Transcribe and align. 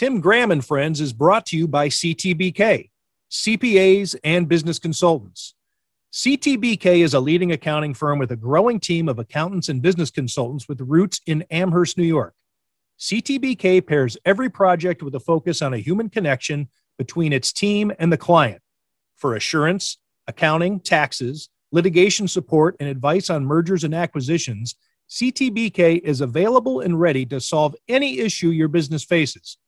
Tim 0.00 0.18
Graham 0.22 0.50
and 0.50 0.64
Friends 0.64 0.98
is 1.02 1.12
brought 1.12 1.44
to 1.44 1.58
you 1.58 1.68
by 1.68 1.90
CTBK, 1.90 2.88
CPAs 3.30 4.16
and 4.24 4.48
business 4.48 4.78
consultants. 4.78 5.54
CTBK 6.10 7.04
is 7.04 7.12
a 7.12 7.20
leading 7.20 7.52
accounting 7.52 7.92
firm 7.92 8.18
with 8.18 8.32
a 8.32 8.36
growing 8.36 8.80
team 8.80 9.10
of 9.10 9.18
accountants 9.18 9.68
and 9.68 9.82
business 9.82 10.10
consultants 10.10 10.66
with 10.66 10.80
roots 10.80 11.20
in 11.26 11.44
Amherst, 11.50 11.98
New 11.98 12.04
York. 12.04 12.32
CTBK 12.98 13.86
pairs 13.86 14.16
every 14.24 14.48
project 14.48 15.02
with 15.02 15.14
a 15.16 15.20
focus 15.20 15.60
on 15.60 15.74
a 15.74 15.78
human 15.78 16.08
connection 16.08 16.70
between 16.96 17.34
its 17.34 17.52
team 17.52 17.92
and 17.98 18.10
the 18.10 18.16
client 18.16 18.62
for 19.16 19.34
assurance, 19.36 19.98
accounting, 20.26 20.80
taxes, 20.80 21.50
litigation 21.72 22.26
support, 22.26 22.74
and 22.80 22.88
advice 22.88 23.28
on 23.28 23.44
mergers 23.44 23.84
and 23.84 23.94
acquisitions. 23.94 24.76
CTBK 25.10 26.00
is 26.00 26.22
available 26.22 26.80
and 26.80 26.98
ready 26.98 27.26
to 27.26 27.38
solve 27.38 27.76
any 27.86 28.20
issue 28.20 28.48
your 28.48 28.68
business 28.68 29.04
faces. 29.04 29.58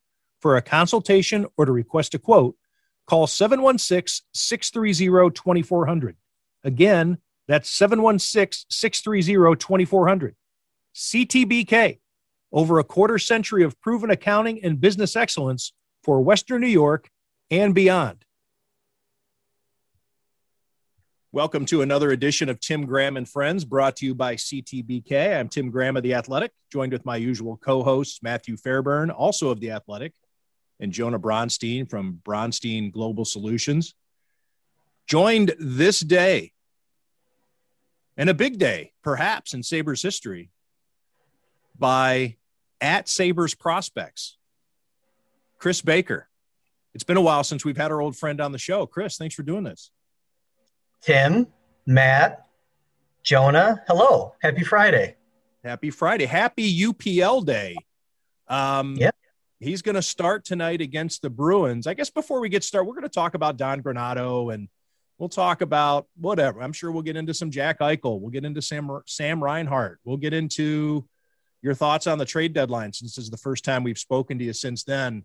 For 0.43 0.57
a 0.57 0.63
consultation 0.63 1.47
or 1.57 1.67
to 1.67 1.71
request 1.71 2.15
a 2.15 2.19
quote, 2.19 2.57
call 3.07 3.29
716 3.29 4.27
630 4.35 5.31
2400. 5.31 6.17
Again, 6.65 7.19
that's 7.47 7.71
716 7.71 8.67
630 8.69 9.57
2400. 9.57 10.35
CTBK, 10.97 12.01
over 12.51 12.81
a 12.81 12.85
quarter 12.85 13.21
century 13.21 13.63
of 13.63 13.81
proven 13.81 14.11
accounting 14.11 14.65
and 14.65 14.81
business 14.81 15.15
excellence 15.15 15.73
for 16.03 16.21
Western 16.21 16.61
New 16.61 16.67
York 16.67 17.09
and 17.49 17.73
beyond. 17.73 18.25
Welcome 21.31 21.67
to 21.67 21.83
another 21.83 22.11
edition 22.11 22.49
of 22.49 22.59
Tim 22.59 22.85
Graham 22.85 23.17
and 23.17 23.29
Friends, 23.29 23.65
brought 23.65 23.95
to 23.97 24.07
you 24.07 24.15
by 24.17 24.35
CTBK. 24.35 25.39
I'm 25.39 25.49
Tim 25.49 25.71
Graham 25.71 25.97
of 25.97 26.03
The 26.03 26.15
Athletic, 26.15 26.51
joined 26.73 26.93
with 26.93 27.07
my 27.07 27.17
usual 27.17 27.57
co 27.57 27.85
hosts, 27.85 28.25
Matthew 28.25 28.57
Fairburn, 28.57 29.11
also 29.11 29.49
of 29.51 29.61
The 29.61 29.71
Athletic, 29.71 30.13
and 30.83 30.93
Jonah 30.93 31.19
Bronstein 31.19 31.89
from 31.89 32.21
Bronstein 32.25 32.93
Global 32.93 33.25
Solutions. 33.25 33.95
Joined 35.07 35.55
this 35.59 36.01
day, 36.01 36.53
and 38.17 38.29
a 38.29 38.35
big 38.35 38.59
day, 38.59 38.93
perhaps 39.03 39.55
in 39.55 39.63
Sabres 39.63 40.03
history, 40.03 40.51
by 41.79 42.37
at 42.81 43.09
Sabres 43.09 43.55
prospects, 43.55 44.37
Chris 45.59 45.81
Baker. 45.81 46.29
It's 46.95 47.05
been 47.05 47.17
a 47.17 47.23
while 47.23 47.45
since 47.45 47.65
we've 47.65 47.77
had 47.77 47.93
our 47.93 48.03
old 48.03 48.17
friend 48.17 48.41
on 48.41 48.53
the 48.53 48.59
show. 48.59 48.85
Chris, 48.85 49.17
thanks 49.17 49.35
for 49.35 49.43
doing 49.45 49.63
this. 49.63 49.91
Tim, 51.01 51.47
Matt, 51.87 52.47
Jonah, 53.23 53.83
hello. 53.87 54.35
Happy 54.43 54.65
Friday. 54.65 55.17
Happy 55.65 55.91
Friday. 55.91 56.27
Happy 56.27 56.83
UPL 56.83 57.47
day. 57.47 57.77
Um, 58.49 58.97
yeah. 58.99 59.11
He's 59.63 59.81
going 59.81 59.95
to 59.95 60.03
start 60.03 60.45
tonight 60.45 60.81
against 60.81 61.23
the 61.23 61.31
Bruins. 61.31 61.87
I 61.87 61.95
guess 61.95 62.11
before 62.11 62.41
we 62.41 62.49
get 62.49 62.65
started, 62.65 62.89
we're 62.89 62.95
going 62.95 63.05
to 63.05 63.09
talk 63.09 63.35
about 63.35 63.57
Don 63.57 63.81
Granato 63.81 64.53
and 64.53 64.69
we'll 65.19 65.29
talk 65.29 65.61
about 65.61 66.09
whatever. 66.17 66.61
I'm 66.61 66.73
sure 66.73 66.91
we'll 66.91 67.03
get 67.03 67.17
into 67.17 67.33
some 67.33 67.51
Jack 67.51 67.79
Eichel. 67.79 68.21
We'll 68.21 68.31
get 68.31 68.45
into 68.45 68.61
Sam, 68.61 68.91
Sam 69.07 69.43
Reinhart. 69.43 70.01
We'll 70.05 70.17
get 70.17 70.33
into 70.35 71.07
your 71.63 71.75
thoughts 71.75 72.09
on 72.09 72.19
the 72.19 72.25
trade 72.25 72.55
deadline 72.55 72.93
since 72.93 73.15
this 73.15 73.25
is 73.25 73.31
the 73.31 73.37
first 73.37 73.65
time 73.65 73.85
we've 73.85 73.99
spoken 73.99 74.37
to 74.41 74.45
you 74.45 74.53
since 74.53 74.83
then. 74.83 75.25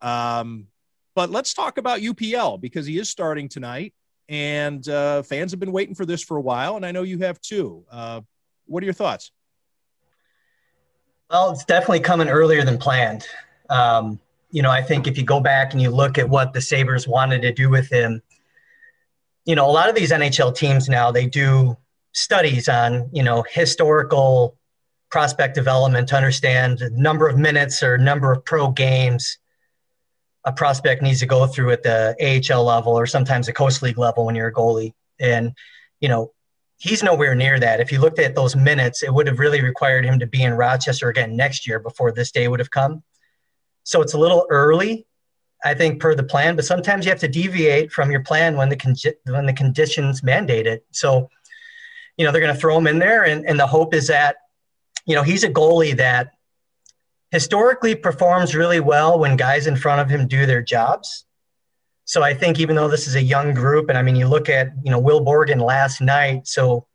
Um, 0.00 0.68
but 1.14 1.30
let's 1.30 1.52
talk 1.52 1.76
about 1.76 2.00
UPL 2.00 2.58
because 2.58 2.86
he 2.86 2.98
is 2.98 3.10
starting 3.10 3.46
tonight 3.46 3.92
and 4.28 4.88
uh, 4.88 5.22
fans 5.22 5.52
have 5.52 5.60
been 5.60 5.72
waiting 5.72 5.94
for 5.94 6.06
this 6.06 6.22
for 6.22 6.36
a 6.36 6.40
while, 6.40 6.76
and 6.76 6.84
I 6.84 6.92
know 6.92 7.02
you 7.02 7.18
have 7.18 7.40
too. 7.40 7.84
Uh, 7.90 8.22
what 8.66 8.82
are 8.82 8.84
your 8.86 8.94
thoughts? 8.94 9.30
Well, 11.30 11.50
it's 11.50 11.64
definitely 11.64 12.00
coming 12.00 12.28
earlier 12.28 12.64
than 12.64 12.78
planned. 12.78 13.26
Um, 13.70 14.20
you 14.50 14.62
know, 14.62 14.70
I 14.70 14.82
think 14.82 15.06
if 15.06 15.18
you 15.18 15.24
go 15.24 15.40
back 15.40 15.72
and 15.72 15.82
you 15.82 15.90
look 15.90 16.18
at 16.18 16.28
what 16.28 16.52
the 16.52 16.60
Sabres 16.60 17.06
wanted 17.06 17.42
to 17.42 17.52
do 17.52 17.68
with 17.68 17.90
him, 17.90 18.22
you 19.44 19.54
know, 19.54 19.68
a 19.68 19.72
lot 19.72 19.88
of 19.88 19.94
these 19.94 20.10
NHL 20.10 20.54
teams 20.54 20.88
now 20.88 21.10
they 21.10 21.26
do 21.26 21.76
studies 22.12 22.66
on 22.68 23.10
you 23.12 23.22
know 23.22 23.44
historical 23.50 24.56
prospect 25.10 25.54
development 25.54 26.08
to 26.08 26.16
understand 26.16 26.78
the 26.78 26.90
number 26.90 27.28
of 27.28 27.36
minutes 27.36 27.82
or 27.82 27.98
number 27.98 28.32
of 28.32 28.44
pro 28.44 28.70
games 28.70 29.38
a 30.46 30.52
prospect 30.52 31.02
needs 31.02 31.20
to 31.20 31.26
go 31.26 31.46
through 31.46 31.72
at 31.72 31.82
the 31.82 32.14
AHL 32.22 32.64
level 32.64 32.96
or 32.96 33.04
sometimes 33.04 33.46
the 33.46 33.52
Coast 33.52 33.82
League 33.82 33.98
level 33.98 34.24
when 34.24 34.36
you're 34.36 34.46
a 34.46 34.52
goalie. 34.52 34.94
And, 35.18 35.52
you 36.00 36.08
know, 36.08 36.32
he's 36.78 37.02
nowhere 37.02 37.34
near 37.34 37.58
that. 37.58 37.80
If 37.80 37.90
you 37.90 37.98
looked 37.98 38.20
at 38.20 38.36
those 38.36 38.54
minutes, 38.54 39.02
it 39.02 39.12
would 39.12 39.26
have 39.26 39.40
really 39.40 39.60
required 39.60 40.04
him 40.04 40.20
to 40.20 40.26
be 40.26 40.44
in 40.44 40.54
Rochester 40.54 41.08
again 41.08 41.34
next 41.36 41.66
year 41.66 41.80
before 41.80 42.12
this 42.12 42.30
day 42.30 42.46
would 42.46 42.60
have 42.60 42.70
come. 42.70 43.02
So 43.86 44.02
it's 44.02 44.14
a 44.14 44.18
little 44.18 44.46
early, 44.50 45.06
I 45.64 45.72
think, 45.72 46.00
per 46.00 46.16
the 46.16 46.24
plan. 46.24 46.56
But 46.56 46.64
sometimes 46.64 47.04
you 47.04 47.10
have 47.10 47.20
to 47.20 47.28
deviate 47.28 47.92
from 47.92 48.10
your 48.10 48.20
plan 48.20 48.56
when 48.56 48.68
the 48.68 48.74
con- 48.74 48.96
when 49.26 49.46
the 49.46 49.52
conditions 49.52 50.24
mandate 50.24 50.66
it. 50.66 50.84
So, 50.90 51.30
you 52.16 52.26
know, 52.26 52.32
they're 52.32 52.40
going 52.40 52.54
to 52.54 52.60
throw 52.60 52.76
him 52.76 52.88
in 52.88 52.98
there, 52.98 53.24
and, 53.24 53.46
and 53.46 53.60
the 53.60 53.66
hope 53.66 53.94
is 53.94 54.08
that, 54.08 54.36
you 55.06 55.14
know, 55.14 55.22
he's 55.22 55.44
a 55.44 55.48
goalie 55.48 55.96
that 55.98 56.32
historically 57.30 57.94
performs 57.94 58.56
really 58.56 58.80
well 58.80 59.20
when 59.20 59.36
guys 59.36 59.68
in 59.68 59.76
front 59.76 60.00
of 60.00 60.10
him 60.10 60.26
do 60.26 60.46
their 60.46 60.62
jobs. 60.62 61.24
So 62.06 62.24
I 62.24 62.34
think 62.34 62.58
even 62.58 62.74
though 62.74 62.88
this 62.88 63.06
is 63.06 63.14
a 63.14 63.22
young 63.22 63.54
group, 63.54 63.88
and 63.88 63.96
I 63.96 64.02
mean, 64.02 64.16
you 64.16 64.26
look 64.26 64.48
at, 64.48 64.72
you 64.82 64.90
know, 64.90 64.98
Will 64.98 65.24
Borgen 65.24 65.60
last 65.60 66.00
night. 66.00 66.48
So 66.48 66.88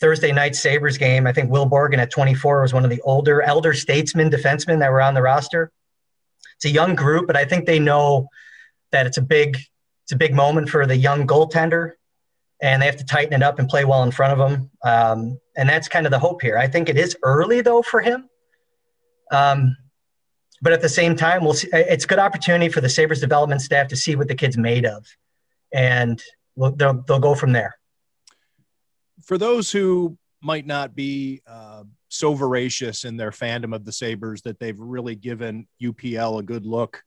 Thursday 0.00 0.32
night 0.32 0.56
Sabres 0.56 0.98
game, 0.98 1.28
I 1.28 1.32
think 1.32 1.48
Will 1.50 1.68
Borgen 1.68 1.98
at 1.98 2.10
24 2.10 2.62
was 2.62 2.74
one 2.74 2.82
of 2.82 2.90
the 2.90 3.00
older, 3.02 3.40
elder 3.42 3.72
statesmen, 3.72 4.30
defensemen 4.30 4.80
that 4.80 4.90
were 4.90 5.00
on 5.00 5.14
the 5.14 5.22
roster. 5.22 5.70
It's 6.58 6.66
a 6.66 6.70
young 6.70 6.94
group, 6.94 7.26
but 7.26 7.36
I 7.36 7.44
think 7.44 7.66
they 7.66 7.78
know 7.78 8.28
that 8.92 9.06
it's 9.06 9.16
a 9.16 9.22
big, 9.22 9.56
it's 10.04 10.12
a 10.12 10.16
big 10.16 10.34
moment 10.34 10.68
for 10.68 10.86
the 10.86 10.96
young 10.96 11.26
goaltender 11.26 11.92
and 12.60 12.82
they 12.82 12.86
have 12.86 12.96
to 12.96 13.04
tighten 13.04 13.34
it 13.34 13.42
up 13.42 13.58
and 13.58 13.68
play 13.68 13.84
well 13.84 14.02
in 14.02 14.10
front 14.10 14.38
of 14.38 14.50
him. 14.50 14.70
Um, 14.82 15.38
and 15.56 15.68
that's 15.68 15.88
kind 15.88 16.06
of 16.06 16.12
the 16.12 16.18
hope 16.18 16.42
here. 16.42 16.58
I 16.58 16.66
think 16.66 16.88
it 16.88 16.96
is 16.96 17.16
early 17.22 17.60
though 17.60 17.82
for 17.82 18.00
him. 18.00 18.28
Um, 19.30 19.76
but 20.60 20.72
at 20.72 20.82
the 20.82 20.88
same 20.88 21.14
time, 21.14 21.44
we'll 21.44 21.54
see. 21.54 21.68
It's 21.72 22.04
a 22.04 22.08
good 22.08 22.18
opportunity 22.18 22.68
for 22.68 22.80
the 22.80 22.88
Sabres 22.88 23.20
development 23.20 23.60
staff 23.60 23.88
to 23.88 23.96
see 23.96 24.16
what 24.16 24.26
the 24.26 24.34
kid's 24.34 24.56
made 24.56 24.84
of, 24.84 25.06
and 25.72 26.20
we'll, 26.56 26.72
they'll 26.72 27.04
they'll 27.06 27.20
go 27.20 27.36
from 27.36 27.52
there. 27.52 27.78
For 29.22 29.38
those 29.38 29.70
who 29.70 30.18
might 30.42 30.66
not 30.66 30.96
be 30.96 31.42
uh, 31.46 31.84
so 32.08 32.34
voracious 32.34 33.04
in 33.04 33.16
their 33.16 33.30
fandom 33.30 33.74
of 33.74 33.84
the 33.84 33.92
Sabres 33.92 34.42
that 34.42 34.58
they've 34.58 34.78
really 34.78 35.14
given 35.14 35.66
UPL 35.82 36.40
a 36.40 36.42
good 36.42 36.66
look 36.66 37.02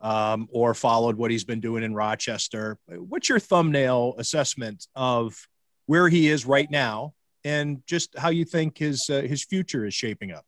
um, 0.00 0.48
or 0.50 0.74
followed 0.74 1.16
what 1.16 1.30
he's 1.30 1.44
been 1.44 1.60
doing 1.60 1.84
in 1.84 1.94
Rochester, 1.94 2.78
what's 2.88 3.28
your 3.28 3.38
thumbnail 3.38 4.14
assessment 4.18 4.86
of 4.96 5.48
where 5.86 6.08
he 6.08 6.28
is 6.28 6.44
right 6.44 6.70
now 6.70 7.14
and 7.44 7.82
just 7.86 8.16
how 8.18 8.30
you 8.30 8.44
think 8.44 8.78
his 8.78 9.08
uh, 9.10 9.22
his 9.22 9.44
future 9.44 9.86
is 9.86 9.94
shaping 9.94 10.32
up? 10.32 10.44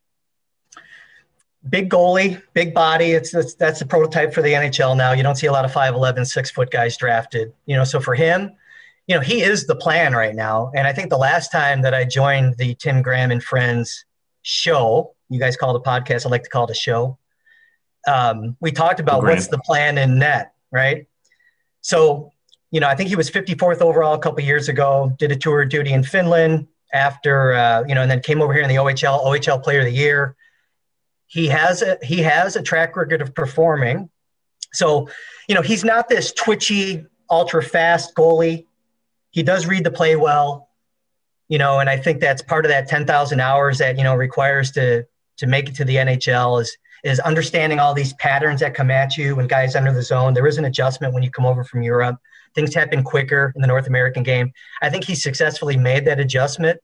big 1.69 1.89
goalie, 1.89 2.41
big 2.53 2.73
body. 2.73 3.11
It's, 3.11 3.33
it's 3.33 3.55
that's 3.55 3.79
the 3.79 3.85
prototype 3.85 4.33
for 4.33 4.41
the 4.41 4.53
NHL 4.53 4.95
now. 4.95 5.13
You 5.13 5.23
don't 5.23 5.35
see 5.35 5.47
a 5.47 5.51
lot 5.51 5.65
of 5.65 5.71
5'11", 5.71 6.25
six 6.27 6.51
foot 6.51 6.71
guys 6.71 6.97
drafted. 6.97 7.53
You 7.65 7.75
know, 7.75 7.83
so 7.83 7.99
for 7.99 8.15
him, 8.15 8.51
you 9.07 9.15
know, 9.15 9.21
he 9.21 9.41
is 9.41 9.67
the 9.67 9.75
plan 9.75 10.13
right 10.13 10.35
now. 10.35 10.71
And 10.75 10.87
I 10.87 10.93
think 10.93 11.09
the 11.09 11.17
last 11.17 11.51
time 11.51 11.81
that 11.83 11.93
I 11.93 12.05
joined 12.05 12.57
the 12.57 12.75
Tim 12.75 13.01
Graham 13.01 13.31
and 13.31 13.43
Friends 13.43 14.05
show, 14.41 15.15
you 15.29 15.39
guys 15.39 15.57
call 15.57 15.75
it 15.75 15.79
a 15.79 15.89
podcast. 15.89 16.25
I 16.25 16.29
like 16.29 16.43
to 16.43 16.49
call 16.49 16.65
it 16.65 16.71
a 16.71 16.75
show. 16.75 17.17
Um, 18.07 18.55
we 18.59 18.71
talked 18.71 18.99
about 18.99 19.23
what's 19.23 19.47
the 19.47 19.57
plan 19.59 19.97
in 19.97 20.19
net, 20.19 20.53
right? 20.71 21.07
So, 21.81 22.31
you 22.71 22.79
know, 22.79 22.87
I 22.87 22.95
think 22.95 23.09
he 23.09 23.15
was 23.15 23.29
54th 23.29 23.81
overall 23.81 24.13
a 24.13 24.19
couple 24.19 24.43
years 24.43 24.69
ago. 24.69 25.11
Did 25.17 25.31
a 25.31 25.35
tour 25.35 25.63
of 25.63 25.69
duty 25.69 25.93
in 25.93 26.03
Finland 26.03 26.67
after, 26.93 27.53
uh, 27.53 27.83
you 27.87 27.95
know, 27.95 28.01
and 28.01 28.11
then 28.11 28.21
came 28.21 28.41
over 28.41 28.53
here 28.53 28.63
in 28.63 28.69
the 28.69 28.75
OHL, 28.75 29.23
OHL 29.23 29.63
Player 29.63 29.79
of 29.79 29.85
the 29.85 29.91
Year 29.91 30.35
he 31.27 31.47
has 31.47 31.81
a 31.81 31.97
he 32.01 32.21
has 32.21 32.55
a 32.55 32.61
track 32.61 32.95
record 32.95 33.21
of 33.21 33.33
performing. 33.33 34.09
So, 34.73 35.09
you 35.47 35.55
know, 35.55 35.61
he's 35.61 35.83
not 35.83 36.09
this 36.09 36.31
twitchy, 36.31 37.05
ultra 37.29 37.63
fast 37.63 38.15
goalie. 38.15 38.65
He 39.35 39.43
does 39.43 39.67
read 39.67 39.83
the 39.83 39.91
play 39.91 40.15
well, 40.15 40.69
you 41.49 41.57
know, 41.57 41.79
and 41.79 41.89
I 41.89 41.97
think 41.97 42.21
that's 42.21 42.41
part 42.41 42.63
of 42.63 42.69
that 42.69 42.87
10,000 42.87 43.41
hours 43.41 43.79
that, 43.79 43.97
you 43.97 44.03
know, 44.05 44.15
requires 44.15 44.71
to 44.71 45.05
to 45.39 45.45
make 45.45 45.67
it 45.67 45.75
to 45.75 45.83
the 45.83 45.97
NHL 45.97 46.61
is 46.61 46.77
is 47.03 47.19
understanding 47.19 47.77
all 47.77 47.93
these 47.93 48.13
patterns 48.13 48.61
that 48.61 48.73
come 48.73 48.89
at 48.89 49.17
you 49.17 49.35
when 49.35 49.45
guys 49.45 49.75
under 49.75 49.91
the 49.91 50.01
zone. 50.01 50.33
There 50.33 50.47
is 50.47 50.57
an 50.57 50.63
adjustment 50.63 51.13
when 51.13 51.21
you 51.21 51.29
come 51.29 51.45
over 51.45 51.65
from 51.65 51.83
Europe. 51.83 52.15
Things 52.55 52.73
happen 52.73 53.03
quicker 53.03 53.51
in 53.57 53.61
the 53.61 53.67
North 53.67 53.87
American 53.87 54.23
game. 54.23 54.53
I 54.81 54.89
think 54.89 55.03
he 55.03 55.15
successfully 55.15 55.75
made 55.75 56.05
that 56.05 56.21
adjustment. 56.21 56.79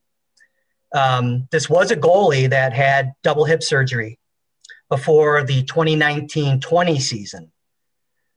Um, 0.94 1.48
this 1.50 1.70
was 1.70 1.90
a 1.90 1.96
goalie 1.96 2.50
that 2.50 2.74
had 2.74 3.12
double 3.22 3.46
hip 3.46 3.62
surgery 3.62 4.18
before 4.90 5.42
the 5.42 5.64
2019-20 5.64 7.00
season. 7.00 7.50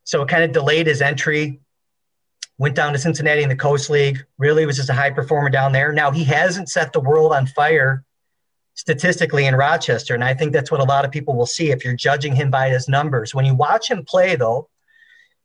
So 0.06 0.22
it 0.22 0.30
kind 0.30 0.46
of 0.46 0.54
delayed 0.54 0.88
his 0.88 1.02
entry. 1.02 1.60
Went 2.58 2.76
down 2.76 2.94
to 2.94 3.00
Cincinnati 3.00 3.44
in 3.44 3.50
the 3.50 3.56
Coast 3.56 3.90
League. 3.90 4.24
Really 4.38 4.66
was 4.66 4.78
just 4.78 4.90
a 4.90 4.94
high 4.94 5.10
performer 5.10 5.50
down 5.50 5.72
there. 5.72 5.92
Now 5.92 6.12
he 6.12 6.24
hasn't 6.24 6.70
set 6.70 6.94
the 6.94 7.02
world 7.02 7.34
on 7.34 7.48
fire 7.48 8.04
statistically 8.76 9.46
in 9.46 9.56
Rochester. 9.56 10.14
And 10.14 10.24
I 10.24 10.34
think 10.34 10.54
that's 10.54 10.72
what 10.72 10.82
a 10.82 10.86
lot 10.86 11.06
of 11.06 11.12
people 11.12 11.36
will 11.36 11.46
see 11.46 11.72
if 11.72 11.84
you're 11.84 11.96
judging 11.96 12.36
him 12.36 12.52
by 12.52 12.70
his 12.70 12.88
numbers. 12.88 13.34
When 13.34 13.46
you 13.46 13.56
watch 13.56 13.90
him 13.90 14.06
play, 14.06 14.36
though, 14.36 14.70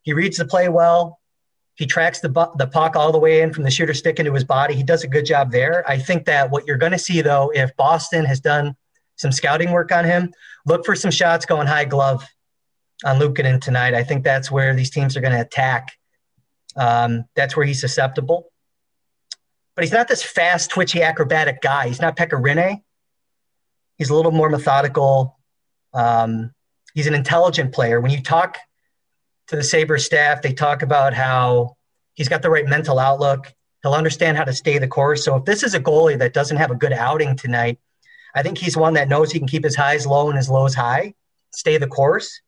he 0.02 0.12
reads 0.12 0.36
the 0.36 0.44
play 0.44 0.68
well. 0.68 1.18
He 1.74 1.86
tracks 1.86 2.20
the, 2.20 2.28
the 2.58 2.66
puck 2.66 2.94
all 2.96 3.12
the 3.12 3.18
way 3.18 3.40
in 3.40 3.52
from 3.52 3.64
the 3.64 3.70
shooter 3.70 3.94
stick 3.94 4.18
into 4.18 4.32
his 4.32 4.44
body. 4.44 4.74
He 4.74 4.82
does 4.82 5.04
a 5.04 5.08
good 5.08 5.24
job 5.24 5.50
there. 5.50 5.88
I 5.88 5.98
think 5.98 6.26
that 6.26 6.50
what 6.50 6.66
you're 6.66 6.76
going 6.76 6.92
to 6.92 6.98
see, 6.98 7.22
though, 7.22 7.50
if 7.54 7.74
Boston 7.76 8.24
has 8.24 8.40
done 8.40 8.76
some 9.16 9.32
scouting 9.32 9.70
work 9.70 9.92
on 9.92 10.04
him, 10.04 10.32
look 10.66 10.84
for 10.84 10.94
some 10.94 11.10
shots 11.10 11.46
going 11.46 11.66
high 11.66 11.84
glove 11.84 12.26
on 13.04 13.18
Luukkonen 13.18 13.60
tonight. 13.60 13.94
I 13.94 14.04
think 14.04 14.24
that's 14.24 14.50
where 14.50 14.74
these 14.74 14.90
teams 14.90 15.16
are 15.16 15.20
going 15.20 15.32
to 15.32 15.40
attack. 15.40 15.92
Um, 16.76 17.24
that's 17.34 17.56
where 17.56 17.66
he's 17.66 17.80
susceptible. 17.80 18.50
But 19.74 19.84
he's 19.84 19.92
not 19.92 20.08
this 20.08 20.22
fast, 20.22 20.70
twitchy, 20.70 21.02
acrobatic 21.02 21.60
guy. 21.60 21.88
He's 21.88 22.00
not 22.00 22.16
Pekka 22.16 22.40
Rinne. 22.40 22.82
He's 23.96 24.10
a 24.10 24.14
little 24.14 24.32
more 24.32 24.48
methodical. 24.48 25.38
Um, 25.92 26.52
he's 26.94 27.06
an 27.06 27.14
intelligent 27.14 27.72
player. 27.72 28.00
When 28.00 28.10
you 28.10 28.22
talk 28.22 28.58
to 29.48 29.56
the 29.56 29.62
Sabres 29.62 30.04
staff, 30.04 30.42
they 30.42 30.52
talk 30.52 30.82
about 30.82 31.14
how 31.14 31.76
he's 32.14 32.28
got 32.28 32.42
the 32.42 32.50
right 32.50 32.66
mental 32.66 32.98
outlook. 32.98 33.52
He'll 33.82 33.94
understand 33.94 34.36
how 34.36 34.44
to 34.44 34.52
stay 34.52 34.78
the 34.78 34.88
course. 34.88 35.24
So 35.24 35.36
if 35.36 35.44
this 35.44 35.62
is 35.62 35.74
a 35.74 35.80
goalie 35.80 36.18
that 36.18 36.34
doesn't 36.34 36.56
have 36.58 36.70
a 36.70 36.76
good 36.76 36.92
outing 36.92 37.36
tonight, 37.36 37.78
I 38.34 38.42
think 38.42 38.58
he's 38.58 38.76
one 38.76 38.94
that 38.94 39.08
knows 39.08 39.32
he 39.32 39.38
can 39.38 39.48
keep 39.48 39.64
his 39.64 39.76
highs 39.76 40.06
low 40.06 40.28
and 40.28 40.36
his 40.36 40.48
lows 40.48 40.74
high, 40.74 41.14
stay 41.52 41.78
the 41.78 41.86
course. 41.86 42.40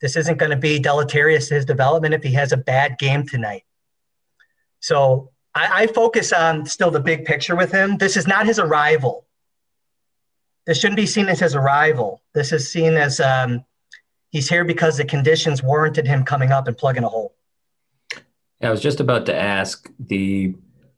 This 0.00 0.16
isn't 0.16 0.38
going 0.38 0.50
to 0.50 0.56
be 0.56 0.78
deleterious 0.78 1.48
to 1.48 1.54
his 1.54 1.64
development 1.64 2.14
if 2.14 2.22
he 2.22 2.32
has 2.32 2.52
a 2.52 2.56
bad 2.56 2.98
game 2.98 3.26
tonight. 3.26 3.64
So 4.80 5.30
I, 5.54 5.82
I 5.82 5.86
focus 5.86 6.32
on 6.32 6.66
still 6.66 6.90
the 6.90 7.00
big 7.00 7.24
picture 7.24 7.56
with 7.56 7.72
him. 7.72 7.98
This 7.98 8.16
is 8.16 8.26
not 8.26 8.46
his 8.46 8.58
arrival. 8.58 9.26
This 10.66 10.78
shouldn't 10.78 10.96
be 10.96 11.06
seen 11.06 11.28
as 11.28 11.40
his 11.40 11.54
arrival. 11.54 12.22
This 12.34 12.52
is 12.52 12.70
seen 12.70 12.94
as 12.94 13.20
um, 13.20 13.64
he's 14.30 14.48
here 14.48 14.64
because 14.64 14.96
the 14.96 15.04
conditions 15.04 15.62
warranted 15.62 16.06
him 16.06 16.24
coming 16.24 16.52
up 16.52 16.68
and 16.68 16.76
plugging 16.76 17.04
a 17.04 17.08
hole. 17.08 17.34
I 18.62 18.70
was 18.70 18.82
just 18.82 19.00
about 19.00 19.26
to 19.26 19.34
ask 19.34 19.90
the 19.98 20.54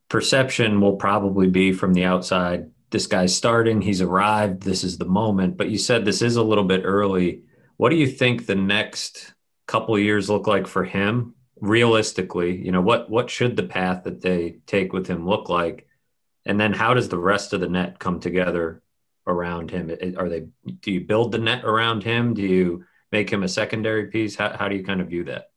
perception 0.08 0.80
will 0.80 0.96
probably 0.96 1.48
be 1.48 1.72
from 1.72 1.94
the 1.94 2.04
outside 2.04 2.70
this 2.92 3.06
guy's 3.06 3.34
starting, 3.34 3.80
he's 3.80 4.02
arrived, 4.02 4.62
this 4.62 4.84
is 4.84 4.98
the 4.98 5.06
moment. 5.06 5.56
But 5.56 5.70
you 5.70 5.78
said 5.78 6.04
this 6.04 6.22
is 6.22 6.36
a 6.36 6.42
little 6.42 6.64
bit 6.64 6.82
early. 6.84 7.42
What 7.78 7.88
do 7.88 7.96
you 7.96 8.06
think 8.06 8.46
the 8.46 8.54
next 8.54 9.32
couple 9.66 9.98
years 9.98 10.30
look 10.30 10.46
like 10.46 10.66
for 10.66 10.84
him? 10.84 11.34
Realistically, 11.62 12.56
you 12.56 12.72
know, 12.72 12.82
what 12.82 13.08
what 13.08 13.30
should 13.30 13.56
the 13.56 13.62
path 13.62 14.04
that 14.04 14.20
they 14.20 14.56
take 14.66 14.92
with 14.92 15.06
him 15.06 15.26
look 15.26 15.48
like? 15.48 15.86
And 16.44 16.60
then 16.60 16.72
how 16.72 16.92
does 16.92 17.08
the 17.08 17.18
rest 17.18 17.52
of 17.52 17.60
the 17.60 17.68
net 17.68 17.98
come 17.98 18.20
together 18.20 18.82
around 19.26 19.70
him? 19.70 19.90
Are 20.18 20.28
they 20.28 20.48
do 20.80 20.90
you 20.90 21.00
build 21.00 21.32
the 21.32 21.38
net 21.38 21.64
around 21.64 22.02
him? 22.02 22.34
Do 22.34 22.42
you 22.42 22.84
make 23.12 23.30
him 23.30 23.44
a 23.44 23.48
secondary 23.48 24.08
piece? 24.08 24.36
How, 24.36 24.56
how 24.56 24.68
do 24.68 24.74
you 24.74 24.84
kind 24.84 25.00
of 25.00 25.08
view 25.08 25.24
that? 25.24 25.50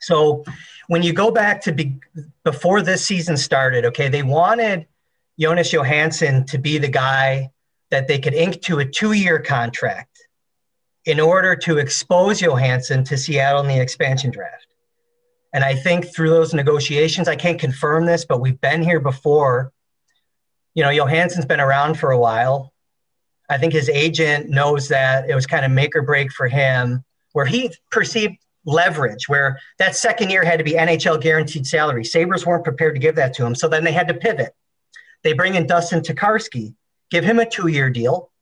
So 0.00 0.44
when 0.88 1.02
you 1.02 1.12
go 1.12 1.30
back 1.30 1.62
to 1.62 1.72
be, 1.72 1.98
before 2.44 2.82
this 2.82 3.04
season 3.04 3.36
started, 3.36 3.84
okay, 3.86 4.08
they 4.08 4.22
wanted 4.22 4.86
Jonas 5.38 5.72
Johansson 5.72 6.44
to 6.46 6.58
be 6.58 6.78
the 6.78 6.88
guy 6.88 7.50
that 7.90 8.06
they 8.06 8.18
could 8.18 8.34
ink 8.34 8.62
to 8.62 8.80
a 8.80 8.84
two 8.84 9.12
year 9.12 9.40
contract 9.40 10.28
in 11.06 11.20
order 11.20 11.54
to 11.56 11.78
expose 11.78 12.40
Johansson 12.40 13.04
to 13.04 13.16
Seattle 13.16 13.62
in 13.62 13.68
the 13.68 13.80
expansion 13.80 14.30
draft. 14.30 14.66
And 15.54 15.62
I 15.62 15.76
think 15.76 16.12
through 16.12 16.30
those 16.30 16.52
negotiations, 16.52 17.28
I 17.28 17.36
can't 17.36 17.60
confirm 17.60 18.06
this, 18.06 18.24
but 18.24 18.40
we've 18.40 18.60
been 18.60 18.82
here 18.82 18.98
before. 18.98 19.72
You 20.74 20.82
know, 20.82 20.90
Johansson's 20.90 21.46
been 21.46 21.60
around 21.60 21.96
for 21.96 22.10
a 22.10 22.18
while. 22.18 22.72
I 23.48 23.58
think 23.58 23.72
his 23.72 23.88
agent 23.88 24.50
knows 24.50 24.88
that 24.88 25.30
it 25.30 25.34
was 25.34 25.46
kind 25.46 25.64
of 25.64 25.70
make 25.70 25.94
or 25.94 26.02
break 26.02 26.32
for 26.32 26.48
him, 26.48 27.04
where 27.32 27.46
he 27.46 27.72
perceived 27.92 28.36
leverage, 28.64 29.28
where 29.28 29.60
that 29.78 29.94
second 29.94 30.30
year 30.30 30.44
had 30.44 30.58
to 30.58 30.64
be 30.64 30.72
NHL 30.72 31.22
guaranteed 31.22 31.66
salary. 31.66 32.04
Sabres 32.04 32.44
weren't 32.44 32.64
prepared 32.64 32.96
to 32.96 33.00
give 33.00 33.14
that 33.14 33.32
to 33.34 33.46
him. 33.46 33.54
So 33.54 33.68
then 33.68 33.84
they 33.84 33.92
had 33.92 34.08
to 34.08 34.14
pivot. 34.14 34.54
They 35.22 35.34
bring 35.34 35.54
in 35.54 35.68
Dustin 35.68 36.00
Tokarski, 36.00 36.74
give 37.10 37.22
him 37.22 37.38
a 37.38 37.48
two 37.48 37.68
year 37.68 37.90
deal. 37.90 38.32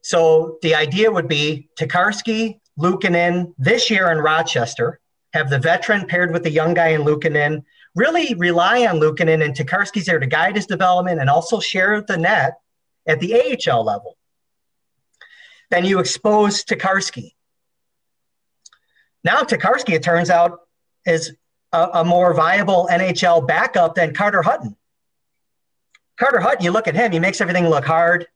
So 0.00 0.58
the 0.62 0.74
idea 0.74 1.12
would 1.12 1.28
be 1.28 1.68
Tokarski, 1.78 2.60
Luukkonen 2.78 3.52
this 3.58 3.90
year 3.90 4.10
in 4.10 4.18
Rochester, 4.18 4.98
have 5.32 5.50
the 5.50 5.58
veteran 5.58 6.06
paired 6.06 6.32
with 6.32 6.42
the 6.42 6.50
young 6.50 6.74
guy 6.74 6.88
in 6.88 7.02
Luukkonen, 7.02 7.64
really 7.94 8.34
rely 8.34 8.86
on 8.86 9.00
Luukkonen 9.00 9.44
and 9.44 9.54
Tokarski's 9.54 10.06
there 10.06 10.18
to 10.18 10.26
guide 10.26 10.56
his 10.56 10.66
development 10.66 11.20
and 11.20 11.30
also 11.30 11.60
share 11.60 12.00
the 12.02 12.16
net 12.16 12.54
at 13.06 13.20
the 13.20 13.34
AHL 13.34 13.84
level. 13.84 14.16
Then 15.70 15.84
you 15.84 15.98
expose 15.98 16.64
Tokarski. 16.64 17.32
Now 19.24 19.42
Tokarski, 19.42 19.94
it 19.94 20.02
turns 20.02 20.30
out, 20.30 20.60
is 21.06 21.34
a, 21.72 21.88
a 21.94 22.04
more 22.04 22.34
viable 22.34 22.88
NHL 22.90 23.46
backup 23.46 23.94
than 23.94 24.14
Carter 24.14 24.42
Hutton. 24.42 24.76
Carter 26.18 26.40
Hutton, 26.40 26.62
you 26.62 26.70
look 26.70 26.88
at 26.88 26.94
him, 26.94 27.12
he 27.12 27.18
makes 27.18 27.40
everything 27.40 27.66
look 27.68 27.84
hard. 27.84 28.26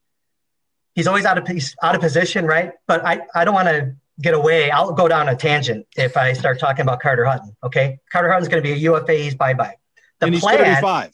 He's 0.95 1.07
always 1.07 1.27
out 1.27 1.37
of 1.37 1.45
piece, 1.45 1.77
out 1.83 1.95
of 1.95 2.01
position, 2.01 2.47
right? 2.47 2.73
But 2.87 3.05
I, 3.05 3.21
I 3.35 3.45
don't 3.45 3.55
want 3.55 3.69
to 3.69 3.97
get 4.21 4.35
away. 4.35 4.71
I'll 4.71 4.93
go 4.93 5.09
down 5.09 5.29
a 5.29 5.37
tangent 5.37 5.87
if 5.97 6.17
I 6.17 6.33
start 6.33 6.59
talking 6.59 6.83
about 6.83 7.01
Carter 7.01 7.25
Hutton. 7.25 7.57
Okay, 7.63 7.99
Carter 8.11 8.31
Hutton's 8.31 8.49
going 8.49 8.63
to 8.63 8.67
be 8.67 8.73
a 8.73 8.77
UFA. 8.77 9.15
He's 9.15 9.35
bye 9.35 9.55
bye. 9.55 9.77
The 10.21 10.27
and 10.27 10.35
he's 10.35 10.43
plan, 10.43 10.59
35. 10.59 11.13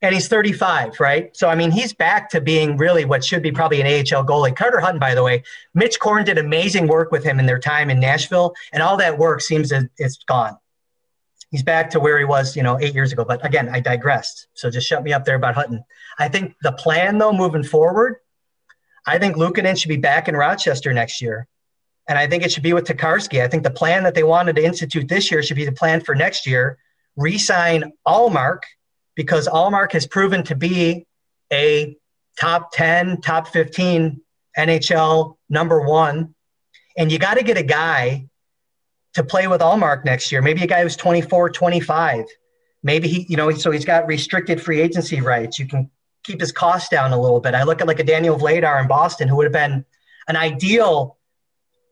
And 0.00 0.12
he's 0.12 0.26
35, 0.26 0.98
right? 0.98 1.36
So 1.36 1.48
I 1.48 1.54
mean, 1.54 1.70
he's 1.70 1.92
back 1.92 2.30
to 2.30 2.40
being 2.40 2.76
really 2.76 3.04
what 3.04 3.24
should 3.24 3.42
be 3.42 3.52
probably 3.52 3.80
an 3.80 3.86
AHL 3.86 4.24
goalie. 4.24 4.54
Carter 4.54 4.80
Hutton, 4.80 4.98
by 4.98 5.14
the 5.14 5.22
way, 5.22 5.42
Mitch 5.74 6.00
Korn 6.00 6.24
did 6.24 6.38
amazing 6.38 6.88
work 6.88 7.12
with 7.12 7.24
him 7.24 7.38
in 7.38 7.46
their 7.46 7.58
time 7.58 7.90
in 7.90 8.00
Nashville, 8.00 8.54
and 8.72 8.82
all 8.82 8.96
that 8.96 9.18
work 9.18 9.40
seems 9.40 9.68
that 9.68 9.88
it's 9.98 10.18
gone 10.24 10.56
he's 11.52 11.62
back 11.62 11.90
to 11.90 12.00
where 12.00 12.18
he 12.18 12.24
was, 12.24 12.56
you 12.56 12.64
know, 12.64 12.80
eight 12.80 12.94
years 12.94 13.12
ago. 13.12 13.24
But 13.24 13.44
again, 13.46 13.68
I 13.68 13.78
digressed. 13.78 14.48
So 14.54 14.70
just 14.70 14.88
shut 14.88 15.04
me 15.04 15.12
up 15.12 15.24
there 15.24 15.36
about 15.36 15.54
Hutton. 15.54 15.84
I 16.18 16.28
think 16.28 16.56
the 16.62 16.72
plan, 16.72 17.18
though, 17.18 17.32
moving 17.32 17.62
forward, 17.62 18.16
I 19.06 19.18
think 19.18 19.36
Luukkonen 19.36 19.78
should 19.78 19.90
be 19.90 19.98
back 19.98 20.28
in 20.28 20.34
Rochester 20.34 20.92
next 20.92 21.20
year. 21.20 21.46
And 22.08 22.18
I 22.18 22.26
think 22.26 22.42
it 22.42 22.50
should 22.50 22.62
be 22.62 22.72
with 22.72 22.84
Tokarski. 22.84 23.42
I 23.42 23.48
think 23.48 23.62
the 23.62 23.70
plan 23.70 24.02
that 24.02 24.14
they 24.14 24.24
wanted 24.24 24.56
to 24.56 24.64
institute 24.64 25.08
this 25.08 25.30
year 25.30 25.42
should 25.42 25.56
be 25.56 25.64
the 25.64 25.72
plan 25.72 26.00
for 26.00 26.14
next 26.14 26.46
year. 26.46 26.78
Resign 27.16 27.92
Ullmark 28.06 28.60
because 29.14 29.46
Ullmark 29.48 29.92
has 29.92 30.06
proven 30.06 30.42
to 30.44 30.56
be 30.56 31.06
a 31.52 31.96
top 32.38 32.72
10, 32.72 33.20
top 33.20 33.48
15 33.48 34.20
NHL 34.58 35.36
number 35.48 35.80
one. 35.80 36.34
And 36.96 37.12
you 37.12 37.18
got 37.18 37.34
to 37.34 37.44
get 37.44 37.56
a 37.56 37.62
guy 37.62 38.26
to 39.14 39.22
play 39.22 39.46
with 39.46 39.60
Ullmark 39.60 40.04
next 40.04 40.32
year. 40.32 40.42
Maybe 40.42 40.62
a 40.62 40.66
guy 40.66 40.82
who's 40.82 40.96
24, 40.96 41.50
25. 41.50 42.24
Maybe 42.82 43.08
he, 43.08 43.26
you 43.28 43.36
know, 43.36 43.50
so 43.52 43.70
he's 43.70 43.84
got 43.84 44.06
restricted 44.06 44.60
free 44.60 44.80
agency 44.80 45.20
rights. 45.20 45.58
You 45.58 45.66
can 45.66 45.90
keep 46.24 46.40
his 46.40 46.52
costs 46.52 46.88
down 46.88 47.12
a 47.12 47.20
little 47.20 47.40
bit. 47.40 47.54
I 47.54 47.62
look 47.62 47.80
at 47.80 47.86
like 47.86 48.00
a 48.00 48.04
Daniel 48.04 48.38
Vladar 48.38 48.80
in 48.80 48.88
Boston, 48.88 49.28
who 49.28 49.36
would 49.36 49.44
have 49.44 49.52
been 49.52 49.84
an 50.28 50.36
ideal 50.36 51.18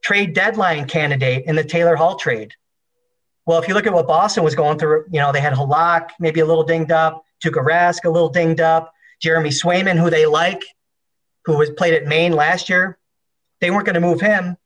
trade 0.02 0.34
deadline 0.34 0.86
candidate 0.86 1.44
in 1.46 1.56
the 1.56 1.64
Taylor 1.64 1.96
Hall 1.96 2.16
trade. 2.16 2.54
Well, 3.46 3.60
if 3.60 3.68
you 3.68 3.74
look 3.74 3.86
at 3.86 3.92
what 3.92 4.06
Boston 4.06 4.44
was 4.44 4.54
going 4.54 4.78
through, 4.78 5.06
you 5.10 5.20
know, 5.20 5.32
they 5.32 5.40
had 5.40 5.52
Halak 5.52 6.10
maybe 6.20 6.40
a 6.40 6.46
little 6.46 6.64
dinged 6.64 6.92
up, 6.92 7.24
Tuukka 7.44 7.64
Rask 7.64 8.04
a 8.04 8.10
little 8.10 8.28
dinged 8.28 8.60
up, 8.60 8.92
Jeremy 9.20 9.50
Swayman, 9.50 9.98
who 9.98 10.10
they 10.10 10.26
like, 10.26 10.62
who 11.44 11.56
was 11.56 11.70
played 11.70 11.94
at 11.94 12.06
Maine 12.06 12.32
last 12.32 12.68
year. 12.68 12.98
They 13.60 13.70
weren't 13.70 13.86
going 13.86 13.94
to 13.94 14.00
move 14.00 14.20
him 14.20 14.56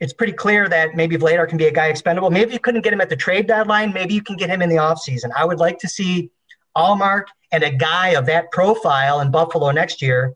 it's 0.00 0.12
pretty 0.12 0.32
clear 0.32 0.68
that 0.68 0.94
maybe 0.94 1.16
Vladar 1.16 1.48
can 1.48 1.58
be 1.58 1.66
a 1.66 1.72
guy 1.72 1.86
expendable. 1.86 2.30
Maybe 2.30 2.52
you 2.52 2.58
couldn't 2.58 2.82
get 2.82 2.92
him 2.92 3.00
at 3.00 3.08
the 3.08 3.16
trade 3.16 3.46
deadline. 3.46 3.92
Maybe 3.92 4.14
you 4.14 4.22
can 4.22 4.36
get 4.36 4.50
him 4.50 4.60
in 4.60 4.68
the 4.68 4.76
offseason. 4.76 5.30
I 5.34 5.44
would 5.44 5.58
like 5.58 5.78
to 5.78 5.88
see 5.88 6.30
Ullmark 6.76 7.24
and 7.50 7.62
a 7.62 7.70
guy 7.70 8.08
of 8.08 8.26
that 8.26 8.50
profile 8.52 9.20
in 9.20 9.30
Buffalo 9.30 9.70
next 9.70 10.02
year. 10.02 10.34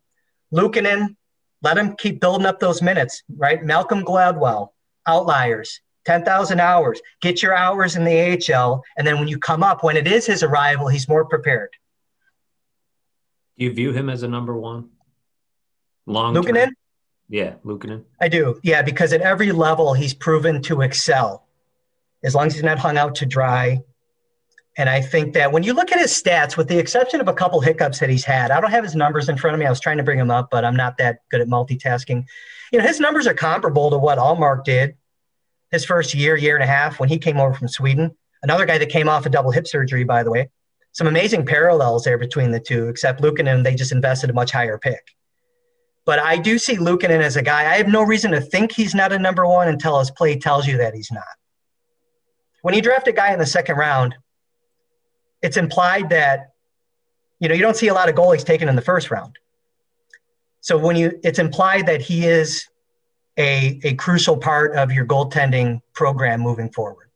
Luukkonen, 0.52 1.16
let 1.62 1.76
him 1.78 1.94
keep 1.96 2.20
building 2.20 2.46
up 2.46 2.60
those 2.60 2.82
minutes, 2.82 3.22
right? 3.36 3.62
Malcolm 3.62 4.04
Gladwell, 4.04 4.68
outliers, 5.06 5.80
10,000 6.06 6.60
hours. 6.60 7.00
Get 7.20 7.42
your 7.42 7.54
hours 7.54 7.96
in 7.96 8.04
the 8.04 8.52
AHL. 8.54 8.82
And 8.96 9.06
then 9.06 9.18
when 9.18 9.28
you 9.28 9.38
come 9.38 9.62
up, 9.62 9.84
when 9.84 9.96
it 9.96 10.06
is 10.06 10.26
his 10.26 10.42
arrival, 10.42 10.88
he's 10.88 11.08
more 11.08 11.24
prepared. 11.24 11.70
Do 13.58 13.64
you 13.64 13.72
view 13.72 13.92
him 13.92 14.08
as 14.08 14.22
a 14.22 14.28
number 14.28 14.56
one? 14.56 14.88
Long 16.06 16.34
Luukkonen? 16.34 16.70
Yeah, 17.28 17.54
Luukkonen. 17.64 18.04
I 18.20 18.28
do. 18.28 18.58
Yeah, 18.62 18.82
because 18.82 19.12
at 19.12 19.20
every 19.20 19.52
level 19.52 19.92
he's 19.92 20.14
proven 20.14 20.62
to 20.62 20.80
excel, 20.80 21.46
as 22.24 22.34
long 22.34 22.46
as 22.46 22.54
he's 22.54 22.62
not 22.62 22.78
hung 22.78 22.96
out 22.96 23.14
to 23.16 23.26
dry. 23.26 23.80
And 24.76 24.88
I 24.88 25.00
think 25.00 25.34
that 25.34 25.52
when 25.52 25.62
you 25.62 25.74
look 25.74 25.92
at 25.92 25.98
his 25.98 26.10
stats, 26.12 26.56
with 26.56 26.68
the 26.68 26.78
exception 26.78 27.20
of 27.20 27.28
a 27.28 27.34
couple 27.34 27.60
hiccups 27.60 27.98
that 27.98 28.08
he's 28.08 28.24
had, 28.24 28.50
I 28.50 28.60
don't 28.60 28.70
have 28.70 28.84
his 28.84 28.94
numbers 28.94 29.28
in 29.28 29.36
front 29.36 29.54
of 29.54 29.60
me. 29.60 29.66
I 29.66 29.70
was 29.70 29.80
trying 29.80 29.98
to 29.98 30.04
bring 30.04 30.18
them 30.18 30.30
up, 30.30 30.48
but 30.50 30.64
I'm 30.64 30.76
not 30.76 30.96
that 30.98 31.18
good 31.30 31.40
at 31.40 31.48
multitasking. 31.48 32.24
You 32.72 32.78
know, 32.78 32.86
his 32.86 33.00
numbers 33.00 33.26
are 33.26 33.34
comparable 33.34 33.90
to 33.90 33.98
what 33.98 34.18
Ullmark 34.18 34.64
did 34.64 34.96
his 35.70 35.84
first 35.84 36.14
year, 36.14 36.36
year 36.36 36.56
and 36.56 36.64
a 36.64 36.66
half 36.66 37.00
when 37.00 37.08
he 37.08 37.18
came 37.18 37.38
over 37.38 37.54
from 37.54 37.68
Sweden. 37.68 38.10
Another 38.42 38.66
guy 38.66 38.78
that 38.78 38.88
came 38.88 39.08
off 39.08 39.26
a 39.26 39.30
double 39.30 39.50
hip 39.50 39.66
surgery, 39.66 40.04
by 40.04 40.22
the 40.22 40.30
way. 40.30 40.50
Some 40.92 41.06
amazing 41.06 41.46
parallels 41.46 42.04
there 42.04 42.18
between 42.18 42.50
the 42.50 42.60
two, 42.60 42.88
except 42.88 43.20
Luukkonen, 43.20 43.62
they 43.62 43.74
just 43.74 43.92
invested 43.92 44.30
a 44.30 44.32
much 44.32 44.50
higher 44.50 44.76
pick 44.78 45.14
But 46.04 46.18
I 46.18 46.36
do 46.36 46.58
see 46.58 46.76
Luukkonen 46.76 47.22
as 47.22 47.36
a 47.36 47.42
guy. 47.42 47.60
I 47.60 47.76
have 47.76 47.86
no 47.86 48.02
reason 48.02 48.32
to 48.32 48.40
think 48.40 48.72
he's 48.72 48.94
not 48.94 49.12
a 49.12 49.18
number 49.18 49.46
one 49.46 49.68
until 49.68 50.00
his 50.00 50.10
play 50.10 50.36
tells 50.36 50.66
you 50.66 50.78
that 50.78 50.94
he's 50.94 51.12
not. 51.12 51.24
When 52.62 52.74
you 52.74 52.82
draft 52.82 53.08
a 53.08 53.12
guy 53.12 53.32
in 53.32 53.38
the 53.38 53.46
second 53.46 53.76
round, 53.76 54.16
it's 55.42 55.56
implied 55.56 56.10
that 56.10 56.52
you 57.38 57.48
know 57.48 57.54
you 57.54 57.62
don't 57.62 57.76
see 57.76 57.88
a 57.88 57.94
lot 57.94 58.08
of 58.08 58.14
goalies 58.14 58.44
taken 58.44 58.68
in 58.68 58.76
the 58.76 58.82
first 58.82 59.10
round. 59.10 59.38
So 60.60 60.76
when 60.76 60.96
you 60.96 61.18
it's 61.22 61.38
implied 61.38 61.86
that 61.86 62.00
he 62.00 62.26
is 62.26 62.68
a, 63.36 63.80
a 63.84 63.94
crucial 63.94 64.36
part 64.36 64.76
of 64.76 64.92
your 64.92 65.06
goaltending 65.06 65.80
program 65.94 66.40
moving 66.40 66.70
forward. 66.70 67.08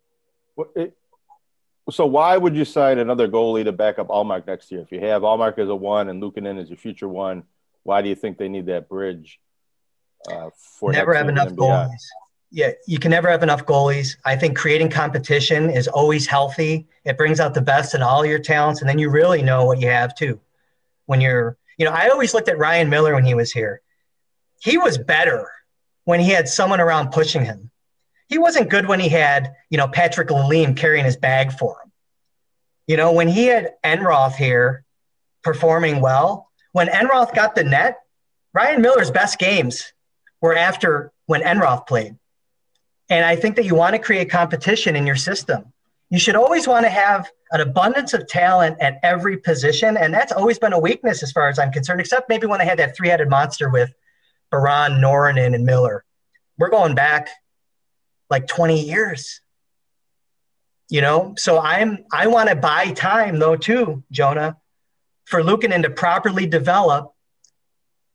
So 1.90 2.06
why 2.06 2.36
would 2.36 2.56
you 2.56 2.64
sign 2.64 2.98
another 2.98 3.28
goalie 3.28 3.64
to 3.64 3.72
back 3.72 3.98
up 3.98 4.08
Ullmark 4.08 4.46
next 4.46 4.72
year? 4.72 4.80
If 4.80 4.90
you 4.90 5.00
have 5.00 5.22
Ullmark 5.22 5.58
as 5.58 5.68
a 5.68 5.74
one 5.74 6.08
and 6.08 6.22
Luukkonen 6.22 6.58
as 6.58 6.70
your 6.70 6.78
future 6.78 7.08
one, 7.08 7.42
why 7.82 8.00
do 8.00 8.08
you 8.08 8.14
think 8.14 8.38
they 8.38 8.48
need 8.48 8.66
that 8.66 8.88
bridge? 8.88 9.38
Uh, 10.30 10.48
for 10.56 10.90
never 10.92 11.12
have 11.12 11.28
enough 11.28 11.50
goalies. 11.50 11.90
Yeah, 12.54 12.70
you 12.86 13.00
can 13.00 13.10
never 13.10 13.28
have 13.28 13.42
enough 13.42 13.66
goalies. 13.66 14.16
I 14.24 14.36
think 14.36 14.56
creating 14.56 14.88
competition 14.88 15.70
is 15.70 15.88
always 15.88 16.24
healthy. 16.28 16.86
It 17.04 17.18
brings 17.18 17.40
out 17.40 17.52
the 17.52 17.60
best 17.60 17.96
in 17.96 18.00
all 18.00 18.24
your 18.24 18.38
talents, 18.38 18.80
and 18.80 18.88
then 18.88 18.96
you 18.96 19.10
really 19.10 19.42
know 19.42 19.64
what 19.64 19.80
you 19.80 19.88
have 19.88 20.14
too. 20.14 20.38
When 21.06 21.20
you're, 21.20 21.58
you 21.78 21.84
know, 21.84 21.90
I 21.90 22.10
always 22.10 22.32
looked 22.32 22.48
at 22.48 22.56
Ryan 22.56 22.88
Miller 22.88 23.12
when 23.12 23.24
he 23.24 23.34
was 23.34 23.50
here. 23.50 23.80
He 24.60 24.78
was 24.78 24.96
better 24.98 25.50
when 26.04 26.20
he 26.20 26.30
had 26.30 26.46
someone 26.46 26.80
around 26.80 27.10
pushing 27.10 27.44
him. 27.44 27.72
He 28.28 28.38
wasn't 28.38 28.70
good 28.70 28.86
when 28.86 29.00
he 29.00 29.08
had, 29.08 29.52
you 29.68 29.76
know, 29.76 29.88
Patrick 29.88 30.28
Lalime 30.28 30.76
carrying 30.76 31.04
his 31.04 31.16
bag 31.16 31.50
for 31.50 31.80
him. 31.82 31.90
You 32.86 32.96
know, 32.96 33.10
when 33.10 33.26
he 33.26 33.46
had 33.46 33.72
Enroth 33.82 34.36
here 34.36 34.84
performing 35.42 36.00
well, 36.00 36.52
when 36.70 36.86
Enroth 36.86 37.34
got 37.34 37.56
the 37.56 37.64
net, 37.64 37.98
Ryan 38.52 38.80
Miller's 38.80 39.10
best 39.10 39.40
games 39.40 39.92
were 40.40 40.54
after 40.54 41.10
when 41.26 41.42
Enroth 41.42 41.88
played. 41.88 42.14
And 43.10 43.24
I 43.24 43.36
think 43.36 43.56
that 43.56 43.64
you 43.64 43.74
want 43.74 43.94
to 43.94 43.98
create 43.98 44.30
competition 44.30 44.96
in 44.96 45.06
your 45.06 45.16
system. 45.16 45.72
You 46.10 46.18
should 46.18 46.36
always 46.36 46.66
want 46.66 46.86
to 46.86 46.90
have 46.90 47.30
an 47.50 47.60
abundance 47.60 48.14
of 48.14 48.26
talent 48.26 48.78
at 48.80 48.98
every 49.02 49.36
position. 49.36 49.96
And 49.96 50.12
that's 50.12 50.32
always 50.32 50.58
been 50.58 50.72
a 50.72 50.78
weakness 50.78 51.22
as 51.22 51.32
far 51.32 51.48
as 51.48 51.58
I'm 51.58 51.72
concerned, 51.72 52.00
except 52.00 52.28
maybe 52.28 52.46
when 52.46 52.58
they 52.58 52.64
had 52.64 52.78
that 52.78 52.96
three 52.96 53.08
headed 53.08 53.28
monster 53.28 53.68
with 53.68 53.92
Biron, 54.50 55.00
Noronen, 55.00 55.54
and 55.54 55.64
Miller. 55.64 56.04
We're 56.58 56.70
going 56.70 56.94
back 56.94 57.28
like 58.30 58.46
20 58.46 58.84
years. 58.84 59.40
You 60.90 61.00
know, 61.00 61.34
so 61.38 61.58
I'm 61.58 62.04
I 62.12 62.26
want 62.26 62.50
to 62.50 62.56
buy 62.56 62.92
time 62.92 63.38
though 63.38 63.56
too, 63.56 64.04
Jonah, 64.10 64.58
for 65.24 65.42
Luukkonen 65.42 65.82
to 65.82 65.90
properly 65.90 66.46
develop 66.46 67.14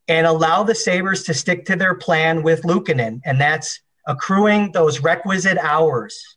and 0.06 0.26
allow 0.26 0.62
the 0.62 0.74
Sabres 0.74 1.24
to 1.24 1.34
stick 1.34 1.66
to 1.66 1.76
their 1.76 1.94
plan 1.94 2.42
with 2.42 2.62
Luukkonen, 2.62 3.20
and 3.24 3.40
that's 3.40 3.80
accruing 4.10 4.72
those 4.72 5.00
requisite 5.00 5.56
hours 5.58 6.36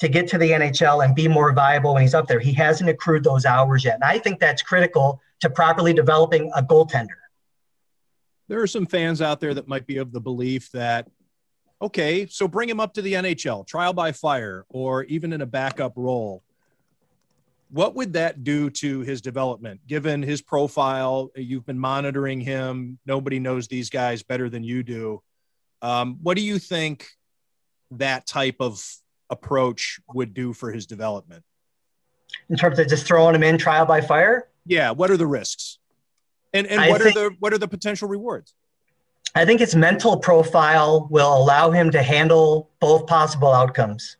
to 0.00 0.08
get 0.08 0.28
to 0.28 0.38
the 0.38 0.50
NHL 0.50 1.04
and 1.04 1.14
be 1.14 1.28
more 1.28 1.52
viable 1.52 1.94
when 1.94 2.02
he's 2.02 2.14
up 2.14 2.26
there. 2.26 2.40
He 2.40 2.52
hasn't 2.52 2.90
accrued 2.90 3.24
those 3.24 3.46
hours 3.46 3.84
yet. 3.84 3.94
And 3.94 4.04
I 4.04 4.18
think 4.18 4.40
that's 4.40 4.62
critical 4.62 5.20
to 5.40 5.48
properly 5.48 5.94
developing 5.94 6.50
a 6.54 6.62
goaltender. 6.62 7.20
There 8.48 8.60
are 8.60 8.66
some 8.66 8.84
fans 8.84 9.22
out 9.22 9.40
there 9.40 9.54
that 9.54 9.68
might 9.68 9.86
be 9.86 9.96
of 9.98 10.12
the 10.12 10.20
belief 10.20 10.70
that 10.72 11.08
okay 11.82 12.26
so 12.26 12.48
bring 12.48 12.70
him 12.70 12.80
up 12.80 12.94
to 12.94 13.02
the 13.02 13.12
nhl 13.12 13.66
trial 13.66 13.92
by 13.92 14.10
fire 14.10 14.64
or 14.70 15.04
even 15.04 15.32
in 15.32 15.42
a 15.42 15.46
backup 15.46 15.92
role. 15.94 16.42
What 17.68 17.94
would 17.96 18.14
that 18.14 18.44
do 18.44 18.70
to 18.70 19.00
his 19.00 19.20
development 19.20 19.86
given 19.86 20.22
his 20.22 20.40
profile? 20.40 21.30
You've 21.34 21.66
been 21.66 21.78
monitoring 21.78 22.40
him. 22.40 22.98
Nobody 23.04 23.38
knows 23.40 23.68
these 23.68 23.90
guys 23.90 24.22
better 24.22 24.48
than 24.48 24.62
you 24.62 24.82
do 24.82 25.22
um, 25.82 26.18
what 26.22 26.36
do 26.36 26.42
you 26.42 26.58
think 26.58 27.08
that 27.92 28.26
type 28.26 28.56
of 28.60 28.82
approach 29.30 30.00
would 30.14 30.34
do 30.34 30.52
for 30.52 30.70
his 30.70 30.86
development 30.86 31.42
in 32.48 32.56
terms 32.56 32.78
of 32.78 32.88
just 32.88 33.06
throwing 33.06 33.34
him 33.34 33.42
in 33.42 33.58
trial 33.58 33.86
by 33.86 34.00
fire 34.00 34.48
yeah 34.66 34.90
what 34.90 35.10
are 35.10 35.16
the 35.16 35.26
risks 35.26 35.78
and 36.56 36.66
and 36.66 36.90
what 36.90 37.02
think, 37.02 37.16
are 37.16 37.30
the 37.30 37.36
what 37.38 37.52
are 37.52 37.58
the 37.58 37.68
potential 37.68 38.08
rewards? 38.08 38.54
I 39.34 39.44
think 39.44 39.60
his 39.60 39.76
mental 39.76 40.16
profile 40.16 41.08
will 41.10 41.36
allow 41.36 41.70
him 41.70 41.90
to 41.90 42.02
handle 42.02 42.70
both 42.80 43.06
possible 43.06 43.52
outcomes. 43.52 44.16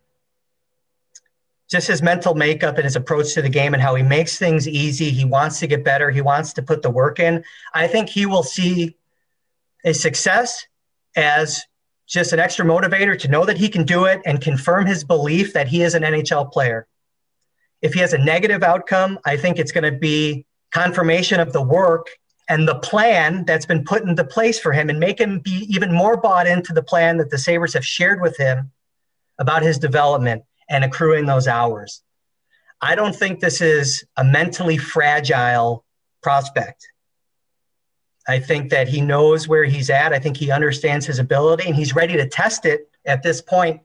Just 1.68 1.88
his 1.88 2.02
mental 2.02 2.34
makeup 2.34 2.76
and 2.76 2.84
his 2.84 2.94
approach 2.94 3.34
to 3.34 3.42
the 3.42 3.48
game 3.48 3.74
and 3.74 3.82
how 3.82 3.94
he 3.94 4.02
makes 4.02 4.38
things 4.38 4.68
easy. 4.68 5.10
He 5.10 5.24
wants 5.24 5.58
to 5.60 5.66
get 5.66 5.82
better. 5.82 6.10
He 6.10 6.20
wants 6.20 6.52
to 6.54 6.62
put 6.62 6.82
the 6.82 6.90
work 6.90 7.18
in. 7.18 7.42
I 7.74 7.88
think 7.88 8.08
he 8.08 8.26
will 8.26 8.44
see 8.44 8.96
a 9.84 9.92
success 9.92 10.66
as 11.16 11.62
just 12.06 12.32
an 12.32 12.38
extra 12.38 12.64
motivator 12.64 13.18
to 13.18 13.28
know 13.28 13.44
that 13.44 13.56
he 13.56 13.68
can 13.68 13.84
do 13.84 14.04
it 14.04 14.20
and 14.24 14.40
confirm 14.40 14.86
his 14.86 15.02
belief 15.02 15.52
that 15.54 15.66
he 15.66 15.82
is 15.82 15.94
an 15.94 16.02
NHL 16.02 16.52
player. 16.52 16.86
If 17.82 17.94
he 17.94 18.00
has 18.00 18.12
a 18.12 18.18
negative 18.18 18.62
outcome, 18.62 19.18
I 19.24 19.36
think 19.36 19.58
it's 19.58 19.72
going 19.72 19.90
to 19.92 19.98
be 19.98 20.46
confirmation 20.72 21.40
of 21.40 21.52
the 21.52 21.62
work 21.62 22.06
and 22.48 22.68
the 22.68 22.78
plan 22.78 23.44
that's 23.44 23.66
been 23.66 23.84
put 23.84 24.04
into 24.04 24.24
place 24.24 24.58
for 24.58 24.72
him 24.72 24.88
and 24.88 25.00
make 25.00 25.20
him 25.20 25.40
be 25.40 25.66
even 25.68 25.92
more 25.92 26.16
bought 26.16 26.46
into 26.46 26.72
the 26.72 26.82
plan 26.82 27.16
that 27.16 27.30
the 27.30 27.38
Sabres 27.38 27.74
have 27.74 27.84
shared 27.84 28.20
with 28.20 28.36
him 28.36 28.70
about 29.38 29.62
his 29.62 29.78
development 29.78 30.44
and 30.68 30.84
accruing 30.84 31.26
those 31.26 31.48
hours. 31.48 32.02
I 32.80 32.94
don't 32.94 33.16
think 33.16 33.40
this 33.40 33.60
is 33.60 34.04
a 34.16 34.24
mentally 34.24 34.78
fragile 34.78 35.84
prospect. 36.22 36.86
I 38.28 38.40
think 38.40 38.70
that 38.70 38.88
he 38.88 39.00
knows 39.00 39.46
where 39.46 39.64
he's 39.64 39.90
at. 39.90 40.12
I 40.12 40.18
think 40.18 40.36
he 40.36 40.50
understands 40.50 41.06
his 41.06 41.18
ability 41.18 41.66
and 41.66 41.76
he's 41.76 41.94
ready 41.94 42.14
to 42.16 42.28
test 42.28 42.66
it 42.66 42.90
at 43.04 43.22
this 43.22 43.40
point, 43.40 43.80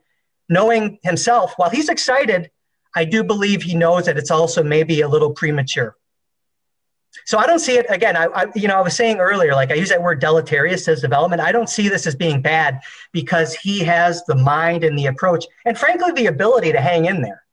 knowing 0.50 1.00
himself. 1.04 1.54
While 1.58 1.70
he's 1.70 1.90
excited, 1.90 2.50
I 2.96 3.06
do 3.06 3.24
believe 3.24 3.62
he 3.62 3.76
knows 3.76 4.06
that 4.06 4.18
it's 4.18 4.32
also 4.32 4.64
maybe 4.64 5.02
a 5.02 5.08
little 5.08 5.32
premature. 5.32 5.96
So 7.26 7.38
I 7.38 7.46
don't 7.46 7.60
see 7.60 7.78
it 7.78 7.86
again. 7.90 8.16
I, 8.16 8.26
I, 8.26 8.46
you 8.56 8.68
know, 8.68 8.78
I 8.78 8.82
was 8.82 8.96
saying 8.96 9.20
earlier, 9.20 9.54
like 9.54 9.72
I 9.72 9.76
use 9.76 9.90
that 9.90 10.02
word 10.02 10.20
deleterious 10.20 10.88
as 10.88 11.02
development. 11.02 11.42
I 11.42 11.52
don't 11.52 11.70
see 11.70 11.90
this 11.90 12.08
as 12.08 12.16
being 12.16 12.42
bad 12.42 12.80
because 13.12 13.54
he 13.54 13.80
has 13.80 14.24
the 14.26 14.36
mind 14.36 14.84
and 14.84 14.98
the 14.98 15.08
approach, 15.08 15.46
and 15.66 15.78
frankly, 15.78 16.12
the 16.14 16.28
ability 16.28 16.72
to 16.72 16.80
hang 16.80 17.06
in 17.06 17.22
there. 17.22 17.44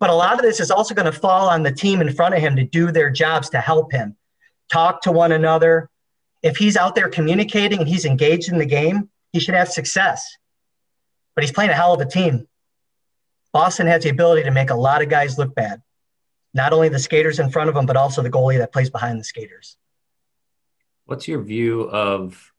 But 0.00 0.10
a 0.10 0.14
lot 0.14 0.34
of 0.34 0.42
this 0.42 0.60
is 0.60 0.70
also 0.70 0.94
going 0.94 1.10
to 1.10 1.18
fall 1.18 1.48
on 1.48 1.62
the 1.62 1.72
team 1.72 2.00
in 2.00 2.12
front 2.12 2.34
of 2.34 2.40
him 2.40 2.56
to 2.56 2.64
do 2.64 2.90
their 2.90 3.10
jobs 3.10 3.48
to 3.50 3.60
help 3.60 3.92
him 3.92 4.16
talk 4.70 5.02
to 5.02 5.12
one 5.12 5.32
another. 5.32 5.88
If 6.46 6.56
he's 6.56 6.76
out 6.76 6.94
there 6.94 7.08
communicating 7.08 7.80
and 7.80 7.88
he's 7.88 8.04
engaged 8.04 8.50
in 8.50 8.58
the 8.58 8.66
game, 8.66 9.10
he 9.32 9.40
should 9.40 9.54
have 9.54 9.68
success. 9.68 10.36
But 11.34 11.44
he's 11.44 11.52
playing 11.52 11.70
a 11.70 11.74
hell 11.74 11.92
of 11.92 12.00
a 12.00 12.06
team. 12.06 12.46
Boston 13.52 13.86
has 13.86 14.04
the 14.04 14.10
ability 14.10 14.44
to 14.44 14.50
make 14.50 14.70
a 14.70 14.74
lot 14.74 15.02
of 15.02 15.08
guys 15.08 15.38
look 15.38 15.54
bad 15.54 15.82
not 16.56 16.72
only 16.72 16.88
the 16.88 16.98
skaters 16.98 17.38
in 17.38 17.50
front 17.50 17.68
of 17.68 17.74
them, 17.74 17.84
but 17.84 17.96
also 17.96 18.22
the 18.22 18.30
goalie 18.30 18.56
that 18.58 18.72
plays 18.72 18.88
behind 18.88 19.20
the 19.20 19.24
skaters. 19.24 19.76
What's 21.04 21.28
your 21.28 21.42
view 21.42 21.82
of 21.82 22.52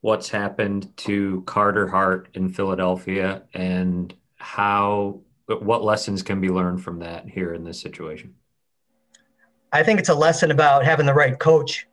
what's 0.00 0.28
happened 0.28 0.94
to 0.98 1.42
Carter 1.46 1.86
Hart 1.86 2.28
in 2.34 2.48
Philadelphia 2.48 3.44
and 3.54 4.12
how 4.36 5.20
what 5.46 5.84
lessons 5.84 6.22
can 6.22 6.40
be 6.40 6.48
learned 6.48 6.82
from 6.82 6.98
that 6.98 7.28
here 7.28 7.54
in 7.54 7.62
this 7.62 7.80
situation? 7.80 8.34
I 9.72 9.84
think 9.84 10.00
it's 10.00 10.08
a 10.08 10.14
lesson 10.14 10.50
about 10.50 10.84
having 10.84 11.06
the 11.06 11.14
right 11.14 11.38
coach. 11.38 11.86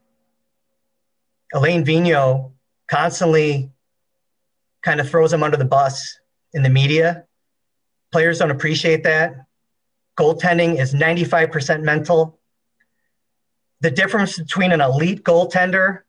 Alain 1.54 1.86
Vigneault 1.86 2.52
constantly 2.88 3.72
kind 4.82 5.00
of 5.00 5.10
throws 5.10 5.34
him 5.34 5.44
under 5.44 5.58
the 5.58 5.66
bus 5.66 6.20
in 6.54 6.64
the 6.64 6.70
media. 6.70 7.26
Players 8.12 8.40
don't 8.40 8.52
appreciate 8.52 9.04
that 9.04 9.48
goaltending 10.18 10.80
is 10.80 10.94
95% 10.94 11.84
mental. 11.84 12.40
The 13.82 13.92
difference 13.92 14.38
between 14.38 14.72
an 14.72 14.82
elite 14.82 15.24
goaltender 15.24 16.02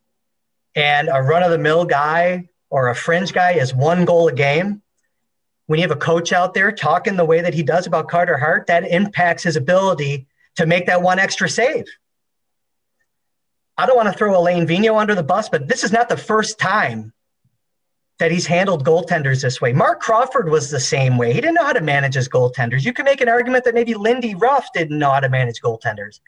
and 0.75 1.09
a 1.13 1.21
run 1.21 1.43
of 1.43 1.51
the 1.51 1.59
mill 1.59 1.85
guy 1.85 2.49
or 2.71 2.89
a 2.89 2.95
fringe 2.95 3.33
guy 3.33 3.53
is 3.53 3.75
one 3.75 4.05
goal 4.05 4.29
a 4.29 4.33
game. 4.33 4.83
When 5.67 5.79
you 5.79 5.87
have 5.87 5.97
a 5.97 6.01
coach 6.01 6.33
out 6.33 6.55
there 6.55 6.73
talking 6.73 7.17
the 7.17 7.27
way 7.27 7.43
that 7.43 7.53
he 7.53 7.63
does 7.63 7.87
about 7.87 8.09
Carter 8.09 8.39
Hart, 8.39 8.67
that 8.69 8.89
impacts 8.89 9.43
his 9.43 9.57
ability 9.57 10.27
to 10.57 10.65
make 10.65 10.87
that 10.87 11.03
one 11.03 11.19
extra 11.19 11.49
save. 11.49 11.85
I 13.79 13.87
don't 13.87 13.97
want 13.97 14.13
to 14.13 14.19
throw 14.19 14.37
Alain 14.37 14.67
Vigneault 14.67 15.01
under 15.01 15.15
the 15.15 15.23
bus, 15.23 15.49
but 15.49 15.69
this 15.69 15.85
is 15.85 15.93
not 15.93 16.09
the 16.09 16.17
first 16.17 16.59
time 16.59 17.13
that 18.19 18.33
he's 18.33 18.47
handled 18.47 18.85
goaltenders 18.85 19.41
this 19.41 19.61
way. 19.61 19.73
Marc 19.73 20.01
Crawford 20.01 20.49
was 20.49 20.69
the 20.69 20.81
same 20.81 21.17
way. 21.17 21.33
He 21.33 21.41
didn't 21.41 21.55
know 21.55 21.65
how 21.65 21.73
to 21.73 21.81
manage 21.81 22.15
his 22.15 22.29
goaltenders. 22.29 22.85
You 22.85 22.93
can 22.93 23.05
make 23.05 23.21
an 23.21 23.29
argument 23.29 23.65
that 23.65 23.75
maybe 23.75 23.95
Lindy 23.95 24.35
Ruff 24.35 24.67
didn't 24.75 24.99
know 24.99 25.11
how 25.11 25.21
to 25.21 25.29
manage 25.29 25.61
goaltenders. 25.61 26.19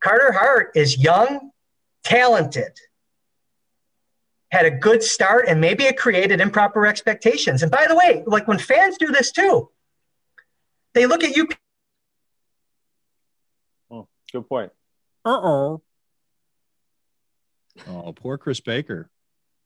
Carter 0.00 0.32
Hart 0.32 0.72
is 0.74 0.96
young, 0.96 1.50
talented, 2.02 2.80
had 4.50 4.64
a 4.64 4.70
good 4.70 5.02
start, 5.02 5.46
and 5.48 5.60
maybe 5.60 5.84
it 5.84 5.98
created 5.98 6.40
improper 6.40 6.86
expectations. 6.86 7.62
And 7.62 7.70
by 7.70 7.86
the 7.86 7.96
way, 7.96 8.22
like 8.26 8.48
when 8.48 8.58
fans 8.58 8.96
do 8.96 9.08
this 9.08 9.32
too, 9.32 9.68
they 10.94 11.06
look 11.06 11.22
at 11.24 11.36
you. 11.36 11.48
Oh, 13.90 14.08
good 14.32 14.48
point. 14.48 14.72
Uh 15.26 15.40
oh. 15.42 15.82
Oh, 17.88 18.12
poor 18.12 18.38
Chris 18.38 18.60
Baker. 18.60 19.10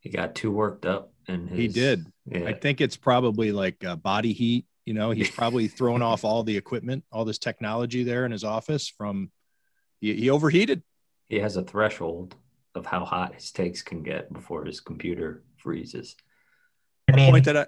He 0.01 0.11
got 0.11 0.35
too 0.35 0.51
worked 0.51 0.87
up, 0.87 1.13
and 1.27 1.49
he 1.51 1.69
did. 1.69 2.07
Yeah. 2.25 2.47
I 2.47 2.53
think 2.53 2.81
it's 2.81 2.97
probably 2.97 3.53
like 3.53 3.85
uh, 3.85 3.97
body 3.97 4.33
heat. 4.33 4.67
You 4.85 4.95
know, 4.95 5.11
he's 5.11 5.31
probably 5.31 5.69
thrown 5.69 6.03
off 6.03 6.25
all 6.25 6.45
the 6.45 6.57
equipment, 6.57 7.05
all 7.13 7.25
this 7.25 7.39
technology 7.39 8.05
there 8.05 8.25
in 8.25 8.33
his 8.33 8.45
office 8.45 8.89
from 8.89 9.31
he, 10.01 10.15
he 10.15 10.31
overheated. 10.31 10.83
He 11.29 11.41
has 11.41 11.57
a 11.57 11.63
threshold 11.63 12.37
of 12.75 12.87
how 12.87 13.05
hot 13.05 13.35
his 13.35 13.51
takes 13.51 13.83
can 13.83 14.03
get 14.03 14.33
before 14.33 14.65
his 14.65 14.81
computer 14.81 15.43
freezes. 15.57 16.17
I 17.11 17.17
mean, 17.17 17.31
point 17.31 17.45
that 17.47 17.57
I, 17.57 17.67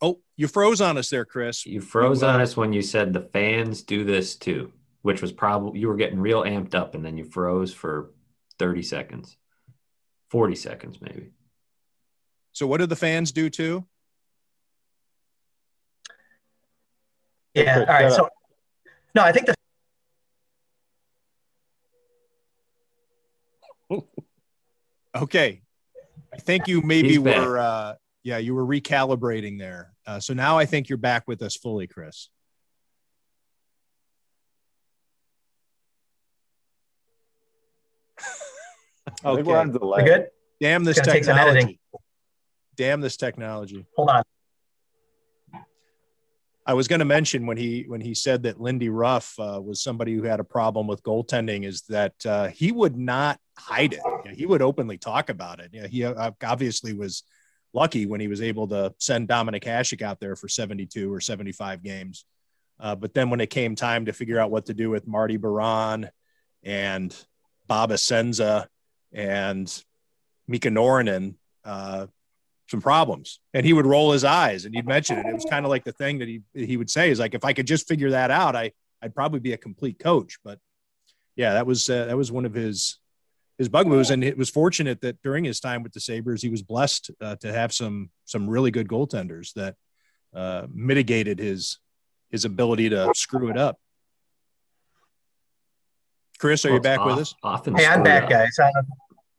oh, 0.00 0.20
you 0.36 0.48
froze 0.48 0.80
on 0.80 0.96
us 0.98 1.10
there, 1.10 1.24
Chris. 1.24 1.66
You 1.66 1.80
froze 1.80 2.22
you, 2.22 2.28
uh, 2.28 2.32
on 2.32 2.40
us 2.40 2.56
when 2.56 2.72
you 2.72 2.82
said 2.82 3.12
the 3.12 3.28
fans 3.32 3.82
do 3.82 4.04
this 4.04 4.36
too, 4.36 4.72
which 5.02 5.22
was 5.22 5.32
probably 5.32 5.80
you 5.80 5.88
were 5.88 5.96
getting 5.96 6.18
real 6.18 6.42
amped 6.42 6.74
up, 6.74 6.94
and 6.94 7.04
then 7.04 7.16
you 7.16 7.24
froze 7.24 7.72
for 7.72 8.12
thirty 8.58 8.82
seconds, 8.82 9.36
forty 10.30 10.54
seconds 10.54 10.98
maybe. 11.00 11.30
So, 12.52 12.66
what 12.66 12.78
do 12.78 12.86
the 12.86 12.96
fans 12.96 13.32
do 13.32 13.50
too? 13.50 13.84
Yeah. 17.54 17.80
All 17.80 17.86
right. 17.86 18.12
So, 18.12 18.28
no, 19.14 19.22
I 19.22 19.32
think 19.32 19.46
the 19.46 19.54
Okay. 25.16 25.62
I 26.32 26.38
think 26.38 26.68
you 26.68 26.82
maybe 26.82 27.18
were, 27.18 27.58
uh, 27.58 27.94
yeah, 28.22 28.38
you 28.38 28.54
were 28.54 28.66
recalibrating 28.66 29.58
there. 29.58 29.94
Uh, 30.06 30.20
so 30.20 30.34
now 30.34 30.58
I 30.58 30.66
think 30.66 30.88
you're 30.88 30.98
back 30.98 31.26
with 31.26 31.42
us 31.42 31.56
fully, 31.56 31.86
Chris. 31.86 32.28
Okay. 39.24 39.42
We're 39.42 40.04
good? 40.04 40.28
Damn 40.60 40.84
this 40.84 41.00
technology. 41.00 41.78
Damn 42.76 43.00
this 43.00 43.16
technology. 43.16 43.86
Hold 43.96 44.10
on. 44.10 44.22
I 46.68 46.74
was 46.74 46.88
going 46.88 46.98
to 46.98 47.04
mention 47.04 47.46
when 47.46 47.56
he 47.56 47.84
when 47.86 48.00
he 48.00 48.12
said 48.14 48.42
that 48.42 48.60
Lindy 48.60 48.88
Ruff 48.88 49.38
uh, 49.38 49.60
was 49.62 49.80
somebody 49.80 50.14
who 50.14 50.24
had 50.24 50.40
a 50.40 50.44
problem 50.44 50.88
with 50.88 51.02
goaltending 51.04 51.64
is 51.64 51.82
that 51.82 52.14
uh, 52.26 52.48
he 52.48 52.72
would 52.72 52.96
not 52.96 53.38
hide 53.56 53.92
it. 53.92 54.00
You 54.24 54.30
know, 54.30 54.36
he 54.36 54.46
would 54.46 54.62
openly 54.62 54.98
talk 54.98 55.30
about 55.30 55.60
it. 55.60 55.70
You 55.72 55.82
know, 55.82 55.88
he 55.88 56.04
uh, 56.04 56.32
obviously 56.42 56.92
was 56.92 57.22
lucky 57.72 58.06
when 58.06 58.20
he 58.20 58.26
was 58.26 58.42
able 58.42 58.66
to 58.68 58.92
send 58.98 59.28
Dominik 59.28 59.62
Hasek 59.62 60.02
out 60.02 60.18
there 60.18 60.34
for 60.34 60.48
72 60.48 61.12
or 61.12 61.20
75 61.20 61.84
games. 61.84 62.24
Uh, 62.80 62.96
but 62.96 63.14
then 63.14 63.30
when 63.30 63.40
it 63.40 63.50
came 63.50 63.76
time 63.76 64.06
to 64.06 64.12
figure 64.12 64.40
out 64.40 64.50
what 64.50 64.66
to 64.66 64.74
do 64.74 64.90
with 64.90 65.06
Marty 65.06 65.36
Biron 65.36 66.10
and 66.64 67.16
Bob 67.68 67.90
Essensa 67.90 68.66
and 69.16 69.82
Mika 70.46 70.68
Noronen, 70.68 71.34
uh, 71.64 72.06
some 72.68 72.80
problems 72.80 73.40
and 73.54 73.64
he 73.64 73.72
would 73.72 73.86
roll 73.86 74.12
his 74.12 74.24
eyes 74.24 74.64
and 74.64 74.74
he'd 74.74 74.86
mention 74.86 75.18
it. 75.18 75.26
It 75.26 75.34
was 75.34 75.46
kind 75.48 75.64
of 75.64 75.70
like 75.70 75.84
the 75.84 75.92
thing 75.92 76.18
that 76.18 76.28
he, 76.28 76.42
he 76.52 76.76
would 76.76 76.90
say 76.90 77.10
is 77.10 77.18
like, 77.20 77.34
if 77.34 77.44
I 77.44 77.52
could 77.52 77.66
just 77.66 77.86
figure 77.86 78.10
that 78.10 78.30
out, 78.30 78.56
I, 78.56 78.72
I'd 79.00 79.14
probably 79.14 79.40
be 79.40 79.52
a 79.52 79.56
complete 79.56 79.98
coach. 79.98 80.38
But 80.44 80.58
yeah, 81.36 81.54
that 81.54 81.66
was, 81.66 81.88
uh, 81.88 82.06
that 82.06 82.16
was 82.16 82.32
one 82.32 82.44
of 82.44 82.54
his, 82.54 82.98
his 83.56 83.68
bugaboo. 83.68 84.12
And 84.12 84.24
it 84.24 84.36
was 84.36 84.50
fortunate 84.50 85.00
that 85.02 85.22
during 85.22 85.44
his 85.44 85.60
time 85.60 85.82
with 85.82 85.92
the 85.92 86.00
Sabres, 86.00 86.42
he 86.42 86.48
was 86.48 86.62
blessed 86.62 87.12
uh, 87.20 87.36
to 87.36 87.52
have 87.52 87.72
some, 87.72 88.10
some 88.24 88.50
really 88.50 88.72
good 88.72 88.88
goaltenders 88.88 89.52
that 89.54 89.76
uh, 90.34 90.66
mitigated 90.72 91.38
his, 91.38 91.78
his 92.30 92.44
ability 92.44 92.88
to 92.90 93.12
screw 93.14 93.48
it 93.48 93.56
up. 93.56 93.78
Chris, 96.38 96.64
are 96.64 96.68
well, 96.68 96.76
you 96.76 96.82
back 96.82 96.98
off, 96.98 97.06
with 97.06 97.18
us? 97.18 97.34
Often 97.42 97.76
hey, 97.76 97.86
I'm 97.86 98.02
back, 98.02 98.28
guys. 98.28 98.58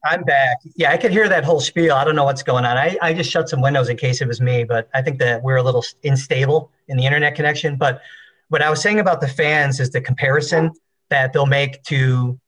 I'm 0.04 0.24
back. 0.24 0.58
Yeah, 0.76 0.92
I 0.92 0.98
could 0.98 1.12
hear 1.12 1.28
that 1.28 1.44
whole 1.44 1.60
spiel. 1.60 1.94
I 1.94 2.04
don't 2.04 2.16
know 2.16 2.24
what's 2.24 2.44
going 2.44 2.66
on. 2.66 2.78
I, 2.78 2.98
I 3.02 3.14
just 3.14 3.32
shut 3.32 3.50
some 3.50 3.62
windows 3.62 3.90
in 3.90 3.98
case 3.98 4.22
it 4.22 4.28
was 4.28 4.40
me, 4.40 4.64
but 4.64 4.90
I 4.94 5.02
think 5.02 5.20
that 5.20 5.44
we're 5.44 5.58
a 5.58 5.64
little 5.64 5.84
unstable 6.04 6.72
in 6.88 6.98
the 6.98 7.06
internet 7.06 7.36
connection. 7.36 7.76
But 7.78 8.02
what 8.50 8.62
I 8.62 8.70
was 8.70 8.82
saying 8.82 9.00
about 9.00 9.22
the 9.22 9.28
fans 9.28 9.80
is 9.80 9.90
the 9.90 10.02
comparison 10.02 10.72
that 11.10 11.34
they'll 11.34 11.46
make 11.46 11.84
to, 11.84 12.40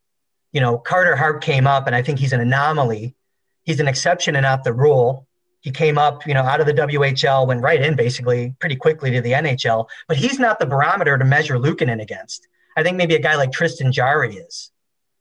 you 0.52 0.62
know, 0.62 0.78
Carter 0.78 1.16
Hart 1.16 1.42
came 1.42 1.68
up, 1.68 1.88
and 1.88 1.96
I 1.96 2.02
think 2.02 2.20
he's 2.20 2.34
an 2.34 2.42
anomaly. 2.42 3.16
He's 3.64 3.80
an 3.80 3.88
exception 3.88 4.36
and 4.36 4.44
not 4.44 4.64
the 4.64 4.74
rule. 4.74 5.28
He 5.62 5.72
came 5.72 5.98
up, 5.98 6.26
you 6.26 6.34
know, 6.34 6.44
out 6.44 6.62
of 6.62 6.68
the 6.68 6.74
WHL, 6.74 7.48
went 7.48 7.62
right 7.62 7.82
in 7.82 7.96
basically 7.96 8.56
pretty 8.60 8.76
quickly 8.76 9.12
to 9.12 9.22
the 9.22 9.34
NHL, 9.34 9.88
but 10.08 10.18
he's 10.18 10.40
not 10.40 10.60
the 10.60 10.66
barometer 10.66 11.18
to 11.18 11.26
measure 11.26 11.58
Luukkonen 11.58 12.02
against. 12.02 12.48
I 12.78 12.84
think 12.84 12.96
maybe 12.96 13.16
a 13.16 13.20
guy 13.20 13.36
like 13.36 13.52
Tristan 13.52 13.92
Jarry 13.92 14.38
is 14.38 14.72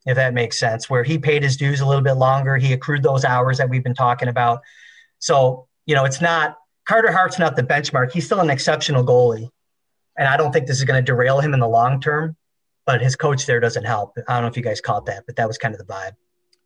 if 0.09 0.16
that 0.16 0.33
makes 0.33 0.59
sense, 0.59 0.88
where 0.88 1.05
he 1.05 1.18
paid 1.18 1.42
his 1.42 1.59
dues 1.59 1.81
a 1.81 1.87
little 1.87 2.03
bit 2.03 2.14
longer. 2.14 2.57
He 2.57 2.73
accrued 2.73 3.03
those 3.03 3.27
hours 3.27 3.59
that 3.59 3.68
we've 3.68 3.85
been 3.85 3.94
talking 3.94 4.29
about. 4.29 4.62
So, 5.18 5.68
you 5.85 5.94
know, 5.94 6.07
it's 6.07 6.23
not 6.23 6.57
Carter 6.87 7.12
Hart's 7.12 7.38
not 7.38 7.57
the 7.57 7.62
benchmark. 7.62 8.11
He's 8.12 8.25
still 8.25 8.40
an 8.40 8.49
exceptional 8.49 9.05
goalie. 9.05 9.51
And 10.16 10.27
I 10.27 10.38
don't 10.38 10.51
think 10.51 10.66
this 10.66 10.79
is 10.79 10.85
going 10.85 11.05
to 11.05 11.05
derail 11.05 11.40
him 11.40 11.53
in 11.53 11.61
the 11.61 11.68
long 11.68 12.01
term, 12.01 12.37
but 12.87 13.03
his 13.03 13.16
coach 13.16 13.44
there 13.44 13.61
doesn't 13.61 13.85
help. 13.85 14.16
I 14.27 14.33
don't 14.33 14.42
know 14.44 14.49
if 14.49 14.57
you 14.57 14.62
guys 14.62 14.81
caught 14.81 15.05
that, 15.07 15.25
but 15.27 15.37
that 15.37 15.47
was 15.47 15.59
kind 15.59 15.75
of 15.75 15.79
the 15.79 15.92
vibe. 15.92 16.12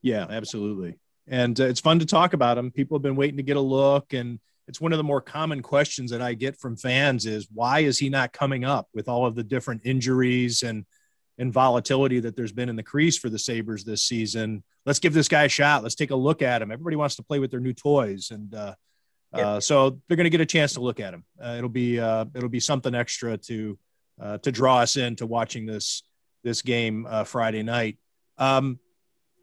Yeah, 0.03 0.27
absolutely. 0.31 1.01
And 1.27 1.61
uh, 1.61 1.65
it's 1.65 1.81
fun 1.81 1.99
to 1.99 2.07
talk 2.07 2.35
about 2.35 2.57
him. 2.57 2.71
People 2.71 2.97
have 2.97 3.03
been 3.03 3.17
waiting 3.17 3.39
to 3.39 3.43
get 3.43 3.57
a 3.57 3.61
look. 3.61 4.13
And 4.13 4.39
it's 4.69 4.81
one 4.81 4.93
of 4.93 4.99
the 4.99 5.05
more 5.05 5.21
common 5.21 5.63
questions 5.63 6.13
that 6.13 6.23
I 6.23 6.35
get 6.35 6.61
from 6.61 6.77
fans 6.77 7.27
is 7.27 7.49
why 7.53 7.81
is 7.81 7.99
he 7.99 8.09
not 8.09 8.33
coming 8.33 8.65
up 8.65 8.89
with 8.95 9.09
all 9.09 9.27
of 9.27 9.35
the 9.35 9.43
different 9.43 9.81
injuries 9.85 10.63
and– 10.63 10.87
and 11.43 11.53
volatility 11.53 12.21
that 12.21 12.37
there's 12.37 12.53
been 12.53 12.69
in 12.69 12.77
the 12.77 12.85
crease 12.85 13.19
for 13.19 13.29
the 13.29 13.39
Sabres 13.39 13.83
this 13.83 14.05
season. 14.05 14.63
Let's 14.87 15.01
give 15.01 15.13
this 15.13 15.27
guy 15.27 15.43
a 15.43 15.49
shot. 15.49 15.83
Let's 15.83 15.97
take 15.97 16.13
a 16.13 16.17
look 16.17 16.41
at 16.41 16.63
him. 16.63 16.71
Everybody 16.71 16.95
wants 16.95 17.17
to 17.17 17.25
play 17.25 17.41
with 17.41 17.51
their 17.51 17.59
new 17.59 17.73
toys, 17.73 18.31
and 18.31 18.55
uh, 18.55 18.75
uh, 19.33 19.59
so 19.59 19.99
they're 20.07 20.17
going 20.17 20.25
to 20.25 20.31
get 20.31 20.41
a 20.41 20.47
chance 20.47 20.75
to 20.75 20.81
look 20.81 21.01
at 21.01 21.13
him. 21.13 21.25
Uh, 21.43 21.57
it'll 21.59 21.69
be 21.69 21.99
uh, 21.99 22.27
it'll 22.37 22.49
be 22.49 22.61
something 22.61 22.95
extra 22.95 23.37
to 23.39 23.77
uh, 24.21 24.39
to 24.39 24.53
draw 24.53 24.79
us 24.79 24.97
into 24.97 25.27
watching 25.27 25.67
this 25.67 26.05
this 26.45 26.63
game 26.63 27.07
uh, 27.11 27.25
Friday 27.25 27.65
night. 27.65 27.99
Um, 28.39 28.79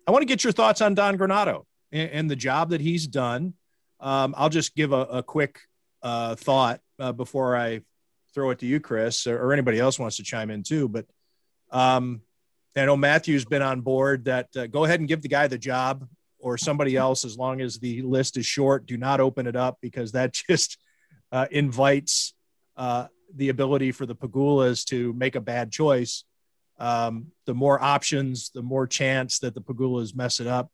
I 0.08 0.12
want 0.12 0.22
to 0.22 0.26
get 0.26 0.42
your 0.46 0.54
thoughts 0.54 0.80
on 0.80 0.96
Don 0.96 1.18
Granato 1.18 1.66
and, 1.92 2.12
and 2.12 2.32
the 2.32 2.38
job 2.38 2.70
that 2.70 2.80
he's 2.80 3.08
done. 3.08 3.56
Um, 4.00 4.34
I'll 4.38 4.50
just 4.50 4.74
give 4.74 4.94
a, 4.94 5.02
a 5.02 5.24
quick 5.24 5.60
thought 6.02 6.80
before 7.18 7.58
I 7.58 7.82
throw 8.34 8.52
it 8.52 8.60
to 8.60 8.66
you, 8.66 8.80
Chris, 8.80 9.28
or, 9.28 9.38
or 9.38 9.52
anybody 9.52 9.80
else 9.80 10.00
wants 10.00 10.16
to 10.16 10.24
chime 10.24 10.50
in 10.50 10.64
too. 10.64 10.88
But 10.88 11.06
um, 11.72 12.22
I 12.76 12.86
know 12.86 12.98
Matthew's 12.98 13.46
been 13.46 13.62
on 13.62 13.82
board 13.82 14.26
that 14.26 14.48
uh, 14.56 14.68
go 14.68 14.86
ahead 14.86 15.00
and 15.00 15.10
give 15.10 15.22
the 15.22 15.28
guy 15.28 15.48
the 15.48 15.58
job 15.58 16.08
or 16.40 16.58
somebody 16.58 16.96
else 16.96 17.26
as 17.26 17.38
long 17.38 17.62
as 17.62 17.78
the 17.78 18.02
list 18.02 18.38
is 18.38 18.46
short. 18.46 18.86
Do 18.86 18.98
not 18.98 19.20
open 19.20 19.48
it 19.48 19.56
up 19.56 19.78
because 19.82 20.14
that 20.14 20.34
just 20.50 20.78
uh, 21.32 21.48
invites 21.52 22.34
uh, 22.78 23.08
the 23.36 23.50
ability 23.50 23.92
for 23.92 24.06
the 24.06 24.16
Pegulas 24.16 24.86
to 24.86 25.14
make 25.14 25.36
a 25.36 25.42
bad 25.42 25.72
choice. 25.72 26.24
Um, 26.80 27.28
the 27.46 27.54
more 27.54 27.82
options, 27.82 28.52
the 28.52 28.62
more 28.62 28.88
chance 28.88 29.40
that 29.40 29.54
the 29.54 29.62
Pegulas 29.62 30.16
mess 30.16 30.40
it 30.40 30.48
up 30.48 30.72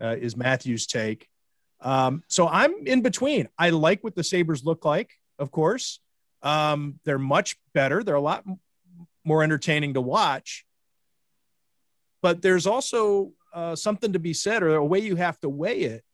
uh, 0.00 0.16
is 0.20 0.36
Matthew's 0.36 0.86
take. 0.86 1.28
Um, 1.80 2.22
so 2.28 2.46
I'm 2.46 2.86
in 2.86 3.00
between. 3.00 3.48
I 3.58 3.70
like 3.70 4.04
what 4.04 4.14
the 4.14 4.24
Sabres 4.24 4.64
look 4.64 4.84
like, 4.84 5.12
of 5.38 5.50
course. 5.50 6.00
Um, 6.42 7.00
they're 7.04 7.18
much 7.18 7.56
better. 7.72 8.04
They're 8.04 8.14
a 8.14 8.20
lot 8.20 8.44
more 9.26 9.42
entertaining 9.42 9.94
to 9.94 10.00
watch. 10.00 10.64
But 12.22 12.40
there's 12.40 12.66
also 12.66 13.32
uh, 13.52 13.76
something 13.76 14.12
to 14.14 14.18
be 14.18 14.32
said, 14.32 14.62
or 14.62 14.76
a 14.76 14.84
way 14.84 15.00
you 15.00 15.16
have 15.16 15.38
to 15.40 15.48
weigh 15.48 15.80
it. 15.80 16.04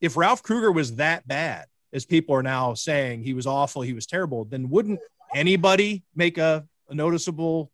If 0.00 0.16
Ralph 0.16 0.42
Krueger 0.42 0.72
was 0.72 0.96
that 0.96 1.26
bad, 1.28 1.66
as 1.92 2.04
people 2.04 2.34
are 2.34 2.42
now 2.42 2.74
saying 2.74 3.22
he 3.22 3.34
was 3.34 3.46
awful, 3.46 3.82
he 3.82 3.92
was 3.92 4.06
terrible, 4.06 4.44
then 4.44 4.68
wouldn't 4.68 5.00
anybody 5.34 6.04
make 6.14 6.38
a, 6.38 6.66
a 6.88 6.94
noticeable 6.94 7.70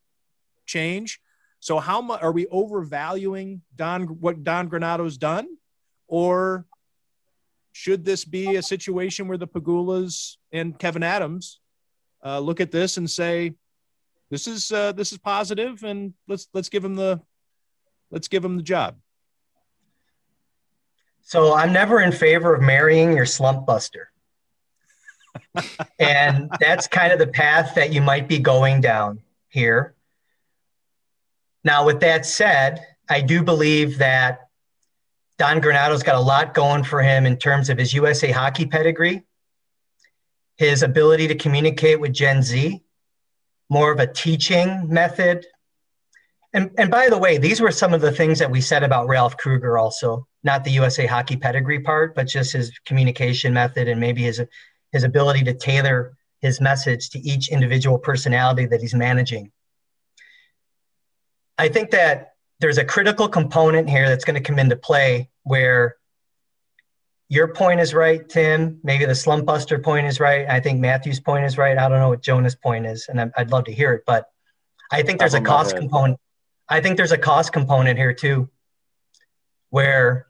change? 0.67 1.21
So, 1.61 1.79
how 1.79 2.01
much 2.01 2.23
are 2.23 2.33
we 2.33 2.47
overvaluing 2.47 3.63
Don 3.77 4.03
what 4.21 4.45
Don 4.45 4.69
Granato's 4.69 5.17
done, 5.17 5.47
or 6.09 6.67
should 7.73 8.05
this 8.05 8.25
be 8.25 8.57
a 8.57 8.63
situation 8.63 9.29
where 9.29 9.39
the 9.39 9.47
Pegulas 9.47 10.37
and 10.53 10.79
Kevyn 10.79 11.05
Adams 11.05 11.61
uh, 12.25 12.39
look 12.39 12.61
at 12.61 12.71
this 12.71 12.97
and 12.97 13.11
say, 13.11 13.55
this 14.33 14.47
is 14.47 14.73
uh, 14.73 14.93
this 14.93 15.13
is 15.13 15.19
positive, 15.19 15.85
and 15.85 16.15
let's 16.27 16.49
let's 16.55 16.71
give 16.71 16.83
him 16.83 16.95
the 16.95 17.21
let's 18.11 18.29
give 18.29 18.43
him 18.43 18.57
the 18.57 18.63
job. 18.63 18.97
So 21.21 21.53
I'm 21.53 21.71
never 21.71 22.01
in 22.01 22.13
favor 22.13 22.55
of 22.55 22.63
marrying 22.63 23.15
your 23.15 23.27
slump 23.27 23.67
buster. 23.67 24.11
and 25.99 26.51
that's 26.61 26.89
kind 26.89 27.13
of 27.13 27.19
the 27.19 27.27
path 27.27 27.75
that 27.75 27.93
you 27.93 28.01
might 28.01 28.27
be 28.27 28.39
going 28.39 28.81
down 28.81 29.21
here. 29.51 29.95
Now, 31.63 31.85
with 31.85 32.01
that 32.01 32.25
said, 32.25 32.81
I 33.11 33.21
do 33.21 33.43
believe 33.43 33.99
that 33.99 34.49
Don 35.37 35.61
Granato's 35.61 36.03
got 36.03 36.15
a 36.15 36.21
lot 36.21 36.55
going 36.55 36.85
for 36.85 37.03
him 37.03 37.27
in 37.27 37.37
terms 37.37 37.69
of 37.69 37.77
his 37.77 37.93
USA 37.93 38.31
hockey 38.31 38.65
pedigree, 38.65 39.25
his 40.57 40.83
ability 40.83 41.29
to 41.29 41.35
communicate 41.35 42.01
with 42.01 42.15
Gen 42.15 42.43
Z, 42.43 42.83
more 43.73 43.91
of 43.91 43.99
a 43.99 44.07
teaching 44.07 44.87
method. 44.87 45.47
And 46.53 46.71
and 46.77 46.91
by 46.91 47.09
the 47.09 47.17
way, 47.17 47.39
these 47.39 47.61
were 47.63 47.71
some 47.71 47.95
of 47.95 48.03
the 48.03 48.13
things 48.13 48.39
that 48.39 48.51
we 48.51 48.61
said 48.61 48.83
about 48.83 49.09
Ralph 49.09 49.39
Krueger 49.39 49.79
also, 49.79 50.29
not 50.45 50.63
the 50.63 50.73
USA 50.73 51.07
hockey 51.07 51.37
pedigree 51.37 51.81
part, 51.81 52.15
but 52.15 52.27
just 52.27 52.53
his 52.53 52.71
communication 52.85 53.55
method 53.55 53.89
and 53.89 53.99
maybe 53.99 54.25
his 54.25 54.43
his 54.93 55.05
ability 55.05 55.43
to 55.45 55.55
tailor 55.55 56.15
his 56.41 56.61
message 56.61 57.09
to 57.11 57.19
each 57.21 57.49
individual 57.49 57.99
personality 57.99 58.67
that 58.67 58.83
he's 58.83 58.95
managing. 58.95 59.51
I 61.57 61.69
think 61.69 61.93
that 61.93 62.35
there's 62.61 62.79
a 62.79 62.85
critical 62.85 63.27
component 63.27 63.89
here 63.89 64.07
that's 64.07 64.25
going 64.25 64.35
to 64.35 64.47
come 64.49 64.59
into 64.59 64.77
play 64.77 65.31
where 65.45 65.97
your 67.33 67.49
point 67.49 67.81
is 67.81 67.95
right, 67.95 68.29
Tim. 68.29 68.79
Maybe 68.83 69.07
the 69.07 69.15
slump 69.15 69.47
buster 69.47 69.79
point 69.79 70.07
is 70.07 70.21
right. 70.21 70.47
I 70.51 70.61
think 70.61 70.81
Matthew's 70.81 71.19
point 71.19 71.47
is 71.47 71.57
right. 71.57 71.79
I 71.79 71.89
don't 71.89 71.99
know 71.99 72.11
what 72.11 72.23
Jonah's 72.23 72.55
point 72.55 72.85
is, 72.85 73.07
and 73.09 73.33
I'd 73.39 73.51
love 73.51 73.65
to 73.65 73.73
hear 73.73 73.95
it. 73.95 74.03
But 74.07 74.27
I 74.91 75.01
think 75.03 75.19
there's 75.19 75.33
a 75.33 75.41
cost 75.41 75.75
component. 75.75 76.21
I 76.69 76.83
think 76.83 76.99
there's 76.99 77.11
a 77.11 77.17
cost 77.17 77.51
component 77.51 77.99
here 77.99 78.13
too, 78.13 78.51
where 79.71 80.27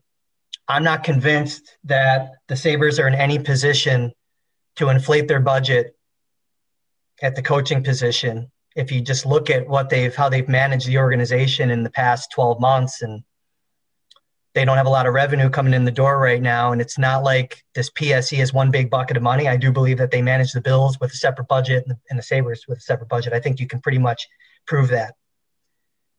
I'm 0.69 0.85
not 0.85 1.03
convinced 1.03 1.77
that 1.83 2.35
the 2.47 2.55
Sabres 2.55 3.01
are 3.01 3.09
in 3.09 3.17
any 3.17 3.41
position 3.41 4.13
to 4.77 4.89
inflate 4.89 5.27
their 5.27 5.41
budget 5.41 5.97
at 7.21 7.35
the 7.35 7.43
coaching 7.43 7.83
position. 7.83 8.53
If 8.77 8.93
you 8.93 9.01
just 9.01 9.27
look 9.27 9.51
at 9.51 9.67
what 9.67 9.91
they've 9.91 10.15
how 10.15 10.29
they've 10.29 10.49
managed 10.49 10.87
the 10.87 10.99
organization 10.99 11.73
in 11.73 11.83
the 11.83 11.91
past 11.91 12.31
12 12.31 12.61
months 12.61 13.03
and 13.03 13.25
they 14.55 14.65
don't 14.65 14.77
have 14.77 14.87
a 14.87 14.91
lot 14.91 15.07
of 15.07 15.15
revenue 15.15 15.49
coming 15.49 15.73
in 15.73 15.85
the 15.85 15.91
door 15.91 16.19
right 16.19 16.43
now 16.43 16.73
and 16.73 16.81
it's 16.81 16.99
not 16.99 17.23
like 17.23 17.65
this 17.75 17.91
PSE 17.91 18.39
is 18.39 18.53
one 18.53 18.71
big 18.71 18.91
bucket 18.91 19.17
of 19.17 19.23
money. 19.23 19.49
I 19.49 19.57
do 19.57 19.73
believe 19.73 19.99
that 19.99 20.11
they 20.11 20.23
manage 20.23 20.53
the 20.53 20.61
Bills 20.61 21.01
with 21.01 21.13
a 21.13 21.17
separate 21.17 21.49
budget 21.49 21.85
and 21.87 21.95
the, 21.95 22.01
and 22.11 22.19
the 22.19 22.23
Sabres 22.23 22.65
with 22.69 22.79
a 22.79 22.83
separate 22.83 23.09
budget. 23.09 23.33
I 23.33 23.41
think 23.41 23.61
you 23.61 23.67
can 23.67 23.81
pretty 23.81 23.99
much 23.99 24.27
prove 24.67 24.89
that. 24.89 25.15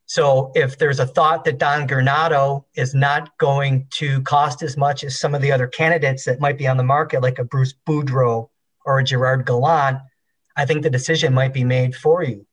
So 0.06 0.52
if 0.54 0.78
there's 0.78 1.00
a 1.00 1.06
thought 1.06 1.44
that 1.44 1.58
Don 1.58 1.88
Granato 1.88 2.64
is 2.74 2.94
not 2.94 3.36
going 3.38 3.86
to 3.94 4.20
cost 4.22 4.62
as 4.62 4.76
much 4.76 5.02
as 5.02 5.18
some 5.18 5.34
of 5.34 5.40
the 5.40 5.52
other 5.52 5.66
candidates 5.66 6.24
that 6.24 6.40
might 6.40 6.58
be 6.58 6.66
on 6.66 6.76
the 6.76 6.82
market, 6.82 7.22
like 7.22 7.38
a 7.38 7.44
Bruce 7.44 7.74
Boudreau 7.88 8.50
or 8.84 8.98
a 8.98 9.04
Gerard 9.04 9.46
Gallant, 9.46 9.98
I 10.56 10.66
think 10.66 10.82
the 10.82 10.90
decision 10.90 11.32
might 11.32 11.52
be 11.52 11.64
made 11.64 11.94
for 11.96 12.22
you. 12.22 12.46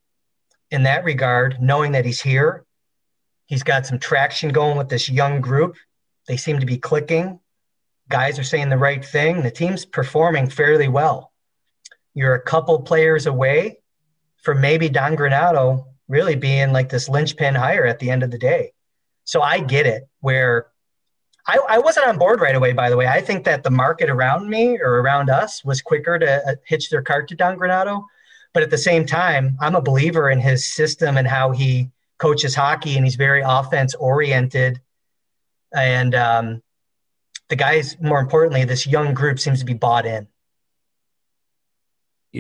In 0.70 0.84
that 0.84 1.04
regard, 1.04 1.58
knowing 1.60 1.92
that 1.92 2.06
he's 2.06 2.22
here, 2.22 2.66
he's 3.52 3.64
got 3.64 3.86
some 3.86 4.00
traction 4.00 4.50
going 4.50 4.78
with 4.78 4.88
this 4.88 5.10
young 5.10 5.42
group. 5.42 5.76
They 6.26 6.38
seem 6.38 6.62
to 6.62 6.66
be 6.66 6.78
clicking. 6.78 7.38
Guys 8.08 8.40
are 8.40 8.46
saying 8.46 8.70
the 8.70 8.78
right 8.78 9.04
thing. 9.04 9.44
The 9.44 9.52
team's 9.52 9.84
performing 9.84 10.50
fairly 10.50 10.88
well. 10.88 11.34
You're 12.14 12.36
a 12.36 12.42
couple 12.42 12.82
players 12.82 13.26
away 13.26 13.80
from 14.38 14.62
maybe 14.62 14.88
Don 14.88 15.18
Granato 15.18 15.84
really 16.08 16.36
being 16.36 16.72
like 16.72 16.88
this 16.88 17.10
linchpin 17.10 17.54
hire 17.54 17.86
at 17.86 18.00
the 18.00 18.10
end 18.10 18.24
of 18.24 18.32
the 18.32 18.38
day. 18.38 18.72
So 19.26 19.42
I 19.42 19.60
get 19.60 19.86
it 19.86 20.08
where 20.22 20.68
I, 21.46 21.60
I, 21.68 21.80
wasn't 21.80 22.08
on 22.08 22.18
board 22.18 22.40
right 22.40 22.56
away, 22.56 22.72
by 22.72 22.90
the 22.90 22.96
way. 22.96 23.08
I 23.08 23.20
think 23.20 23.44
that 23.46 23.64
the 23.64 23.70
market 23.70 24.10
around 24.10 24.50
me 24.50 24.80
or 24.80 25.02
around 25.02 25.30
us 25.30 25.64
was 25.66 25.82
quicker 25.82 26.18
to 26.18 26.48
uh, 26.48 26.56
hitch 26.66 26.90
their 26.90 27.02
cart 27.02 27.28
to 27.30 27.36
Don 27.36 27.58
Granato. 27.58 28.06
But 28.54 28.64
at 28.64 28.70
the 28.70 28.78
same 28.78 29.06
time, 29.06 29.58
I'm 29.60 29.76
a 29.76 29.82
believer 29.82 30.30
in 30.30 30.40
his 30.40 30.66
system 30.74 31.18
and 31.18 31.28
how 31.28 31.52
he 31.52 31.90
coaches 32.22 32.54
hockey, 32.54 32.96
and 32.96 33.06
he's 33.06 33.16
very 33.16 33.42
offense 33.44 33.96
oriented. 33.96 34.80
And 35.76 36.14
um, 36.14 36.62
the 37.50 37.56
guys, 37.56 37.98
more 38.00 38.20
importantly, 38.20 38.64
this 38.64 38.86
young 38.86 39.14
group 39.14 39.40
seems 39.40 39.60
to 39.60 39.66
be 39.66 39.74
bought 39.74 40.06
in. 40.06 40.28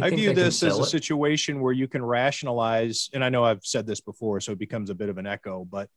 I 0.01 0.09
view 0.09 0.33
this 0.33 0.63
as 0.63 0.77
a 0.77 0.83
it? 0.83 0.85
situation 0.85 1.59
where 1.59 1.73
you 1.73 1.87
can 1.87 2.05
rationalize, 2.05 3.09
and 3.13 3.23
I 3.23 3.29
know 3.29 3.43
I've 3.43 3.65
said 3.65 3.87
this 3.87 3.99
before, 3.99 4.39
so 4.39 4.51
it 4.51 4.59
becomes 4.59 4.89
a 4.89 4.95
bit 4.95 5.09
of 5.09 5.17
an 5.17 5.27
echo, 5.27 5.65
but 5.65 5.89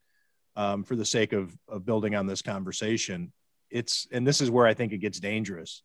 um, 0.57 0.83
for 0.83 0.95
the 0.95 1.05
sake 1.05 1.31
of, 1.31 1.55
of 1.69 1.85
building 1.85 2.15
on 2.15 2.27
this 2.27 2.41
conversation, 2.41 3.31
it's, 3.69 4.07
and 4.11 4.25
this 4.27 4.41
is 4.41 4.49
where 4.49 4.65
I 4.65 4.73
think 4.73 4.91
it 4.91 4.97
gets 4.97 5.19
dangerous, 5.19 5.83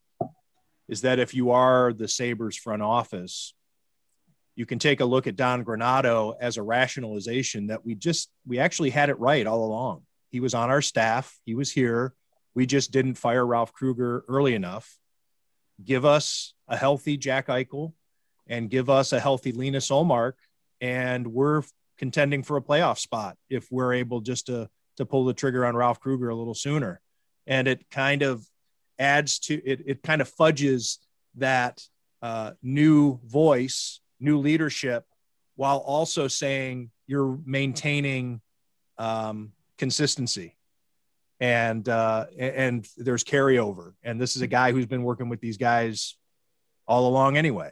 is 0.89 1.01
that 1.01 1.19
if 1.19 1.33
you 1.33 1.51
are 1.51 1.93
the 1.93 2.07
Sabres 2.07 2.57
front 2.57 2.81
office, 2.81 3.53
you 4.55 4.65
can 4.65 4.79
take 4.79 4.99
a 4.99 5.05
look 5.05 5.27
at 5.27 5.35
Don 5.35 5.63
Granato 5.63 6.35
as 6.39 6.57
a 6.57 6.63
rationalization 6.63 7.67
that 7.67 7.85
we 7.85 7.95
just, 7.95 8.29
we 8.45 8.59
actually 8.59 8.89
had 8.89 9.09
it 9.09 9.19
right 9.19 9.47
all 9.47 9.63
along. 9.63 10.03
He 10.29 10.39
was 10.39 10.53
on 10.53 10.69
our 10.69 10.81
staff, 10.81 11.39
he 11.45 11.55
was 11.55 11.71
here. 11.71 12.13
We 12.53 12.65
just 12.65 12.91
didn't 12.91 13.15
fire 13.15 13.45
Ralph 13.45 13.71
Krueger 13.71 14.25
early 14.27 14.55
enough. 14.55 14.97
Give 15.83 16.03
us 16.03 16.53
a 16.67 16.75
healthy 16.75 17.15
Jack 17.15 17.47
Eichel 17.47 17.93
and 18.47 18.69
give 18.69 18.89
us 18.89 19.13
a 19.13 19.19
healthy 19.19 19.53
Linus 19.53 19.89
Ullmark, 19.89 20.33
and 20.81 21.27
we're 21.27 21.63
contending 21.97 22.43
for 22.43 22.57
a 22.57 22.61
playoff 22.61 22.97
spot 22.99 23.37
if 23.49 23.71
we're 23.71 23.93
able 23.93 24.19
just 24.19 24.47
to 24.47 24.69
to 24.97 25.05
pull 25.05 25.23
the 25.23 25.33
trigger 25.33 25.65
on 25.65 25.75
Ralph 25.75 25.99
Krueger 26.01 26.29
a 26.29 26.35
little 26.35 26.53
sooner. 26.53 26.99
And 27.47 27.67
it 27.67 27.89
kind 27.89 28.21
of 28.21 28.45
adds 28.99 29.39
to 29.39 29.53
it. 29.65 29.81
It 29.85 30.03
kind 30.03 30.21
of 30.21 30.29
fudges 30.29 30.97
that 31.35 31.81
uh, 32.21 32.51
new 32.61 33.19
voice, 33.25 34.00
new 34.21 34.39
leadership, 34.39 35.05
while 35.55 35.79
also 35.79 36.27
saying 36.27 36.91
you're 37.07 37.37
maintaining 37.45 38.41
um, 38.97 39.51
consistency 39.77 40.55
and 41.39 41.89
uh, 41.89 42.27
and 42.37 42.87
there's 42.97 43.23
carryover. 43.23 43.93
And 44.03 44.21
this 44.21 44.35
is 44.35 44.41
a 44.41 44.47
guy 44.47 44.71
who's 44.71 44.85
been 44.85 45.03
working 45.03 45.27
with 45.27 45.41
these 45.41 45.57
guys 45.57 46.15
all 46.87 47.07
along 47.07 47.35
anyway 47.35 47.71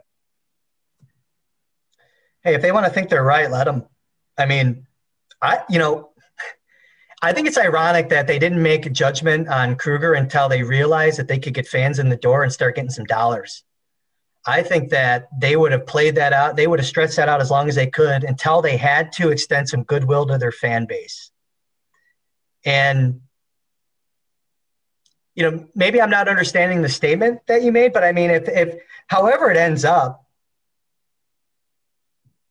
hey, 2.43 2.55
if 2.55 2.61
they 2.61 2.71
want 2.71 2.85
to 2.85 2.91
think 2.91 3.09
they're 3.09 3.23
right, 3.23 3.49
let 3.49 3.65
them. 3.65 3.85
I 4.37 4.45
mean, 4.45 4.87
I, 5.41 5.59
you 5.69 5.79
know, 5.79 6.11
I 7.21 7.33
think 7.33 7.47
it's 7.47 7.57
ironic 7.57 8.09
that 8.09 8.27
they 8.27 8.39
didn't 8.39 8.61
make 8.61 8.85
a 8.85 8.89
judgment 8.89 9.49
on 9.49 9.75
krueger 9.75 10.13
until 10.13 10.47
they 10.47 10.63
realized 10.63 11.19
that 11.19 11.27
they 11.27 11.37
could 11.37 11.53
get 11.53 11.67
fans 11.67 11.99
in 11.99 12.09
the 12.09 12.15
door 12.15 12.43
and 12.43 12.51
start 12.51 12.75
getting 12.75 12.89
some 12.89 13.05
dollars. 13.05 13.63
I 14.45 14.63
think 14.63 14.89
that 14.89 15.27
they 15.37 15.55
would 15.55 15.71
have 15.71 15.85
played 15.85 16.15
that 16.15 16.33
out. 16.33 16.55
They 16.55 16.67
would 16.67 16.79
have 16.79 16.87
stretched 16.87 17.17
that 17.17 17.29
out 17.29 17.41
as 17.41 17.51
long 17.51 17.67
as 17.67 17.75
they 17.75 17.87
could 17.87 18.23
until 18.23 18.61
they 18.61 18.77
had 18.77 19.11
to 19.13 19.29
extend 19.29 19.69
some 19.69 19.83
goodwill 19.83 20.25
to 20.27 20.37
their 20.37 20.51
fan 20.51 20.85
base. 20.85 21.31
And, 22.65 23.21
you 25.35 25.49
know, 25.49 25.67
maybe 25.75 26.01
I'm 26.01 26.09
not 26.09 26.27
understanding 26.27 26.81
the 26.81 26.89
statement 26.89 27.41
that 27.47 27.63
you 27.63 27.71
made, 27.71 27.93
but 27.93 28.03
I 28.03 28.11
mean, 28.11 28.29
if, 28.29 28.47
if 28.47 28.75
however 29.07 29.51
it 29.51 29.57
ends 29.57 29.85
up, 29.85 30.25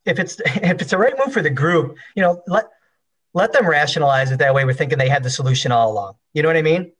if 0.04 0.18
it's 0.18 0.40
if 0.44 0.80
it's 0.80 0.90
the 0.90 0.98
right 0.98 1.14
move 1.18 1.32
for 1.32 1.42
the 1.42 1.50
group, 1.50 1.96
you 2.14 2.22
know, 2.22 2.42
let 2.46 2.68
let 3.34 3.52
them 3.52 3.68
rationalize 3.68 4.30
it 4.30 4.38
that 4.38 4.54
way. 4.54 4.64
We're 4.64 4.72
thinking 4.72 4.98
they 4.98 5.08
had 5.08 5.22
the 5.22 5.30
solution 5.30 5.70
all 5.70 5.92
along. 5.92 6.14
You 6.32 6.42
know 6.42 6.48
what 6.48 6.56
I 6.56 6.62
mean? 6.62 6.92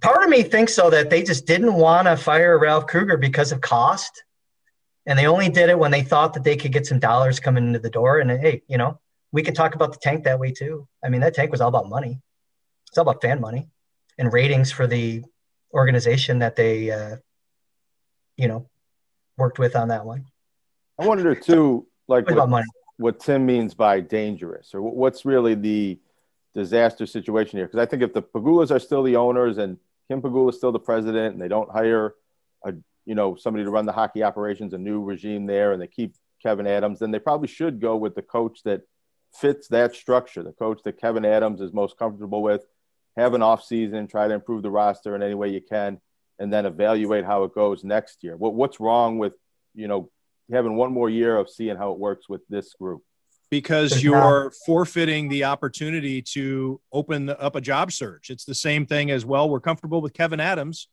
Part 0.00 0.22
of 0.22 0.28
me 0.28 0.42
thinks 0.42 0.74
so 0.74 0.90
that 0.90 1.10
they 1.10 1.22
just 1.22 1.46
didn't 1.46 1.74
want 1.74 2.06
to 2.06 2.16
fire 2.16 2.58
Ralph 2.58 2.86
Krueger 2.86 3.16
because 3.16 3.52
of 3.52 3.60
cost, 3.60 4.22
and 5.06 5.18
they 5.18 5.26
only 5.26 5.48
did 5.48 5.70
it 5.70 5.78
when 5.78 5.90
they 5.90 6.02
thought 6.02 6.34
that 6.34 6.44
they 6.44 6.56
could 6.56 6.72
get 6.72 6.86
some 6.86 6.98
dollars 6.98 7.40
coming 7.40 7.66
into 7.66 7.78
the 7.78 7.90
door. 7.90 8.20
And 8.20 8.30
hey, 8.30 8.62
you 8.68 8.78
know, 8.78 9.00
we 9.32 9.42
could 9.42 9.54
talk 9.54 9.74
about 9.74 9.92
the 9.92 9.98
tank 9.98 10.24
that 10.24 10.38
way 10.38 10.52
too. 10.52 10.86
I 11.04 11.08
mean, 11.08 11.20
that 11.22 11.34
tank 11.34 11.50
was 11.50 11.60
all 11.60 11.68
about 11.68 11.88
money. 11.88 12.20
It's 12.88 12.98
all 12.98 13.02
about 13.02 13.20
fan 13.20 13.40
money 13.40 13.68
and 14.18 14.32
ratings 14.32 14.70
for 14.70 14.86
the 14.86 15.24
organization 15.72 16.40
that 16.40 16.56
they, 16.56 16.90
uh, 16.90 17.16
you 18.36 18.48
know, 18.48 18.68
worked 19.36 19.58
with 19.58 19.76
on 19.76 19.88
that 19.88 20.04
one. 20.04 20.26
I 20.98 21.06
wonder 21.06 21.34
too 21.34 21.86
like 22.08 22.28
what, 22.30 22.64
what 22.96 23.20
Tim 23.20 23.46
means 23.46 23.74
by 23.74 24.00
dangerous, 24.00 24.74
or 24.74 24.82
what's 24.82 25.24
really 25.24 25.54
the 25.54 25.98
disaster 26.54 27.06
situation 27.06 27.58
here? 27.58 27.66
Because 27.66 27.80
I 27.80 27.86
think 27.86 28.02
if 28.02 28.12
the 28.12 28.22
Pegulas 28.22 28.70
are 28.70 28.80
still 28.80 29.02
the 29.02 29.16
owners 29.16 29.58
and 29.58 29.78
Kim 30.08 30.22
Pegula 30.22 30.50
is 30.50 30.56
still 30.56 30.72
the 30.72 30.78
president, 30.78 31.34
and 31.34 31.42
they 31.42 31.48
don't 31.48 31.70
hire 31.70 32.14
a 32.64 32.74
you 33.04 33.14
know 33.14 33.36
somebody 33.36 33.64
to 33.64 33.70
run 33.70 33.86
the 33.86 33.92
hockey 33.92 34.22
operations, 34.22 34.72
a 34.72 34.78
new 34.78 35.02
regime 35.02 35.46
there, 35.46 35.72
and 35.72 35.80
they 35.80 35.86
keep 35.86 36.14
Kevyn 36.44 36.66
Adams, 36.66 36.98
then 36.98 37.10
they 37.10 37.18
probably 37.18 37.48
should 37.48 37.80
go 37.80 37.96
with 37.96 38.14
the 38.14 38.22
coach 38.22 38.62
that 38.64 38.82
fits 39.34 39.68
that 39.68 39.94
structure, 39.94 40.42
the 40.42 40.52
coach 40.52 40.80
that 40.84 41.00
Kevyn 41.00 41.26
Adams 41.26 41.60
is 41.60 41.72
most 41.72 41.98
comfortable 41.98 42.42
with. 42.42 42.64
Have 43.16 43.34
an 43.34 43.42
off 43.42 43.64
season, 43.64 44.06
try 44.06 44.28
to 44.28 44.34
improve 44.34 44.62
the 44.62 44.70
roster 44.70 45.16
in 45.16 45.22
any 45.22 45.34
way 45.34 45.48
you 45.48 45.60
can, 45.60 46.00
and 46.38 46.52
then 46.52 46.66
evaluate 46.66 47.24
how 47.24 47.44
it 47.44 47.54
goes 47.54 47.82
next 47.82 48.22
year. 48.22 48.36
What 48.36 48.54
what's 48.54 48.80
wrong 48.80 49.18
with 49.18 49.34
you 49.74 49.88
know 49.88 50.10
having 50.50 50.76
one 50.76 50.92
more 50.92 51.10
year 51.10 51.36
of 51.36 51.50
seeing 51.50 51.76
how 51.76 51.92
it 51.92 51.98
works 51.98 52.28
with 52.28 52.46
this 52.48 52.74
group 52.74 53.02
because 53.50 54.02
you're 54.02 54.52
forfeiting 54.66 55.28
the 55.28 55.44
opportunity 55.44 56.20
to 56.20 56.80
open 56.92 57.30
up 57.30 57.56
a 57.56 57.60
job 57.60 57.92
search. 57.92 58.30
It's 58.30 58.44
the 58.44 58.54
same 58.54 58.86
thing 58.86 59.10
as 59.10 59.24
well. 59.24 59.48
We're 59.48 59.60
comfortable 59.60 60.00
with 60.00 60.12
Kevyn 60.12 60.40
Adams. 60.40 60.88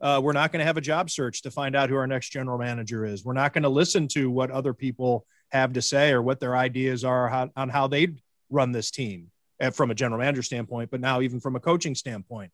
Uh, 0.00 0.20
we're 0.22 0.32
not 0.32 0.50
going 0.50 0.60
to 0.60 0.66
have 0.66 0.76
a 0.76 0.80
job 0.80 1.10
search 1.10 1.42
to 1.42 1.50
find 1.50 1.76
out 1.76 1.90
who 1.90 1.96
our 1.96 2.06
next 2.06 2.30
general 2.30 2.58
manager 2.58 3.04
is. 3.04 3.24
We're 3.24 3.34
not 3.34 3.52
going 3.52 3.64
to 3.64 3.68
listen 3.68 4.08
to 4.08 4.30
what 4.30 4.50
other 4.50 4.72
people 4.72 5.26
have 5.50 5.74
to 5.74 5.82
say 5.82 6.10
or 6.12 6.22
what 6.22 6.40
their 6.40 6.56
ideas 6.56 7.04
are 7.04 7.28
how, 7.28 7.50
on 7.54 7.68
how 7.68 7.86
they 7.86 8.14
run 8.48 8.72
this 8.72 8.90
team 8.90 9.30
uh, 9.60 9.70
from 9.70 9.90
a 9.90 9.94
general 9.94 10.20
manager 10.20 10.42
standpoint, 10.42 10.90
but 10.90 11.00
now 11.00 11.20
even 11.20 11.38
from 11.38 11.54
a 11.54 11.60
coaching 11.60 11.94
standpoint. 11.94 12.50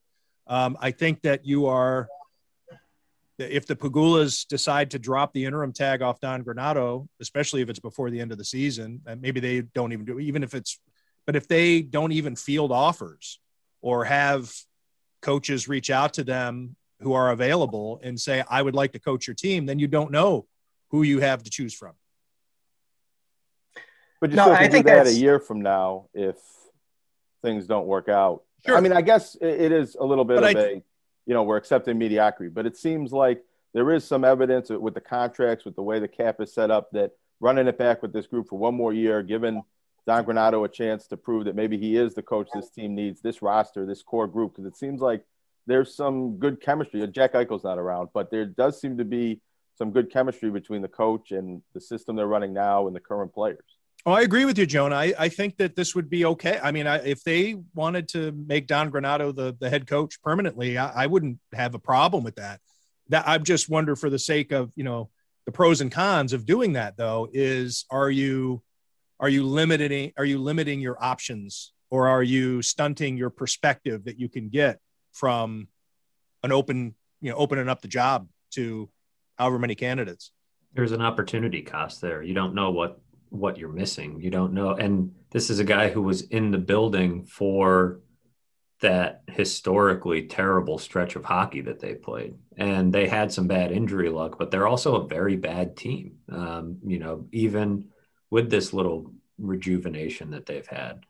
Um, 0.49 0.77
I 0.81 0.91
think 0.91 1.23
that 1.23 1.47
you 1.47 1.67
are 1.67 2.09
if 3.39 3.67
the 3.67 3.77
Pegulas 3.77 4.47
decide 4.47 4.91
to 4.93 4.99
drop 4.99 5.33
the 5.33 5.45
interim 5.45 5.73
tag 5.73 6.03
off 6.03 6.21
Don 6.21 6.43
Granato, 6.43 7.07
especially 7.21 7.63
if 7.63 7.69
it's 7.69 7.79
before 7.79 8.11
the 8.11 8.21
end 8.21 8.33
of 8.33 8.39
the 8.39 8.45
season, 8.45 9.01
and 9.07 9.21
maybe 9.21 9.41
they 9.41 9.61
don't 9.61 9.93
even 9.93 10.05
do 10.05 10.19
it, 10.19 10.25
even 10.25 10.43
if 10.43 10.55
it's 10.55 10.79
But 11.27 11.37
if 11.37 11.49
they 11.49 11.83
don't 11.83 12.13
even 12.13 12.37
field 12.37 12.73
offers 12.73 13.41
or 13.83 14.05
have 14.05 14.53
coaches 15.23 15.69
reach 15.69 15.91
out 15.91 16.15
to 16.15 16.25
them 16.25 16.77
who 17.01 17.13
are 17.13 17.31
available 17.31 18.01
and 18.03 18.19
say, 18.19 18.43
I 18.49 18.63
would 18.63 18.75
like 18.75 18.93
to 18.93 18.99
coach 18.99 19.27
your 19.27 19.35
team, 19.35 19.67
then 19.67 19.79
you 19.79 19.89
don't 19.89 20.11
know 20.11 20.47
who 20.91 21.03
you 21.03 21.21
have 21.21 21.43
to 21.43 21.51
choose 21.51 21.75
from. 21.75 21.93
But 24.21 24.31
you 24.31 24.37
no, 24.37 24.45
still 24.45 24.57
can 24.57 24.65
I 24.65 24.69
do 24.69 24.83
that 24.85 25.07
a 25.09 25.13
year 25.13 25.39
from 25.39 25.61
now 25.61 26.09
if 26.15 26.37
things 27.43 27.67
don't 27.67 27.87
work 27.87 28.09
out. 28.09 28.45
Sure. 28.65 28.77
I 28.77 28.81
mean, 28.81 28.93
I 28.93 29.03
guess 29.03 29.37
it 29.41 29.73
is 29.73 29.97
a 29.99 30.05
little 30.05 30.25
bit 30.25 30.41
but 30.41 30.57
of 30.57 30.57
I, 30.57 30.61
a, 30.61 30.83
you 31.27 31.35
know, 31.35 31.43
we're 31.43 31.57
accepting 31.57 31.99
mediocrity, 31.99 32.51
but 32.51 32.67
it 32.67 32.77
seems 32.77 33.13
like 33.13 33.43
there 33.75 33.91
is 33.93 34.05
some 34.05 34.25
evidence 34.25 34.71
with 34.71 34.95
the 34.95 35.01
contracts, 35.01 35.65
with 35.65 35.77
the 35.77 35.83
way 35.83 35.99
the 35.99 36.09
cap 36.09 36.41
is 36.41 36.55
set 36.55 36.71
up, 36.71 36.91
that 36.93 37.11
running 37.41 37.67
it 37.67 37.77
back 37.77 38.01
with 38.01 38.13
this 38.13 38.27
group 38.27 38.49
for 38.49 38.59
one 38.59 38.75
more 38.75 38.93
year, 38.93 39.23
giving 39.23 39.63
Don 40.07 40.25
Granato 40.25 40.65
a 40.65 40.69
chance 40.69 41.07
to 41.09 41.17
prove 41.17 41.45
that 41.45 41.57
maybe 41.57 41.77
he 41.77 41.97
is 41.97 42.15
the 42.15 42.23
coach 42.23 42.49
this 42.55 42.71
team 42.71 42.95
needs, 42.95 43.21
this 43.21 43.43
roster, 43.43 43.85
this 43.85 44.03
core 44.03 44.29
group, 44.29 44.53
because 44.53 44.67
it 44.67 44.77
seems 44.77 45.01
like 45.01 45.25
there's 45.67 45.95
some 45.95 46.39
good 46.39 46.61
chemistry. 46.61 47.07
Jack 47.09 47.33
Eichel's 47.33 47.65
not 47.65 47.79
around, 47.79 48.09
but 48.15 48.31
there 48.31 48.47
does 48.47 48.81
seem 48.81 48.97
to 48.99 49.05
be 49.05 49.41
some 49.77 49.91
good 49.91 50.11
chemistry 50.11 50.51
between 50.51 50.81
the 50.81 50.89
coach 50.89 51.33
and 51.33 51.61
the 51.75 51.81
system 51.81 52.17
they're 52.17 52.27
running 52.27 52.55
now 52.55 52.87
and 52.87 52.97
the 52.97 53.01
current 53.01 53.35
players. 53.35 53.76
Oh, 54.07 54.13
I 54.13 54.21
agree 54.21 54.45
with 54.45 54.57
you, 54.57 54.67
Jonah. 54.67 54.95
I, 54.95 55.15
I 55.19 55.29
think 55.29 55.57
that 55.57 55.75
this 55.75 55.97
would 55.97 56.09
be 56.09 56.25
okay. 56.27 56.61
I 56.63 56.71
mean, 56.71 56.87
I, 56.87 57.05
if 57.05 57.25
they 57.25 57.57
wanted 57.75 58.07
to 58.11 58.31
make 58.31 58.69
Don 58.69 58.93
Granato 58.93 59.35
the, 59.35 59.57
the 59.59 59.69
head 59.69 59.89
coach 59.89 60.23
permanently, 60.23 60.79
I, 60.79 61.03
I 61.03 61.07
wouldn't 61.09 61.41
have 61.53 61.75
a 61.75 61.81
problem 61.81 62.23
with 62.23 62.37
that. 62.37 62.61
That 63.09 63.27
I 63.27 63.37
just 63.39 63.69
wonder 63.69 63.97
for 63.97 64.09
the 64.09 64.19
sake 64.19 64.53
of 64.53 64.73
you 64.77 64.85
know 64.85 65.11
the 65.45 65.53
pros 65.53 65.81
and 65.81 65.91
cons 65.91 66.33
of 66.33 66.47
doing 66.47 66.75
that 66.75 66.97
though 66.97 67.29
is 67.33 67.85
are 67.91 68.11
you 68.11 68.63
are 69.21 69.29
you 69.29 69.45
limiting 69.45 70.13
are 70.19 70.25
you 70.25 70.39
limiting 70.39 70.81
your 70.81 71.03
options 71.03 71.73
or 71.89 72.09
are 72.09 72.23
you 72.23 72.63
stunting 72.63 73.17
your 73.17 73.31
perspective 73.31 74.05
that 74.05 74.19
you 74.19 74.29
can 74.29 74.49
get 74.49 74.81
from 75.13 75.69
an 76.43 76.51
open 76.51 76.97
you 77.21 77.31
know 77.31 77.37
opening 77.37 77.69
up 77.69 77.81
the 77.81 77.89
job 77.89 78.29
to 78.51 78.91
however 79.39 79.59
many 79.59 79.77
candidates 79.77 80.33
there's 80.75 80.91
an 80.91 81.01
opportunity 81.01 81.63
cost 81.63 82.01
there 82.01 82.25
you 82.25 82.35
don't 82.35 82.55
know 82.55 82.73
what 82.73 83.01
what 83.39 83.59
you're 83.59 83.69
missing. 83.69 84.21
You 84.21 84.31
don't 84.31 84.53
know. 84.53 84.71
And 84.71 85.15
this 85.31 85.51
is 85.51 85.59
a 85.59 85.65
guy 85.65 85.89
who 85.91 86.03
was 86.03 86.23
in 86.23 86.51
the 86.51 86.59
building 86.59 87.25
for 87.25 88.01
that 88.81 89.23
historically 89.29 90.27
terrible 90.27 90.79
stretch 90.79 91.17
of 91.17 91.25
hockey 91.25 91.63
that 91.63 91.81
they 91.81 91.95
played. 91.95 92.35
And 92.57 92.93
they 92.93 93.09
had 93.09 93.33
some 93.33 93.47
bad 93.47 93.73
injury 93.73 94.11
luck, 94.11 94.39
but 94.39 94.51
they're 94.51 94.67
also 94.67 94.97
a 94.97 95.09
very 95.09 95.37
bad 95.37 95.77
team. 95.77 96.19
Um, 96.31 96.79
you 96.85 96.99
know, 96.99 97.27
even 97.33 97.89
with 98.31 98.51
this 98.51 98.73
little 98.73 99.13
rejuvenation 99.39 100.31
that 100.31 100.47
they've 100.47 100.67
had. 100.67 101.05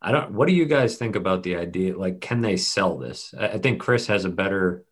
I 0.00 0.12
don't, 0.12 0.32
what 0.32 0.46
do 0.46 0.54
you 0.54 0.66
guys 0.66 0.96
think 0.96 1.16
about 1.16 1.42
the 1.42 1.56
idea? 1.56 1.96
Like, 1.96 2.20
can 2.20 2.40
they 2.40 2.56
sell 2.56 2.98
this? 2.98 3.34
I 3.38 3.58
think 3.58 3.80
Chris 3.80 4.06
has 4.08 4.24
a 4.24 4.30
better 4.30 4.84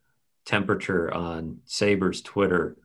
temperature 0.47 1.13
on 1.13 1.59
Sabres 1.65 2.23
Twitter 2.23 2.77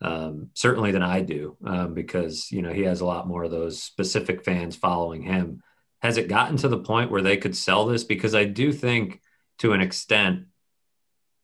um, 0.00 0.50
certainly 0.54 0.92
than 0.92 1.02
I 1.02 1.20
do, 1.20 1.56
um, 1.64 1.94
because 1.94 2.50
you 2.52 2.62
know 2.62 2.72
he 2.72 2.82
has 2.82 3.00
a 3.00 3.06
lot 3.06 3.26
more 3.26 3.44
of 3.44 3.50
those 3.50 3.82
specific 3.82 4.44
fans 4.44 4.76
following 4.76 5.22
him. 5.22 5.62
Has 6.00 6.16
it 6.16 6.28
gotten 6.28 6.56
to 6.58 6.68
the 6.68 6.78
point 6.78 7.10
where 7.10 7.22
they 7.22 7.36
could 7.36 7.56
sell 7.56 7.86
this? 7.86 8.04
Because 8.04 8.34
I 8.34 8.44
do 8.44 8.72
think, 8.72 9.20
to 9.58 9.72
an 9.72 9.80
extent, 9.80 10.44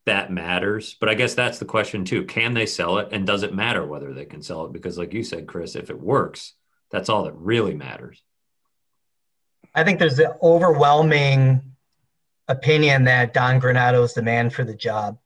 that 0.07 0.31
matters. 0.31 0.97
But 1.01 1.09
I 1.09 1.14
guess 1.14 1.35
that's 1.35 1.59
the 1.59 1.64
question 1.64 2.05
too: 2.05 2.25
Can 2.25 2.55
they 2.55 2.67
sell 2.67 2.99
it, 2.99 3.09
and 3.11 3.27
does 3.27 3.43
it 3.43 3.55
matter 3.55 3.85
whether 3.85 4.12
they 4.12 4.25
can 4.25 4.43
sell 4.43 4.67
it? 4.67 4.73
Because, 4.73 4.97
like 4.97 5.12
you 5.12 5.25
said, 5.25 5.49
Chris, 5.49 5.75
if 5.75 5.90
it 5.90 6.01
works, 6.01 6.55
that's 6.90 7.09
all 7.09 7.25
that 7.25 7.35
really 7.35 7.75
matters. 7.75 8.23
I 9.75 9.83
think 9.83 9.99
there's 9.99 10.17
the 10.17 10.37
overwhelming 10.40 11.61
opinion 12.47 13.05
that 13.05 13.35
Don 13.35 13.61
Granato 13.61 14.05
is 14.05 14.14
the 14.14 14.23
man 14.23 14.51
for 14.51 14.64
the 14.64 14.75
job. 14.75 15.19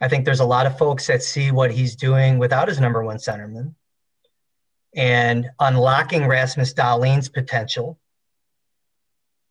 I 0.00 0.08
think 0.08 0.24
there's 0.24 0.40
a 0.40 0.46
lot 0.46 0.66
of 0.66 0.78
folks 0.78 1.06
that 1.08 1.22
see 1.22 1.50
what 1.50 1.70
he's 1.70 1.94
doing 1.94 2.38
without 2.38 2.68
his 2.68 2.80
number 2.80 3.04
one 3.04 3.18
centerman 3.18 3.74
and 4.94 5.50
unlocking 5.60 6.26
Rasmus 6.26 6.72
Dahlin's 6.72 7.28
potential. 7.28 7.98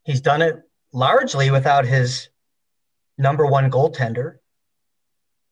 He's 0.04 0.22
done 0.22 0.42
it 0.42 0.60
largely 0.92 1.52
without 1.52 1.86
his 1.86 2.30
number 3.18 3.46
one 3.46 3.70
goaltender. 3.70 4.38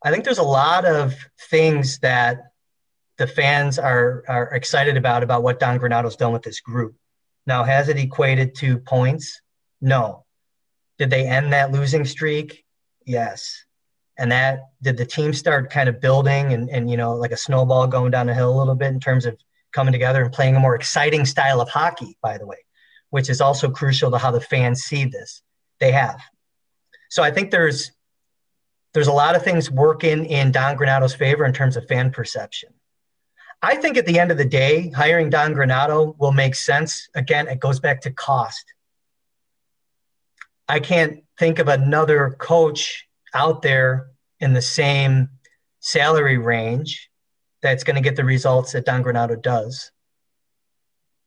I 0.04 0.12
think 0.12 0.26
there's 0.26 0.40
a 0.40 0.44
lot 0.44 0.86
of 0.86 1.16
things 1.50 2.00
that 2.00 2.52
the 3.18 3.28
fans 3.28 3.78
are, 3.78 4.24
are 4.28 4.54
excited 4.54 4.98
about 4.98 5.24
about 5.24 5.44
what 5.44 5.60
Don 5.60 5.78
Granato's 5.78 6.16
done 6.16 6.34
with 6.34 6.44
this 6.44 6.60
group. 6.60 6.96
Now, 7.46 7.64
has 7.64 7.88
it 7.88 7.98
equated 7.98 8.56
to 8.56 8.80
points? 8.80 9.42
No. 9.80 10.26
Did 10.98 11.12
they 11.12 11.28
end 11.28 11.54
that 11.54 11.72
losing 11.72 12.04
streak? 12.04 12.66
Yes 13.06 13.67
and 14.18 14.32
that 14.32 14.70
did 14.82 14.98
the 14.98 15.06
team 15.06 15.34
start 15.34 15.70
kind 15.70 15.88
of 15.88 16.02
building 16.02 16.54
and, 16.54 16.70
and 16.70 16.90
you 16.90 16.98
know 16.98 17.14
like 17.16 17.32
a 17.32 17.38
snowball 17.38 17.88
going 17.88 18.12
down 18.12 18.28
the 18.28 18.34
hill 18.34 18.54
a 18.54 18.58
little 18.58 18.76
bit 18.76 18.88
in 18.88 19.00
terms 19.00 19.26
of 19.26 19.38
coming 19.72 19.92
together 19.92 20.24
and 20.24 20.34
playing 20.34 20.56
a 20.56 20.60
more 20.60 20.76
exciting 20.76 21.26
style 21.26 21.62
of 21.62 21.70
hockey 21.70 22.18
by 22.22 22.38
the 22.38 22.46
way 22.46 22.58
which 23.10 23.30
is 23.30 23.42
also 23.42 23.70
crucial 23.70 24.12
to 24.12 24.18
how 24.18 24.32
the 24.32 24.42
fans 24.42 24.84
see 24.84 25.06
this 25.06 25.42
they 25.80 25.92
have. 25.92 26.20
So 27.10 27.24
i 27.24 27.32
think 27.32 27.52
there's 27.52 27.92
there's 28.94 29.08
a 29.08 29.14
lot 29.14 29.36
of 29.36 29.44
things 29.44 29.70
working 29.70 30.26
in 30.26 30.52
don 30.52 30.76
granato's 30.76 31.14
favor 31.14 31.46
in 31.46 31.54
terms 31.54 31.78
of 31.78 31.88
fan 31.88 32.10
perception. 32.10 32.70
I 33.62 33.76
think 33.76 33.98
at 33.98 34.06
the 34.06 34.20
end 34.20 34.32
of 34.32 34.38
the 34.38 34.46
day 34.46 34.90
hiring 34.90 35.30
don 35.30 35.54
granato 35.54 36.18
will 36.18 36.32
make 36.32 36.56
sense. 36.56 37.08
Again 37.16 37.48
it 37.48 37.60
goes 37.60 37.80
back 37.80 38.02
to 38.02 38.12
cost. 38.12 38.74
I 40.68 40.80
can't 40.80 41.24
think 41.38 41.60
of 41.60 41.68
another 41.70 42.36
coach 42.40 43.07
out 43.38 43.62
there 43.62 44.08
in 44.40 44.54
the 44.54 44.62
same 44.62 45.30
salary 45.80 46.38
range 46.38 47.10
that's 47.62 47.84
going 47.84 47.96
to 47.96 48.02
get 48.02 48.16
the 48.16 48.24
results 48.24 48.72
that 48.72 48.86
Don 48.86 49.04
Granato 49.04 49.42
does. 49.42 49.92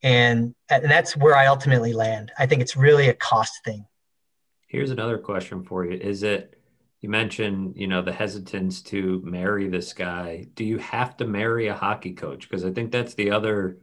And, 0.02 0.54
and 0.68 0.90
that's 0.90 1.16
where 1.16 1.36
I 1.36 1.46
ultimately 1.46 1.92
land. 1.92 2.32
I 2.38 2.46
think 2.46 2.62
it's 2.62 2.76
really 2.76 3.08
a 3.08 3.14
cost 3.14 3.52
thing. 3.64 3.86
Here's 4.66 4.90
another 4.90 5.18
question 5.18 5.62
for 5.64 5.84
you. 5.84 5.98
Is 5.98 6.22
it, 6.22 6.56
you 7.00 7.08
mentioned, 7.08 7.74
you 7.76 7.86
know, 7.86 8.02
the 8.02 8.12
hesitance 8.12 8.82
to 8.82 9.22
marry 9.24 9.68
this 9.68 9.92
guy. 9.92 10.46
Do 10.54 10.64
you 10.64 10.78
have 10.78 11.16
to 11.18 11.24
marry 11.26 11.68
a 11.68 11.74
hockey 11.74 12.12
coach? 12.12 12.48
Because 12.48 12.64
I 12.64 12.72
think 12.72 12.92
that's 12.92 13.14
the 13.14 13.30
other 13.30 13.78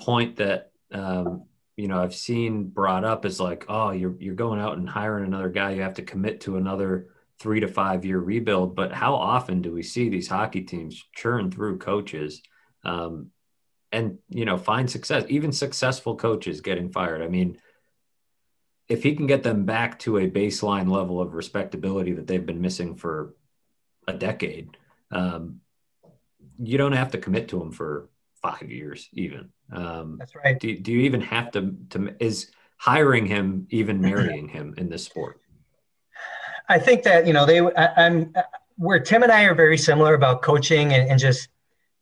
point 0.00 0.36
that, 0.36 0.70
um, 0.92 1.44
you 1.76 1.88
know, 1.88 2.02
I've 2.02 2.14
seen 2.14 2.68
brought 2.68 3.04
up 3.04 3.24
is 3.24 3.40
like, 3.40 3.64
oh, 3.68 3.90
you're, 3.92 4.16
you're 4.18 4.34
going 4.34 4.60
out 4.60 4.78
and 4.78 4.88
hiring 4.88 5.24
another 5.24 5.48
guy. 5.48 5.72
You 5.72 5.82
have 5.82 5.94
to 5.94 6.02
commit 6.02 6.42
to 6.42 6.56
another 6.56 7.08
three 7.40 7.60
to 7.60 7.68
five 7.68 8.04
year 8.04 8.18
rebuild. 8.18 8.74
But 8.74 8.92
how 8.92 9.14
often 9.14 9.62
do 9.62 9.72
we 9.72 9.82
see 9.82 10.08
these 10.08 10.28
hockey 10.28 10.62
teams 10.62 11.04
churn 11.14 11.50
through 11.50 11.78
coaches 11.78 12.42
um, 12.84 13.30
and 13.92 14.18
you 14.28 14.44
know 14.44 14.56
find 14.56 14.90
success? 14.90 15.24
Even 15.28 15.52
successful 15.52 16.16
coaches 16.16 16.60
getting 16.60 16.90
fired. 16.90 17.22
I 17.22 17.28
mean, 17.28 17.58
if 18.88 19.02
he 19.02 19.14
can 19.14 19.26
get 19.26 19.42
them 19.42 19.64
back 19.64 19.98
to 20.00 20.18
a 20.18 20.30
baseline 20.30 20.90
level 20.90 21.20
of 21.20 21.34
respectability 21.34 22.12
that 22.12 22.26
they've 22.26 22.44
been 22.44 22.60
missing 22.60 22.94
for 22.96 23.34
a 24.06 24.12
decade, 24.12 24.76
um, 25.10 25.60
you 26.58 26.78
don't 26.78 26.92
have 26.92 27.12
to 27.12 27.18
commit 27.18 27.48
to 27.48 27.60
him 27.60 27.70
for 27.70 28.08
five 28.42 28.70
years 28.70 29.08
even. 29.12 29.50
Um, 29.72 30.16
That's 30.18 30.34
right. 30.34 30.58
Do, 30.58 30.76
do 30.76 30.92
you 30.92 31.00
even 31.00 31.20
have 31.20 31.50
to, 31.52 31.76
to 31.90 32.14
is 32.18 32.50
hiring 32.78 33.26
him 33.26 33.66
even 33.70 34.00
marrying 34.00 34.48
him 34.48 34.74
in 34.78 34.88
this 34.88 35.04
sport? 35.04 35.40
I 36.68 36.78
think 36.78 37.02
that 37.04 37.26
you 37.26 37.32
know 37.32 37.46
they 37.46 37.60
I, 37.60 38.06
am 38.06 38.32
where 38.76 39.00
Tim 39.00 39.22
and 39.22 39.32
I 39.32 39.44
are 39.44 39.54
very 39.54 39.78
similar 39.78 40.14
about 40.14 40.42
coaching 40.42 40.92
and, 40.92 41.08
and 41.10 41.18
just 41.18 41.48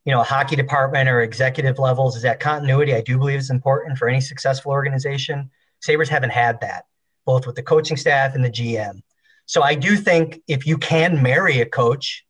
you 0.05 0.13
know 0.13 0.23
hockey 0.23 0.57
department 0.57 1.09
or 1.09 1.21
executive 1.21 1.79
levels 1.79 2.17
is 2.17 2.23
that 2.23 2.41
continuity 2.41 2.95
I 2.95 3.01
do 3.01 3.19
believe 3.19 3.39
is 3.39 3.51
important 3.51 3.99
for 3.99 4.09
any 4.09 4.21
successful 4.21 4.73
organization. 4.73 5.51
Sabres 5.81 6.09
haven't 6.09 6.31
had 6.31 6.61
that 6.61 6.85
both 7.27 7.47
with 7.47 7.57
the 7.57 7.63
coaching 7.63 7.97
staff 7.97 8.35
and 8.35 8.45
the 8.45 8.51
GM. 8.51 9.03
So 9.45 9.63
I 9.63 9.75
do 9.75 9.97
think 9.97 10.41
if 10.47 10.67
you 10.67 10.79
can 10.79 11.23
marry 11.23 11.61
a 11.61 11.67
coach, 11.67 12.25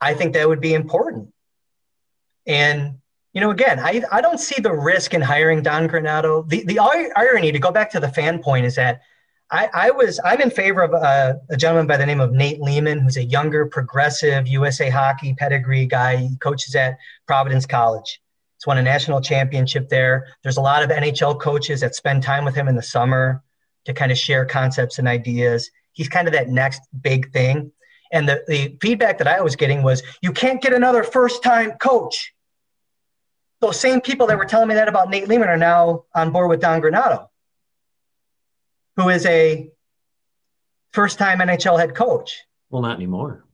I 0.00 0.14
think 0.14 0.32
that 0.32 0.48
would 0.48 0.60
be 0.60 0.74
important. 0.74 1.32
And 2.46 2.98
you 3.34 3.40
know, 3.40 3.50
again, 3.50 3.78
I, 3.78 4.02
I 4.10 4.20
don't 4.20 4.38
see 4.38 4.60
the 4.60 4.72
risk 4.72 5.14
in 5.14 5.22
hiring 5.22 5.62
Don 5.62 5.88
Granato. 5.88 6.48
The 6.48 6.64
the 6.64 6.78
irony 6.78 7.52
to 7.52 7.58
go 7.58 7.70
back 7.70 7.90
to 7.90 8.00
the 8.00 8.08
fan 8.08 8.42
point 8.42 8.66
is 8.66 8.76
that 8.76 9.02
I, 9.52 9.68
I 9.74 9.90
was 9.90 10.18
I'm 10.24 10.40
in 10.40 10.50
favor 10.50 10.80
of 10.80 10.94
a, 10.94 11.38
a, 11.50 11.56
gentleman 11.58 11.86
by 11.86 11.98
the 11.98 12.06
name 12.06 12.22
of 12.22 12.32
Nate 12.32 12.62
Leaman, 12.62 13.00
who's 13.00 13.18
a 13.18 13.24
younger, 13.24 13.66
progressive 13.66 14.48
USA 14.48 14.88
hockey 14.88 15.34
pedigree 15.34 15.84
guy. 15.84 16.16
He 16.16 16.36
coaches 16.38 16.74
at 16.74 16.96
Providence 17.26 17.66
College. 17.66 18.22
He's 18.56 18.66
won 18.66 18.78
a 18.78 18.82
national 18.82 19.20
championship 19.20 19.90
there. 19.90 20.26
There's 20.42 20.56
a 20.56 20.62
lot 20.62 20.82
of 20.82 20.88
NHL 20.88 21.38
coaches 21.38 21.82
that 21.82 21.94
spend 21.94 22.22
time 22.22 22.46
with 22.46 22.54
him 22.54 22.66
in 22.66 22.76
the 22.76 22.82
summer 22.82 23.42
to 23.84 23.92
kind 23.92 24.10
of 24.10 24.16
share 24.16 24.46
concepts 24.46 24.98
and 24.98 25.06
ideas. 25.06 25.70
He's 25.92 26.08
kind 26.08 26.26
of 26.26 26.32
that 26.32 26.48
next 26.48 26.80
big 27.02 27.30
thing. 27.32 27.72
And 28.10 28.26
the, 28.26 28.42
the 28.48 28.78
feedback 28.80 29.18
that 29.18 29.28
I 29.28 29.42
was 29.42 29.54
getting 29.54 29.82
was, 29.82 30.02
you 30.22 30.32
can't 30.32 30.62
get 30.62 30.72
another 30.72 31.04
first 31.04 31.42
time 31.42 31.72
coach. 31.72 32.32
Those 33.60 33.78
same 33.78 34.00
people 34.00 34.26
that 34.28 34.38
were 34.38 34.46
telling 34.46 34.68
me 34.68 34.76
that 34.76 34.88
about 34.88 35.10
Nate 35.10 35.28
Leaman 35.28 35.50
are 35.50 35.58
now 35.58 36.04
on 36.14 36.30
board 36.30 36.48
with 36.48 36.60
Don 36.60 36.80
Granato. 36.80 37.28
Who 38.96 39.08
is 39.08 39.24
a 39.26 39.70
first 40.92 41.18
time 41.18 41.38
NHL 41.38 41.78
head 41.78 41.94
coach. 41.94 42.42
Well, 42.70 42.82
not 42.82 42.96
anymore. 42.96 43.44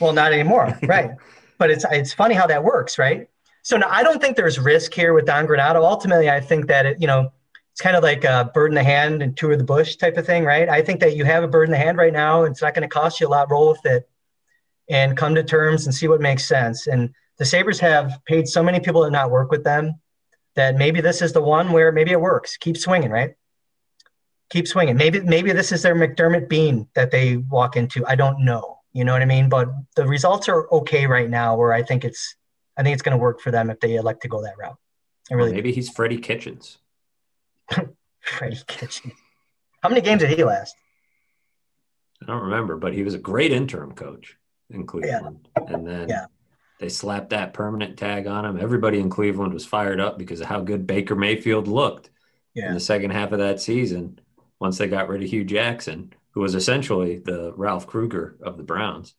Well, 0.00 0.12
not 0.12 0.32
anymore, 0.32 0.78
right? 0.82 1.12
But 1.58 1.70
it's 1.70 1.84
it's 1.90 2.12
funny 2.12 2.34
how 2.34 2.46
that 2.46 2.64
works, 2.64 2.98
right? 2.98 3.28
So 3.62 3.76
now 3.76 3.88
I 3.90 4.02
don't 4.02 4.20
think 4.20 4.36
there's 4.36 4.58
risk 4.58 4.94
here 4.94 5.12
with 5.12 5.26
Don 5.26 5.46
Granato. 5.46 5.84
Ultimately, 5.84 6.30
I 6.30 6.40
think 6.40 6.66
that 6.68 6.86
it, 6.86 7.00
you 7.00 7.06
know, 7.06 7.32
it's 7.72 7.80
kind 7.80 7.96
of 7.96 8.02
like 8.02 8.24
a 8.24 8.50
bird 8.54 8.70
in 8.70 8.74
the 8.74 8.82
hand 8.82 9.22
and 9.22 9.36
two 9.36 9.50
of 9.50 9.58
the 9.58 9.64
bush 9.64 9.96
type 9.96 10.16
of 10.16 10.26
thing, 10.26 10.44
right? 10.44 10.68
I 10.68 10.82
think 10.82 11.00
that 11.00 11.16
you 11.16 11.24
have 11.24 11.44
a 11.44 11.48
bird 11.48 11.68
in 11.68 11.72
the 11.72 11.78
hand 11.78 11.98
right 11.98 12.12
now. 12.12 12.44
and 12.44 12.52
It's 12.52 12.62
not 12.62 12.74
going 12.74 12.88
to 12.88 12.88
cost 12.88 13.20
you 13.20 13.26
a 13.26 13.28
lot. 13.28 13.50
Roll 13.50 13.68
with 13.68 13.84
it 13.84 14.08
and 14.88 15.16
come 15.16 15.34
to 15.34 15.44
terms 15.44 15.86
and 15.86 15.94
see 15.94 16.08
what 16.08 16.20
makes 16.20 16.48
sense. 16.48 16.86
And 16.86 17.14
the 17.38 17.44
Sabres 17.44 17.80
have 17.80 18.20
paid 18.26 18.48
so 18.48 18.62
many 18.62 18.80
people 18.80 19.04
to 19.04 19.10
not 19.10 19.30
work 19.30 19.50
with 19.50 19.64
them 19.64 19.94
that 20.56 20.76
maybe 20.76 21.00
this 21.00 21.22
is 21.22 21.32
the 21.32 21.40
one 21.40 21.72
where 21.72 21.92
maybe 21.92 22.10
it 22.10 22.20
works. 22.20 22.56
Keep 22.56 22.76
swinging, 22.76 23.10
right? 23.10 23.34
Keep 24.50 24.66
swinging. 24.68 24.96
Maybe 24.96 25.20
maybe 25.20 25.52
this 25.52 25.72
is 25.72 25.82
their 25.82 25.94
McDermott 25.94 26.48
bean 26.48 26.88
that 26.94 27.10
they 27.10 27.36
walk 27.36 27.76
into. 27.76 28.04
I 28.06 28.16
don't 28.16 28.44
know. 28.44 28.78
You 28.92 29.04
know 29.04 29.12
what 29.12 29.22
I 29.22 29.26
mean? 29.26 29.48
But 29.48 29.68
the 29.94 30.06
results 30.06 30.48
are 30.48 30.68
okay 30.72 31.06
right 31.06 31.30
now. 31.30 31.56
Where 31.56 31.72
I 31.72 31.82
think 31.82 32.04
it's 32.04 32.34
I 32.76 32.82
think 32.82 32.94
it's 32.94 33.02
going 33.02 33.16
to 33.16 33.22
work 33.22 33.40
for 33.40 33.50
them 33.50 33.70
if 33.70 33.78
they 33.80 33.96
elect 33.96 34.22
to 34.22 34.28
go 34.28 34.42
that 34.42 34.58
route. 34.58 34.76
I 35.30 35.34
really 35.34 35.52
maybe 35.52 35.72
he's 35.72 35.88
Freddie 35.88 36.18
Kitchens. 36.18 36.78
Freddie 38.20 38.58
Kitchens. 38.66 39.14
How 39.82 39.88
many 39.88 40.00
games 40.00 40.20
did 40.20 40.36
he 40.36 40.44
last? 40.44 40.74
I 42.22 42.26
don't 42.26 42.42
remember, 42.42 42.76
but 42.76 42.92
he 42.92 43.02
was 43.02 43.14
a 43.14 43.18
great 43.18 43.52
interim 43.52 43.92
coach 43.92 44.36
in 44.68 44.86
Cleveland. 44.86 45.48
Yeah. 45.56 45.74
And 45.74 45.86
then 45.86 46.08
yeah. 46.08 46.26
they 46.78 46.88
slapped 46.88 47.30
that 47.30 47.54
permanent 47.54 47.96
tag 47.98 48.26
on 48.26 48.44
him. 48.44 48.58
Everybody 48.58 48.98
in 48.98 49.08
Cleveland 49.08 49.54
was 49.54 49.64
fired 49.64 50.00
up 50.00 50.18
because 50.18 50.40
of 50.40 50.46
how 50.46 50.60
good 50.60 50.86
Baker 50.86 51.16
Mayfield 51.16 51.66
looked 51.66 52.10
yeah. 52.54 52.68
in 52.68 52.74
the 52.74 52.80
second 52.80 53.12
half 53.12 53.32
of 53.32 53.38
that 53.38 53.60
season 53.60 54.19
once 54.60 54.78
they 54.78 54.86
got 54.86 55.08
rid 55.08 55.22
of 55.22 55.30
Hue 55.30 55.44
Jackson, 55.44 56.12
who 56.32 56.40
was 56.40 56.54
essentially 56.54 57.18
the 57.18 57.52
Ralph 57.56 57.86
Krueger 57.86 58.36
of 58.42 58.56
the 58.56 58.62
Browns. 58.62 59.14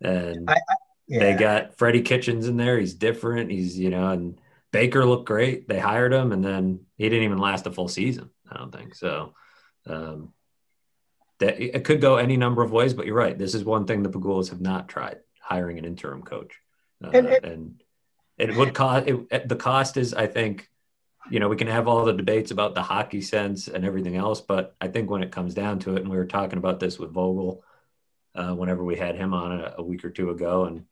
And 0.00 0.48
I, 0.48 0.54
I, 0.54 0.74
yeah. 1.08 1.18
they 1.18 1.34
got 1.34 1.76
Freddie 1.76 2.02
Kitchens 2.02 2.48
in 2.48 2.56
there. 2.56 2.78
He's 2.78 2.94
different. 2.94 3.50
He's, 3.50 3.78
you 3.78 3.90
know, 3.90 4.10
and 4.10 4.40
Baker 4.72 5.04
looked 5.04 5.26
great. 5.26 5.68
They 5.68 5.78
hired 5.78 6.12
him, 6.12 6.32
and 6.32 6.44
then 6.44 6.80
he 6.96 7.08
didn't 7.08 7.24
even 7.24 7.38
last 7.38 7.66
a 7.66 7.72
full 7.72 7.88
season. 7.88 8.30
I 8.50 8.58
don't 8.58 8.74
think 8.74 8.94
so. 8.94 9.34
Um, 9.86 10.32
that 11.38 11.60
it 11.60 11.84
could 11.84 12.00
go 12.00 12.16
any 12.16 12.36
number 12.36 12.62
of 12.62 12.72
ways, 12.72 12.94
but 12.94 13.06
you're 13.06 13.14
right. 13.14 13.36
This 13.36 13.54
is 13.54 13.64
one 13.64 13.86
thing 13.86 14.02
the 14.02 14.08
Pegulas 14.08 14.50
have 14.50 14.60
not 14.60 14.88
tried 14.88 15.18
hiring 15.40 15.78
an 15.78 15.84
interim 15.84 16.22
coach, 16.22 16.58
uh, 17.04 17.10
and, 17.12 17.26
it, 17.26 17.44
and, 17.44 17.82
it 18.38 18.54
would 18.56 18.74
cost. 18.74 19.06
It, 19.06 19.48
the 19.48 19.56
cost 19.56 19.96
is, 19.96 20.12
I 20.12 20.26
think, 20.26 20.68
you 21.30 21.40
know, 21.40 21.48
we 21.48 21.56
can 21.56 21.66
have 21.66 21.88
all 21.88 22.04
the 22.04 22.12
debates 22.12 22.50
about 22.50 22.74
the 22.74 22.82
hockey 22.82 23.20
sense 23.20 23.68
and 23.68 23.84
everything 23.84 24.16
else, 24.16 24.40
but 24.40 24.74
I 24.80 24.88
think 24.88 25.10
when 25.10 25.22
it 25.22 25.32
comes 25.32 25.54
down 25.54 25.78
to 25.80 25.96
it, 25.96 26.00
and 26.00 26.10
we 26.10 26.16
were 26.16 26.26
talking 26.26 26.58
about 26.58 26.80
this 26.80 26.98
with 26.98 27.12
Vogl 27.12 27.60
uh, 28.34 28.54
whenever 28.54 28.84
we 28.84 28.96
had 28.96 29.16
him 29.16 29.34
on 29.34 29.52
a, 29.52 29.74
a, 29.78 29.82
week 29.82 30.04
or 30.04 30.10
two 30.10 30.30
ago, 30.30 30.64
and 30.64 30.84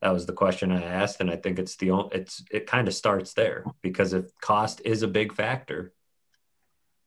that 0.00 0.12
was 0.12 0.26
the 0.26 0.32
question 0.32 0.72
I 0.72 0.82
asked, 0.82 1.20
and 1.20 1.30
I 1.30 1.36
think 1.36 1.58
it's 1.58 1.76
the 1.76 1.90
only, 1.90 2.16
it's 2.16 2.42
it 2.50 2.66
kind 2.66 2.88
of 2.88 2.94
starts 2.94 3.34
there 3.34 3.64
because 3.82 4.12
if 4.12 4.26
cost 4.40 4.82
is 4.84 5.02
a 5.02 5.08
big 5.08 5.32
factor, 5.32 5.92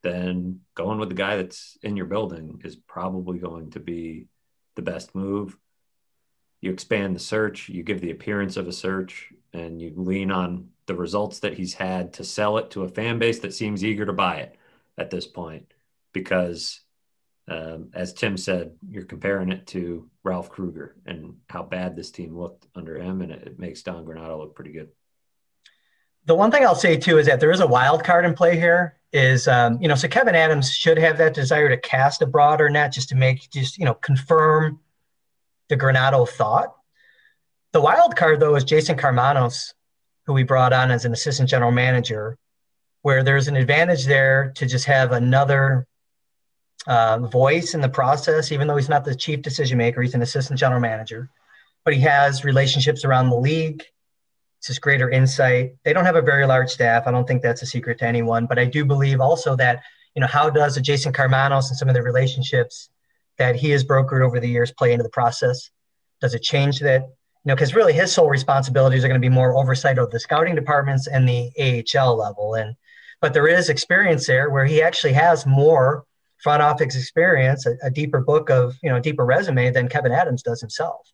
then 0.01 0.62
going 0.75 0.97
with 0.97 1.10
the 1.10 1.15
guy 1.15 1.36
that's 1.36 1.78
in 1.84 1.97
your 1.97 2.06
building 2.06 2.62
is 2.63 2.75
probably 2.75 3.38
going 3.38 3.71
to 3.71 3.80
be 3.80 4.28
the 4.75 4.82
best 4.82 5.13
move. 5.13 5.58
You 6.62 6.71
expand 6.71 7.15
the 7.15 7.19
search, 7.19 7.69
you 7.69 7.84
give 7.84 8.01
the 8.01 8.12
appearance 8.12 8.56
of 8.56 8.67
a 8.67 8.71
search, 8.71 9.32
and 9.54 9.82
you 9.82 9.93
lean 9.95 10.32
on 10.32 10.69
the 10.87 10.95
results 10.95 11.39
that 11.39 11.55
he's 11.55 11.73
had 11.73 12.13
to 12.13 12.23
sell 12.23 12.57
it 12.57 12.71
to 12.71 12.83
a 12.83 12.89
fan 12.89 13.19
base 13.19 13.39
that 13.39 13.53
seems 13.53 13.83
eager 13.83 14.05
to 14.05 14.13
buy 14.13 14.37
it 14.37 14.55
at 14.97 15.09
this 15.09 15.27
point. 15.27 15.73
Because, 16.13 16.81
um, 17.47 17.89
as 17.93 18.13
Tim 18.13 18.37
said, 18.37 18.73
you're 18.89 19.03
comparing 19.03 19.51
it 19.51 19.67
to 19.67 20.09
Ralph 20.23 20.49
Krueger 20.49 20.95
and 21.05 21.35
how 21.49 21.63
bad 21.63 21.95
this 21.95 22.11
team 22.11 22.37
looked 22.37 22.67
under 22.75 22.97
him, 22.97 23.21
and 23.21 23.31
it, 23.31 23.47
it 23.47 23.59
makes 23.59 23.83
Don 23.83 24.05
Granato 24.05 24.39
look 24.39 24.55
pretty 24.55 24.71
good. 24.71 24.89
The 26.25 26.35
one 26.35 26.51
thing 26.51 26.65
I'll 26.65 26.73
say 26.75 26.97
too 26.97 27.19
is 27.19 27.27
that 27.27 27.39
there 27.39 27.51
is 27.51 27.59
a 27.59 27.67
wild 27.67 28.03
card 28.03 28.25
in 28.25 28.33
play 28.33 28.57
here. 28.57 28.97
Is 29.13 29.47
um, 29.47 29.81
you 29.81 29.87
know, 29.87 29.95
so 29.95 30.07
Kevyn 30.07 30.33
Adams 30.33 30.73
should 30.73 30.97
have 30.97 31.17
that 31.19 31.33
desire 31.33 31.69
to 31.69 31.77
cast 31.77 32.21
a 32.21 32.25
broader 32.25 32.69
net 32.69 32.91
just 32.91 33.09
to 33.09 33.15
make 33.15 33.49
just 33.49 33.77
you 33.77 33.85
know 33.85 33.93
confirm 33.93 34.79
the 35.69 35.77
Granato 35.77 36.27
thought. 36.27 36.75
The 37.71 37.79
wild 37.79 38.15
card 38.15 38.39
though 38.39 38.55
is 38.55 38.63
Jason 38.63 38.97
Karmanos 38.97 39.73
who 40.25 40.33
we 40.33 40.43
brought 40.43 40.73
on 40.73 40.91
as 40.91 41.05
an 41.05 41.13
assistant 41.13 41.49
general 41.49 41.71
manager, 41.71 42.38
where 43.01 43.23
there's 43.23 43.47
an 43.47 43.55
advantage 43.55 44.05
there 44.05 44.51
to 44.55 44.65
just 44.65 44.85
have 44.85 45.11
another 45.11 45.88
uh, 46.88 47.19
voice 47.19 47.73
in 47.73 47.81
the 47.81 47.89
process, 47.89 48.51
even 48.51 48.67
though 48.67 48.75
he's 48.75 48.89
not 48.89 49.05
the 49.05 49.15
chief 49.15 49.41
decision 49.41 49.77
maker, 49.77 50.01
he's 50.01 50.15
an 50.15 50.21
assistant 50.21 50.59
general 50.59 50.81
manager, 50.81 51.29
but 51.83 51.93
he 51.93 51.99
has 52.01 52.43
relationships 52.43 53.05
around 53.05 53.29
the 53.29 53.35
league. 53.35 53.83
It's 54.59 54.67
just 54.67 54.81
greater 54.81 55.09
insight. 55.09 55.75
They 55.83 55.93
don't 55.93 56.05
have 56.05 56.15
a 56.15 56.21
very 56.21 56.45
large 56.45 56.69
staff. 56.69 57.03
I 57.05 57.11
don't 57.11 57.27
think 57.27 57.41
that's 57.41 57.61
a 57.61 57.67
secret 57.67 57.99
to 57.99 58.05
anyone, 58.05 58.45
but 58.47 58.57
I 58.57 58.65
do 58.65 58.85
believe 58.85 59.21
also 59.21 59.55
that, 59.57 59.83
you 60.15 60.21
know, 60.21 60.27
how 60.27 60.49
does 60.49 60.79
Jason 60.81 61.13
Karmanos 61.13 61.69
and 61.69 61.77
some 61.77 61.89
of 61.89 61.95
the 61.95 62.01
relationships 62.01 62.89
that 63.38 63.55
he 63.55 63.69
has 63.71 63.83
brokered 63.83 64.25
over 64.25 64.39
the 64.39 64.49
years 64.49 64.71
play 64.71 64.93
into 64.93 65.03
the 65.03 65.09
process? 65.09 65.69
Does 66.21 66.33
it 66.33 66.41
change 66.41 66.79
that 66.79 67.03
you 67.45 67.51
know, 67.51 67.55
because 67.55 67.75
really 67.75 67.93
his 67.93 68.12
sole 68.12 68.27
responsibilities 68.27 69.05
are 69.05 69.08
going 69.08 69.21
to 69.21 69.25
be 69.25 69.34
more 69.34 69.55
oversight 69.55 69.99
of 69.99 70.10
the 70.10 70.19
scouting 70.19 70.55
departments 70.55 71.05
and 71.05 71.29
the 71.29 71.51
AHL 71.60 72.17
level. 72.17 72.55
And 72.55 72.75
but 73.21 73.34
there 73.34 73.47
is 73.47 73.69
experience 73.69 74.25
there 74.25 74.49
where 74.49 74.65
he 74.65 74.81
actually 74.81 75.13
has 75.13 75.45
more 75.45 76.05
front 76.41 76.63
office 76.63 76.95
experience, 76.95 77.67
a, 77.67 77.75
a 77.84 77.91
deeper 77.91 78.19
book 78.19 78.49
of 78.49 78.75
you 78.81 78.89
know, 78.89 78.99
deeper 78.99 79.23
resume 79.23 79.69
than 79.69 79.88
Kevyn 79.88 80.15
Adams 80.15 80.41
does 80.41 80.60
himself. 80.60 81.12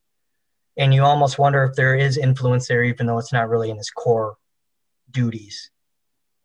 And 0.77 0.93
you 0.93 1.03
almost 1.03 1.37
wonder 1.37 1.65
if 1.65 1.75
there 1.75 1.95
is 1.95 2.17
influence 2.17 2.65
there, 2.65 2.83
even 2.83 3.07
though 3.07 3.17
it's 3.17 3.33
not 3.33 3.49
really 3.49 3.69
in 3.69 3.77
his 3.77 3.89
core 3.89 4.37
duties. 5.11 5.69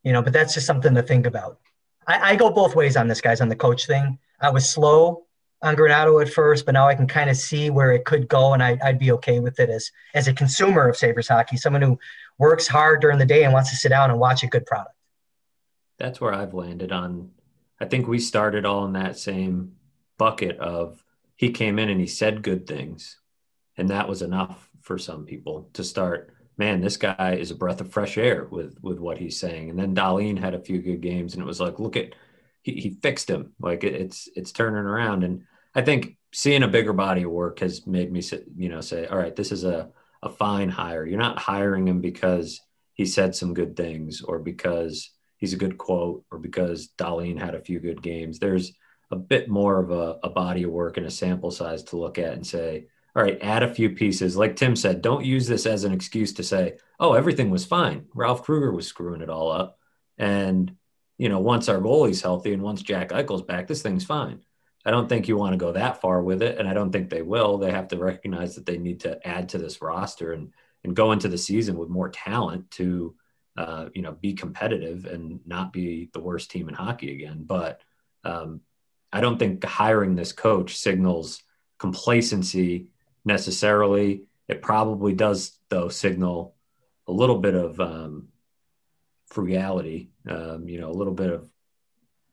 You 0.03 0.13
know, 0.13 0.23
but 0.23 0.33
that's 0.33 0.55
just 0.55 0.67
something 0.67 0.97
to 0.97 1.03
think 1.03 1.27
about. 1.27 1.61
I, 2.09 2.33
I 2.33 2.37
go 2.37 2.51
both 2.51 2.75
ways 2.75 2.97
on 2.97 3.07
this, 3.07 3.21
guys, 3.21 3.41
on 3.41 3.49
the 3.49 3.57
coach 3.57 3.87
thing. 3.87 4.19
I 4.41 4.51
was 4.51 4.69
slow 4.69 5.26
on 5.63 5.75
Granato 5.75 6.21
at 6.21 6.33
first, 6.33 6.67
but 6.67 6.73
now 6.73 6.87
I 6.87 6.95
can 6.95 7.07
kind 7.07 7.31
of 7.31 7.37
see 7.37 7.71
where 7.71 7.93
it 7.93 8.05
could 8.05 8.29
go, 8.29 8.53
and 8.53 8.63
I, 8.63 8.79
would 8.85 8.99
be 8.99 9.13
okay 9.13 9.41
with 9.41 9.59
it 9.59 9.71
as 9.71 9.91
as 10.15 10.29
a 10.29 10.33
consumer 10.33 10.89
of 10.89 10.97
Sabres 10.97 11.29
hockey, 11.29 11.57
someone 11.57 11.83
who 11.83 11.99
works 12.39 12.67
hard 12.67 13.01
during 13.01 13.19
the 13.19 13.27
day 13.27 13.45
and 13.45 13.53
wants 13.53 13.71
to 13.71 13.77
sit 13.77 13.89
down 13.89 14.11
and 14.11 14.21
watch 14.21 14.43
a 14.43 14.47
good 14.47 14.67
product. 14.67 14.95
That's 15.99 16.21
where 16.21 16.35
I've 16.35 16.55
landed 16.55 16.93
on. 16.93 17.31
I 17.81 17.87
think 17.87 18.07
we 18.07 18.19
started 18.19 18.67
all 18.67 18.85
in 18.85 18.93
that 18.93 19.19
same 19.19 19.73
bucket 20.19 20.59
of 20.59 21.03
he 21.37 21.51
came 21.51 21.79
in 21.79 21.89
and 21.89 22.01
he 22.01 22.07
said 22.07 22.43
good 22.43 22.67
things, 22.67 23.19
and 23.77 23.89
that 23.89 24.09
was 24.09 24.23
enough 24.23 24.71
for 24.81 24.99
some 24.99 25.25
people 25.25 25.69
to 25.73 25.83
start. 25.83 26.33
Man, 26.59 26.81
this 26.81 26.97
guy 26.97 27.37
is 27.39 27.51
a 27.51 27.55
breath 27.55 27.81
of 27.81 27.91
fresh 27.91 28.19
air 28.19 28.45
with 28.51 28.79
with 28.83 28.99
what 28.99 29.19
he's 29.19 29.41
saying. 29.41 29.71
And 29.71 29.79
then 29.79 29.95
Dahlin 29.95 30.39
had 30.39 30.55
a 30.55 30.61
few 30.61 30.81
good 30.81 31.01
games, 31.01 31.33
and 31.33 31.43
it 31.43 31.47
was 31.47 31.61
like, 31.61 31.79
look 31.79 31.97
at 31.97 32.15
he, 32.67 32.73
he 32.81 32.99
fixed 33.01 33.31
him. 33.31 33.53
Like 33.61 33.85
it, 33.85 33.95
it's 33.95 34.29
it's 34.35 34.51
turning 34.51 34.85
around. 34.85 35.23
And 35.23 35.45
I 35.75 35.83
think 35.83 36.17
seeing 36.33 36.65
a 36.65 36.69
bigger 36.69 36.93
body 36.93 37.23
of 37.23 37.31
work 37.31 37.61
has 37.61 37.87
made 37.87 38.11
me, 38.11 38.21
you 38.57 38.69
know, 38.69 38.81
say, 38.81 39.07
all 39.07 39.17
right, 39.17 39.37
this 39.37 39.53
is 39.53 39.63
a, 39.63 39.89
a 40.23 40.29
fine 40.29 40.69
hire. 40.69 41.07
You're 41.07 41.21
not 41.21 41.39
hiring 41.39 41.87
him 41.87 42.01
because 42.01 42.61
he 42.95 43.07
said 43.07 43.37
some 43.37 43.55
good 43.55 43.77
things 43.77 44.21
or 44.21 44.41
because 44.41 45.11
he's 45.37 45.53
a 45.53 45.59
good 45.59 45.79
quote 45.79 46.25
or 46.33 46.39
because 46.39 46.89
Dahlin 46.99 47.41
had 47.41 47.55
a 47.55 47.61
few 47.61 47.79
good 47.79 48.03
games. 48.03 48.41
There's 48.41 48.73
a 49.13 49.17
bit 49.17 49.49
more 49.49 49.79
of 49.79 49.93
a, 49.93 50.19
a 50.25 50.31
body 50.31 50.65
of 50.65 50.73
work 50.73 50.97
and 50.97 51.07
a 51.07 51.11
sample 51.11 51.53
size 51.53 51.85
to 51.85 51.97
look 51.97 52.19
at 52.19 52.33
and 52.33 52.45
say, 52.45 52.87
all 53.15 53.23
right, 53.23 53.39
add 53.43 53.63
a 53.63 53.73
few 53.73 53.91
pieces. 53.91 54.37
Like 54.37 54.57
Tim 54.57 54.75
said, 54.75 55.03
don't 55.03 55.25
use 55.25 55.47
this 55.47 55.67
as 55.67 55.85
an 55.85 55.93
excuse 55.93 56.33
to 56.35 56.43
say, 56.43 56.79
oh, 56.99 57.13
everything 57.13 57.51
was 57.51 57.65
fine. 57.65 58.07
Ralph 58.13 58.43
Krueger 58.43 58.73
was 58.73 58.89
screwing 58.89 59.23
it 59.23 59.31
all 59.31 59.53
up. 59.53 59.79
And, 60.19 60.75
you 61.19 61.29
know, 61.29 61.39
once 61.41 61.69
our 61.69 61.81
goalie's 61.81 62.23
healthy 62.23 62.53
and 62.53 62.63
once 62.63 62.83
Jack 62.83 63.11
Eichel's 63.11 63.43
back, 63.43 63.67
this 63.67 63.83
thing's 63.83 64.05
fine. 64.05 64.41
I 64.85 64.91
don't 64.91 65.09
think 65.09 65.27
you 65.27 65.37
want 65.37 65.53
to 65.53 65.59
go 65.59 65.73
that 65.73 66.01
far 66.01 66.23
with 66.23 66.43
it, 66.43 66.59
and 66.59 66.69
I 66.69 66.75
don't 66.75 66.93
think 66.93 67.11
they 67.11 67.23
will. 67.23 67.59
They 67.59 67.73
have 67.73 67.89
to 67.89 67.99
recognize 67.99 68.55
that 68.55 68.67
they 68.67 68.79
need 68.79 69.01
to 69.01 69.27
add 69.27 69.49
to 69.51 69.59
this 69.59 69.83
roster 69.83 70.33
and 70.33 70.53
and 70.85 70.95
go 70.95 71.11
into 71.11 71.27
the 71.27 71.39
season 71.39 71.77
with 71.77 71.89
more 71.89 72.09
talent 72.09 72.71
to, 72.71 73.17
uh, 73.57 73.87
you 73.93 74.03
know, 74.03 74.13
be 74.13 74.35
competitive 74.35 75.05
and 75.05 75.41
not 75.45 75.73
be 75.73 76.09
the 76.13 76.21
worst 76.21 76.51
team 76.51 76.69
in 76.69 76.75
hockey 76.75 77.13
again. 77.13 77.43
But 77.45 77.81
um, 78.23 78.61
I 79.13 79.21
don't 79.21 79.37
think 79.37 79.65
hiring 79.65 80.15
this 80.15 80.33
coach 80.33 80.77
signals 80.77 81.43
complacency 81.79 82.87
necessarily. 83.25 84.23
It 84.47 84.63
probably 84.63 85.13
does, 85.13 85.59
though, 85.71 85.89
signal 85.89 86.55
a 87.09 87.13
little 87.13 87.39
bit 87.39 87.57
of 87.57 87.81
um, 87.81 88.29
frugality. 89.27 90.11
Um, 90.29 90.69
you 90.69 90.81
know, 90.81 90.91
a 90.91 90.93
little 90.93 91.15
bit 91.15 91.31
of 91.31 91.49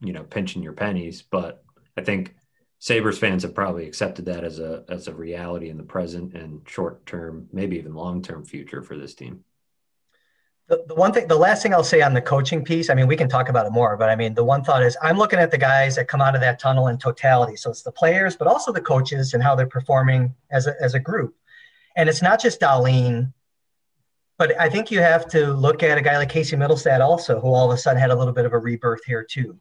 you 0.02 0.14
know 0.14 0.24
pinching 0.24 0.64
your 0.64 0.74
pennies, 0.74 1.22
but 1.22 1.64
I 1.98 2.02
think 2.02 2.36
Sabres 2.80 3.18
fans 3.18 3.44
have 3.44 3.56
probably 3.56 3.88
accepted 3.88 4.26
that 4.26 4.44
as 4.44 4.60
a 4.60 4.84
as 4.90 5.08
a 5.08 5.14
reality 5.14 5.70
in 5.70 5.78
the 5.78 5.84
present 5.84 6.34
and 6.34 6.62
short 6.68 7.06
term, 7.06 7.48
maybe 7.54 7.78
even 7.78 7.94
long 7.94 8.22
term 8.22 8.44
future 8.46 8.82
for 8.82 8.98
this 8.98 9.16
team. 9.16 9.44
the, 10.68 10.84
the 10.88 10.96
one 10.96 11.12
thing, 11.14 11.28
the 11.28 11.36
last 11.38 11.62
thing 11.64 11.74
I'll 11.74 11.84
say 11.84 12.02
on 12.02 12.14
the 12.14 12.22
coaching 12.22 12.64
piece, 12.64 12.90
I 12.90 12.94
mean, 12.94 13.08
we 13.08 13.16
can 13.16 13.30
talk 13.30 13.50
about 13.50 13.66
it 13.66 13.72
more, 13.72 13.98
but 13.98 14.10
I 14.10 14.16
mean, 14.16 14.34
the 14.34 14.44
one 14.44 14.64
thought 14.64 14.82
is 14.84 14.98
I'm 15.02 15.18
looking 15.18 15.40
at 15.40 15.52
the 15.52 15.58
guys 15.58 15.96
that 15.96 16.08
come 16.08 16.22
out 16.22 16.36
of 16.36 16.42
that 16.42 16.60
tunnel 16.60 16.88
in 16.88 16.98
totality. 16.98 17.56
So 17.56 17.70
it's 17.70 17.84
the 17.84 17.92
players, 17.92 18.36
but 18.36 18.48
also 18.48 18.72
the 18.72 18.82
coaches 18.82 19.34
and 19.34 19.44
how 19.44 19.56
they're 19.56 19.68
performing 19.68 20.34
as 20.52 20.68
a, 20.68 20.76
as 20.82 20.94
a 20.94 21.00
group. 21.00 21.36
And 21.96 22.10
it's 22.10 22.22
not 22.22 22.42
just 22.42 22.60
Dahlin, 22.60 23.34
but 24.38 24.60
I 24.60 24.70
think 24.70 24.92
you 24.92 25.00
have 25.00 25.28
to 25.30 25.54
look 25.54 25.84
at 25.84 25.98
a 25.98 26.02
guy 26.02 26.18
like 26.18 26.30
Casey 26.30 26.56
Mittelstadt 26.56 27.02
also, 27.02 27.40
who 27.40 27.48
all 27.48 27.72
of 27.72 27.76
a 27.76 27.80
sudden 27.80 28.00
had 28.00 28.12
a 28.12 28.16
little 28.16 28.34
bit 28.34 28.46
of 28.46 28.54
a 28.54 28.60
rebirth 28.60 29.06
here 29.06 29.24
too. 29.24 29.60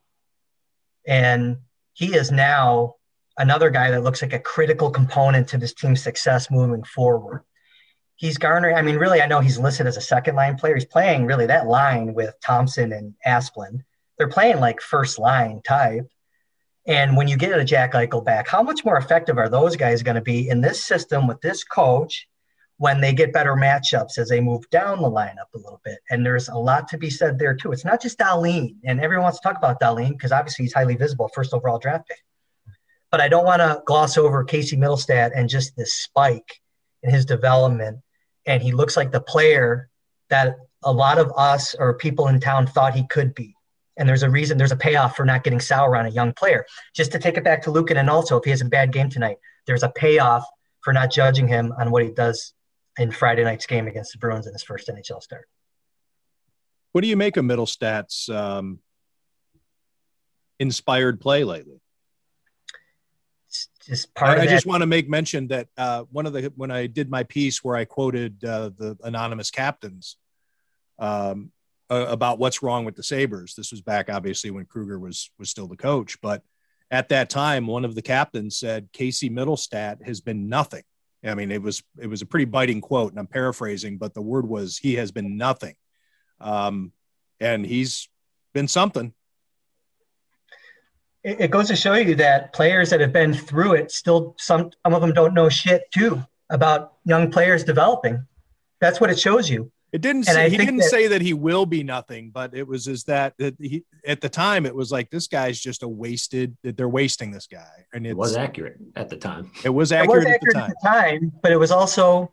And 1.07 1.59
he 1.93 2.15
is 2.15 2.31
now 2.31 2.97
another 3.39 3.71
guy 3.71 3.91
that 3.91 4.03
looks 4.03 4.23
like 4.23 4.33
a 4.33 4.39
critical 4.39 4.91
component 4.91 5.49
to 5.49 5.59
this 5.59 5.75
team's 5.75 6.03
success 6.03 6.51
moving 6.51 6.85
forward 6.85 7.45
he's 8.23 8.39
garnering. 8.39 8.77
I 8.77 8.83
mean, 8.83 8.97
really, 8.97 9.21
I 9.21 9.27
know 9.27 9.41
he's 9.41 9.59
listed 9.59 9.89
as 9.89 9.97
a 9.97 10.01
second 10.01 10.37
line 10.37 10.57
player. 10.57 10.77
He's 10.77 10.85
playing 10.85 11.27
really 11.27 11.47
that 11.47 11.67
line 11.67 12.15
with 12.15 12.35
Thompson 12.41 12.93
and 12.93 13.15
Asplund. 13.27 13.81
They're 14.17 14.29
playing 14.29 14.61
like 14.61 14.81
first 14.81 15.19
line 15.19 15.61
type. 15.67 16.07
And 16.87 17.17
when 17.17 17.27
you 17.27 17.37
get 17.37 17.59
a 17.59 17.65
Jack 17.65 17.95
Eichel 17.95 18.25
back, 18.25 18.47
how 18.47 18.63
much 18.63 18.85
more 18.85 18.97
effective 18.97 19.39
are 19.39 19.49
those 19.49 19.75
guys 19.75 20.05
going 20.05 20.15
to 20.15 20.21
be 20.21 20.49
in 20.49 20.61
this 20.61 20.85
system 20.85 21.27
with 21.27 21.41
this 21.41 21.65
coach 21.65 22.29
when 22.83 23.01
they 23.01 23.13
get 23.13 23.33
better 23.33 23.55
matchups 23.55 24.19
as 24.19 24.29
they 24.29 24.41
move 24.41 24.69
down 24.71 25.01
the 25.01 25.09
lineup 25.09 25.51
a 25.55 25.59
little 25.59 25.81
bit? 25.85 25.99
And 26.11 26.27
there's 26.27 26.49
a 26.49 26.57
lot 26.57 26.89
to 26.89 26.99
be 26.99 27.11
said 27.11 27.39
there 27.39 27.55
too. 27.55 27.71
It's 27.71 27.85
not 27.85 28.03
just 28.03 28.19
Dahlin, 28.19 28.75
and 28.85 29.01
everyone 29.01 29.23
wants 29.23 29.39
to 29.39 29.49
talk 29.49 29.57
about 29.57 29.81
Dahlin 29.81 30.11
because 30.11 30.33
obviously 30.33 30.65
he's 30.65 30.75
highly 30.75 30.97
visible, 30.97 31.31
first 31.33 31.55
overall 31.55 31.79
draft 31.79 32.09
pick. 32.09 32.19
But 33.13 33.21
I 33.21 33.29
don't 33.29 33.45
want 33.45 33.61
to 33.61 33.83
gloss 33.87 34.19
over 34.19 34.43
Casey 34.43 34.77
Mittelstadt 34.77 35.31
and 35.33 35.49
just 35.49 35.77
this 35.77 35.95
spike 35.95 36.61
in 37.05 37.11
his 37.11 37.25
development 37.25 38.01
and 38.47 38.63
he 38.63 38.73
looks 38.73 38.97
like 38.97 39.13
the 39.13 39.21
player 39.21 39.89
that 40.29 40.57
a 40.83 40.93
lot 40.93 41.19
of 41.19 41.33
us 41.37 41.75
or 41.79 41.95
people 41.95 42.29
in 42.29 42.41
town 42.41 42.67
thought 42.67 42.95
he 42.95 43.07
could 43.07 43.35
be. 43.35 43.55
And 43.97 44.09
there's 44.09 44.23
a 44.23 44.31
reason, 44.31 44.59
there's 44.59 44.73
a 44.73 44.77
payoff 44.77 45.17
for 45.17 45.25
not 45.25 45.45
getting 45.45 45.61
sour 45.61 45.97
on 45.97 46.07
a 46.07 46.11
young 46.11 46.33
player. 46.33 46.65
Just 46.95 47.13
to 47.13 47.19
take 47.19 47.37
it 47.37 47.45
back 47.45 47.63
to 47.63 47.71
Lukin, 47.71 47.99
and 47.99 48.11
also 48.11 48.39
if 48.39 48.45
he 48.45 48.51
has 48.51 48.63
a 48.63 48.67
bad 48.67 48.93
game 48.93 49.11
tonight, 49.11 49.37
there's 49.67 49.83
a 49.83 49.91
payoff 49.91 50.45
for 50.81 50.93
not 50.93 51.13
judging 51.13 51.47
him 51.47 51.73
on 51.79 51.91
what 51.91 52.03
he 52.03 52.11
does 52.11 52.55
in 52.99 53.11
Friday 53.11 53.45
night's 53.45 53.67
game 53.67 53.87
against 53.87 54.13
the 54.13 54.19
Bruins 54.19 54.47
in 54.47 54.53
his 54.53 54.63
first 54.63 54.89
NHL 54.89 55.23
start. 55.23 55.49
What 56.93 57.01
do 57.01 57.09
you 57.09 57.17
make 57.17 57.37
of 57.37 57.45
Mittelstadt's 57.45 58.29
um, 58.29 58.81
inspired 60.59 61.21
play 61.21 61.45
lately? 61.45 61.81
just 63.87 64.15
part 64.15 64.39
I, 64.39 64.43
I 64.43 64.47
just 64.47 64.67
want 64.67 64.81
to 64.83 64.87
make 64.87 65.09
mention 65.09 65.49
that 65.49 65.69
uh, 65.77 66.05
one 66.11 66.27
of 66.27 66.33
the 66.33 66.53
when 66.57 66.71
I 66.71 66.87
did 66.87 67.11
my 67.11 67.23
piece 67.25 67.63
where 67.63 67.77
I 67.77 67.85
quoted 67.85 68.43
uh, 68.45 68.71
the 68.77 68.97
anonymous 69.03 69.51
captains 69.51 70.17
um, 70.99 71.53
uh, 71.91 72.07
about 72.09 72.39
what's 72.39 72.63
wrong 72.63 72.85
with 72.85 72.97
the 72.97 73.03
Sabres. 73.03 73.55
This 73.55 73.71
was 73.71 73.81
back 73.81 74.09
obviously 74.09 74.51
when 74.51 74.65
Krueger 74.65 74.99
was 74.99 75.31
was 75.39 75.51
still 75.51 75.67
the 75.67 75.77
coach, 75.77 76.21
but 76.21 76.43
at 76.91 77.09
that 77.09 77.31
time, 77.31 77.67
one 77.67 77.85
of 77.85 77.95
the 77.95 78.03
captains 78.03 78.59
said 78.59 78.89
Casey 78.93 79.31
Mittelstadt 79.31 80.03
has 80.05 80.21
been 80.21 80.49
nothing. 80.49 80.83
I 81.25 81.35
mean, 81.35 81.51
it 81.51 81.63
was 81.63 81.83
it 81.99 82.09
was 82.09 82.23
a 82.23 82.27
pretty 82.27 82.47
biting 82.47 82.81
quote, 82.81 83.13
and 83.13 83.19
I'm 83.19 83.27
paraphrasing, 83.27 83.99
but 83.99 84.15
the 84.15 84.23
word 84.23 84.49
was 84.49 84.79
he 84.79 84.95
has 84.95 85.13
been 85.13 85.37
nothing, 85.37 85.75
um, 86.41 86.93
and 87.41 87.65
he's 87.65 88.09
been 88.53 88.69
something 88.69 89.15
it 91.25 91.51
goes 91.51 91.69
to 91.69 91.77
show 91.77 91.95
you 91.95 92.17
that 92.17 92.53
players 92.53 92.91
that 92.91 93.01
have 93.01 93.13
been 93.13 93.33
through 93.33 93.75
it 93.75 93.93
still 93.93 94.35
some 94.39 94.71
some 94.85 94.95
of 94.95 95.01
them 95.01 95.13
don't 95.13 95.35
know 95.35 95.49
shit 95.49 95.91
too 95.93 96.23
about 96.51 96.95
young 97.05 97.31
players 97.31 97.65
developing. 97.65 98.27
That's 98.81 99.01
what 99.01 99.11
it 99.11 99.19
shows 99.19 99.49
you. 99.49 99.73
It 99.93 100.01
didn't. 100.01 100.25
Say, 100.25 100.49
he 100.49 100.57
didn't 100.57 100.79
that, 100.79 100.91
say 100.91 101.09
that 101.09 101.21
he 101.21 101.35
will 101.35 101.67
be 101.67 101.83
nothing, 101.83 102.31
but 102.31 102.55
it 102.55 102.67
was 102.67 102.89
is 102.89 103.05
that 103.05 103.35
that 103.39 103.55
he 103.59 103.85
at 104.07 104.23
the 104.23 104.29
time 104.29 104.65
it 104.65 104.75
was 104.75 104.91
like 104.91 105.11
this 105.11 105.29
guy's 105.29 105.61
just 105.61 105.83
a 105.83 105.89
wasted. 105.89 106.57
That 106.63 106.79
they're 106.79 106.89
wasting 106.89 107.31
this 107.31 107.47
guy, 107.47 107.87
and 107.93 108.07
it 108.07 108.17
was 108.17 108.35
accurate 108.35 108.79
at 108.97 109.11
the 109.11 109.17
time. 109.17 109.51
It 109.65 109.69
was 109.69 109.93
accurate, 109.93 110.25
it 110.25 110.27
was 110.27 110.35
accurate 110.35 110.57
at, 110.57 110.61
the 110.61 110.73
at, 110.73 110.77
the 110.83 110.89
time, 110.89 111.33
but 111.43 111.53
it 111.53 111.59
was 111.59 111.71
also, 111.71 112.33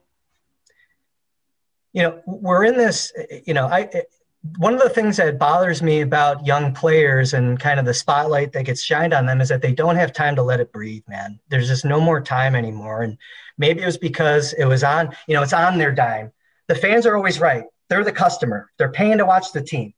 you 1.92 2.04
know, 2.04 2.22
we're 2.26 2.64
in 2.64 2.78
this. 2.78 3.12
You 3.46 3.54
know, 3.54 3.68
I 3.68 3.90
one 4.58 4.74
of 4.74 4.80
the 4.80 4.90
things 4.90 5.18
that 5.18 5.38
bothers 5.38 5.82
me 5.82 6.02
about 6.02 6.46
young 6.46 6.74
players 6.74 7.34
and 7.34 7.60
kind 7.60 7.78
of 7.80 7.86
the 7.86 7.94
spotlight 7.94 8.54
that 8.54 8.64
gets 8.64 8.82
shined 8.82 9.14
on 9.14 9.26
them 9.26 9.42
is 9.42 9.50
that 9.50 9.62
they 9.62 9.74
don't 9.74 9.98
have 9.98 10.14
time 10.14 10.36
to 10.36 10.44
let 10.44 10.62
it 10.62 10.72
breathe, 10.72 11.04
man. 11.10 11.40
There's 11.50 11.68
just 11.68 11.84
no 11.84 12.00
more 12.00 12.22
time 12.22 12.56
anymore. 12.56 13.02
And 13.02 13.18
maybe 13.58 13.82
it 13.82 13.86
was 13.86 13.98
because 13.98 14.54
it 14.54 14.66
was 14.66 14.84
on, 14.84 15.14
you 15.28 15.34
know, 15.34 15.44
it's 15.44 15.52
on 15.52 15.78
their 15.78 15.92
dime. 15.92 16.32
The 16.70 16.76
fans 16.76 17.06
are 17.06 17.18
always 17.18 17.42
right. 17.42 17.66
They're 17.90 18.06
the 18.06 18.14
customer. 18.14 18.72
They're 18.78 18.92
paying 18.92 19.18
to 19.18 19.26
watch 19.26 19.52
the 19.52 19.62
team. 19.62 19.94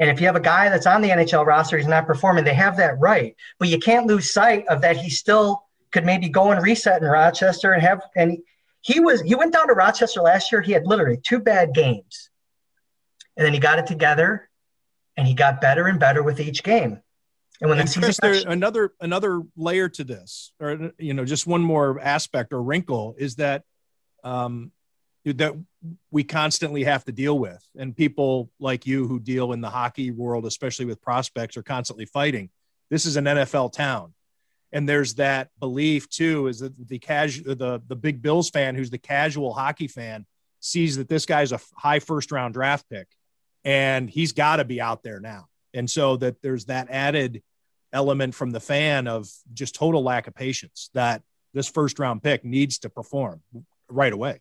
And 0.00 0.10
if 0.10 0.20
you 0.20 0.26
have 0.26 0.34
a 0.34 0.40
guy 0.40 0.68
that's 0.68 0.86
on 0.86 1.00
the 1.00 1.10
NHL 1.10 1.46
roster, 1.46 1.78
he's 1.78 1.86
not 1.86 2.06
performing, 2.06 2.44
they 2.44 2.54
have 2.54 2.76
that 2.78 2.98
right. 2.98 3.36
But 3.58 3.68
you 3.68 3.78
can't 3.78 4.06
lose 4.06 4.32
sight 4.32 4.66
of 4.66 4.80
that 4.80 4.96
he 4.96 5.10
still 5.10 5.62
could 5.92 6.04
maybe 6.04 6.28
go 6.28 6.50
and 6.50 6.62
reset 6.62 7.00
in 7.00 7.08
Rochester 7.08 7.72
and 7.72 7.82
have 7.82 8.00
and 8.16 8.38
he, 8.80 9.00
was 9.00 9.20
he 9.22 9.34
went 9.34 9.52
down 9.52 9.68
to 9.68 9.74
Rochester 9.74 10.20
last 10.20 10.50
year. 10.50 10.60
He 10.60 10.72
had 10.72 10.86
literally 10.86 11.18
two 11.22 11.38
bad 11.38 11.72
games 11.72 12.30
and 13.36 13.44
then 13.44 13.52
he 13.52 13.58
got 13.58 13.78
it 13.78 13.86
together 13.86 14.48
and 15.16 15.26
he 15.26 15.34
got 15.34 15.60
better 15.60 15.86
and 15.86 16.00
better 16.00 16.22
with 16.22 16.40
each 16.40 16.62
game. 16.62 17.00
And 17.60 17.70
when 17.70 17.78
and 17.78 17.88
the 17.88 18.00
Chris, 18.00 18.18
there's 18.20 18.44
another 18.44 18.92
another 19.00 19.42
layer 19.56 19.88
to 19.88 20.04
this, 20.04 20.52
or 20.60 20.92
you 20.98 21.14
know, 21.14 21.24
just 21.24 21.46
one 21.46 21.62
more 21.62 21.98
aspect 22.00 22.52
or 22.52 22.62
wrinkle 22.62 23.14
is 23.16 23.36
that 23.36 23.62
um, 24.24 24.72
that 25.24 25.54
we 26.10 26.24
constantly 26.24 26.84
have 26.84 27.04
to 27.04 27.12
deal 27.12 27.38
with, 27.38 27.64
and 27.76 27.96
people 27.96 28.50
like 28.58 28.86
you 28.86 29.06
who 29.06 29.18
deal 29.18 29.52
in 29.52 29.60
the 29.60 29.70
hockey 29.70 30.10
world, 30.10 30.46
especially 30.46 30.84
with 30.84 31.00
prospects, 31.00 31.56
are 31.56 31.62
constantly 31.62 32.06
fighting. 32.06 32.50
This 32.90 33.06
is 33.06 33.16
an 33.16 33.24
NFL 33.24 33.72
town, 33.72 34.14
and 34.72 34.88
there's 34.88 35.14
that 35.14 35.50
belief 35.58 36.08
too, 36.08 36.46
is 36.46 36.60
that 36.60 36.88
the 36.88 36.98
casual, 36.98 37.54
the 37.54 37.82
the 37.86 37.96
big 37.96 38.22
Bills 38.22 38.50
fan 38.50 38.74
who's 38.74 38.90
the 38.90 38.98
casual 38.98 39.52
hockey 39.52 39.88
fan 39.88 40.26
sees 40.60 40.96
that 40.96 41.08
this 41.08 41.26
guy's 41.26 41.52
a 41.52 41.60
high 41.74 42.00
first 42.00 42.32
round 42.32 42.54
draft 42.54 42.88
pick 42.88 43.08
and 43.66 44.08
he's 44.08 44.32
got 44.32 44.56
to 44.56 44.64
be 44.64 44.80
out 44.80 45.02
there 45.02 45.18
now. 45.18 45.48
And 45.74 45.90
so 45.90 46.16
that 46.18 46.40
there's 46.40 46.66
that 46.66 46.86
added 46.88 47.42
element 47.92 48.34
from 48.34 48.50
the 48.52 48.60
fan 48.60 49.08
of 49.08 49.28
just 49.52 49.74
total 49.74 50.02
lack 50.02 50.28
of 50.28 50.34
patience 50.34 50.88
that 50.94 51.22
this 51.52 51.68
first 51.68 51.98
round 51.98 52.22
pick 52.22 52.44
needs 52.44 52.78
to 52.78 52.88
perform 52.88 53.42
right 53.90 54.12
away. 54.12 54.40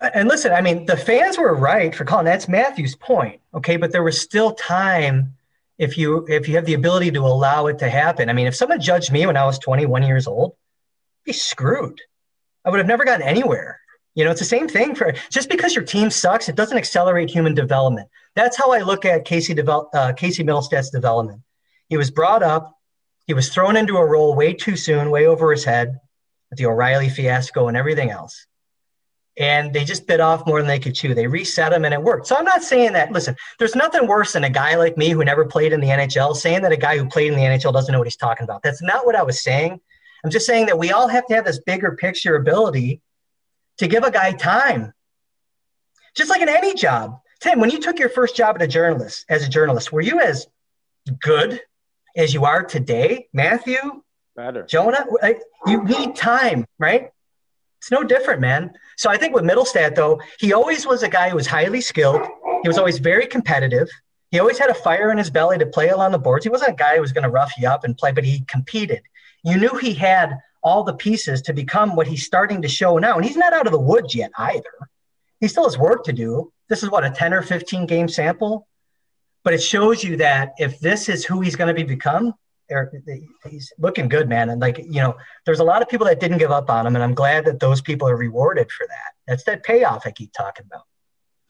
And 0.00 0.28
listen, 0.28 0.52
I 0.52 0.62
mean, 0.62 0.86
the 0.86 0.96
fans 0.96 1.36
were 1.36 1.54
right 1.54 1.94
for 1.94 2.04
calling. 2.04 2.24
That's 2.24 2.48
Matthew's 2.48 2.96
point, 2.96 3.40
okay. 3.54 3.76
But 3.76 3.92
there 3.92 4.02
was 4.02 4.20
still 4.20 4.52
time 4.52 5.34
if 5.78 5.98
you 5.98 6.26
if 6.28 6.48
you 6.48 6.56
have 6.56 6.64
the 6.64 6.74
ability 6.74 7.10
to 7.12 7.20
allow 7.20 7.66
it 7.66 7.78
to 7.80 7.90
happen. 7.90 8.30
I 8.30 8.32
mean, 8.32 8.46
if 8.46 8.54
someone 8.54 8.80
judged 8.80 9.12
me 9.12 9.26
when 9.26 9.36
I 9.36 9.44
was 9.44 9.58
21 9.58 10.02
years 10.04 10.26
old, 10.26 10.52
I'd 10.52 11.24
be 11.26 11.32
screwed. 11.32 12.00
I 12.64 12.70
would 12.70 12.78
have 12.78 12.86
never 12.86 13.04
gotten 13.04 13.26
anywhere. 13.26 13.80
You 14.14 14.24
know, 14.24 14.30
it's 14.30 14.40
the 14.40 14.46
same 14.46 14.68
thing 14.68 14.94
for 14.94 15.14
just 15.30 15.48
because 15.48 15.74
your 15.74 15.84
team 15.84 16.10
sucks, 16.10 16.48
it 16.48 16.56
doesn't 16.56 16.76
accelerate 16.76 17.30
human 17.30 17.54
development. 17.54 18.08
That's 18.34 18.56
how 18.56 18.72
I 18.72 18.80
look 18.80 19.04
at 19.04 19.24
Casey 19.24 19.54
develop, 19.54 19.88
uh, 19.94 20.12
Casey 20.12 20.42
Mittelstadt's 20.42 20.90
development. 20.90 21.42
He 21.88 21.96
was 21.96 22.10
brought 22.10 22.42
up, 22.42 22.76
he 23.26 23.34
was 23.34 23.48
thrown 23.48 23.76
into 23.76 23.96
a 23.96 24.04
role 24.04 24.34
way 24.34 24.52
too 24.52 24.76
soon, 24.76 25.10
way 25.10 25.26
over 25.26 25.52
his 25.52 25.64
head, 25.64 26.00
with 26.50 26.58
the 26.58 26.66
O'Reilly 26.66 27.08
fiasco 27.08 27.68
and 27.68 27.76
everything 27.76 28.10
else. 28.10 28.46
And 29.40 29.72
they 29.72 29.84
just 29.84 30.06
bit 30.06 30.20
off 30.20 30.46
more 30.46 30.60
than 30.60 30.68
they 30.68 30.78
could 30.78 30.94
chew. 30.94 31.14
They 31.14 31.26
reset 31.26 31.72
them 31.72 31.86
and 31.86 31.94
it 31.94 32.02
worked. 32.02 32.26
So 32.26 32.36
I'm 32.36 32.44
not 32.44 32.62
saying 32.62 32.92
that, 32.92 33.10
listen, 33.10 33.34
there's 33.58 33.74
nothing 33.74 34.06
worse 34.06 34.34
than 34.34 34.44
a 34.44 34.50
guy 34.50 34.76
like 34.76 34.98
me 34.98 35.08
who 35.08 35.24
never 35.24 35.46
played 35.46 35.72
in 35.72 35.80
the 35.80 35.88
NHL 35.88 36.36
saying 36.36 36.60
that 36.60 36.72
a 36.72 36.76
guy 36.76 36.98
who 36.98 37.08
played 37.08 37.32
in 37.32 37.38
the 37.38 37.44
NHL 37.44 37.72
doesn't 37.72 37.90
know 37.90 37.98
what 37.98 38.06
he's 38.06 38.16
talking 38.16 38.44
about. 38.44 38.62
That's 38.62 38.82
not 38.82 39.06
what 39.06 39.16
I 39.16 39.22
was 39.22 39.42
saying. 39.42 39.80
I'm 40.22 40.30
just 40.30 40.44
saying 40.44 40.66
that 40.66 40.78
we 40.78 40.92
all 40.92 41.08
have 41.08 41.26
to 41.28 41.34
have 41.34 41.46
this 41.46 41.58
bigger 41.58 41.96
picture 41.96 42.36
ability 42.36 43.00
to 43.78 43.88
give 43.88 44.04
a 44.04 44.10
guy 44.10 44.32
time. 44.32 44.92
Just 46.14 46.28
like 46.28 46.42
in 46.42 46.48
any 46.50 46.74
job. 46.74 47.18
Tim, 47.40 47.60
when 47.60 47.70
you 47.70 47.80
took 47.80 47.98
your 47.98 48.10
first 48.10 48.36
job 48.36 48.56
as 48.60 48.64
a 48.66 48.68
journalist, 48.68 49.24
as 49.30 49.42
a 49.42 49.48
journalist, 49.48 49.90
were 49.90 50.02
you 50.02 50.20
as 50.20 50.46
good 51.20 51.62
as 52.14 52.34
you 52.34 52.44
are 52.44 52.62
today, 52.62 53.28
Matthew? 53.32 54.02
Better. 54.36 54.64
Jonah, 54.64 55.06
you 55.66 55.82
need 55.84 56.14
time, 56.14 56.66
right? 56.78 57.10
It's 57.80 57.90
no 57.90 58.04
different, 58.04 58.40
man. 58.40 58.72
So 58.96 59.08
I 59.08 59.16
think 59.16 59.34
with 59.34 59.44
Mittelstadt, 59.44 59.94
though, 59.94 60.20
he 60.38 60.52
always 60.52 60.86
was 60.86 61.02
a 61.02 61.08
guy 61.08 61.30
who 61.30 61.36
was 61.36 61.46
highly 61.46 61.80
skilled. 61.80 62.20
He 62.62 62.68
was 62.68 62.76
always 62.76 62.98
very 62.98 63.26
competitive. 63.26 63.88
He 64.30 64.38
always 64.38 64.58
had 64.58 64.68
a 64.68 64.74
fire 64.74 65.10
in 65.10 65.18
his 65.18 65.30
belly 65.30 65.56
to 65.58 65.66
play 65.66 65.88
along 65.88 66.12
the 66.12 66.18
boards. 66.18 66.44
He 66.44 66.50
wasn't 66.50 66.72
a 66.72 66.76
guy 66.76 66.96
who 66.96 67.00
was 67.00 67.12
going 67.12 67.24
to 67.24 67.30
rough 67.30 67.52
you 67.58 67.66
up 67.68 67.84
and 67.84 67.96
play, 67.96 68.12
but 68.12 68.24
he 68.24 68.44
competed. 68.48 69.00
You 69.44 69.56
knew 69.56 69.76
he 69.80 69.94
had 69.94 70.36
all 70.62 70.84
the 70.84 70.94
pieces 70.94 71.40
to 71.42 71.54
become 71.54 71.96
what 71.96 72.06
he's 72.06 72.26
starting 72.26 72.60
to 72.62 72.68
show 72.68 72.98
now. 72.98 73.16
And 73.16 73.24
he's 73.24 73.36
not 73.36 73.54
out 73.54 73.66
of 73.66 73.72
the 73.72 73.80
woods 73.80 74.14
yet 74.14 74.30
either. 74.36 74.70
He 75.40 75.48
still 75.48 75.64
has 75.64 75.78
work 75.78 76.04
to 76.04 76.12
do. 76.12 76.52
This 76.68 76.82
is 76.82 76.90
what 76.90 77.04
a 77.04 77.10
10 77.10 77.32
or 77.32 77.42
15 77.42 77.86
game 77.86 78.08
sample, 78.08 78.68
but 79.42 79.54
it 79.54 79.62
shows 79.62 80.04
you 80.04 80.18
that 80.18 80.52
if 80.58 80.78
this 80.80 81.08
is 81.08 81.24
who 81.24 81.40
he's 81.40 81.56
going 81.56 81.68
to 81.68 81.74
be 81.74 81.82
become, 81.82 82.34
he's 83.48 83.72
looking 83.78 84.08
good, 84.08 84.28
man. 84.28 84.50
And 84.50 84.60
like, 84.60 84.78
you 84.78 85.00
know, 85.00 85.16
there's 85.46 85.60
a 85.60 85.64
lot 85.64 85.82
of 85.82 85.88
people 85.88 86.06
that 86.06 86.20
didn't 86.20 86.38
give 86.38 86.50
up 86.50 86.70
on 86.70 86.86
him. 86.86 86.94
And 86.94 87.02
I'm 87.02 87.14
glad 87.14 87.44
that 87.46 87.60
those 87.60 87.80
people 87.80 88.08
are 88.08 88.16
rewarded 88.16 88.70
for 88.70 88.86
that. 88.86 89.12
That's 89.26 89.44
that 89.44 89.62
payoff 89.62 90.06
I 90.06 90.10
keep 90.10 90.32
talking 90.32 90.66
about. 90.66 90.84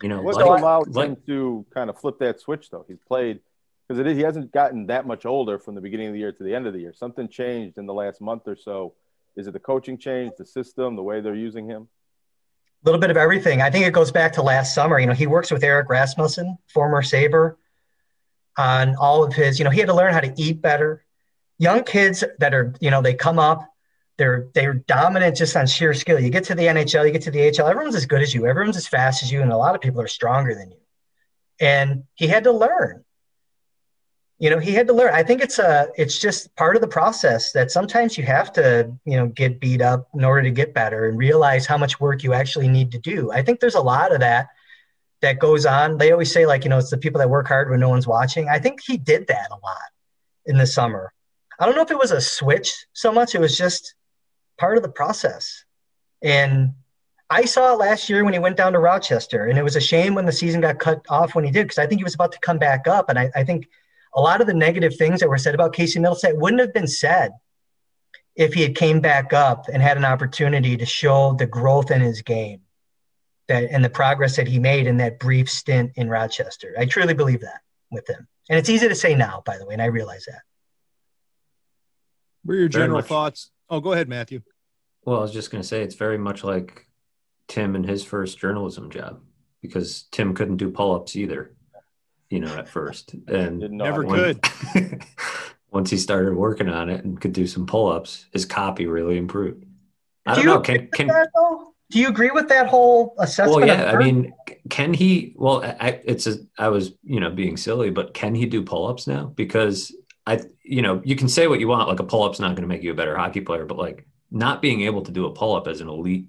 You 0.03 0.09
know, 0.09 0.23
what 0.23 0.37
like, 0.37 0.61
allowed 0.61 0.89
like, 0.95 1.09
him 1.11 1.17
to 1.27 1.67
kind 1.75 1.91
of 1.91 1.99
flip 1.99 2.19
that 2.21 2.41
switch 2.41 2.71
though? 2.71 2.85
He's 2.89 3.01
played 3.07 3.41
because 3.87 4.01
it 4.01 4.07
is 4.07 4.17
he 4.17 4.23
hasn't 4.23 4.51
gotten 4.51 4.87
that 4.87 5.07
much 5.07 5.27
older 5.27 5.59
from 5.59 5.75
the 5.75 5.81
beginning 5.81 6.07
of 6.07 6.13
the 6.15 6.19
year 6.19 6.33
to 6.33 6.43
the 6.43 6.55
end 6.55 6.67
of 6.67 6.73
the 6.73 6.81
year. 6.81 6.95
Something 6.95 7.29
changed 7.29 7.77
in 7.77 7.87
the 7.87 7.95
last 7.95 8.21
month 8.21 8.43
or 8.47 8.57
so. 8.57 8.95
Is 9.37 9.47
it 9.47 9.53
the 9.53 9.61
coaching 9.61 9.99
change, 9.99 10.33
the 10.39 10.47
system, 10.47 10.97
the 10.97 11.03
way 11.03 11.21
they're 11.21 11.35
using 11.35 11.69
him? 11.69 11.89
A 12.83 12.89
little 12.89 13.01
bit 13.01 13.11
of 13.11 13.19
everything. 13.19 13.61
I 13.61 13.71
think 13.71 13.85
it 13.85 13.93
goes 13.93 14.11
back 14.11 14.33
to 14.35 14.43
last 14.43 14.75
summer. 14.75 14.99
You 14.99 15.07
know, 15.07 15.13
he 15.13 15.27
works 15.27 15.51
with 15.51 15.63
Erik 15.63 15.91
Rasmussen, 15.91 16.57
former 16.73 17.03
Saber, 17.03 17.59
on 18.57 18.97
all 18.97 19.23
of 19.23 19.35
his. 19.35 19.59
You 19.59 19.65
know, 19.67 19.71
he 19.71 19.81
had 19.81 19.89
to 19.89 19.95
learn 19.95 20.15
how 20.15 20.21
to 20.21 20.33
eat 20.37 20.63
better. 20.63 21.05
Young 21.61 21.85
kids 21.85 22.25
that 22.41 22.53
are, 22.53 22.75
you 22.81 22.91
know, 22.91 23.03
they 23.03 23.15
come 23.15 23.39
up 23.39 23.71
they're 24.21 24.49
they're 24.53 24.75
dominant 24.75 25.35
just 25.35 25.57
on 25.57 25.67
sheer 25.67 25.95
skill. 25.95 26.21
You 26.21 26.29
get 26.29 26.45
to 26.45 26.55
the 26.55 26.65
NHL, 26.65 27.07
you 27.07 27.11
get 27.11 27.23
to 27.23 27.31
the 27.31 27.39
HL, 27.39 27.71
everyone's 27.71 27.95
as 27.95 28.05
good 28.05 28.21
as 28.21 28.35
you, 28.35 28.45
everyone's 28.45 28.77
as 28.77 28.87
fast 28.87 29.23
as 29.23 29.33
you, 29.33 29.41
and 29.41 29.51
a 29.51 29.57
lot 29.57 29.75
of 29.75 29.81
people 29.81 30.03
are 30.03 30.09
stronger 30.09 30.55
than 30.55 30.71
you. 30.71 30.77
And 31.59 32.05
he 32.17 32.27
had 32.27 32.45
to 32.45 32.53
learn. 32.53 33.03
You 34.39 34.51
know, 34.51 34.59
he 34.59 34.73
had 34.73 34.89
to 34.89 34.93
learn. 34.93 35.15
I 35.15 35.23
think 35.23 35.41
it's 35.41 35.59
a 35.59 35.89
it's 35.97 36.19
just 36.19 36.55
part 36.55 36.77
of 36.77 36.83
the 36.83 36.89
process 36.89 37.53
that 37.53 37.71
sometimes 37.71 38.19
you 38.19 38.25
have 38.25 38.53
to, 38.53 38.93
you 39.07 39.17
know, 39.17 39.29
get 39.29 39.59
beat 39.59 39.81
up 39.81 40.07
in 40.13 40.23
order 40.23 40.43
to 40.43 40.51
get 40.51 40.75
better 40.75 41.09
and 41.09 41.17
realize 41.17 41.65
how 41.65 41.79
much 41.79 41.99
work 41.99 42.23
you 42.23 42.35
actually 42.35 42.69
need 42.69 42.93
to 42.93 42.99
do. 42.99 43.33
I 43.33 43.41
think 43.41 43.59
there's 43.59 43.75
a 43.75 43.81
lot 43.81 44.13
of 44.13 44.21
that 44.21 44.49
that 45.23 45.39
goes 45.39 45.65
on. 45.65 45.97
They 45.97 46.13
always 46.13 46.31
say, 46.31 46.45
like, 46.45 46.65
you 46.65 46.69
know, 46.69 46.77
it's 46.79 46.91
the 46.91 46.99
people 46.99 47.21
that 47.21 47.31
work 47.31 47.49
hard 47.49 47.71
when 47.71 47.81
no 47.81 47.89
one's 47.89 48.07
watching. 48.07 48.51
I 48.51 48.59
think 48.59 48.81
he 48.87 48.99
did 48.99 49.29
that 49.29 49.49
a 49.51 49.65
lot 49.65 49.89
in 50.45 50.59
the 50.59 50.67
summer. 50.67 51.11
I 51.61 51.67
don't 51.67 51.77
know 51.77 51.83
if 51.83 51.91
it 51.91 51.99
was 51.99 52.11
a 52.11 52.21
switch 52.21 52.87
so 52.95 53.13
much. 53.13 53.35
It 53.35 53.41
was 53.41 53.57
just 53.57 53.95
part 54.59 54.79
of 54.79 54.83
the 54.83 54.89
process. 54.89 55.65
And 56.23 56.75
I 57.29 57.45
saw 57.45 57.75
it 57.75 57.79
last 57.79 58.09
year 58.09 58.25
when 58.25 58.33
he 58.33 58.39
went 58.39 58.57
down 58.57 58.73
to 58.73 58.79
Rochester, 58.79 59.47
and 59.47 59.59
it 59.59 59.63
was 59.63 59.77
a 59.77 59.81
shame 59.81 60.15
when 60.15 60.25
the 60.25 60.33
season 60.33 60.63
got 60.63 60.79
cut 60.79 61.05
off 61.11 61.35
when 61.35 61.45
he 61.45 61.51
did, 61.51 61.65
because 61.65 61.79
I 61.79 61.87
think 61.87 62.01
he 62.01 62.05
was 62.05 62.15
about 62.15 62.33
to 62.33 62.41
come 62.41 62.59
back 62.59 62.89
up. 62.89 63.11
And 63.11 63.19
I, 63.19 63.31
I, 63.37 63.45
think 63.45 63.69
a 64.15 64.21
lot 64.21 64.41
of 64.41 64.47
the 64.47 64.55
negative 64.55 64.97
things 64.97 65.21
that 65.21 65.29
were 65.29 65.39
said 65.39 65.55
about 65.55 65.75
Casey 65.75 66.01
Mittelstadt 66.01 66.37
wouldn't 66.37 66.61
have 66.61 66.75
been 66.75 66.89
said 66.89 67.33
if 68.35 68.55
he 68.55 68.63
had 68.63 68.75
came 68.75 69.01
back 69.01 69.33
up 69.33 69.67
and 69.73 69.83
had 69.83 69.99
an 69.99 70.05
opportunity 70.05 70.77
to 70.79 70.87
show 70.87 71.35
the 71.35 71.47
growth 71.47 71.91
in 71.91 72.01
his 72.01 72.23
game 72.23 72.63
that 73.49 73.65
and 73.71 73.85
the 73.85 73.91
progress 73.91 74.37
that 74.37 74.49
he 74.49 74.59
made 74.59 74.87
in 74.87 74.97
that 74.97 75.19
brief 75.21 75.51
stint 75.51 75.93
in 75.97 76.09
Rochester. 76.09 76.75
I 76.79 76.87
truly 76.87 77.15
believe 77.15 77.43
that 77.43 77.61
with 77.91 78.09
him. 78.09 78.27
And 78.49 78.59
it's 78.59 78.71
easy 78.71 78.89
to 78.89 78.95
say 78.95 79.15
now, 79.15 79.43
by 79.45 79.59
the 79.59 79.67
way, 79.67 79.75
and 79.75 79.83
I 79.83 79.87
realize 79.87 80.25
that. 80.25 80.41
What 82.45 82.55
are 82.55 82.59
your 82.59 82.69
general 82.69 83.03
thoughts 83.03 83.51
Oh, 83.71 83.81
go 83.81 83.93
ahead, 83.93 84.09
Matthew. 84.09 84.43
Well, 85.05 85.19
I 85.19 85.23
was 85.23 85.33
just 85.33 85.51
going 85.51 85.63
to 85.63 85.69
say 85.69 85.83
it's 85.83 85.95
very 85.95 86.19
much 86.19 86.43
like 86.43 86.89
Tim 87.47 87.77
and 87.77 87.89
his 87.89 88.05
first 88.05 88.39
journalism 88.39 88.91
job 88.91 89.21
because 89.63 90.05
Tim 90.11 90.35
couldn't 90.35 90.57
do 90.57 90.71
pull 90.71 90.95
ups 90.95 91.15
either, 91.15 91.55
you 92.29 92.41
know, 92.41 92.55
at 92.57 92.69
first. 92.69 93.15
And 93.29 93.61
never 93.71 94.05
could. 94.05 94.45
once 95.71 95.89
he 95.91 95.97
started 95.97 96.35
working 96.35 96.69
on 96.69 96.91
it 96.91 97.05
and 97.05 97.21
could 97.21 97.33
do 97.33 97.47
some 97.47 97.65
pull 97.65 97.91
ups, 97.91 98.27
his 98.33 98.45
copy 98.45 98.87
really 98.87 99.17
improved. 99.17 99.65
I 100.27 100.35
do 100.35 100.43
don't 100.43 100.55
know. 100.55 100.61
Can, 100.61 100.89
can, 100.89 101.07
that, 101.07 101.29
do 101.91 101.99
you 101.99 102.09
agree 102.09 102.31
with 102.31 102.49
that 102.49 102.67
whole 102.67 103.15
assessment? 103.19 103.67
Well, 103.67 103.67
yeah. 103.67 103.93
I 103.93 103.97
mean, 103.97 104.33
can 104.69 104.93
he? 104.93 105.35
Well, 105.37 105.65
I, 105.65 106.01
it's 106.05 106.27
a. 106.27 106.39
I 106.59 106.69
was, 106.69 106.93
you 107.03 107.21
know, 107.21 107.31
being 107.31 107.57
silly, 107.57 107.91
but 107.91 108.15
can 108.15 108.35
he 108.35 108.47
do 108.47 108.63
pull 108.63 108.87
ups 108.87 109.07
now? 109.07 109.33
Because 109.35 109.95
I, 110.27 110.41
you 110.63 110.83
know, 110.83 111.01
you 111.05 111.17
can 111.17 111.29
say 111.29 111.47
what 111.47 111.61
you 111.61 111.69
want, 111.69 111.89
like 111.89 112.01
a 112.01 112.05
pull 112.05 112.25
up's 112.25 112.41
not 112.41 112.51
going 112.51 112.63
to 112.63 112.69
make 112.69 112.83
you 112.83 112.93
a 112.93 112.97
better 112.97 113.17
hockey 113.17 113.41
player, 113.41 113.65
but 113.65 113.79
like 113.79 114.07
not 114.31 114.63
being 114.63 114.83
able 114.83 115.03
to 115.03 115.13
do 115.13 115.27
a 115.27 115.33
pull 115.33 115.55
up 115.55 115.67
as 115.67 115.81
an 115.81 115.89
elite 115.89 116.29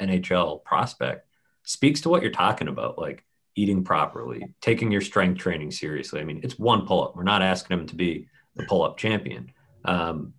NHL 0.00 0.62
prospect 0.64 1.26
speaks 1.64 2.02
to 2.02 2.08
what 2.08 2.22
you're 2.22 2.30
talking 2.30 2.68
about, 2.68 2.98
like 2.98 3.24
eating 3.56 3.84
properly, 3.84 4.54
taking 4.60 4.90
your 4.90 5.00
strength 5.00 5.38
training 5.38 5.70
seriously. 5.70 6.20
I 6.20 6.24
mean, 6.24 6.40
it's 6.42 6.58
one 6.58 6.86
pull 6.86 7.04
up. 7.04 7.16
We're 7.16 7.22
not 7.22 7.42
asking 7.42 7.78
him 7.78 7.86
to 7.86 7.94
be 7.94 8.28
the 8.56 8.64
pull 8.64 8.82
up 8.82 8.98
champion. 8.98 9.52
Um, 9.84 10.34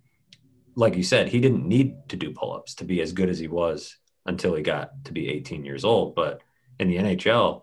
like 0.74 0.96
you 0.96 1.02
said, 1.02 1.28
he 1.28 1.40
didn't 1.40 1.66
need 1.66 2.08
to 2.10 2.16
do 2.16 2.32
pull 2.32 2.52
ups 2.52 2.74
to 2.76 2.84
be 2.84 3.00
as 3.00 3.12
good 3.12 3.30
as 3.30 3.38
he 3.38 3.48
was 3.48 3.96
until 4.26 4.54
he 4.54 4.62
got 4.62 5.04
to 5.04 5.12
be 5.12 5.28
18 5.28 5.64
years 5.64 5.84
old. 5.84 6.14
But 6.14 6.42
in 6.78 6.88
the 6.88 6.96
NHL, 6.96 7.62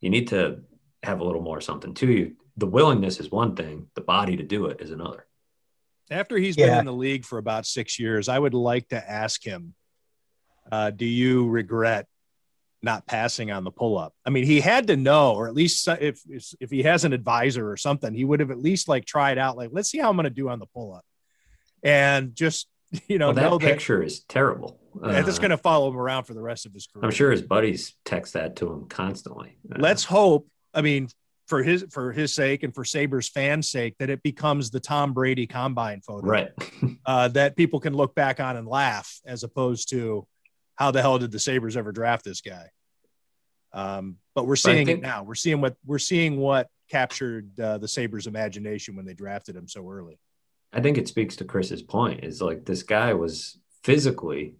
you 0.00 0.10
need 0.10 0.28
to 0.28 0.62
have 1.02 1.20
a 1.20 1.24
little 1.24 1.42
more 1.42 1.60
something 1.60 1.94
to 1.94 2.10
you 2.10 2.36
the 2.60 2.66
willingness 2.66 3.18
is 3.18 3.30
one 3.30 3.56
thing, 3.56 3.88
the 3.94 4.02
body 4.02 4.36
to 4.36 4.42
do 4.42 4.66
it 4.66 4.80
is 4.80 4.90
another. 4.90 5.26
After 6.10 6.36
he's 6.36 6.56
yeah. 6.56 6.66
been 6.66 6.78
in 6.80 6.84
the 6.86 6.92
league 6.92 7.24
for 7.24 7.38
about 7.38 7.66
six 7.66 7.98
years, 7.98 8.28
I 8.28 8.38
would 8.38 8.54
like 8.54 8.88
to 8.88 9.10
ask 9.10 9.42
him, 9.42 9.74
uh, 10.70 10.90
do 10.90 11.06
you 11.06 11.48
regret 11.48 12.06
not 12.82 13.06
passing 13.06 13.50
on 13.50 13.64
the 13.64 13.70
pull 13.70 13.96
up? 13.96 14.12
I 14.26 14.30
mean, 14.30 14.44
he 14.44 14.60
had 14.60 14.88
to 14.88 14.96
know, 14.96 15.34
or 15.34 15.48
at 15.48 15.54
least 15.54 15.88
if, 15.88 16.20
if 16.28 16.70
he 16.70 16.82
has 16.82 17.04
an 17.04 17.12
advisor 17.12 17.68
or 17.70 17.76
something, 17.76 18.12
he 18.12 18.24
would 18.24 18.40
have 18.40 18.50
at 18.50 18.58
least 18.58 18.88
like 18.88 19.06
tried 19.06 19.38
out, 19.38 19.56
like, 19.56 19.70
let's 19.72 19.90
see 19.90 19.98
how 19.98 20.10
I'm 20.10 20.16
going 20.16 20.24
to 20.24 20.30
do 20.30 20.48
on 20.48 20.58
the 20.58 20.66
pull 20.66 20.94
up. 20.94 21.04
And 21.82 22.34
just, 22.34 22.68
you 23.08 23.18
know, 23.18 23.32
well, 23.32 23.58
that 23.58 23.66
picture 23.66 24.00
that, 24.00 24.06
is 24.06 24.20
terrible. 24.24 24.78
Uh, 25.02 25.22
that's 25.22 25.38
going 25.38 25.52
to 25.52 25.56
follow 25.56 25.88
him 25.88 25.96
around 25.96 26.24
for 26.24 26.34
the 26.34 26.42
rest 26.42 26.66
of 26.66 26.74
his 26.74 26.86
career. 26.86 27.04
I'm 27.04 27.12
sure 27.12 27.30
his 27.30 27.42
buddies 27.42 27.94
text 28.04 28.34
that 28.34 28.56
to 28.56 28.70
him 28.70 28.88
constantly. 28.88 29.56
Uh, 29.72 29.76
let's 29.78 30.04
hope. 30.04 30.48
I 30.74 30.82
mean, 30.82 31.08
for 31.50 31.64
his 31.64 31.84
for 31.90 32.12
his 32.12 32.32
sake 32.32 32.62
and 32.62 32.72
for 32.72 32.84
Sabres 32.84 33.28
fans' 33.28 33.68
sake 33.68 33.96
that 33.98 34.08
it 34.08 34.22
becomes 34.22 34.70
the 34.70 34.78
Tom 34.78 35.12
Brady 35.12 35.48
combine 35.48 36.00
photo, 36.00 36.26
right? 36.26 36.50
uh, 37.06 37.26
that 37.28 37.56
people 37.56 37.80
can 37.80 37.92
look 37.92 38.14
back 38.14 38.38
on 38.38 38.56
and 38.56 38.66
laugh, 38.66 39.20
as 39.26 39.42
opposed 39.42 39.90
to 39.90 40.26
how 40.76 40.92
the 40.92 41.02
hell 41.02 41.18
did 41.18 41.32
the 41.32 41.40
Sabres 41.40 41.76
ever 41.76 41.90
draft 41.90 42.24
this 42.24 42.40
guy? 42.40 42.70
Um, 43.72 44.16
but 44.36 44.46
we're 44.46 44.56
seeing 44.56 44.86
think, 44.86 45.00
it 45.00 45.02
now. 45.02 45.24
We're 45.24 45.34
seeing 45.34 45.60
what 45.60 45.74
we're 45.84 45.98
seeing 45.98 46.36
what 46.36 46.68
captured 46.88 47.58
uh, 47.58 47.78
the 47.78 47.88
Sabres' 47.88 48.28
imagination 48.28 48.94
when 48.94 49.04
they 49.04 49.14
drafted 49.14 49.56
him 49.56 49.66
so 49.66 49.90
early. 49.90 50.20
I 50.72 50.80
think 50.80 50.98
it 50.98 51.08
speaks 51.08 51.34
to 51.36 51.44
Chris's 51.44 51.82
point. 51.82 52.24
Is 52.24 52.40
like 52.40 52.64
this 52.64 52.84
guy 52.84 53.12
was 53.12 53.58
physically, 53.82 54.54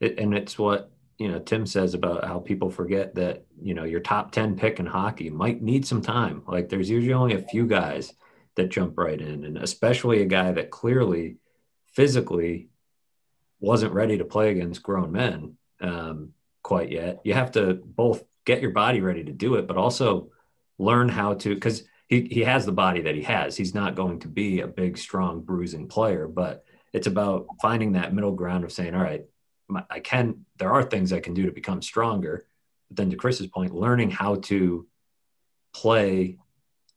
and 0.00 0.34
it's 0.34 0.58
what 0.58 0.90
you 1.20 1.28
know 1.28 1.38
Tim 1.38 1.66
says 1.66 1.92
about 1.92 2.24
how 2.24 2.40
people 2.40 2.70
forget 2.70 3.14
that 3.16 3.44
you 3.60 3.74
know 3.74 3.84
your 3.84 4.00
top 4.00 4.32
10 4.32 4.56
pick 4.56 4.80
in 4.80 4.86
hockey 4.86 5.28
might 5.28 5.60
need 5.60 5.86
some 5.86 6.00
time. 6.00 6.42
Like 6.48 6.70
there's 6.70 6.88
usually 6.88 7.12
only 7.12 7.34
a 7.34 7.46
few 7.46 7.66
guys 7.66 8.14
that 8.56 8.70
jump 8.70 8.96
right 8.96 9.20
in 9.20 9.44
and 9.44 9.58
especially 9.58 10.22
a 10.22 10.26
guy 10.26 10.50
that 10.50 10.70
clearly 10.70 11.36
physically 11.92 12.70
wasn't 13.60 13.92
ready 13.92 14.16
to 14.16 14.24
play 14.24 14.50
against 14.50 14.82
grown 14.82 15.12
men 15.12 15.58
um, 15.82 16.30
quite 16.62 16.90
yet. 16.90 17.20
You 17.22 17.34
have 17.34 17.52
to 17.52 17.74
both 17.74 18.24
get 18.46 18.62
your 18.62 18.70
body 18.70 19.02
ready 19.02 19.22
to 19.24 19.32
do 19.32 19.56
it 19.56 19.66
but 19.68 19.76
also 19.76 20.30
learn 20.78 21.10
how 21.10 21.34
to 21.34 21.54
because 21.54 21.84
he, 22.08 22.22
he 22.30 22.40
has 22.40 22.64
the 22.64 22.72
body 22.72 23.02
that 23.02 23.14
he 23.14 23.22
has. 23.22 23.58
He's 23.58 23.74
not 23.74 23.94
going 23.94 24.20
to 24.20 24.28
be 24.28 24.60
a 24.60 24.66
big 24.66 24.96
strong 24.96 25.42
bruising 25.42 25.86
player 25.86 26.26
but 26.26 26.64
it's 26.94 27.06
about 27.06 27.46
finding 27.60 27.92
that 27.92 28.14
middle 28.14 28.32
ground 28.32 28.64
of 28.64 28.72
saying 28.72 28.94
all 28.94 29.02
right 29.02 29.26
I 29.90 30.00
can, 30.00 30.44
there 30.58 30.72
are 30.72 30.82
things 30.82 31.12
I 31.12 31.20
can 31.20 31.34
do 31.34 31.46
to 31.46 31.52
become 31.52 31.82
stronger. 31.82 32.46
But 32.88 32.96
then 32.96 33.10
to 33.10 33.16
Chris's 33.16 33.46
point, 33.46 33.74
learning 33.74 34.10
how 34.10 34.36
to 34.36 34.86
play 35.72 36.38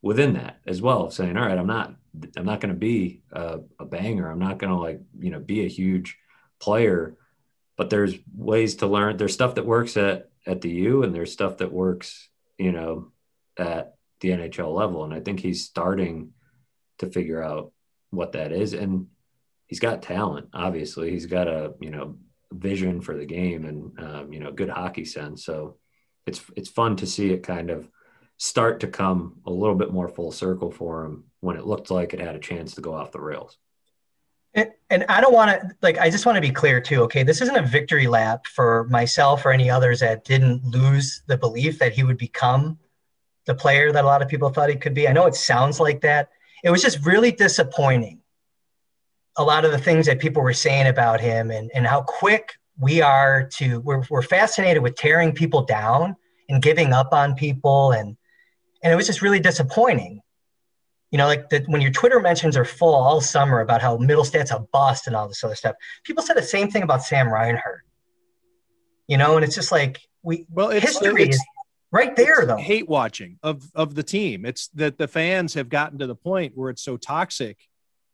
within 0.01 0.33
that 0.33 0.59
as 0.67 0.81
well, 0.81 1.11
saying, 1.11 1.37
all 1.37 1.45
right, 1.45 1.57
I'm 1.57 1.67
not, 1.67 1.95
I'm 2.35 2.45
not 2.45 2.59
going 2.59 2.73
to 2.73 2.79
be 2.79 3.23
a, 3.31 3.59
a 3.79 3.85
banger. 3.85 4.29
I'm 4.29 4.39
not 4.39 4.57
going 4.59 4.71
to 4.71 4.79
like, 4.79 5.01
you 5.19 5.31
know, 5.31 5.39
be 5.39 5.65
a 5.65 5.69
huge 5.69 6.17
player, 6.59 7.15
but 7.77 7.89
there's 7.89 8.15
ways 8.35 8.75
to 8.75 8.87
learn. 8.87 9.17
There's 9.17 9.33
stuff 9.33 9.55
that 9.55 9.65
works 9.65 9.97
at, 9.97 10.29
at 10.45 10.61
the 10.61 10.69
U 10.69 11.03
and 11.03 11.13
there's 11.15 11.31
stuff 11.31 11.57
that 11.57 11.71
works, 11.71 12.29
you 12.57 12.71
know, 12.71 13.11
at 13.57 13.95
the 14.19 14.29
NHL 14.29 14.73
level. 14.73 15.03
And 15.03 15.13
I 15.13 15.19
think 15.19 15.39
he's 15.39 15.65
starting 15.65 16.31
to 16.99 17.07
figure 17.07 17.41
out 17.41 17.71
what 18.11 18.33
that 18.33 18.51
is. 18.51 18.73
And 18.73 19.07
he's 19.67 19.79
got 19.79 20.01
talent, 20.01 20.49
obviously. 20.53 21.11
He's 21.11 21.25
got 21.25 21.47
a, 21.47 21.73
you 21.79 21.89
know, 21.89 22.17
vision 22.53 23.01
for 23.01 23.17
the 23.17 23.25
game 23.25 23.65
and 23.65 23.99
um, 23.99 24.33
you 24.33 24.39
know 24.39 24.51
good 24.51 24.69
hockey 24.69 25.05
sense. 25.05 25.45
So 25.45 25.77
it's 26.25 26.41
it's 26.55 26.69
fun 26.69 26.95
to 26.97 27.07
see 27.07 27.31
it 27.31 27.43
kind 27.43 27.69
of 27.69 27.87
start 28.37 28.79
to 28.81 28.87
come 28.87 29.35
a 29.45 29.51
little 29.51 29.75
bit 29.75 29.91
more 29.91 30.07
full 30.07 30.31
circle 30.31 30.71
for 30.71 31.05
him 31.05 31.25
when 31.39 31.57
it 31.57 31.65
looked 31.65 31.91
like 31.91 32.13
it 32.13 32.19
had 32.19 32.35
a 32.35 32.39
chance 32.39 32.75
to 32.75 32.81
go 32.81 32.93
off 32.93 33.11
the 33.11 33.21
rails. 33.21 33.57
And, 34.55 34.71
and 34.89 35.05
I 35.09 35.21
don't 35.21 35.33
want 35.33 35.49
to 35.51 35.69
like 35.81 35.97
I 35.97 36.09
just 36.09 36.25
want 36.25 36.35
to 36.35 36.41
be 36.41 36.51
clear 36.51 36.79
too. 36.79 37.01
Okay, 37.03 37.23
this 37.23 37.41
isn't 37.41 37.55
a 37.55 37.65
victory 37.65 38.07
lap 38.07 38.45
for 38.47 38.85
myself 38.89 39.45
or 39.45 39.51
any 39.51 39.69
others 39.69 39.99
that 40.01 40.25
didn't 40.25 40.63
lose 40.65 41.23
the 41.27 41.37
belief 41.37 41.79
that 41.79 41.93
he 41.93 42.03
would 42.03 42.17
become 42.17 42.77
the 43.45 43.55
player 43.55 43.91
that 43.91 44.03
a 44.03 44.07
lot 44.07 44.21
of 44.21 44.27
people 44.27 44.49
thought 44.49 44.69
he 44.69 44.75
could 44.75 44.93
be. 44.93 45.07
I 45.07 45.11
know 45.11 45.25
it 45.25 45.35
sounds 45.35 45.79
like 45.79 46.01
that. 46.01 46.29
It 46.63 46.69
was 46.69 46.81
just 46.81 47.05
really 47.05 47.31
disappointing 47.31 48.21
a 49.37 49.43
lot 49.43 49.65
of 49.65 49.71
the 49.71 49.77
things 49.77 50.05
that 50.05 50.19
people 50.19 50.43
were 50.43 50.53
saying 50.53 50.87
about 50.87 51.19
him 51.19 51.51
and, 51.51 51.71
and 51.73 51.87
how 51.87 52.01
quick 52.01 52.53
we 52.79 53.01
are 53.01 53.47
to 53.53 53.79
we're, 53.81 54.03
we're 54.09 54.21
fascinated 54.21 54.81
with 54.81 54.95
tearing 54.95 55.31
people 55.31 55.63
down 55.63 56.15
and 56.49 56.61
giving 56.61 56.93
up 56.93 57.13
on 57.13 57.35
people. 57.35 57.91
And 57.91 58.17
and 58.83 58.91
it 58.91 58.95
was 58.95 59.07
just 59.07 59.21
really 59.21 59.39
disappointing. 59.39 60.21
You 61.11 61.17
know 61.17 61.27
like 61.27 61.49
that 61.49 61.67
when 61.67 61.79
your 61.79 61.91
twitter 61.91 62.19
mentions 62.19 62.57
are 62.57 62.65
full 62.65 62.95
all 62.95 63.21
summer 63.21 63.59
about 63.59 63.83
how 63.83 63.97
Mittelstadt's 63.97 64.49
a 64.49 64.59
bust 64.71 65.05
and 65.05 65.15
all 65.15 65.27
this 65.27 65.43
other 65.43 65.53
stuff 65.53 65.75
people 66.03 66.23
said 66.23 66.35
the 66.35 66.41
same 66.41 66.71
thing 66.71 66.81
about 66.81 67.03
sam 67.03 67.31
reinhart. 67.31 67.81
You 69.07 69.17
know 69.17 69.35
and 69.35 69.45
it's 69.45 69.53
just 69.53 69.71
like 69.71 70.01
we 70.23 70.47
well 70.49 70.69
it's, 70.69 70.83
history 70.83 71.25
it's, 71.25 71.39
right 71.91 72.15
there 72.15 72.47
though. 72.47 72.57
hate 72.57 72.89
watching 72.89 73.37
of 73.43 73.69
of 73.75 73.93
the 73.93 74.01
team. 74.01 74.43
It's 74.43 74.69
that 74.69 74.97
the 74.97 75.07
fans 75.07 75.53
have 75.53 75.69
gotten 75.69 75.99
to 75.99 76.07
the 76.07 76.15
point 76.15 76.53
where 76.55 76.71
it's 76.71 76.81
so 76.81 76.97
toxic 76.97 77.59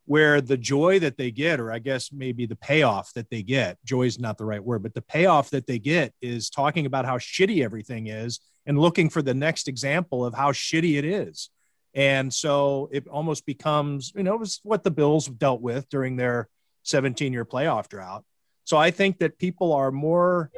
where 0.10 0.42
the 0.42 0.58
joy 0.58 0.98
that 0.98 1.18
they 1.18 1.30
get 1.30 1.60
or 1.60 1.72
i 1.72 1.78
guess 1.78 2.12
maybe 2.12 2.48
the 2.48 2.56
payoff 2.56 3.14
that 3.14 3.30
they 3.30 3.44
get 3.44 3.78
joy 3.86 4.04
is 4.04 4.18
not 4.18 4.40
the 4.40 4.46
right 4.46 4.64
word 4.64 4.82
but 4.82 4.96
the 4.96 5.04
payoff 5.04 5.52
that 5.52 5.68
they 5.68 5.78
get 5.78 6.12
is 6.20 6.50
talking 6.50 6.88
about 6.88 7.06
how 7.06 7.20
shitty 7.20 7.64
everything 7.64 8.08
is 8.08 8.40
and 8.66 8.80
looking 8.80 9.08
for 9.08 9.22
the 9.22 9.36
next 9.36 9.68
example 9.68 10.26
of 10.26 10.34
how 10.34 10.52
shitty 10.52 10.98
it 10.98 11.06
is 11.06 11.52
and 11.94 12.34
so 12.34 12.90
it 12.92 13.08
almost 13.08 13.46
becomes 13.46 14.12
you 14.16 14.24
know 14.24 14.34
it 14.34 14.40
was 14.40 14.60
what 14.64 14.84
the 14.84 14.90
bills 14.90 15.28
dealt 15.28 15.62
with 15.62 15.88
during 15.90 16.16
their 16.16 16.50
17 16.84 17.32
year 17.32 17.46
playoff 17.46 17.88
drought 17.88 18.26
so 18.64 18.78
i 18.78 18.90
think 18.90 19.20
that 19.20 19.38
people 19.38 19.74
are 19.74 19.92
more 19.92 20.50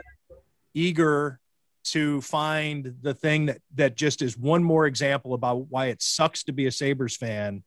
eager 0.74 1.42
to 1.84 2.22
find 2.22 2.96
the 3.02 3.14
thing 3.14 3.48
that 3.48 3.60
that 3.76 3.98
just 3.98 4.22
is 4.22 4.38
one 4.38 4.64
more 4.64 4.86
example 4.86 5.34
about 5.34 5.68
why 5.70 5.88
it 5.88 6.02
sucks 6.02 6.44
to 6.44 6.54
be 6.54 6.68
a 6.68 6.72
Sabres 6.72 7.18
fan. 7.18 7.64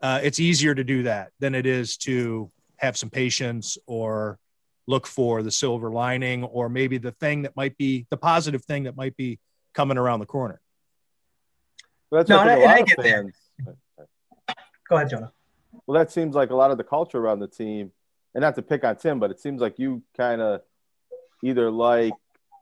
Uh, 0.00 0.20
it's 0.22 0.40
easier 0.40 0.74
to 0.74 0.84
do 0.84 1.02
that 1.02 1.30
than 1.40 1.54
it 1.54 1.66
is 1.66 1.96
to 1.96 2.50
have 2.76 2.96
some 2.96 3.10
patience 3.10 3.76
or 3.86 4.38
look 4.86 5.06
for 5.06 5.42
the 5.42 5.50
silver 5.50 5.90
lining 5.90 6.42
or 6.44 6.68
maybe 6.68 6.98
the 6.98 7.12
thing 7.12 7.42
that 7.42 7.54
might 7.54 7.76
be 7.76 8.06
the 8.10 8.16
positive 8.16 8.64
thing 8.64 8.84
that 8.84 8.96
might 8.96 9.16
be 9.16 9.38
coming 9.74 9.98
around 9.98 10.20
the 10.20 10.26
corner. 10.26 10.60
Well, 12.10 12.24
no, 12.28 12.40
and 12.40 12.50
I, 12.50 12.74
I 12.74 12.82
get 12.82 13.00
fans, 13.00 13.34
there. 13.58 13.76
Go 14.88 14.96
ahead, 14.96 15.10
Jonah. 15.10 15.32
Well, 15.86 15.98
that 15.98 16.10
seems 16.10 16.34
like 16.34 16.50
a 16.50 16.56
lot 16.56 16.70
of 16.70 16.78
the 16.78 16.84
culture 16.84 17.18
around 17.18 17.38
the 17.38 17.46
team, 17.46 17.92
and 18.34 18.42
not 18.42 18.56
to 18.56 18.62
pick 18.62 18.82
on 18.82 18.96
Tim, 18.96 19.20
but 19.20 19.30
it 19.30 19.38
seems 19.38 19.60
like 19.60 19.78
you 19.78 20.02
kind 20.16 20.40
of 20.40 20.62
either 21.44 21.70
like 21.70 22.12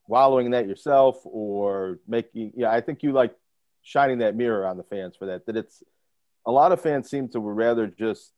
wallowing 0.08 0.46
in 0.46 0.52
that 0.52 0.66
yourself 0.66 1.20
or 1.24 2.00
making 2.08 2.52
yeah 2.56 2.70
i 2.70 2.80
think 2.80 3.02
you 3.02 3.12
like 3.12 3.34
shining 3.82 4.18
that 4.18 4.34
mirror 4.34 4.66
on 4.66 4.76
the 4.76 4.82
fans 4.82 5.14
for 5.14 5.26
that 5.26 5.46
that 5.46 5.56
it's 5.56 5.82
a 6.48 6.50
lot 6.50 6.72
of 6.72 6.80
fans 6.80 7.10
seem 7.10 7.28
to 7.28 7.38
rather 7.38 7.86
just 7.86 8.32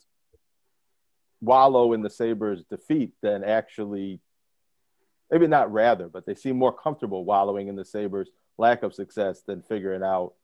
wallow 1.40 1.92
in 1.94 2.02
the 2.02 2.11
sabres 2.11 2.64
defeat 2.68 3.12
than 3.22 3.44
actually 3.44 4.20
maybe 5.30 5.46
not 5.46 5.72
rather 5.72 6.08
but 6.08 6.26
they 6.26 6.34
seem 6.34 6.58
more 6.58 6.72
comfortable 6.72 7.24
wallowing 7.24 7.68
in 7.68 7.76
the 7.76 7.84
sabres 7.84 8.28
lack 8.58 8.82
of 8.82 8.92
success 8.92 9.42
than 9.46 9.62
figuring 9.62 10.02
out 10.02 10.34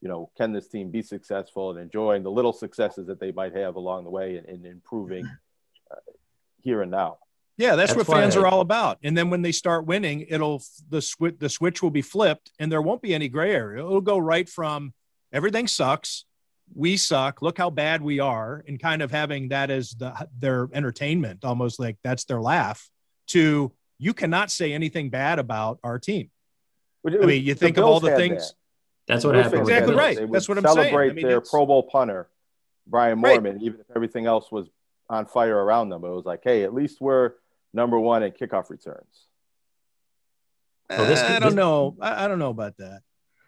you 0.00 0.08
know 0.08 0.30
can 0.36 0.52
this 0.52 0.66
team 0.66 0.90
be 0.90 1.02
successful 1.02 1.70
and 1.70 1.78
enjoying 1.78 2.24
the 2.24 2.30
little 2.30 2.52
successes 2.52 3.06
that 3.06 3.20
they 3.20 3.30
might 3.30 3.54
have 3.54 3.76
along 3.76 4.02
the 4.02 4.10
way 4.10 4.36
and, 4.36 4.48
and 4.48 4.66
improving 4.66 5.24
uh, 5.92 5.96
here 6.62 6.82
and 6.82 6.90
now 6.90 7.18
yeah, 7.58 7.74
that's, 7.74 7.94
that's 7.94 8.06
what 8.06 8.18
fans 8.18 8.36
I, 8.36 8.40
are 8.40 8.46
all 8.46 8.60
about. 8.60 8.98
And 9.02 9.16
then 9.16 9.30
when 9.30 9.40
they 9.40 9.50
start 9.50 9.86
winning, 9.86 10.26
it'll 10.28 10.62
the 10.90 11.00
switch 11.00 11.36
the 11.38 11.48
switch 11.48 11.82
will 11.82 11.90
be 11.90 12.02
flipped, 12.02 12.50
and 12.58 12.70
there 12.70 12.82
won't 12.82 13.00
be 13.00 13.14
any 13.14 13.28
gray 13.30 13.54
area. 13.54 13.82
It'll 13.82 14.02
go 14.02 14.18
right 14.18 14.46
from 14.46 14.92
everything 15.32 15.66
sucks, 15.66 16.26
we 16.74 16.96
suck, 16.96 17.42
look 17.42 17.58
how 17.58 17.70
bad 17.70 18.02
we 18.02 18.20
are, 18.20 18.64
and 18.66 18.80
kind 18.80 19.02
of 19.02 19.10
having 19.10 19.48
that 19.48 19.70
as 19.70 19.90
the 19.90 20.28
their 20.38 20.68
entertainment, 20.72 21.44
almost 21.44 21.78
like 21.78 21.96
that's 22.02 22.24
their 22.24 22.40
laugh. 22.40 22.88
To 23.28 23.72
you 23.98 24.14
cannot 24.14 24.50
say 24.50 24.72
anything 24.72 25.10
bad 25.10 25.38
about 25.38 25.78
our 25.82 25.98
team. 25.98 26.30
I 27.06 27.10
mean, 27.24 27.44
you 27.44 27.54
think 27.54 27.76
of 27.76 27.84
all 27.84 28.00
the 28.00 28.16
things. 28.16 28.48
That. 28.48 28.54
That's 29.14 29.24
what 29.24 29.36
happened. 29.36 29.62
Exactly 29.62 29.94
right. 29.94 30.18
That's 30.30 30.48
what 30.48 30.58
I'm 30.58 30.64
saying. 30.64 30.76
Celebrate 30.76 31.10
I 31.10 31.12
mean, 31.12 31.26
their 31.26 31.40
Pro 31.40 31.64
Bowl 31.64 31.84
punter, 31.84 32.28
Brian 32.86 33.20
Moorman 33.20 33.54
right. 33.54 33.62
even 33.62 33.80
if 33.80 33.86
everything 33.94 34.26
else 34.26 34.50
was 34.50 34.68
on 35.08 35.26
fire 35.26 35.56
around 35.56 35.90
them. 35.90 36.04
It 36.04 36.10
was 36.10 36.24
like, 36.24 36.40
hey, 36.42 36.64
at 36.64 36.74
least 36.74 37.00
we're 37.00 37.32
number 37.72 37.98
one 37.98 38.22
in 38.22 38.32
kickoff 38.32 38.70
returns. 38.70 39.26
Well, 40.90 41.06
this, 41.06 41.20
I 41.20 41.38
don't 41.38 41.50
this, 41.50 41.54
know. 41.54 41.96
I, 42.00 42.24
I 42.24 42.28
don't 42.28 42.38
know 42.38 42.50
about 42.50 42.76
that. 42.78 43.02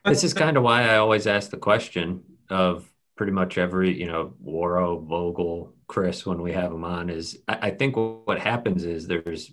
This 0.05 0.25
is 0.25 0.33
kind 0.33 0.57
of 0.57 0.63
why 0.63 0.89
I 0.89 0.99
always 0.99 1.27
ask 1.27 1.51
the 1.51 1.57
question 1.57 2.23
of 2.49 2.91
pretty 3.19 3.33
much 3.33 3.59
every, 3.59 3.93
you 3.93 4.07
know, 4.07 4.33
Waro, 4.43 5.07
Vogl, 5.07 5.73
Chris, 5.87 6.25
when 6.25 6.41
we 6.41 6.53
have 6.53 6.71
them 6.71 6.85
on, 6.85 7.11
is 7.11 7.39
I, 7.47 7.59
I 7.69 7.71
think 7.73 7.97
what 7.97 8.39
happens 8.39 8.85
is 8.85 9.07
there's 9.07 9.53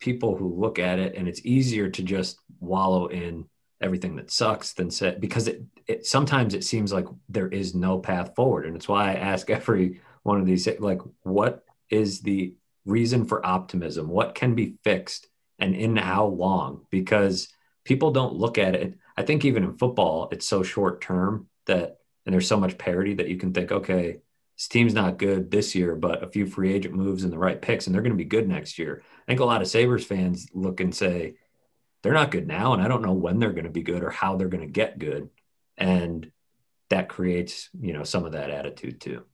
people 0.00 0.36
who 0.36 0.58
look 0.58 0.80
at 0.80 0.98
it 0.98 1.14
and 1.14 1.28
it's 1.28 1.46
easier 1.46 1.88
to 1.90 2.02
just 2.02 2.40
wallow 2.58 3.06
in 3.06 3.44
everything 3.80 4.16
that 4.16 4.32
sucks 4.32 4.72
than 4.72 4.90
say 4.90 5.16
because 5.20 5.46
it, 5.46 5.62
it 5.86 6.06
sometimes 6.06 6.54
it 6.54 6.64
seems 6.64 6.92
like 6.92 7.06
there 7.28 7.48
is 7.48 7.72
no 7.74 7.98
path 7.98 8.34
forward 8.34 8.64
and 8.64 8.76
it's 8.76 8.88
why 8.88 9.10
i 9.10 9.14
ask 9.14 9.50
every 9.50 10.00
one 10.22 10.40
of 10.40 10.46
these 10.46 10.68
like 10.78 11.00
what 11.22 11.64
is 11.92 12.20
the 12.22 12.54
reason 12.84 13.24
for 13.24 13.44
optimism? 13.46 14.08
What 14.08 14.34
can 14.34 14.54
be 14.54 14.74
fixed 14.82 15.28
and 15.58 15.74
in 15.74 15.96
how 15.96 16.26
long? 16.26 16.86
Because 16.90 17.48
people 17.84 18.10
don't 18.10 18.34
look 18.34 18.58
at 18.58 18.74
it. 18.74 18.98
I 19.16 19.22
think 19.22 19.44
even 19.44 19.62
in 19.62 19.76
football, 19.76 20.28
it's 20.32 20.46
so 20.46 20.62
short 20.62 21.00
term 21.00 21.48
that, 21.66 21.98
and 22.32 22.40
there's 22.40 22.48
so 22.48 22.58
much 22.58 22.78
parity 22.78 23.12
that 23.12 23.28
you 23.28 23.36
can 23.36 23.52
think, 23.52 23.70
okay, 23.70 24.16
this 24.56 24.66
team's 24.66 24.94
not 24.94 25.18
good 25.18 25.50
this 25.50 25.74
year, 25.74 25.94
but 25.94 26.22
a 26.22 26.28
few 26.28 26.46
free 26.46 26.72
agent 26.72 26.94
moves 26.94 27.24
and 27.24 27.32
the 27.32 27.38
right 27.38 27.60
picks, 27.60 27.86
and 27.86 27.94
they're 27.94 28.00
going 28.00 28.16
to 28.16 28.16
be 28.16 28.24
good 28.24 28.48
next 28.48 28.78
year. 28.78 29.02
I 29.04 29.30
think 29.30 29.40
a 29.40 29.44
lot 29.44 29.60
of 29.60 29.68
Sabres 29.68 30.06
fans 30.06 30.48
look 30.54 30.80
and 30.80 30.94
say, 30.94 31.34
they're 32.02 32.14
not 32.14 32.30
good 32.30 32.48
now, 32.48 32.72
and 32.72 32.80
I 32.80 32.88
don't 32.88 33.02
know 33.02 33.12
when 33.12 33.38
they're 33.38 33.52
going 33.52 33.64
to 33.64 33.70
be 33.70 33.82
good 33.82 34.02
or 34.02 34.08
how 34.08 34.36
they're 34.36 34.48
going 34.48 34.66
to 34.66 34.72
get 34.72 34.98
good. 34.98 35.28
And 35.76 36.32
that 36.88 37.10
creates, 37.10 37.68
you 37.78 37.92
know, 37.92 38.02
some 38.02 38.24
of 38.24 38.32
that 38.32 38.48
attitude 38.48 38.98
too. 38.98 39.24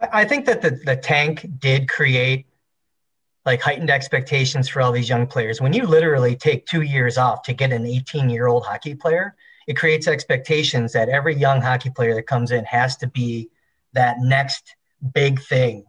I 0.00 0.24
think 0.24 0.46
that 0.46 0.62
the, 0.62 0.78
the 0.84 0.94
tank 0.94 1.44
did 1.58 1.88
create 1.88 2.46
like 3.44 3.60
heightened 3.60 3.90
expectations 3.90 4.68
for 4.68 4.80
all 4.82 4.92
these 4.92 5.08
young 5.08 5.26
players. 5.26 5.60
When 5.60 5.72
you 5.72 5.84
literally 5.84 6.36
take 6.36 6.64
two 6.66 6.82
years 6.82 7.18
off 7.18 7.42
to 7.42 7.52
get 7.52 7.72
an 7.72 7.84
18 7.86 8.30
year 8.30 8.46
old 8.46 8.64
hockey 8.64 8.94
player, 8.94 9.34
it 9.68 9.76
creates 9.76 10.08
expectations 10.08 10.94
that 10.94 11.10
every 11.10 11.36
young 11.36 11.60
hockey 11.60 11.90
player 11.90 12.14
that 12.14 12.26
comes 12.26 12.50
in 12.50 12.64
has 12.64 12.96
to 12.96 13.06
be 13.06 13.50
that 13.92 14.16
next 14.18 14.74
big 15.12 15.40
thing. 15.42 15.84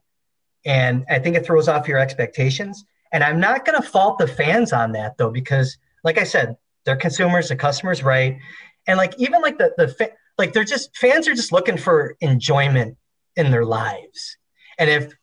And 0.66 1.06
I 1.10 1.18
think 1.18 1.38
it 1.38 1.46
throws 1.46 1.70
off 1.70 1.88
your 1.88 1.98
expectations. 1.98 2.84
And 3.14 3.24
I'm 3.24 3.40
not 3.40 3.64
going 3.64 3.82
to 3.82 3.88
fault 3.88 4.18
the 4.18 4.28
fans 4.28 4.74
on 4.74 4.92
that 4.92 5.18
though, 5.18 5.32
because 5.32 5.78
like 6.04 6.18
I 6.18 6.26
said, 6.26 6.58
they're 6.84 6.98
consumers, 6.98 7.48
the 7.48 7.56
customers, 7.56 8.04
right? 8.04 8.38
And 8.86 8.98
like 8.98 9.18
even 9.18 9.42
like 9.42 9.58
the 9.58 9.74
the 9.78 10.12
like 10.38 10.52
they're 10.52 10.66
just 10.66 10.96
fans 10.98 11.28
are 11.30 11.34
just 11.34 11.54
looking 11.54 11.78
for 11.78 12.18
enjoyment 12.20 12.98
in 13.38 13.50
their 13.50 13.66
lives. 13.66 14.38
And 14.78 14.90
if 14.90 15.14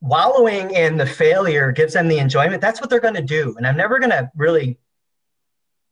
wallowing 0.00 0.70
in 0.70 0.96
the 0.96 1.06
failure 1.06 1.70
gives 1.70 1.92
them 1.92 2.08
the 2.08 2.18
enjoyment, 2.18 2.62
that's 2.62 2.80
what 2.80 2.88
they're 2.88 3.00
going 3.00 3.14
to 3.14 3.22
do. 3.22 3.54
And 3.58 3.66
I'm 3.66 3.76
never 3.76 3.98
going 3.98 4.10
to 4.10 4.30
really 4.36 4.78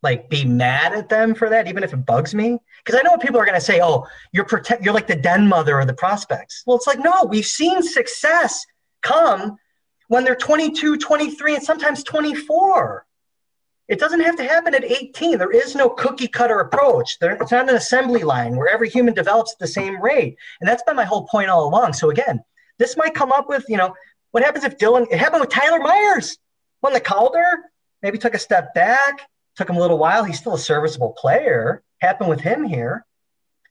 like 0.04 0.28
be 0.28 0.44
mad 0.44 0.92
at 0.92 1.08
them 1.08 1.34
for 1.34 1.48
that, 1.48 1.66
even 1.66 1.82
if 1.82 1.92
it 1.92 2.06
bugs 2.06 2.34
me. 2.34 2.58
Because 2.84 3.00
I 3.00 3.02
know 3.02 3.10
what 3.10 3.22
people 3.22 3.40
are 3.40 3.46
going 3.46 3.58
to 3.58 3.64
say, 3.64 3.80
oh, 3.82 4.06
you're 4.32 4.44
protect, 4.44 4.84
you're 4.84 4.94
like 4.94 5.06
the 5.06 5.16
den 5.16 5.48
mother 5.48 5.80
of 5.80 5.86
the 5.86 5.94
prospects. 5.94 6.62
Well, 6.66 6.76
it's 6.76 6.86
like, 6.86 7.00
no, 7.00 7.24
we've 7.28 7.46
seen 7.46 7.82
success 7.82 8.64
come 9.02 9.56
when 10.08 10.22
they're 10.22 10.36
22, 10.36 10.98
23, 10.98 11.56
and 11.56 11.64
sometimes 11.64 12.04
24. 12.04 13.06
It 13.88 13.98
doesn't 13.98 14.20
have 14.20 14.36
to 14.36 14.44
happen 14.44 14.74
at 14.74 14.84
18. 14.84 15.38
There 15.38 15.50
is 15.50 15.74
no 15.74 15.90
cookie 15.90 16.28
cutter 16.28 16.60
approach. 16.60 17.18
There, 17.18 17.32
it's 17.32 17.50
not 17.50 17.68
an 17.68 17.76
assembly 17.76 18.22
line 18.22 18.56
where 18.56 18.68
every 18.68 18.88
human 18.88 19.14
develops 19.14 19.52
at 19.52 19.58
the 19.58 19.66
same 19.66 20.00
rate. 20.00 20.36
And 20.60 20.68
that's 20.68 20.82
been 20.84 20.96
my 20.96 21.04
whole 21.04 21.26
point 21.26 21.50
all 21.50 21.66
along. 21.66 21.94
So 21.94 22.10
again, 22.10 22.42
this 22.78 22.96
might 22.96 23.14
come 23.14 23.32
up 23.32 23.48
with, 23.48 23.64
you 23.68 23.76
know, 23.76 23.94
what 24.30 24.42
happens 24.42 24.64
if 24.64 24.78
Dylan, 24.78 25.06
it 25.10 25.18
happened 25.18 25.40
with 25.42 25.50
Tyler 25.50 25.80
Myers, 25.80 26.38
won 26.82 26.92
the 26.92 27.00
Calder, 27.00 27.46
maybe 28.02 28.18
took 28.18 28.34
a 28.34 28.38
step 28.38 28.74
back, 28.74 29.28
took 29.56 29.68
him 29.68 29.76
a 29.76 29.80
little 29.80 29.98
while. 29.98 30.24
He's 30.24 30.38
still 30.38 30.54
a 30.54 30.58
serviceable 30.58 31.12
player. 31.12 31.82
Happened 32.00 32.28
with 32.28 32.40
him 32.40 32.64
here. 32.64 33.04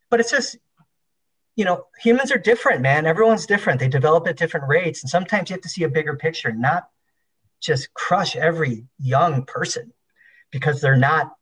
But 0.09 0.19
it's 0.19 0.31
just, 0.31 0.57
you 1.55 1.65
know, 1.65 1.85
humans 1.99 2.31
are 2.31 2.37
different, 2.37 2.81
man. 2.81 3.05
Everyone's 3.05 3.45
different. 3.45 3.79
They 3.79 3.87
develop 3.87 4.27
at 4.27 4.37
different 4.37 4.67
rates. 4.67 5.03
And 5.03 5.09
sometimes 5.09 5.49
you 5.49 5.55
have 5.55 5.61
to 5.61 5.69
see 5.69 5.83
a 5.83 5.89
bigger 5.89 6.15
picture, 6.15 6.51
not 6.51 6.87
just 7.61 7.93
crush 7.93 8.35
every 8.35 8.85
young 8.99 9.45
person 9.45 9.93
because 10.51 10.81
they're 10.81 10.95
not 10.95 11.33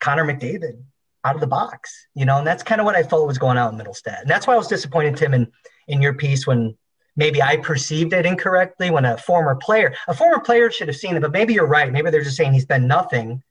Connor 0.00 0.24
McDavid 0.24 0.82
out 1.24 1.34
of 1.34 1.40
the 1.40 1.46
box, 1.46 2.06
you 2.14 2.24
know, 2.24 2.38
and 2.38 2.46
that's 2.46 2.62
kind 2.62 2.80
of 2.80 2.84
what 2.84 2.94
I 2.94 3.02
felt 3.02 3.26
was 3.26 3.38
going 3.38 3.58
on 3.58 3.74
in 3.74 3.80
Mittelstadt. 3.84 4.22
And 4.22 4.30
that's 4.30 4.46
why 4.46 4.54
I 4.54 4.58
was 4.58 4.68
disappointed, 4.68 5.16
Tim, 5.16 5.34
in, 5.34 5.50
in 5.88 6.00
your 6.00 6.14
piece 6.14 6.46
when 6.46 6.76
maybe 7.16 7.42
I 7.42 7.56
perceived 7.56 8.12
it 8.12 8.26
incorrectly 8.26 8.90
when 8.90 9.04
a 9.04 9.16
former 9.16 9.56
player, 9.56 9.94
a 10.06 10.14
former 10.14 10.40
player 10.40 10.70
should 10.70 10.88
have 10.88 10.96
seen 10.96 11.16
it, 11.16 11.20
but 11.20 11.32
maybe 11.32 11.54
you're 11.54 11.66
right. 11.66 11.90
Maybe 11.90 12.10
they're 12.10 12.22
just 12.22 12.36
saying 12.36 12.52
he's 12.52 12.66
been 12.66 12.86
nothing. 12.86 13.42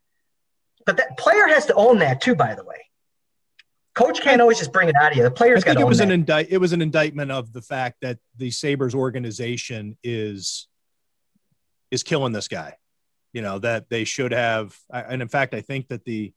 But 0.85 0.97
that 0.97 1.17
player 1.17 1.47
has 1.47 1.65
to 1.67 1.73
own 1.73 1.99
that 1.99 2.21
too, 2.21 2.35
by 2.35 2.55
the 2.55 2.63
way. 2.63 2.77
Coach 3.95 4.21
can't 4.21 4.41
always 4.41 4.59
just 4.59 4.73
bring 4.73 4.89
it 4.89 4.95
out 4.95 5.11
of 5.11 5.17
you. 5.17 5.23
The 5.23 5.31
players 5.31 5.63
got 5.63 5.75
to 5.75 5.79
it 5.79 5.87
was 5.87 6.01
an 6.01 6.11
indict. 6.11 6.47
It 6.49 6.57
was 6.57 6.73
an 6.73 6.81
indictment 6.81 7.31
of 7.31 7.53
the 7.53 7.61
fact 7.61 7.97
that 8.01 8.19
the 8.37 8.51
Sabres 8.51 8.93
organization 8.93 9.97
is 10.03 10.67
is 11.91 12.03
killing 12.03 12.33
this 12.33 12.47
guy 12.47 12.75
you 13.35 13.41
know 13.41 13.59
that 13.59 13.89
they 13.89 14.05
should 14.05 14.31
have 14.31 14.75
and 14.89 15.21
in 15.21 15.27
fact 15.27 15.53
i 15.53 15.61
think 15.61 15.89
that 15.89 16.05
the 16.05 16.33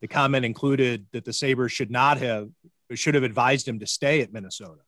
the 0.00 0.08
comment 0.08 0.44
included 0.44 1.06
that 1.12 1.24
the 1.24 1.32
sabres 1.32 1.70
should 1.70 1.90
not 1.90 2.18
have 2.18 2.50
should 2.94 3.14
have 3.14 3.22
advised 3.22 3.66
him 3.66 3.78
to 3.78 3.86
stay 3.86 4.20
at 4.20 4.32
minnesota 4.32 4.82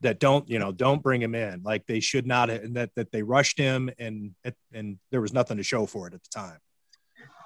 that 0.00 0.20
don't 0.20 0.48
you 0.48 0.60
know 0.60 0.70
don't 0.70 1.02
bring 1.02 1.20
him 1.20 1.34
in 1.34 1.62
like 1.64 1.84
they 1.86 1.98
should 1.98 2.26
not 2.26 2.48
have, 2.48 2.72
that 2.74 2.90
that 2.94 3.10
they 3.10 3.24
rushed 3.24 3.58
him 3.58 3.90
and 3.98 4.34
and 4.72 4.98
there 5.10 5.20
was 5.20 5.32
nothing 5.32 5.56
to 5.56 5.64
show 5.64 5.84
for 5.84 6.06
it 6.06 6.14
at 6.14 6.22
the 6.22 6.30
time 6.30 6.58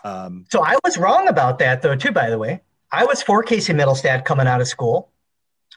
Um, 0.04 0.46
so 0.50 0.64
I 0.64 0.76
was 0.84 0.98
wrong 0.98 1.28
about 1.28 1.58
that, 1.60 1.82
though, 1.82 1.96
too, 1.96 2.12
by 2.12 2.30
the 2.30 2.38
way. 2.38 2.60
I 2.90 3.04
was 3.04 3.22
for 3.22 3.42
Casey 3.42 3.72
Mittelstadt 3.72 4.24
coming 4.24 4.46
out 4.46 4.60
of 4.60 4.68
school. 4.68 5.10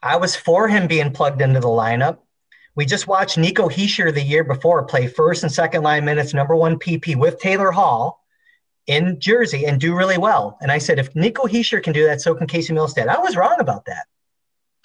I 0.03 0.17
was 0.17 0.36
for 0.36 0.67
him 0.67 0.88
being 0.88 1.11
plugged 1.11 1.41
into 1.41 1.59
the 1.59 1.67
lineup. 1.67 2.19
We 2.76 2.86
just 2.86 3.07
watched 3.07 3.38
Nico 3.38 3.69
Hischier 3.69 4.13
the 4.13 4.21
year 4.21 4.43
before 4.43 4.84
play 4.84 5.07
first 5.07 5.43
and 5.43 5.51
second 5.51 5.84
line 5.84 6.03
minutes, 6.03 6.34
number 6.34 6.55
one 6.55 6.78
PP 6.78 7.15
with 7.15 7.39
Taylor 7.39 7.71
Hall 7.71 8.21
in 8.88 9.19
Jersey 9.19 9.65
and 9.65 9.80
do 9.80 9.95
really 9.95 10.17
well. 10.17 10.57
And 10.61 10.71
I 10.71 10.78
said, 10.78 10.99
if 10.99 11.15
Nico 11.15 11.47
Hischier 11.47 11.82
can 11.82 11.93
do 11.93 12.05
that, 12.05 12.21
so 12.21 12.36
can 12.36 12.47
Casey 12.47 12.73
Mittelstadt. 12.73 13.07
I 13.07 13.19
was 13.19 13.38
wrong 13.38 13.55
about 13.59 13.86
that, 13.86 14.05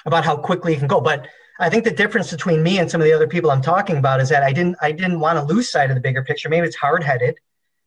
about 0.06 0.24
how 0.24 0.36
quickly 0.36 0.72
he 0.72 0.78
can 0.78 0.88
go. 0.88 1.00
But 1.00 1.26
I 1.58 1.68
think 1.68 1.84
the 1.84 1.90
difference 1.90 2.30
between 2.30 2.62
me 2.62 2.78
and 2.78 2.90
some 2.90 3.00
of 3.00 3.04
the 3.06 3.12
other 3.12 3.26
people 3.26 3.50
I'm 3.50 3.60
talking 3.60 3.96
about 3.96 4.20
is 4.20 4.28
that 4.30 4.42
I 4.42 4.52
didn't 4.52 4.76
I 4.80 4.92
didn't 4.92 5.20
want 5.20 5.38
to 5.38 5.44
lose 5.44 5.70
sight 5.70 5.90
of 5.90 5.96
the 5.96 6.00
bigger 6.00 6.24
picture. 6.24 6.48
Maybe 6.48 6.66
it's 6.66 6.76
hard 6.76 7.02
headed. 7.02 7.38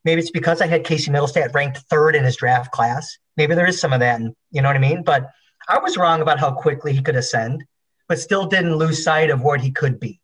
Maybe 0.05 0.21
it's 0.21 0.31
because 0.31 0.61
I 0.61 0.67
had 0.67 0.83
Casey 0.83 1.11
Mittelstadt 1.11 1.53
ranked 1.53 1.77
third 1.89 2.15
in 2.15 2.23
his 2.23 2.35
draft 2.35 2.71
class. 2.71 3.17
Maybe 3.37 3.55
there 3.55 3.65
is 3.65 3.79
some 3.79 3.93
of 3.93 3.99
that, 4.01 4.19
and 4.19 4.35
you 4.51 4.61
know 4.61 4.69
what 4.69 4.75
I 4.75 4.79
mean. 4.79 5.03
But 5.03 5.29
I 5.67 5.79
was 5.79 5.97
wrong 5.97 6.21
about 6.21 6.39
how 6.39 6.51
quickly 6.51 6.93
he 6.93 7.01
could 7.01 7.15
ascend, 7.15 7.63
but 8.07 8.19
still 8.19 8.45
didn't 8.45 8.75
lose 8.75 9.03
sight 9.03 9.29
of 9.29 9.41
what 9.41 9.61
he 9.61 9.71
could 9.71 9.99
be. 9.99 10.19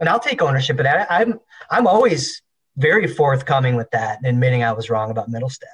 And 0.00 0.08
I'll 0.08 0.20
take 0.20 0.42
ownership 0.42 0.78
of 0.78 0.84
that. 0.84 1.06
I'm 1.10 1.38
I'm 1.70 1.86
always 1.86 2.42
very 2.76 3.06
forthcoming 3.06 3.76
with 3.76 3.90
that 3.92 4.18
admitting 4.24 4.62
I 4.62 4.72
was 4.72 4.90
wrong 4.90 5.10
about 5.10 5.30
Mittelstadt. 5.30 5.64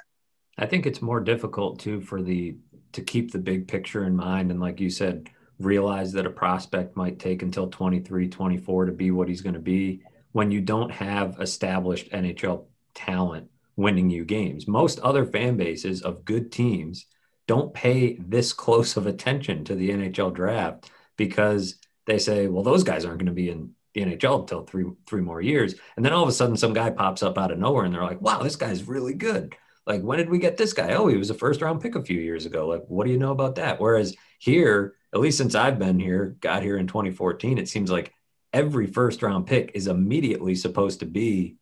I 0.59 0.67
think 0.67 0.87
it's 0.87 1.03
more 1.03 1.21
difficult 1.21 1.81
too 1.81 2.01
for 2.01 2.23
the 2.23 2.57
to 2.93 3.03
keep 3.03 3.33
the 3.33 3.39
big 3.39 3.69
picture 3.69 4.05
in 4.05 4.15
mind 4.15 4.51
and 4.51 4.61
like 4.61 4.79
you 4.79 4.91
said 4.91 5.31
realize 5.59 6.13
that 6.13 6.27
a 6.27 6.31
prospect 6.31 6.97
might 6.97 7.19
take 7.19 7.43
until 7.43 7.69
23 7.69 8.29
24 8.29 8.87
to 8.87 8.93
be 8.93 9.11
what 9.11 9.29
he's 9.29 9.41
going 9.41 9.55
to 9.55 9.61
be 9.61 10.03
when 10.33 10.51
you 10.51 10.61
don't 10.61 10.91
have 10.91 11.41
established 11.41 12.11
NHL 12.11 12.67
talent 12.95 13.49
winning 13.77 14.11
you 14.11 14.25
games. 14.25 14.69
Most 14.69 14.99
other 15.01 15.25
fan 15.25 15.57
bases 15.57 16.03
of 16.03 16.25
good 16.25 16.53
teams 16.53 17.07
don't 17.47 17.75
pay 17.75 18.17
this 18.17 18.53
close 18.65 18.97
of 18.97 19.07
attention 19.07 19.65
to 19.65 19.75
the 19.75 19.91
NHL 19.91 20.35
draft 20.35 20.91
because 21.17 21.77
they 22.07 22.19
say, 22.19 22.49
well, 22.49 22.65
those 22.65 22.85
guys 22.85 23.05
aren't 23.05 23.19
going 23.19 23.27
to 23.27 23.33
be 23.33 23.51
in 23.51 23.73
the 23.95 24.03
NHL 24.03 24.41
until 24.41 24.65
three 24.65 24.87
three 25.07 25.21
more 25.21 25.41
years. 25.41 25.75
And 25.97 26.05
then 26.05 26.13
all 26.13 26.23
of 26.23 26.29
a 26.29 26.33
sudden 26.33 26.57
some 26.57 26.73
guy 26.73 26.91
pops 26.91 27.23
up 27.23 27.39
out 27.39 27.51
of 27.51 27.59
nowhere 27.59 27.85
and 27.85 27.95
they're 27.95 28.03
like, 28.03 28.21
wow, 28.21 28.43
this 28.43 28.57
guy's 28.57 28.89
really 28.89 29.15
good. 29.15 29.55
Like, 29.87 30.03
when 30.03 30.19
did 30.19 30.31
we 30.31 30.39
get 30.39 30.57
this 30.57 30.73
guy? 30.73 30.93
Oh, 30.93 31.09
he 31.09 31.17
was 31.17 31.31
a 31.31 31.35
first 31.35 31.61
round 31.61 31.81
pick 31.81 31.97
a 31.97 32.05
few 32.05 32.21
years 32.21 32.47
ago. 32.47 32.69
Like, 32.69 32.85
what 32.87 33.05
do 33.05 33.13
you 33.13 33.19
know 33.19 33.33
about 33.33 33.57
that? 33.57 33.81
Whereas 33.81 34.15
here, 34.39 34.95
at 35.13 35.21
least 35.21 35.39
since 35.39 35.55
I've 35.55 35.79
been 35.79 35.99
here, 35.99 36.37
got 36.41 36.63
here 36.63 36.77
in 36.77 36.87
2014, 36.87 37.59
it 37.59 37.69
seems 37.69 37.91
like 37.91 38.13
every 38.53 38.87
first 38.87 39.23
round 39.23 39.47
pick 39.47 39.73
is 39.75 39.89
immediately 39.89 40.55
supposed 40.55 41.01
to 41.01 41.07
be, 41.07 41.57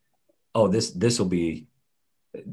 oh, 0.53 0.67
this 0.67 0.91
this 0.91 1.19
will 1.19 1.27
be 1.27 1.67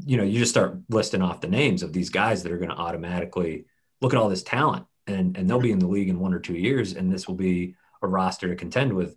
you 0.05 0.16
know, 0.16 0.24
you 0.24 0.38
just 0.38 0.51
start 0.51 0.78
listing 0.88 1.22
off 1.22 1.40
the 1.40 1.49
names 1.49 1.82
of 1.82 1.92
these 1.92 2.11
guys 2.11 2.42
that 2.42 2.53
are 2.53 2.59
going 2.59 2.70
to 2.70 2.76
automatically 2.76 3.66
look 4.01 4.12
at 4.12 4.18
all 4.18 4.28
this 4.28 4.42
talent 4.42 4.86
and, 5.07 5.36
and 5.36 5.49
they'll 5.49 5.61
be 5.61 5.72
in 5.72 5.78
the 5.78 5.86
league 5.86 6.09
in 6.09 6.18
one 6.18 6.34
or 6.34 6.40
two 6.40 6.57
years. 6.57 6.94
And 6.94 7.12
this 7.12 7.28
will 7.28 7.34
be 7.34 7.74
a 8.03 8.09
roster 8.09 8.49
to 8.49 8.57
contend 8.57 8.92
with 8.92 9.16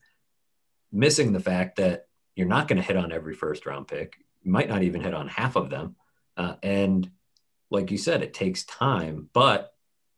missing 0.92 1.34
the 1.34 1.40
fact 1.40 1.78
that 1.78 2.08
you're 2.36 2.48
not 2.48 2.68
going 2.68 2.78
to 2.78 2.88
hit 2.88 2.98
on 2.98 3.12
every 3.12 3.34
first 3.34 3.66
round 3.66 3.88
pick. 3.88 4.18
You 4.44 4.52
might 4.52 4.70
not 4.70 4.84
even 4.84 5.02
hit 5.02 5.14
on 5.14 5.28
half 5.28 5.56
of 5.56 5.70
them. 5.70 5.96
Uh, 6.38 6.56
and 6.64 7.10
like 7.70 7.92
you 7.92 7.98
said, 7.98 8.22
it 8.22 8.34
takes 8.34 8.64
time, 8.64 9.30
but 9.34 9.74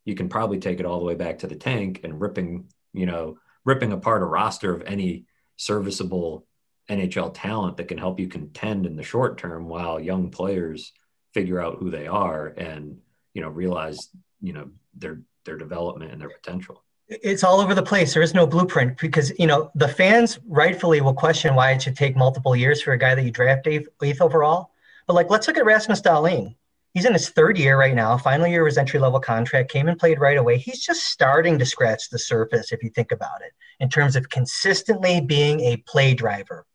you 0.05 0.15
can 0.15 0.29
probably 0.29 0.59
take 0.59 0.79
it 0.79 0.85
all 0.85 0.99
the 0.99 1.05
way 1.05 1.15
back 1.15 1.39
to 1.39 1.47
the 1.47 1.55
tank 1.55 2.01
and 2.03 2.19
ripping, 2.19 2.67
you 2.93 3.05
know, 3.05 3.37
ripping 3.65 3.93
apart 3.93 4.21
a 4.21 4.25
roster 4.25 4.73
of 4.73 4.83
any 4.85 5.25
serviceable 5.55 6.45
NHL 6.89 7.33
talent 7.33 7.77
that 7.77 7.87
can 7.87 7.97
help 7.97 8.19
you 8.19 8.27
contend 8.27 8.85
in 8.85 8.95
the 8.95 9.03
short 9.03 9.37
term 9.37 9.67
while 9.67 9.99
young 9.99 10.29
players 10.29 10.91
figure 11.33 11.61
out 11.61 11.77
who 11.79 11.89
they 11.89 12.07
are 12.07 12.47
and 12.47 12.97
you 13.33 13.41
know 13.41 13.49
realize 13.49 14.09
you 14.41 14.53
know 14.53 14.69
their 14.93 15.21
their 15.45 15.57
development 15.57 16.11
and 16.11 16.21
their 16.21 16.29
potential. 16.29 16.83
It's 17.09 17.43
all 17.43 17.59
over 17.59 17.75
the 17.75 17.83
place. 17.83 18.13
There 18.13 18.23
is 18.23 18.33
no 18.33 18.47
blueprint 18.47 18.97
because 18.97 19.31
you 19.39 19.47
know 19.47 19.71
the 19.75 19.87
fans 19.87 20.39
rightfully 20.47 21.01
will 21.01 21.13
question 21.13 21.55
why 21.55 21.71
it 21.71 21.81
should 21.81 21.95
take 21.95 22.15
multiple 22.15 22.55
years 22.55 22.81
for 22.81 22.93
a 22.93 22.97
guy 22.97 23.15
that 23.15 23.23
you 23.23 23.31
draft 23.31 23.67
eighth, 23.67 23.87
overall. 24.21 24.71
But 25.07 25.13
like 25.13 25.29
let's 25.29 25.47
look 25.47 25.57
at 25.57 25.65
rasmus 25.65 26.01
dahlin. 26.01 26.55
He's 26.93 27.05
in 27.05 27.13
his 27.13 27.29
third 27.29 27.57
year 27.57 27.79
right 27.79 27.95
now. 27.95 28.17
Final 28.17 28.45
year 28.45 28.65
his 28.65 28.77
entry 28.77 28.99
level 28.99 29.19
contract 29.19 29.71
came 29.71 29.87
and 29.87 29.97
played 29.97 30.19
right 30.19 30.37
away. 30.37 30.59
He's 30.59 30.85
just 30.85 31.05
starting 31.05 31.57
to 31.57 31.65
scratch 31.65 32.09
the 32.09 32.19
surface 32.19 32.71
if 32.71 32.83
you 32.83 32.91
think 32.91 33.11
about 33.11 33.41
it 33.41 33.51
in 33.79 33.89
terms 33.89 34.15
of 34.15 34.29
consistently 34.29 35.19
being 35.19 35.59
a 35.61 35.77
play 35.77 36.13
driver 36.13 36.65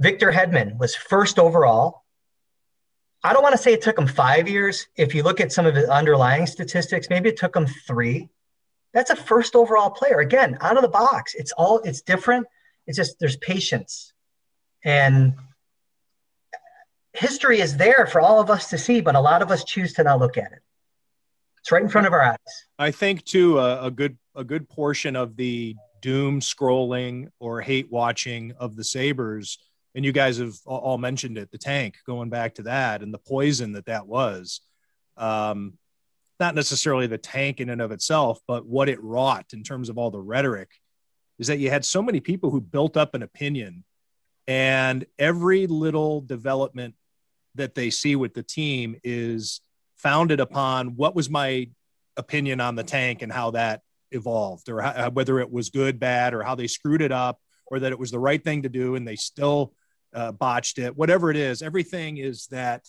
Victor 0.00 0.32
Hedman 0.32 0.78
was 0.78 0.96
first 0.96 1.38
overall. 1.38 2.04
I 3.22 3.34
don't 3.34 3.42
want 3.42 3.52
to 3.52 3.58
say 3.58 3.74
it 3.74 3.82
took 3.82 3.98
him 3.98 4.06
five 4.06 4.48
years. 4.48 4.88
If 4.96 5.14
you 5.14 5.22
look 5.22 5.40
at 5.40 5.52
some 5.52 5.66
of 5.66 5.74
his 5.74 5.88
underlying 5.88 6.46
statistics, 6.46 7.08
maybe 7.10 7.28
it 7.28 7.36
took 7.36 7.54
him 7.54 7.66
three. 7.86 8.30
That's 8.94 9.10
a 9.10 9.16
first 9.16 9.54
overall 9.54 9.90
player. 9.90 10.20
Again, 10.20 10.56
out 10.62 10.76
of 10.76 10.82
the 10.82 10.88
box. 10.88 11.34
It's 11.34 11.52
all 11.52 11.80
it's 11.80 12.00
different. 12.00 12.46
It's 12.86 12.96
just 12.96 13.20
there's 13.20 13.36
patience. 13.36 14.14
And 14.82 15.34
history 17.12 17.60
is 17.60 17.76
there 17.76 18.06
for 18.06 18.22
all 18.22 18.40
of 18.40 18.48
us 18.48 18.70
to 18.70 18.78
see, 18.78 19.02
but 19.02 19.14
a 19.14 19.20
lot 19.20 19.42
of 19.42 19.50
us 19.50 19.64
choose 19.64 19.92
to 19.94 20.02
not 20.02 20.18
look 20.18 20.38
at 20.38 20.50
it. 20.50 20.60
It's 21.58 21.70
right 21.70 21.82
in 21.82 21.90
front 21.90 22.06
of 22.06 22.14
our 22.14 22.22
eyes. 22.22 22.38
I 22.78 22.90
think 22.90 23.24
too 23.26 23.58
a, 23.58 23.86
a 23.86 23.90
good 23.90 24.16
a 24.34 24.44
good 24.44 24.66
portion 24.66 25.14
of 25.14 25.36
the 25.36 25.76
doom 26.00 26.40
scrolling 26.40 27.28
or 27.38 27.60
hate 27.60 27.92
watching 27.92 28.54
of 28.58 28.76
the 28.76 28.84
Sabres 28.84 29.58
and 29.94 30.04
you 30.04 30.12
guys 30.12 30.38
have 30.38 30.54
all 30.66 30.98
mentioned 30.98 31.36
it 31.36 31.50
the 31.50 31.58
tank 31.58 31.96
going 32.06 32.28
back 32.28 32.54
to 32.54 32.62
that 32.62 33.02
and 33.02 33.12
the 33.12 33.18
poison 33.18 33.72
that 33.72 33.86
that 33.86 34.06
was. 34.06 34.60
Um, 35.16 35.74
not 36.38 36.54
necessarily 36.54 37.06
the 37.06 37.18
tank 37.18 37.60
in 37.60 37.68
and 37.68 37.82
of 37.82 37.92
itself 37.92 38.40
but 38.48 38.64
what 38.64 38.88
it 38.88 39.02
wrought 39.02 39.46
in 39.52 39.62
terms 39.62 39.90
of 39.90 39.98
all 39.98 40.10
the 40.10 40.18
rhetoric 40.18 40.70
is 41.38 41.48
that 41.48 41.58
you 41.58 41.70
had 41.70 41.84
so 41.84 42.02
many 42.02 42.20
people 42.20 42.50
who 42.50 42.60
built 42.60 42.96
up 42.96 43.14
an 43.14 43.22
opinion 43.22 43.84
and 44.48 45.06
every 45.18 45.66
little 45.66 46.20
development 46.22 46.94
that 47.54 47.74
they 47.74 47.90
see 47.90 48.16
with 48.16 48.34
the 48.34 48.42
team 48.42 48.96
is 49.04 49.60
founded 49.96 50.40
upon 50.40 50.96
what 50.96 51.14
was 51.14 51.28
my 51.28 51.68
opinion 52.16 52.60
on 52.60 52.74
the 52.74 52.82
tank 52.82 53.22
and 53.22 53.32
how 53.32 53.50
that 53.50 53.82
evolved 54.10 54.68
or 54.68 54.80
how, 54.80 55.10
whether 55.10 55.38
it 55.40 55.50
was 55.50 55.70
good 55.70 56.00
bad 56.00 56.34
or 56.34 56.42
how 56.42 56.54
they 56.54 56.66
screwed 56.66 57.02
it 57.02 57.12
up 57.12 57.38
or 57.66 57.80
that 57.80 57.92
it 57.92 57.98
was 57.98 58.10
the 58.10 58.18
right 58.18 58.42
thing 58.42 58.62
to 58.62 58.68
do 58.68 58.94
and 58.94 59.06
they 59.06 59.16
still 59.16 59.72
uh, 60.14 60.32
botched 60.32 60.78
it, 60.78 60.96
whatever 60.96 61.30
it 61.30 61.36
is. 61.36 61.62
Everything 61.62 62.18
is 62.18 62.46
that, 62.48 62.86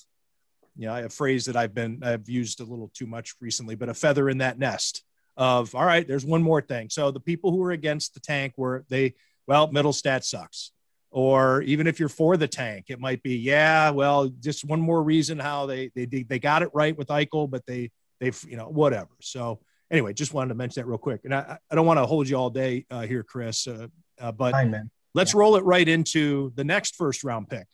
you 0.75 0.87
know, 0.87 0.95
a 0.95 1.09
phrase 1.09 1.45
that 1.45 1.55
I've 1.55 1.73
been, 1.73 2.01
I've 2.03 2.29
used 2.29 2.61
a 2.61 2.63
little 2.63 2.91
too 2.93 3.05
much 3.05 3.35
recently, 3.41 3.75
but 3.75 3.89
a 3.89 3.93
feather 3.93 4.29
in 4.29 4.39
that 4.39 4.57
nest 4.57 5.03
of, 5.37 5.75
all 5.75 5.85
right, 5.85 6.07
there's 6.07 6.25
one 6.25 6.43
more 6.43 6.61
thing. 6.61 6.89
So 6.89 7.11
the 7.11 7.19
people 7.19 7.51
who 7.51 7.57
were 7.57 7.71
against 7.71 8.13
the 8.13 8.19
tank 8.19 8.53
were 8.57 8.85
they, 8.89 9.15
well, 9.47 9.69
Mittelstadt 9.69 10.23
sucks. 10.23 10.71
Or 11.13 11.61
even 11.63 11.87
if 11.87 11.99
you're 11.99 12.07
for 12.07 12.37
the 12.37 12.47
tank, 12.47 12.85
it 12.87 12.99
might 12.99 13.21
be, 13.21 13.35
yeah, 13.35 13.89
well, 13.89 14.29
just 14.39 14.63
one 14.63 14.79
more 14.79 15.03
reason 15.03 15.39
how 15.39 15.65
they, 15.65 15.91
they, 15.93 16.05
they 16.05 16.39
got 16.39 16.63
it 16.63 16.69
right 16.73 16.97
with 16.97 17.09
Eichel, 17.09 17.49
but 17.49 17.65
they, 17.65 17.91
they've, 18.21 18.45
you 18.47 18.55
know, 18.55 18.69
whatever. 18.69 19.09
So 19.19 19.59
anyway, 19.91 20.13
just 20.13 20.33
wanted 20.33 20.49
to 20.49 20.55
mention 20.55 20.81
that 20.81 20.87
real 20.87 20.97
quick. 20.97 21.21
And 21.25 21.35
I, 21.35 21.57
I 21.69 21.75
don't 21.75 21.85
want 21.85 21.99
to 21.99 22.05
hold 22.05 22.29
you 22.29 22.37
all 22.37 22.49
day 22.49 22.85
uh, 22.89 23.01
here, 23.01 23.23
Chris, 23.23 23.67
uh, 23.67 23.87
uh, 24.21 24.31
but 24.31 24.53
Fine. 24.53 24.89
Let's 25.13 25.33
yeah. 25.33 25.39
roll 25.39 25.55
it 25.55 25.63
right 25.63 25.87
into 25.87 26.51
the 26.55 26.63
next 26.63 26.95
first 26.95 27.23
round 27.23 27.49
pick. 27.49 27.67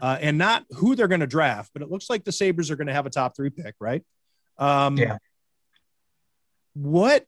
Uh, 0.00 0.16
and 0.20 0.38
not 0.38 0.64
who 0.70 0.94
they're 0.94 1.08
going 1.08 1.20
to 1.20 1.26
draft, 1.26 1.70
but 1.74 1.82
it 1.82 1.90
looks 1.90 2.08
like 2.08 2.24
the 2.24 2.32
Sabres 2.32 2.70
are 2.70 2.76
going 2.76 2.86
to 2.86 2.92
have 2.92 3.04
a 3.04 3.10
top 3.10 3.36
three 3.36 3.50
pick, 3.50 3.74
right? 3.80 4.02
Um, 4.58 4.96
yeah. 4.96 5.18
What 6.72 7.26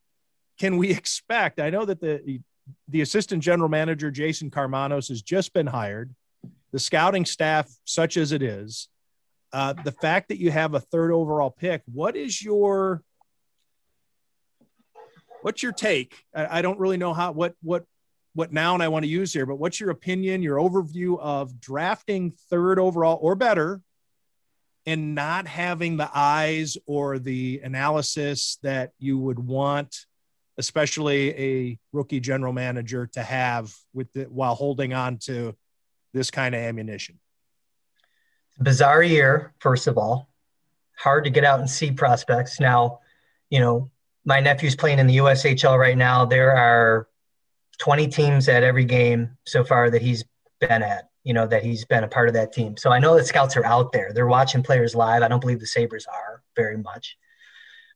can 0.59 0.79
we 0.79 0.91
expect? 0.99 1.61
I 1.61 1.71
know 1.71 1.85
that 1.85 2.01
the 2.01 2.41
the 2.89 3.01
assistant 3.01 3.43
general 3.43 3.69
manager 3.69 4.11
Jason 4.11 4.51
Karmanos 4.51 5.09
has 5.09 5.21
just 5.21 5.53
been 5.53 5.67
hired. 5.67 6.15
The 6.71 6.79
scouting 6.79 7.27
staff, 7.27 7.69
such 7.85 8.17
as 8.17 8.33
it 8.33 8.43
is, 8.43 8.89
uh, 9.53 9.75
the 9.75 9.93
fact 9.93 10.29
that 10.29 10.39
you 10.39 10.51
have 10.51 10.75
a 10.75 10.81
third 10.81 11.13
overall 11.13 11.51
pick. 11.51 11.83
What 11.93 12.17
is 12.17 12.43
your 12.43 13.03
what's 15.43 15.63
your 15.63 15.73
take? 15.73 16.25
I, 16.35 16.59
I 16.59 16.63
don't 16.63 16.79
really 16.79 16.97
know 16.97 17.13
how 17.13 17.33
what 17.33 17.55
what 17.63 17.85
what 18.35 18.53
noun 18.53 18.81
I 18.81 18.89
want 18.89 19.05
to 19.05 19.11
use 19.11 19.33
here, 19.33 19.47
but 19.47 19.57
what's 19.57 19.79
your 19.79 19.91
opinion, 19.91 20.43
your 20.43 20.57
overview 20.57 21.19
of 21.19 21.61
drafting 21.61 22.33
third 22.49 22.79
overall 22.79 23.19
or 23.21 23.35
better 23.35 23.81
and 24.87 25.15
not 25.15 25.47
having 25.47 25.97
the 25.97 26.11
eyes 26.13 26.77
or 26.87 27.19
the 27.19 27.61
analysis 27.63 28.59
that 28.63 28.93
you 28.99 29.19
would 29.19 29.39
want, 29.39 30.07
especially 30.59 31.31
a 31.39 31.79
rookie 31.93 32.21
general 32.21 32.53
manager 32.53 33.07
to 33.09 33.23
have 33.23 33.73
with 33.93 34.13
the, 34.13 34.25
while 34.25 34.55
holding 34.55 34.93
on 34.93 35.19
to 35.19 35.55
this 36.15 36.31
kind 36.31 36.55
of 36.55 36.61
ammunition? 36.61 37.19
Bizarre 38.61 39.03
year, 39.03 39.55
first 39.61 39.87
of 39.87 39.99
all. 39.99 40.29
Hard 40.99 41.25
to 41.25 41.31
get 41.31 41.45
out 41.45 41.61
and 41.61 41.69
see 41.69 41.91
prospects. 41.91 42.61
Now, 42.61 43.01
you 43.51 43.61
know, 43.61 43.91
my 44.25 44.41
nephew's 44.41 44.77
playing 44.77 44.99
in 44.99 45.07
the 45.07 45.17
USHL 45.17 45.79
right 45.79 45.97
now. 45.97 46.25
There 46.25 46.53
are 46.53 47.09
20 47.83 48.07
teams 48.07 48.49
at 48.49 48.63
every 48.63 48.85
game 48.85 49.37
so 49.45 49.65
far 49.65 49.91
that 49.91 50.01
he's 50.01 50.25
been 50.61 50.85
at. 50.85 51.09
you 51.25 51.35
know, 51.35 51.47
that 51.49 51.65
he's 51.65 51.85
been 51.85 52.05
a 52.05 52.09
part 52.09 52.29
of 52.29 52.35
that 52.35 52.53
team. 52.53 52.77
So 52.77 52.91
I 52.91 53.01
know 53.01 53.17
that 53.17 53.27
scouts 53.27 53.57
are 53.57 53.65
out 53.65 53.91
there. 53.93 54.13
They're 54.13 54.29
watching 54.39 54.63
players 54.63 54.95
live. 54.95 55.23
I 55.23 55.29
don't 55.29 55.41
believe 55.41 55.59
the 55.61 55.67
Sabres 55.67 56.07
are 56.07 56.43
very 56.55 56.77
much. 56.77 57.17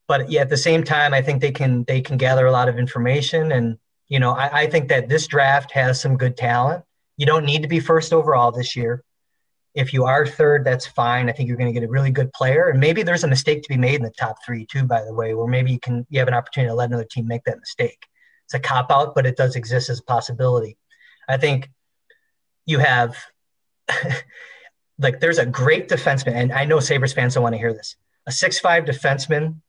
But 0.07 0.29
yeah, 0.29 0.41
at 0.41 0.49
the 0.49 0.57
same 0.57 0.83
time, 0.83 1.13
I 1.13 1.21
think 1.21 1.41
they 1.41 1.51
can 1.51 1.83
they 1.85 2.01
can 2.01 2.17
gather 2.17 2.45
a 2.47 2.51
lot 2.51 2.69
of 2.69 2.77
information. 2.77 3.51
And, 3.53 3.77
you 4.07 4.19
know, 4.19 4.31
I, 4.31 4.61
I 4.61 4.67
think 4.67 4.89
that 4.89 5.07
this 5.07 5.25
draft 5.27 5.71
has 5.71 6.01
some 6.01 6.17
good 6.17 6.35
talent. 6.35 6.83
You 7.17 7.25
don't 7.25 7.45
need 7.45 7.61
to 7.61 7.67
be 7.69 7.79
first 7.79 8.11
overall 8.13 8.51
this 8.51 8.75
year. 8.75 9.03
If 9.73 9.93
you 9.93 10.05
are 10.05 10.25
third, 10.25 10.65
that's 10.65 10.85
fine. 10.87 11.29
I 11.29 11.33
think 11.33 11.47
you're 11.47 11.61
going 11.61 11.73
to 11.73 11.79
get 11.79 11.87
a 11.87 11.91
really 11.91 12.11
good 12.11 12.31
player. 12.33 12.69
And 12.69 12.79
maybe 12.79 13.03
there's 13.03 13.25
a 13.25 13.27
mistake 13.35 13.61
to 13.63 13.69
be 13.69 13.77
made 13.77 13.95
in 13.95 14.03
the 14.03 14.11
top 14.11 14.37
three 14.45 14.65
too, 14.65 14.83
by 14.83 15.03
the 15.03 15.13
way, 15.13 15.33
where 15.33 15.47
maybe 15.47 15.71
you 15.71 15.79
can 15.79 16.05
you 16.09 16.19
have 16.19 16.27
an 16.27 16.33
opportunity 16.33 16.71
to 16.71 16.75
let 16.75 16.89
another 16.89 17.07
team 17.09 17.27
make 17.27 17.43
that 17.43 17.59
mistake. 17.59 18.01
It's 18.47 18.53
a 18.53 18.59
cop 18.59 18.91
out, 18.91 19.13
but 19.13 19.25
it 19.25 19.35
does 19.35 19.57
exist 19.57 19.89
as 19.89 19.99
a 19.99 20.03
possibility. 20.03 20.77
I 21.27 21.35
think 21.35 21.69
you 22.65 22.79
have 22.79 23.17
like 24.99 25.19
there's 25.19 25.37
a 25.37 25.45
great 25.45 25.89
defenseman, 25.89 26.33
and 26.33 26.53
I 26.53 26.63
know 26.63 26.79
Sabres 26.79 27.11
fans 27.11 27.33
don't 27.33 27.43
want 27.43 27.53
to 27.53 27.59
hear 27.59 27.73
this. 27.73 27.97
A 28.25 28.31
six-five 28.31 28.85
defenseman 28.85 29.61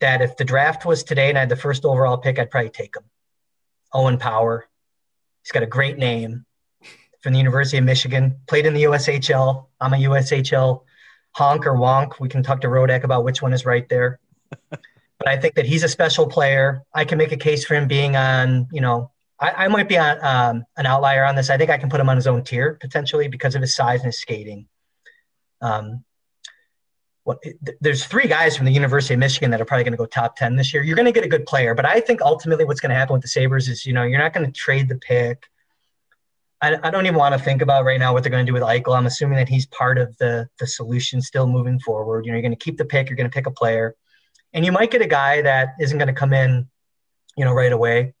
that 0.00 0.22
if 0.22 0.36
the 0.38 0.44
draft 0.44 0.86
was 0.86 1.04
today 1.04 1.28
and 1.28 1.36
I 1.36 1.42
had 1.42 1.50
the 1.50 1.56
first 1.56 1.84
overall 1.84 2.16
pick, 2.16 2.38
I'd 2.38 2.50
probably 2.50 2.70
take 2.70 2.96
him. 2.96 3.04
Owen 3.92 4.16
Power. 4.16 4.66
He's 5.42 5.52
got 5.52 5.62
a 5.62 5.66
great 5.66 5.98
name 5.98 6.46
from 7.20 7.34
the 7.34 7.38
University 7.38 7.76
of 7.76 7.84
Michigan, 7.84 8.36
played 8.46 8.64
in 8.64 8.74
the 8.74 8.84
USHL. 8.84 9.66
I'm 9.78 9.92
a 9.92 9.98
USHL 9.98 10.84
honk 11.32 11.66
or 11.66 11.74
wonk. 11.74 12.18
We 12.18 12.28
can 12.28 12.42
talk 12.42 12.62
to 12.62 12.68
Rodak 12.68 13.04
about 13.04 13.24
which 13.24 13.42
one 13.42 13.52
is 13.52 13.66
right 13.66 13.88
there. 13.88 14.20
but 15.22 15.30
I 15.30 15.36
think 15.36 15.54
that 15.54 15.66
he's 15.66 15.84
a 15.84 15.88
special 15.88 16.26
player. 16.26 16.82
I 16.92 17.04
can 17.04 17.16
make 17.16 17.30
a 17.30 17.36
case 17.36 17.64
for 17.64 17.74
him 17.74 17.86
being 17.86 18.16
on, 18.16 18.66
you 18.72 18.80
know, 18.80 19.12
I, 19.38 19.66
I 19.66 19.68
might 19.68 19.88
be 19.88 19.96
on 19.96 20.18
um, 20.24 20.64
an 20.76 20.84
outlier 20.84 21.24
on 21.24 21.36
this. 21.36 21.48
I 21.48 21.56
think 21.56 21.70
I 21.70 21.78
can 21.78 21.88
put 21.88 22.00
him 22.00 22.08
on 22.08 22.16
his 22.16 22.26
own 22.26 22.42
tier 22.42 22.76
potentially 22.80 23.28
because 23.28 23.54
of 23.54 23.60
his 23.60 23.72
size 23.72 24.00
and 24.00 24.06
his 24.06 24.20
skating. 24.20 24.66
Um, 25.60 26.04
there's 27.80 28.04
three 28.04 28.26
guys 28.26 28.56
from 28.56 28.66
the 28.66 28.72
University 28.72 29.14
of 29.14 29.20
Michigan 29.20 29.52
that 29.52 29.60
are 29.60 29.64
probably 29.64 29.84
going 29.84 29.92
to 29.92 29.96
go 29.98 30.06
top 30.06 30.34
10 30.34 30.56
this 30.56 30.74
year. 30.74 30.82
You're 30.82 30.96
going 30.96 31.06
to 31.06 31.12
get 31.12 31.24
a 31.24 31.28
good 31.28 31.46
player, 31.46 31.72
but 31.72 31.86
I 31.86 32.00
think 32.00 32.20
ultimately 32.20 32.64
what's 32.64 32.80
going 32.80 32.90
to 32.90 32.96
happen 32.96 33.12
with 33.12 33.22
the 33.22 33.28
Sabres 33.28 33.68
is, 33.68 33.86
you 33.86 33.92
know, 33.92 34.02
you're 34.02 34.18
not 34.18 34.32
going 34.32 34.44
to 34.44 34.52
trade 34.52 34.88
the 34.88 34.96
pick. 34.96 35.46
I, 36.60 36.76
I 36.82 36.90
don't 36.90 37.06
even 37.06 37.18
want 37.18 37.32
to 37.36 37.40
think 37.40 37.62
about 37.62 37.84
right 37.84 38.00
now 38.00 38.12
what 38.12 38.24
they're 38.24 38.30
going 38.30 38.44
to 38.44 38.50
do 38.50 38.54
with 38.54 38.64
Eichel. 38.64 38.96
I'm 38.96 39.06
assuming 39.06 39.36
that 39.36 39.48
he's 39.48 39.66
part 39.66 39.98
of 39.98 40.16
the, 40.18 40.48
the 40.58 40.66
solution 40.66 41.22
still 41.22 41.46
moving 41.46 41.78
forward. 41.78 42.26
You 42.26 42.32
know, 42.32 42.38
you're 42.38 42.42
going 42.42 42.56
to 42.56 42.64
keep 42.64 42.76
the 42.76 42.84
pick, 42.84 43.08
you're 43.08 43.16
going 43.16 43.30
to 43.30 43.34
pick 43.34 43.46
a 43.46 43.52
player, 43.52 43.94
and 44.52 44.64
you 44.64 44.72
might 44.72 44.90
get 44.90 45.02
a 45.02 45.06
guy 45.06 45.42
that 45.42 45.74
isn't 45.80 45.98
going 45.98 46.08
to 46.08 46.14
come 46.14 46.32
in, 46.32 46.68
you 47.36 47.44
know, 47.44 47.52
right 47.52 47.72
away 47.72 48.14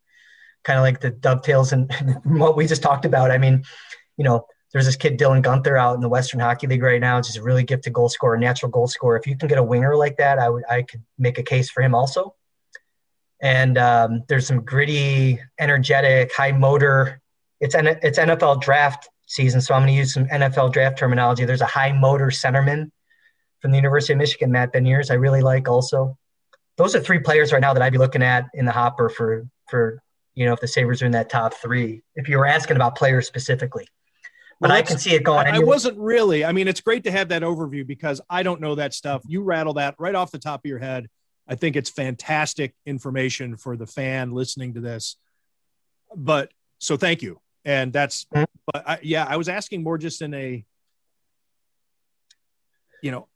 kind 0.64 0.78
of 0.78 0.82
like 0.82 1.00
the 1.00 1.10
dovetails 1.10 1.72
and 1.72 1.92
what 2.24 2.56
we 2.56 2.66
just 2.66 2.82
talked 2.82 3.04
about. 3.04 3.30
I 3.30 3.38
mean, 3.38 3.64
you 4.16 4.24
know, 4.24 4.46
there's 4.72 4.86
this 4.86 4.96
kid 4.96 5.18
Dylan 5.18 5.42
Guenther 5.42 5.78
out 5.78 5.94
in 5.94 6.00
the 6.00 6.08
Western 6.08 6.40
Hockey 6.40 6.66
League 6.66 6.82
right 6.82 7.00
now, 7.00 7.20
just 7.20 7.36
a 7.36 7.42
really 7.42 7.62
gifted 7.62 7.92
goal 7.92 8.08
scorer, 8.08 8.38
natural 8.38 8.70
goal 8.70 8.86
scorer. 8.86 9.18
If 9.18 9.26
you 9.26 9.36
can 9.36 9.48
get 9.48 9.58
a 9.58 9.62
winger 9.62 9.96
like 9.96 10.16
that, 10.16 10.38
I 10.38 10.48
would 10.48 10.64
I 10.70 10.82
could 10.82 11.02
make 11.18 11.38
a 11.38 11.42
case 11.42 11.70
for 11.70 11.82
him 11.82 11.94
also. 11.94 12.34
And 13.42 13.76
um, 13.76 14.22
there's 14.28 14.46
some 14.46 14.64
gritty, 14.64 15.40
energetic, 15.58 16.34
high 16.34 16.52
motor. 16.52 17.20
It's 17.60 17.74
N- 17.74 17.98
it's 18.02 18.18
NFL 18.18 18.62
draft 18.62 19.08
season, 19.26 19.60
so 19.60 19.74
I'm 19.74 19.82
going 19.82 19.92
to 19.92 19.98
use 19.98 20.14
some 20.14 20.26
NFL 20.26 20.72
draft 20.72 20.96
terminology. 20.96 21.44
There's 21.44 21.60
a 21.60 21.66
high 21.66 21.92
motor 21.92 22.28
centerman 22.28 22.90
from 23.60 23.72
the 23.72 23.76
University 23.76 24.14
of 24.14 24.20
Michigan, 24.20 24.52
Matt 24.52 24.72
Beniers. 24.72 25.10
I 25.10 25.14
really 25.14 25.42
like 25.42 25.68
also. 25.68 26.16
Those 26.82 26.96
are 26.96 27.00
three 27.00 27.20
players 27.20 27.52
right 27.52 27.60
now 27.60 27.72
that 27.72 27.82
I'd 27.82 27.92
be 27.92 27.98
looking 27.98 28.22
at 28.22 28.46
in 28.54 28.64
the 28.64 28.72
hopper 28.72 29.08
for 29.08 29.46
for 29.68 30.02
you 30.34 30.46
know, 30.46 30.54
if 30.54 30.60
the 30.60 30.68
Sabres 30.68 31.02
are 31.02 31.06
in 31.06 31.12
that 31.12 31.28
top 31.28 31.54
three, 31.54 32.02
if 32.14 32.28
you 32.28 32.38
were 32.38 32.46
asking 32.46 32.76
about 32.76 32.96
players 32.96 33.26
specifically. 33.26 33.86
But 34.60 34.70
well, 34.70 34.78
I 34.78 34.82
can 34.82 34.98
see 34.98 35.12
it 35.12 35.24
going. 35.24 35.46
I, 35.46 35.56
I 35.56 35.58
wasn't 35.58 35.98
really. 35.98 36.44
I 36.44 36.52
mean, 36.52 36.68
it's 36.68 36.80
great 36.80 37.04
to 37.04 37.10
have 37.10 37.28
that 37.28 37.42
overview 37.42 37.86
because 37.86 38.20
I 38.30 38.42
don't 38.42 38.60
know 38.60 38.76
that 38.76 38.94
stuff. 38.94 39.22
You 39.26 39.42
rattle 39.42 39.74
that 39.74 39.96
right 39.98 40.14
off 40.14 40.30
the 40.30 40.38
top 40.38 40.60
of 40.64 40.68
your 40.68 40.78
head. 40.78 41.08
I 41.48 41.56
think 41.56 41.74
it's 41.74 41.90
fantastic 41.90 42.74
information 42.86 43.56
for 43.56 43.76
the 43.76 43.86
fan 43.86 44.30
listening 44.30 44.74
to 44.74 44.80
this. 44.80 45.16
But 46.14 46.52
so 46.78 46.96
thank 46.96 47.22
you. 47.22 47.40
And 47.64 47.92
that's, 47.92 48.24
mm-hmm. 48.26 48.44
but 48.72 48.88
I, 48.88 48.98
yeah, 49.02 49.26
I 49.28 49.36
was 49.36 49.48
asking 49.48 49.82
more 49.82 49.98
just 49.98 50.22
in 50.22 50.32
a, 50.32 50.64
you 53.02 53.10
know, 53.10 53.26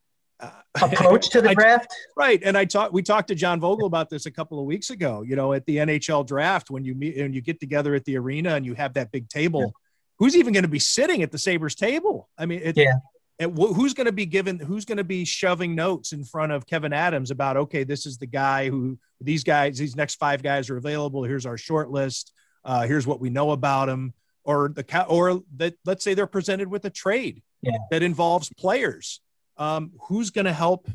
approach 0.83 1.31
to 1.31 1.41
the 1.41 1.55
draft. 1.59 1.93
right. 2.17 2.41
And 2.43 2.57
I 2.57 2.65
talked, 2.65 2.93
we 2.93 3.03
talked 3.03 3.29
to 3.29 3.35
John 3.35 3.61
Vogl 3.61 3.87
about 3.87 4.11
this 4.11 4.27
a 4.27 4.31
couple 4.31 4.59
of 4.59 4.67
weeks 4.67 4.91
ago, 4.91 5.23
you 5.23 5.37
know, 5.37 5.53
at 5.53 5.65
the 5.67 5.77
NHL 5.79 6.27
draft, 6.27 6.71
when 6.71 6.85
you 6.85 6.95
meet 6.95 7.17
and 7.17 7.35
you 7.35 7.41
get 7.41 7.61
together 7.61 7.95
at 7.95 8.05
the 8.05 8.17
arena 8.17 8.55
and 8.55 8.67
you 8.67 8.75
have 8.75 8.95
that 8.95 9.11
big 9.13 9.29
table, 9.29 9.61
yeah. 9.61 9.71
who's 10.19 10.37
even 10.37 10.53
going 10.53 10.65
to 10.65 10.69
be 10.69 10.79
sitting 10.79 11.23
at 11.23 11.33
the 11.33 11.39
Sabres 11.39 11.75
table? 11.75 12.29
I 12.37 12.47
mean, 12.47 12.61
it, 12.63 12.77
yeah. 12.77 12.97
And 13.39 13.57
who's 13.57 13.93
going 13.93 14.07
to 14.07 14.13
be 14.13 14.25
given, 14.25 14.59
who's 14.59 14.87
going 14.87 14.97
to 14.97 15.05
be 15.05 15.27
shoving 15.27 15.75
notes 15.75 16.13
in 16.13 16.25
front 16.25 16.53
of 16.53 16.67
Kevyn 16.67 16.95
Adams 16.95 17.31
about, 17.31 17.59
okay, 17.59 17.85
this 17.85 18.07
is 18.07 18.17
the 18.17 18.27
guy 18.27 18.71
who 18.71 18.99
these 19.21 19.45
guys, 19.45 19.77
these 19.77 19.95
next 19.95 20.15
five 20.15 20.43
guys 20.43 20.71
are 20.71 20.79
available. 20.79 21.23
Here's 21.23 21.45
our 21.45 21.59
short 21.59 21.91
list. 21.91 22.33
Uh, 22.65 22.87
here's 22.87 23.07
what 23.07 23.21
we 23.21 23.29
know 23.29 23.51
about 23.51 23.87
them. 23.87 24.15
Or 24.45 24.69
the, 24.69 25.05
or 25.07 25.43
that 25.57 25.75
let's 25.85 26.05
say 26.05 26.15
they're 26.15 26.27
presented 26.27 26.69
with 26.69 26.85
a 26.85 26.91
trade 26.91 27.43
yeah. 27.63 27.77
that 27.91 28.03
involves 28.03 28.49
players 28.57 29.21
um, 29.57 29.93
who's 30.03 30.31
going 30.31 30.45
to 30.45 30.53
help 30.53 30.89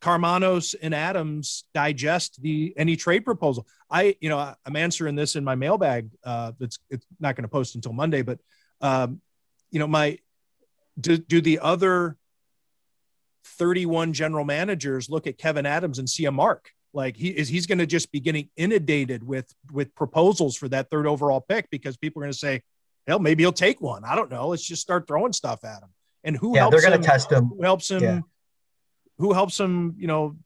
Karmanos 0.00 0.74
and 0.80 0.94
Adams 0.94 1.64
digest 1.74 2.40
the 2.42 2.74
any 2.76 2.96
trade 2.96 3.24
proposal. 3.24 3.66
I, 3.90 4.16
you 4.20 4.28
know, 4.28 4.54
I'm 4.64 4.76
answering 4.76 5.14
this 5.14 5.36
in 5.36 5.44
my 5.44 5.54
mailbag. 5.54 6.10
Uh, 6.22 6.52
that's 6.58 6.78
it's 6.90 7.06
not 7.18 7.34
going 7.34 7.44
to 7.44 7.48
post 7.48 7.74
until 7.74 7.92
Monday, 7.92 8.22
but 8.22 8.38
um, 8.80 9.20
you 9.70 9.78
know, 9.78 9.86
my 9.86 10.18
do, 11.00 11.16
do 11.16 11.40
the 11.40 11.60
other 11.60 12.16
31 13.44 14.12
general 14.12 14.44
managers 14.44 15.08
look 15.08 15.26
at 15.26 15.38
Kevyn 15.38 15.66
Adams 15.66 15.98
and 15.98 16.08
see 16.08 16.26
a 16.26 16.32
mark? 16.32 16.70
Like 16.92 17.16
he 17.16 17.28
is 17.28 17.48
he's 17.48 17.66
going 17.66 17.78
to 17.78 17.86
just 17.86 18.12
be 18.12 18.20
getting 18.20 18.48
inundated 18.56 19.22
with 19.22 19.52
with 19.72 19.94
proposals 19.94 20.56
for 20.56 20.68
that 20.68 20.90
third 20.90 21.06
overall 21.06 21.40
pick 21.40 21.68
because 21.70 21.96
people 21.96 22.22
are 22.22 22.26
going 22.26 22.32
to 22.32 22.38
say, 22.38 22.62
hell, 23.06 23.18
maybe 23.18 23.42
he'll 23.42 23.52
take 23.52 23.80
one. 23.80 24.04
I 24.04 24.14
don't 24.14 24.30
know. 24.30 24.48
Let's 24.48 24.64
just 24.64 24.82
start 24.82 25.06
throwing 25.06 25.32
stuff 25.32 25.64
at 25.64 25.82
him 25.82 25.90
and 26.26 26.36
who 26.36 26.54
yeah, 26.54 26.60
helps 26.60 26.74
they're 26.74 26.88
going 26.90 27.00
to 27.00 27.06
test 27.06 27.32
him 27.32 27.46
who 27.46 27.62
helps 27.62 27.90
him 27.90 28.02
yeah. 28.02 28.20
who 29.18 29.32
helps 29.32 29.58
him 29.58 29.94
you 29.98 30.06
know 30.06 30.36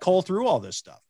cull 0.00 0.22
through 0.22 0.46
all 0.46 0.58
this 0.58 0.76
stuff 0.76 1.00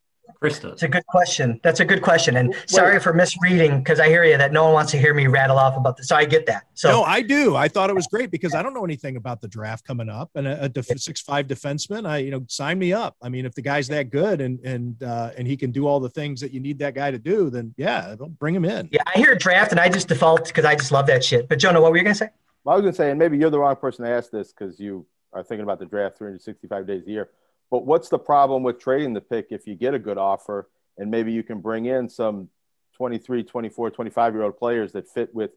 Krista. 0.42 0.72
It's 0.72 0.82
a 0.82 0.88
good 0.88 1.06
question. 1.06 1.58
That's 1.62 1.80
a 1.80 1.84
good 1.84 2.02
question. 2.02 2.36
And 2.36 2.50
Wait. 2.50 2.70
sorry 2.70 3.00
for 3.00 3.12
misreading 3.12 3.78
because 3.78 3.98
I 3.98 4.08
hear 4.08 4.24
you 4.24 4.36
that 4.36 4.52
no 4.52 4.64
one 4.64 4.72
wants 4.72 4.92
to 4.92 4.98
hear 4.98 5.12
me 5.12 5.26
rattle 5.26 5.58
off 5.58 5.76
about 5.76 5.96
this. 5.96 6.08
So 6.08 6.16
I 6.16 6.24
get 6.26 6.46
that. 6.46 6.64
So 6.74 6.90
no, 6.90 7.02
I 7.02 7.22
do. 7.22 7.56
I 7.56 7.66
thought 7.66 7.90
it 7.90 7.94
was 7.94 8.06
great 8.06 8.30
because 8.30 8.54
I 8.54 8.62
don't 8.62 8.74
know 8.74 8.84
anything 8.84 9.16
about 9.16 9.40
the 9.40 9.48
draft 9.48 9.84
coming 9.84 10.08
up 10.08 10.30
and 10.34 10.46
a, 10.46 10.64
a 10.64 10.68
def- 10.68 11.00
six 11.00 11.20
five 11.20 11.46
defenseman. 11.46 12.06
I 12.06 12.18
you 12.18 12.30
know 12.30 12.44
sign 12.48 12.78
me 12.78 12.92
up. 12.92 13.16
I 13.22 13.28
mean, 13.28 13.46
if 13.46 13.54
the 13.54 13.62
guy's 13.62 13.88
that 13.88 14.10
good 14.10 14.40
and 14.40 14.60
and 14.60 15.02
uh, 15.02 15.30
and 15.36 15.46
he 15.46 15.56
can 15.56 15.72
do 15.72 15.86
all 15.86 15.98
the 15.98 16.10
things 16.10 16.40
that 16.40 16.52
you 16.52 16.60
need 16.60 16.78
that 16.80 16.94
guy 16.94 17.10
to 17.10 17.18
do, 17.18 17.50
then 17.50 17.74
yeah, 17.76 18.14
bring 18.38 18.54
him 18.54 18.64
in. 18.64 18.88
Yeah, 18.92 19.02
I 19.06 19.18
hear 19.18 19.34
draft 19.34 19.72
and 19.72 19.80
I 19.80 19.88
just 19.88 20.08
default 20.08 20.46
because 20.46 20.64
I 20.64 20.76
just 20.76 20.92
love 20.92 21.06
that 21.06 21.24
shit. 21.24 21.48
But 21.48 21.58
Jonah, 21.58 21.80
what 21.80 21.90
were 21.90 21.96
you 21.96 22.04
gonna 22.04 22.14
say? 22.14 22.30
Well, 22.64 22.74
I 22.74 22.76
was 22.76 22.82
going 22.82 22.92
to 22.92 22.96
say, 22.96 23.10
and 23.10 23.18
maybe 23.18 23.38
you're 23.38 23.50
the 23.50 23.58
wrong 23.58 23.76
person 23.76 24.04
to 24.04 24.10
ask 24.10 24.30
this 24.30 24.52
because 24.52 24.78
you 24.78 25.06
are 25.32 25.42
thinking 25.42 25.62
about 25.62 25.78
the 25.78 25.86
draft 25.86 26.18
365 26.18 26.86
days 26.86 27.06
a 27.06 27.10
year. 27.10 27.30
But 27.70 27.84
what's 27.86 28.08
the 28.08 28.18
problem 28.18 28.62
with 28.62 28.78
trading 28.78 29.12
the 29.12 29.20
pick 29.20 29.48
if 29.50 29.66
you 29.66 29.74
get 29.74 29.94
a 29.94 29.98
good 29.98 30.18
offer 30.18 30.68
and 30.96 31.10
maybe 31.10 31.32
you 31.32 31.42
can 31.42 31.60
bring 31.60 31.86
in 31.86 32.08
some 32.08 32.48
23, 32.96 33.44
24, 33.44 33.90
25 33.90 34.34
year 34.34 34.42
old 34.42 34.58
players 34.58 34.92
that 34.92 35.08
fit 35.08 35.34
with 35.34 35.50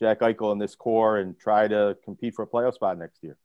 Jack 0.00 0.20
Eichel 0.20 0.52
in 0.52 0.58
this 0.58 0.74
core 0.74 1.18
and 1.18 1.38
try 1.38 1.68
to 1.68 1.96
compete 2.04 2.34
for 2.34 2.42
a 2.42 2.46
playoff 2.46 2.74
spot 2.74 2.98
next 2.98 3.22
year? 3.22 3.36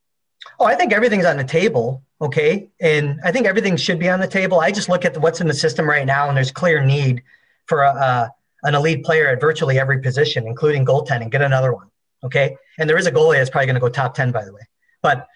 Oh, 0.60 0.66
I 0.66 0.76
think 0.76 0.94
everything's 0.94 1.26
on 1.26 1.38
the 1.38 1.44
table. 1.44 2.04
Okay. 2.22 2.70
And 2.82 3.20
I 3.24 3.32
think 3.32 3.46
everything 3.46 3.78
should 3.78 4.00
be 4.00 4.10
on 4.10 4.20
the 4.20 4.28
table. 4.28 4.60
I 4.60 4.72
just 4.72 4.90
look 4.90 5.06
at 5.06 5.18
what's 5.18 5.42
in 5.42 5.48
the 5.48 5.54
system 5.54 5.88
right 5.88 6.06
now, 6.06 6.28
and 6.28 6.36
there's 6.36 6.52
clear 6.52 6.84
need 6.84 7.24
for 7.66 7.84
a, 7.84 8.32
an 8.64 8.76
elite 8.76 9.04
player 9.04 9.28
at 9.28 9.40
virtually 9.40 9.80
every 9.80 10.02
position, 10.02 10.48
including 10.48 10.86
goaltending. 10.86 11.30
Get 11.30 11.42
another 11.42 11.74
one. 11.74 11.88
Okay. 12.24 12.56
And 12.78 12.90
there 12.90 12.98
is 12.98 13.06
a 13.06 13.12
goalie 13.12 13.36
that's 13.36 13.50
probably 13.50 13.68
going 13.68 13.76
to 13.76 13.82
go 13.82 13.90
top 13.90 14.14
10, 14.16 14.32
by 14.32 14.46
the 14.46 14.54
way. 14.54 14.62
But 15.02 15.28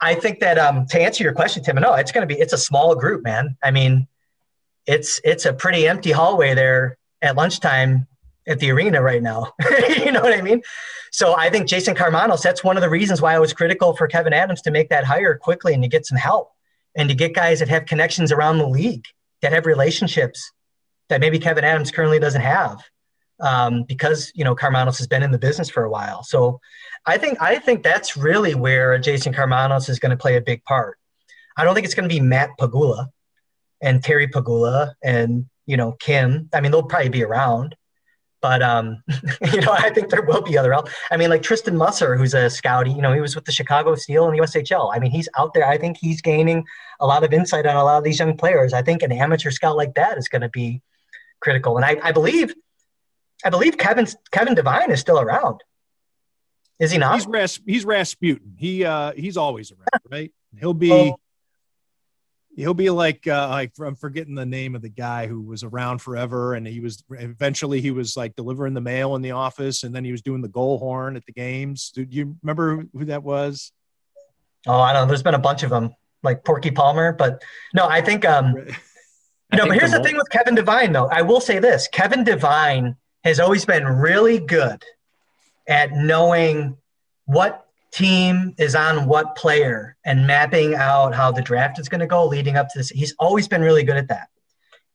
I 0.00 0.14
think 0.14 0.40
that 0.40 0.58
um, 0.58 0.86
to 0.86 1.00
answer 1.00 1.22
your 1.22 1.32
question, 1.32 1.62
Tim, 1.62 1.76
no, 1.76 1.94
it's 1.94 2.12
going 2.12 2.26
to 2.26 2.34
be, 2.34 2.40
it's 2.40 2.52
a 2.52 2.58
small 2.58 2.94
group, 2.94 3.22
man. 3.22 3.56
I 3.62 3.70
mean, 3.70 4.08
it's, 4.86 5.20
it's 5.24 5.44
a 5.44 5.52
pretty 5.52 5.86
empty 5.86 6.10
hallway 6.10 6.54
there 6.54 6.96
at 7.20 7.36
lunchtime 7.36 8.06
at 8.46 8.58
the 8.58 8.70
arena 8.70 9.02
right 9.02 9.22
now. 9.22 9.52
you 9.98 10.10
know 10.10 10.22
what 10.22 10.32
I 10.32 10.40
mean? 10.40 10.62
So 11.12 11.36
I 11.36 11.50
think 11.50 11.68
Jason 11.68 11.94
Karmanos, 11.94 12.42
that's 12.42 12.64
one 12.64 12.76
of 12.76 12.80
the 12.82 12.88
reasons 12.88 13.20
why 13.20 13.34
I 13.34 13.38
was 13.38 13.52
critical 13.52 13.94
for 13.94 14.08
Kevyn 14.08 14.32
Adams 14.32 14.62
to 14.62 14.70
make 14.70 14.88
that 14.88 15.04
hire 15.04 15.36
quickly 15.36 15.74
and 15.74 15.82
to 15.82 15.88
get 15.88 16.06
some 16.06 16.16
help 16.16 16.50
and 16.96 17.08
to 17.08 17.14
get 17.14 17.34
guys 17.34 17.58
that 17.58 17.68
have 17.68 17.86
connections 17.86 18.32
around 18.32 18.58
the 18.58 18.66
league, 18.66 19.04
that 19.42 19.52
have 19.52 19.66
relationships 19.66 20.50
that 21.08 21.20
maybe 21.20 21.38
Kevyn 21.38 21.62
Adams 21.62 21.90
currently 21.90 22.18
doesn't 22.18 22.40
have 22.40 22.82
um, 23.40 23.84
because 23.84 24.32
you 24.34 24.44
know 24.44 24.54
Karmanos 24.54 24.98
has 24.98 25.06
been 25.06 25.22
in 25.22 25.30
the 25.30 25.38
business 25.38 25.70
for 25.70 25.84
a 25.84 25.90
while. 25.90 26.22
So 26.22 26.60
I 27.06 27.18
think 27.18 27.40
I 27.40 27.58
think 27.58 27.82
that's 27.82 28.16
really 28.16 28.54
where 28.54 28.98
Jason 28.98 29.32
Karmanos 29.32 29.88
is 29.88 29.98
going 29.98 30.10
to 30.10 30.16
play 30.16 30.36
a 30.36 30.40
big 30.40 30.62
part. 30.64 30.98
I 31.56 31.64
don't 31.64 31.74
think 31.74 31.84
it's 31.84 31.94
going 31.94 32.08
to 32.08 32.14
be 32.14 32.20
Matt 32.20 32.50
Pegula 32.58 33.08
and 33.82 34.02
Terry 34.02 34.28
Pegula 34.28 34.94
and 35.02 35.46
you 35.66 35.76
know 35.76 35.92
Kim. 35.92 36.48
I 36.52 36.60
mean 36.60 36.72
they'll 36.72 36.82
probably 36.82 37.08
be 37.08 37.24
around, 37.24 37.76
But 38.42 38.62
um, 38.62 39.02
you 39.52 39.60
know, 39.60 39.72
I 39.72 39.90
think 39.90 40.10
there 40.10 40.22
will 40.22 40.42
be 40.42 40.56
other. 40.56 40.74
I 41.10 41.16
mean, 41.16 41.30
like 41.30 41.42
Tristan 41.42 41.76
Musser, 41.76 42.16
who's 42.16 42.34
a 42.34 42.48
scout. 42.48 42.86
You 42.86 43.02
know, 43.02 43.12
he 43.12 43.20
was 43.20 43.34
with 43.34 43.44
the 43.44 43.52
Chicago 43.52 43.94
Steel 43.94 44.28
and 44.28 44.38
the 44.38 44.42
USHL. 44.42 44.94
I 44.94 44.98
mean, 44.98 45.10
he's 45.10 45.28
out 45.36 45.52
there. 45.54 45.66
I 45.66 45.76
think 45.76 45.98
he's 46.00 46.22
gaining 46.22 46.64
a 47.00 47.06
lot 47.06 47.24
of 47.24 47.32
insight 47.32 47.66
on 47.66 47.76
a 47.76 47.84
lot 47.84 47.98
of 47.98 48.04
these 48.04 48.18
young 48.18 48.36
players. 48.36 48.72
I 48.72 48.82
think 48.82 49.02
an 49.02 49.12
amateur 49.12 49.50
scout 49.50 49.76
like 49.76 49.94
that 49.94 50.16
is 50.18 50.28
going 50.28 50.42
to 50.42 50.48
be 50.48 50.80
critical. 51.40 51.76
And 51.76 51.84
I, 51.84 51.98
I 52.02 52.12
believe, 52.12 52.54
I 53.44 53.50
believe 53.50 53.78
Kevin 53.78 54.06
Kevin 54.30 54.54
Devine 54.54 54.90
is 54.90 55.00
still 55.00 55.20
around. 55.20 55.62
Is 56.78 56.90
he 56.90 56.98
not? 56.98 57.14
He's 57.14 57.26
Ras- 57.26 57.60
he's 57.66 57.84
Rasputin. 57.84 58.54
He 58.56 58.84
uh 58.84 59.12
he's 59.12 59.36
always 59.36 59.70
around, 59.70 60.02
right? 60.10 60.32
He'll 60.58 60.74
be. 60.74 61.14
He'll 62.56 62.74
be 62.74 62.90
like 62.90 63.26
uh, 63.28 63.48
like 63.48 63.72
I'm 63.80 63.94
forgetting 63.94 64.34
the 64.34 64.44
name 64.44 64.74
of 64.74 64.82
the 64.82 64.88
guy 64.88 65.28
who 65.28 65.40
was 65.40 65.62
around 65.62 66.02
forever, 66.02 66.54
and 66.54 66.66
he 66.66 66.80
was 66.80 67.02
eventually 67.10 67.80
he 67.80 67.92
was 67.92 68.16
like 68.16 68.34
delivering 68.34 68.74
the 68.74 68.80
mail 68.80 69.14
in 69.14 69.22
the 69.22 69.30
office, 69.30 69.84
and 69.84 69.94
then 69.94 70.04
he 70.04 70.10
was 70.10 70.20
doing 70.20 70.42
the 70.42 70.48
goal 70.48 70.78
horn 70.78 71.16
at 71.16 71.24
the 71.24 71.32
games. 71.32 71.92
Do 71.94 72.04
you 72.10 72.36
remember 72.42 72.84
who 72.92 73.04
that 73.04 73.22
was? 73.22 73.72
Oh, 74.66 74.80
I 74.80 74.92
don't 74.92 75.02
know. 75.02 75.08
There's 75.08 75.22
been 75.22 75.34
a 75.34 75.38
bunch 75.38 75.62
of 75.62 75.70
them, 75.70 75.94
like 76.24 76.44
Porky 76.44 76.72
Palmer, 76.72 77.12
but 77.12 77.42
no, 77.72 77.86
I 77.86 78.02
think 78.02 78.24
um, 78.24 78.56
you 78.56 78.64
know. 79.56 79.66
But 79.68 79.78
here's 79.78 79.92
the, 79.92 79.98
the 79.98 80.04
thing 80.04 80.16
with 80.16 80.28
Kevin 80.30 80.56
Devine, 80.56 80.92
though. 80.92 81.06
I 81.06 81.22
will 81.22 81.40
say 81.40 81.60
this: 81.60 81.88
Kevin 81.88 82.24
Devine 82.24 82.96
has 83.24 83.40
always 83.40 83.64
been 83.64 83.86
really 83.86 84.38
good 84.38 84.82
at 85.68 85.92
knowing 85.92 86.76
what 87.26 87.66
team 87.92 88.54
is 88.58 88.74
on 88.74 89.06
what 89.06 89.36
player 89.36 89.96
and 90.04 90.26
mapping 90.26 90.74
out 90.74 91.14
how 91.14 91.30
the 91.30 91.42
draft 91.42 91.78
is 91.78 91.88
going 91.88 92.00
to 92.00 92.06
go 92.06 92.26
leading 92.26 92.56
up 92.56 92.68
to 92.68 92.78
this. 92.78 92.88
He's 92.88 93.14
always 93.18 93.48
been 93.48 93.62
really 93.62 93.84
good 93.84 93.96
at 93.96 94.08
that. 94.08 94.28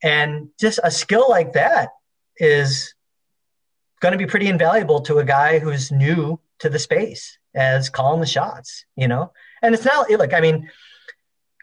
And 0.02 0.50
just 0.60 0.80
a 0.84 0.92
skill 0.92 1.26
like 1.30 1.54
that 1.54 1.90
is 2.38 2.94
going 4.02 4.12
to 4.12 4.18
be 4.18 4.26
pretty 4.26 4.48
invaluable 4.48 5.02
to 5.02 5.20
a 5.20 5.24
guy 5.24 5.60
who's 5.60 5.92
new 5.92 6.40
to 6.60 6.70
the 6.70 6.80
space 6.80 7.38
as 7.54 7.90
calling 7.90 8.20
the 8.20 8.26
shots, 8.26 8.86
you 8.96 9.08
know? 9.08 9.32
And 9.62 9.74
it's 9.74 9.86
not 9.86 10.10
like, 10.12 10.34
I 10.34 10.42
mean, 10.42 10.70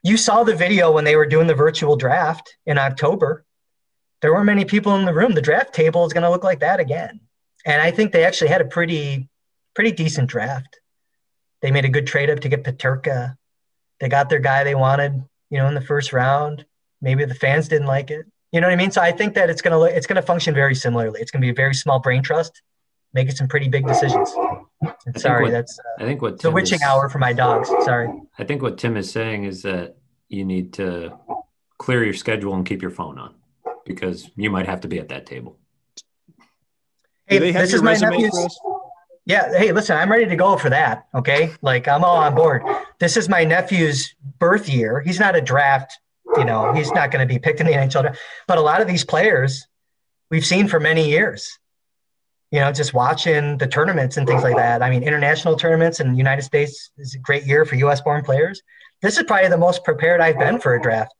you 0.03 0.17
saw 0.17 0.43
the 0.43 0.55
video 0.55 0.91
when 0.91 1.05
they 1.05 1.17
were 1.17 1.27
doing 1.27 1.47
the 1.47 1.55
virtual 1.55 1.97
draft 1.97 2.57
in 2.67 2.79
October. 2.79 3.45
There 4.23 4.33
weren't 4.33 4.47
many 4.47 4.65
people 4.65 4.95
in 4.95 5.05
the 5.05 5.13
room. 5.13 5.35
The 5.35 5.43
draft 5.43 5.75
table 5.75 6.07
is 6.07 6.13
going 6.13 6.23
to 6.23 6.31
look 6.31 6.45
like 6.45 6.61
that 6.61 6.79
again. 6.79 7.21
And 7.67 7.83
I 7.83 7.91
think 7.91 8.13
they 8.13 8.25
actually 8.25 8.49
had 8.49 8.61
a 8.61 8.65
pretty, 8.65 9.29
pretty 9.75 9.91
decent 9.91 10.31
draft. 10.31 10.79
They 11.61 11.73
made 11.73 11.85
a 11.85 11.89
good 11.89 12.07
trade 12.07 12.31
up 12.31 12.41
to 12.41 12.49
get 12.49 12.63
Peterka. 12.63 13.37
They 14.01 14.09
got 14.09 14.31
their 14.31 14.39
guy 14.39 14.63
they 14.63 14.77
wanted, 14.77 15.25
you 15.51 15.59
know, 15.59 15.67
in 15.67 15.75
the 15.75 15.81
first 15.81 16.13
round. 16.13 16.65
Maybe 17.01 17.25
the 17.25 17.35
fans 17.35 17.67
didn't 17.69 17.89
like 17.89 18.11
it. 18.11 18.27
You 18.53 18.61
know 18.61 18.69
what 18.69 18.75
I 18.75 18.77
mean? 18.77 18.91
So 18.93 19.01
I 19.01 19.11
think 19.13 19.35
that 19.35 19.49
it's 19.49 19.63
gonna 19.63 19.81
it's 19.85 20.07
gonna 20.07 20.23
function 20.23 20.55
very 20.55 20.75
similarly. 20.75 21.21
It's 21.21 21.31
gonna 21.31 21.41
be 21.41 21.49
a 21.49 21.55
very 21.55 21.75
small 21.75 22.01
brain 22.01 22.23
trust, 22.23 22.63
making 23.15 23.35
some 23.35 23.49
pretty 23.49 23.69
big 23.69 23.87
decisions. 23.87 24.31
Sorry, 25.17 25.45
what, 25.45 25.53
that's 25.53 25.79
uh, 25.79 26.03
I 26.03 26.07
think 26.07 26.21
what 26.21 26.39
Tim 26.39 26.51
the 26.51 26.55
witching 26.55 26.77
is, 26.77 26.83
hour 26.83 27.09
for 27.09 27.19
my 27.19 27.33
dogs. 27.33 27.69
Sorry. 27.85 28.09
I 28.39 28.45
think 28.45 28.61
what 28.61 28.77
Tim 28.77 28.97
is 28.97 29.11
saying 29.11 29.45
is 29.45 29.63
that 29.63 29.97
you 30.29 30.45
need 30.45 30.75
to 30.75 31.17
clear 31.79 32.05
your 32.05 32.15
schedule 32.15 32.55
and 32.55 32.67
keep 32.67 32.83
your 32.83 32.91
phone 32.91 33.19
on 33.19 33.35
because 33.85 34.31
you 34.37 34.51
might 34.51 34.67
have 34.67 34.81
to 34.83 34.89
be 34.89 34.99
at 34.99 35.09
that 35.09 35.27
table. 35.27 35.59
Hey, 37.27 37.53
this 37.53 37.73
is 37.73 37.83
my 37.83 37.95
nephew's. 37.95 38.61
Yeah. 39.25 39.57
Hey, 39.57 39.73
listen, 39.73 39.97
I'm 39.97 40.11
ready 40.11 40.27
to 40.27 40.37
go 40.37 40.57
for 40.57 40.71
that. 40.71 41.07
Okay. 41.15 41.53
Like 41.63 41.87
I'm 41.87 42.05
all 42.05 42.17
on 42.17 42.35
board. 42.35 42.63
This 42.99 43.17
is 43.17 43.29
my 43.29 43.45
nephew's 43.45 44.15
birth 44.39 44.69
year. 44.69 45.01
He's 45.01 45.21
not 45.21 45.37
a 45.37 45.41
draft, 45.41 45.99
you 46.37 46.45
know, 46.45 46.73
he's 46.73 46.91
not 46.93 47.11
going 47.11 47.27
to 47.27 47.33
be 47.33 47.39
picked 47.39 47.61
in 47.61 47.67
the 47.67 47.73
NHL. 47.73 48.17
But 48.49 48.59
a 48.59 48.61
lot 48.61 48.81
of 48.81 48.89
these 48.89 49.05
players 49.05 49.67
we've 50.31 50.45
seen 50.45 50.67
for 50.67 50.81
many 50.81 51.09
years, 51.09 51.59
you 52.51 52.59
know, 52.59 52.73
just 52.73 52.95
watching 52.95 53.59
the 53.59 53.67
tournaments 53.67 54.17
and 54.17 54.27
things 54.27 54.43
like 54.43 54.57
that. 54.57 54.83
I 54.83 54.91
mean, 54.91 55.05
international 55.05 55.57
tournaments 55.57 56.01
in 56.01 56.11
the 56.11 56.19
United 56.19 56.43
States 56.43 56.91
is 56.99 57.15
a 57.15 57.19
great 57.19 57.45
year 57.45 57.65
for 57.65 57.77
US 57.77 58.01
born 58.01 58.25
players. 58.25 58.61
This 59.03 59.19
is 59.19 59.25
probably 59.25 59.49
the 59.49 59.57
most 59.57 59.85
prepared 59.85 60.21
I've 60.21 60.39
been 60.39 60.59
for 60.59 60.75
a 60.75 60.83
draft. 60.83 61.15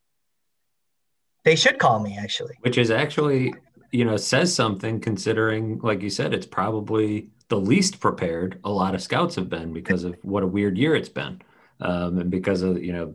They 1.45 1.57
should 1.57 1.79
call 1.79 2.01
me 2.01 2.17
actually. 2.19 2.55
Which 2.61 2.79
is 2.79 2.91
actually, 2.91 3.55
you 3.91 4.05
know, 4.05 4.17
says 4.17 4.55
something 4.55 5.01
considering, 5.01 5.79
like 5.81 6.03
you 6.03 6.11
said, 6.11 6.33
it's 6.35 6.47
probably 6.47 7.29
the 7.49 7.59
least 7.59 8.01
prepared 8.01 8.59
a 8.65 8.71
lot 8.71 8.95
of 8.95 9.03
scouts 9.03 9.35
have 9.35 9.51
been 9.51 9.73
because 9.73 10.05
of 10.05 10.17
what 10.23 10.43
a 10.43 10.47
weird 10.47 10.79
year 10.79 10.95
it's 10.95 11.09
been. 11.09 11.43
Um, 11.81 12.19
and 12.19 12.31
because 12.31 12.63
of 12.63 12.83
you 12.83 12.93
know 12.93 13.15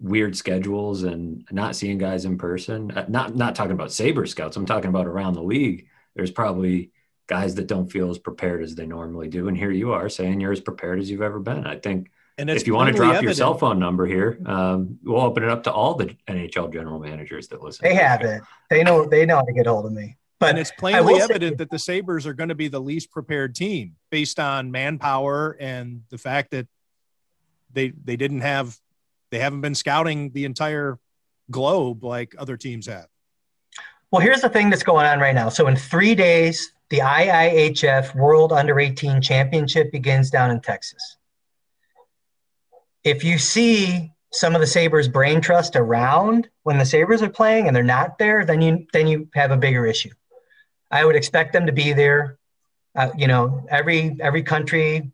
weird 0.00 0.36
schedules 0.36 1.02
and 1.02 1.46
not 1.50 1.76
seeing 1.76 1.98
guys 1.98 2.24
in 2.24 2.38
person. 2.38 2.90
Uh, 2.90 3.04
not 3.08 3.34
not 3.34 3.54
talking 3.54 3.72
about 3.72 3.92
saber 3.92 4.26
scouts. 4.26 4.56
I'm 4.56 4.66
talking 4.66 4.88
about 4.88 5.06
around 5.06 5.34
the 5.34 5.42
league. 5.42 5.88
There's 6.14 6.30
probably 6.30 6.92
guys 7.26 7.54
that 7.56 7.66
don't 7.66 7.90
feel 7.90 8.10
as 8.10 8.18
prepared 8.18 8.62
as 8.62 8.74
they 8.74 8.86
normally 8.86 9.28
do. 9.28 9.48
And 9.48 9.56
here 9.56 9.70
you 9.70 9.92
are 9.92 10.08
saying 10.08 10.40
you're 10.40 10.52
as 10.52 10.60
prepared 10.60 10.98
as 10.98 11.10
you've 11.10 11.22
ever 11.22 11.40
been. 11.40 11.66
I 11.66 11.76
think 11.76 12.10
and 12.38 12.48
if 12.48 12.66
you 12.66 12.74
want 12.74 12.88
to 12.88 12.94
drop 12.94 13.10
evident. 13.10 13.24
your 13.24 13.34
cell 13.34 13.54
phone 13.58 13.78
number 13.78 14.06
here 14.06 14.38
um, 14.46 14.98
we'll 15.02 15.20
open 15.20 15.42
it 15.42 15.50
up 15.50 15.62
to 15.62 15.72
all 15.72 15.94
the 15.94 16.06
nhl 16.28 16.72
general 16.72 16.98
managers 16.98 17.48
that 17.48 17.62
listen 17.62 17.82
they 17.82 17.94
have 17.94 18.22
it 18.22 18.40
they 18.70 18.82
know 18.82 19.04
they 19.04 19.26
know 19.26 19.36
how 19.36 19.42
to 19.42 19.52
get 19.52 19.66
hold 19.66 19.84
of 19.84 19.92
me 19.92 20.16
but 20.38 20.50
and 20.50 20.58
it's 20.58 20.70
plainly 20.70 21.20
evident 21.20 21.54
say, 21.54 21.56
that 21.56 21.70
the 21.70 21.78
Sabres 21.78 22.26
are 22.26 22.32
going 22.32 22.48
to 22.48 22.54
be 22.54 22.68
the 22.68 22.80
least 22.80 23.10
prepared 23.10 23.54
team 23.54 23.96
based 24.10 24.38
on 24.38 24.70
manpower 24.70 25.56
and 25.58 26.02
the 26.10 26.18
fact 26.18 26.52
that 26.52 26.68
they 27.72 27.90
they 28.04 28.16
didn't 28.16 28.42
have 28.42 28.76
they 29.30 29.40
haven't 29.40 29.60
been 29.62 29.74
scouting 29.74 30.30
the 30.30 30.44
entire 30.44 30.98
globe 31.50 32.04
like 32.04 32.34
other 32.38 32.56
teams 32.56 32.86
have. 32.86 33.08
Well, 34.10 34.22
here's 34.22 34.40
the 34.40 34.48
thing 34.48 34.70
that's 34.70 34.82
going 34.82 35.06
on 35.06 35.18
right 35.20 35.34
now. 35.34 35.50
So 35.50 35.66
in 35.66 35.76
3 35.76 36.14
days, 36.14 36.72
the 36.88 37.00
IIHF 37.00 38.14
World 38.14 38.52
Under 38.52 38.80
18 38.80 39.20
Championship 39.20 39.92
begins 39.92 40.30
down 40.30 40.50
in 40.50 40.60
Texas. 40.60 41.17
If 43.04 43.24
you 43.24 43.38
see 43.38 44.12
some 44.32 44.54
of 44.54 44.60
the 44.60 44.66
Sabres 44.66 45.08
brain 45.08 45.40
trust 45.40 45.76
around 45.76 46.48
when 46.62 46.78
the 46.78 46.84
Sabres 46.84 47.22
are 47.22 47.30
playing 47.30 47.66
and 47.66 47.74
they're 47.74 47.82
not 47.82 48.18
there, 48.18 48.44
then 48.44 48.60
you 48.60 48.86
then 48.92 49.06
you 49.06 49.28
have 49.34 49.50
a 49.50 49.56
bigger 49.56 49.86
issue. 49.86 50.10
I 50.90 51.04
would 51.04 51.16
expect 51.16 51.52
them 51.52 51.66
to 51.66 51.72
be 51.72 51.92
there. 51.92 52.38
Uh, 52.94 53.10
you 53.16 53.26
know, 53.26 53.66
every 53.70 54.16
every 54.20 54.42
country, 54.42 55.10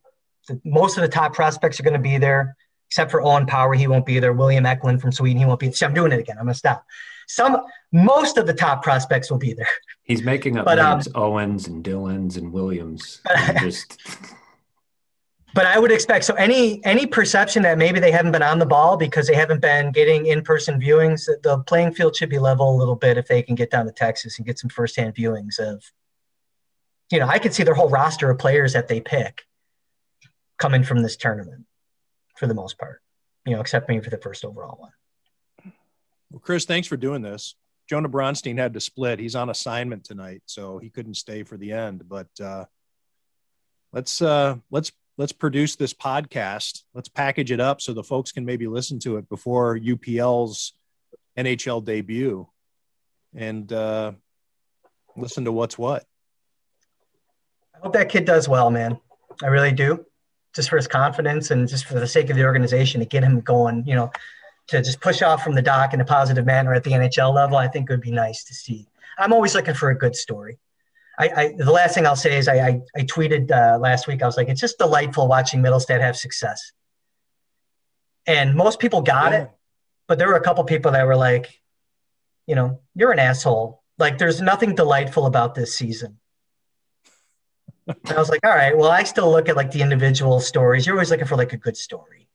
the, 0.49 0.61
most 0.64 0.97
of 0.97 1.03
the 1.03 1.09
top 1.09 1.35
prospects 1.35 1.78
are 1.78 1.82
going 1.82 1.95
to 1.95 2.01
be 2.01 2.18
there, 2.18 2.57
except 2.89 3.11
for 3.11 3.22
Owen 3.22 3.47
Power. 3.47 3.74
He 3.74 3.87
won't 3.87 4.07
be 4.07 4.18
there. 4.18 4.32
William 4.32 4.66
Eklund 4.66 5.01
from 5.01 5.12
Sweden. 5.12 5.39
He 5.39 5.47
won't 5.47 5.61
be. 5.61 5.70
See, 5.72 5.85
I'm 5.85 5.95
doing 5.95 6.12
it 6.12 6.18
again. 6.18 6.39
I'm 6.39 6.45
gonna 6.45 6.55
stop. 6.55 6.85
Some, 7.26 7.57
most 7.93 8.37
of 8.37 8.47
the 8.47 8.53
top 8.53 8.82
prospects 8.82 9.30
will 9.30 9.39
be 9.39 9.55
there. 9.55 9.68
He's 10.03 10.22
making 10.22 10.59
up 10.59 10.66
but, 10.66 10.74
names, 10.76 11.09
um, 11.09 11.22
Owens 11.22 11.66
and 11.66 11.82
Dillons 11.82 12.37
and 12.37 12.53
Williams. 12.53 13.20
And 13.30 13.59
just 13.61 13.99
but 15.55 15.67
I 15.67 15.79
would 15.79 15.93
expect 15.93 16.25
so 16.25 16.35
any 16.35 16.85
any 16.85 17.07
perception 17.07 17.63
that 17.63 17.79
maybe 17.79 18.01
they 18.01 18.11
haven't 18.11 18.33
been 18.33 18.43
on 18.43 18.59
the 18.59 18.67
ball 18.67 18.97
because 18.97 19.29
they 19.29 19.35
haven't 19.35 19.61
been 19.61 19.93
getting 19.93 20.27
in-person 20.27 20.81
viewings, 20.81 21.27
the 21.43 21.59
playing 21.67 21.95
field 21.95 22.17
should 22.17 22.29
be 22.29 22.39
level 22.39 22.75
a 22.75 22.77
little 22.77 22.97
bit 22.97 23.17
if 23.17 23.29
they 23.29 23.41
can 23.41 23.55
get 23.55 23.71
down 23.71 23.87
to 23.87 23.93
Texas 23.93 24.39
and 24.39 24.47
get 24.47 24.59
some 24.59 24.69
firsthand 24.69 25.15
viewings 25.15 25.59
of 25.59 25.83
you 27.11 27.21
know, 27.21 27.29
I 27.29 27.39
could 27.39 27.55
see 27.55 27.63
their 27.63 27.75
whole 27.75 27.89
roster 27.89 28.31
of 28.31 28.39
players 28.39 28.73
that 28.73 28.89
they 28.89 29.01
pick 29.01 29.43
coming 30.59 30.83
from 30.83 31.03
this 31.03 31.17
tournament 31.17 31.67
for 32.37 32.47
the 32.47 32.55
most 32.55 32.79
part, 32.79 33.03
you 33.47 33.55
know, 33.55 33.61
except 33.61 33.89
maybe 33.89 34.03
for 34.03 34.11
the 34.11 34.19
first 34.19 34.45
overall 34.45 34.77
one. 34.81 35.73
Well, 36.31 36.41
Chris, 36.41 36.65
thanks 36.65 36.89
for 36.89 36.97
doing 36.97 37.23
this. 37.23 37.55
Jonah 37.89 38.09
Bronstein 38.09 38.59
had 38.59 38.75
to 38.75 38.81
split. 38.81 39.21
He's 39.21 39.37
on 39.37 39.51
assignment 39.51 40.05
tonight, 40.05 40.43
so 40.47 40.79
he 40.79 40.91
couldn't 40.91 41.15
stay 41.15 41.43
for 41.43 41.57
the 41.57 41.73
end. 41.73 42.09
But 42.09 42.29
uh, 42.43 42.65
let's 43.93 44.23
uh, 44.23 44.57
let's 44.71 44.91
let's 45.17 45.33
produce 45.33 45.77
this 45.77 45.95
podcast. 45.95 46.83
Let's 46.95 47.09
package 47.09 47.53
it 47.53 47.61
up 47.61 47.81
so 47.81 47.93
the 47.93 48.03
folks 48.03 48.33
can 48.33 48.45
maybe 48.45 48.67
listen 48.67 48.99
to 49.01 49.17
it 49.17 49.29
before 49.29 49.79
UPL's 49.79 50.73
NHL 51.39 51.85
debut 51.85 52.49
and 53.35 53.73
uh, 53.73 54.12
listen 55.17 55.45
to 55.45 55.53
what's 55.53 55.79
what. 55.79 56.05
I 57.75 57.79
hope 57.83 57.93
that 57.95 58.09
kid 58.09 58.25
does 58.25 58.49
well, 58.49 58.71
man. 58.71 58.99
I 59.43 59.49
really 59.49 59.73
do. 59.73 60.05
Just 60.55 60.71
for 60.71 60.77
his 60.77 60.87
confidence 60.87 61.51
and 61.51 61.69
just 61.69 61.87
for 61.87 61.95
the 61.95 62.07
sake 62.07 62.31
of 62.31 62.37
the 62.37 62.45
organization 62.45 63.01
to 63.01 63.07
get 63.07 63.25
him 63.25 63.41
going, 63.41 63.85
you 63.87 63.97
know, 63.97 64.11
to 64.69 64.81
just 64.81 65.01
push 65.01 65.21
off 65.21 65.43
from 65.43 65.55
the 65.55 65.62
dock 65.62 65.93
in 65.93 66.01
a 66.01 66.05
positive 66.05 66.47
manner 66.47 66.73
at 66.73 66.85
the 66.85 66.93
NHL 66.93 67.35
level, 67.35 67.57
I 67.57 67.69
think 67.69 67.91
it 67.91 67.93
would 67.93 68.01
be 68.01 68.12
nice 68.12 68.45
to 68.45 68.55
see. 68.55 68.87
I'm 69.19 69.33
always 69.33 69.55
looking 69.55 69.75
for 69.75 69.91
a 69.91 69.99
good 69.99 70.17
story. 70.17 70.59
I, 71.19 71.29
I, 71.29 71.55
the 71.57 71.71
last 71.71 71.95
thing 71.95 72.07
I'll 72.07 72.17
say 72.17 72.37
is 72.37 72.49
I, 72.49 72.55
I, 72.55 72.81
I 72.97 73.01
tweeted 73.03 73.51
uh, 73.51 73.79
last 73.79 74.07
week. 74.09 74.23
I 74.23 74.27
was 74.27 74.37
like, 74.37 74.49
it's 74.49 74.61
just 74.61 74.79
delightful 74.79 75.29
watching 75.29 75.62
Mittelstadt 75.62 76.01
have 76.01 76.17
success. 76.17 76.73
And 78.27 78.55
most 78.55 78.81
people 78.81 79.03
got 79.03 79.33
yeah. 79.33 79.43
it, 79.43 79.51
but 80.09 80.19
there 80.19 80.29
were 80.29 80.35
a 80.35 80.41
couple 80.41 80.65
people 80.65 80.93
that 80.93 81.07
were 81.07 81.17
like, 81.17 81.61
you 82.47 82.55
know, 82.55 82.81
you're 82.95 83.12
an 83.12 83.19
asshole. 83.19 83.83
Like, 83.99 84.19
there's 84.19 84.41
nothing 84.41 84.75
delightful 84.75 85.27
about 85.27 85.55
this 85.55 85.77
season. 85.77 86.19
and 87.87 87.97
I 88.09 88.19
was 88.19 88.29
like, 88.29 88.45
all 88.45 88.55
right, 88.55 88.77
well, 88.77 88.91
I 88.91 89.05
still 89.05 89.31
look 89.31 89.49
at 89.49 89.57
like 89.57 89.71
the 89.71 89.83
individual 89.83 90.41
stories. 90.41 90.87
You're 90.87 90.97
always 90.97 91.11
looking 91.11 91.27
for 91.27 91.37
like 91.37 91.53
a 91.53 91.59
good 91.59 91.77
story. 91.77 92.29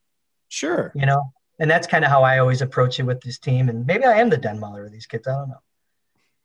Sure. 0.48 0.92
You 0.96 1.06
know, 1.06 1.34
and 1.60 1.70
that's 1.70 1.86
kind 1.88 2.06
of 2.06 2.12
how 2.12 2.24
I 2.24 2.40
always 2.40 2.62
approach 2.62 3.00
it 3.00 3.04
with 3.04 3.22
this 3.22 3.40
team. 3.40 3.68
And 3.68 3.86
maybe 3.86 4.06
I 4.06 4.20
am 4.20 4.30
the 4.30 4.38
Den 4.38 4.60
Muller 4.60 4.86
of 4.86 4.92
these 4.92 5.06
kids. 5.06 5.28
I 5.28 5.32
don't 5.32 5.50
know. 5.50 5.62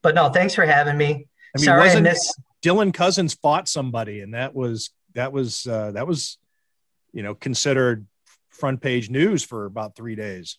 But 0.02 0.14
no, 0.14 0.28
thanks 0.28 0.54
for 0.54 0.66
having 0.66 0.98
me. 0.98 1.28
I 1.54 1.60
mean, 1.60 1.64
Sorry, 1.66 1.80
wasn't, 1.80 2.18
Dylan 2.62 2.92
Cozens 2.92 3.34
fought 3.34 3.68
somebody, 3.68 4.20
and 4.20 4.34
that 4.34 4.54
was 4.54 4.90
that 5.14 5.32
was 5.32 5.66
uh, 5.66 5.92
that 5.92 6.06
was 6.06 6.38
you 7.12 7.22
know 7.22 7.34
considered 7.34 8.06
front 8.50 8.80
page 8.80 9.10
news 9.10 9.42
for 9.42 9.66
about 9.66 9.96
three 9.96 10.16
days. 10.16 10.58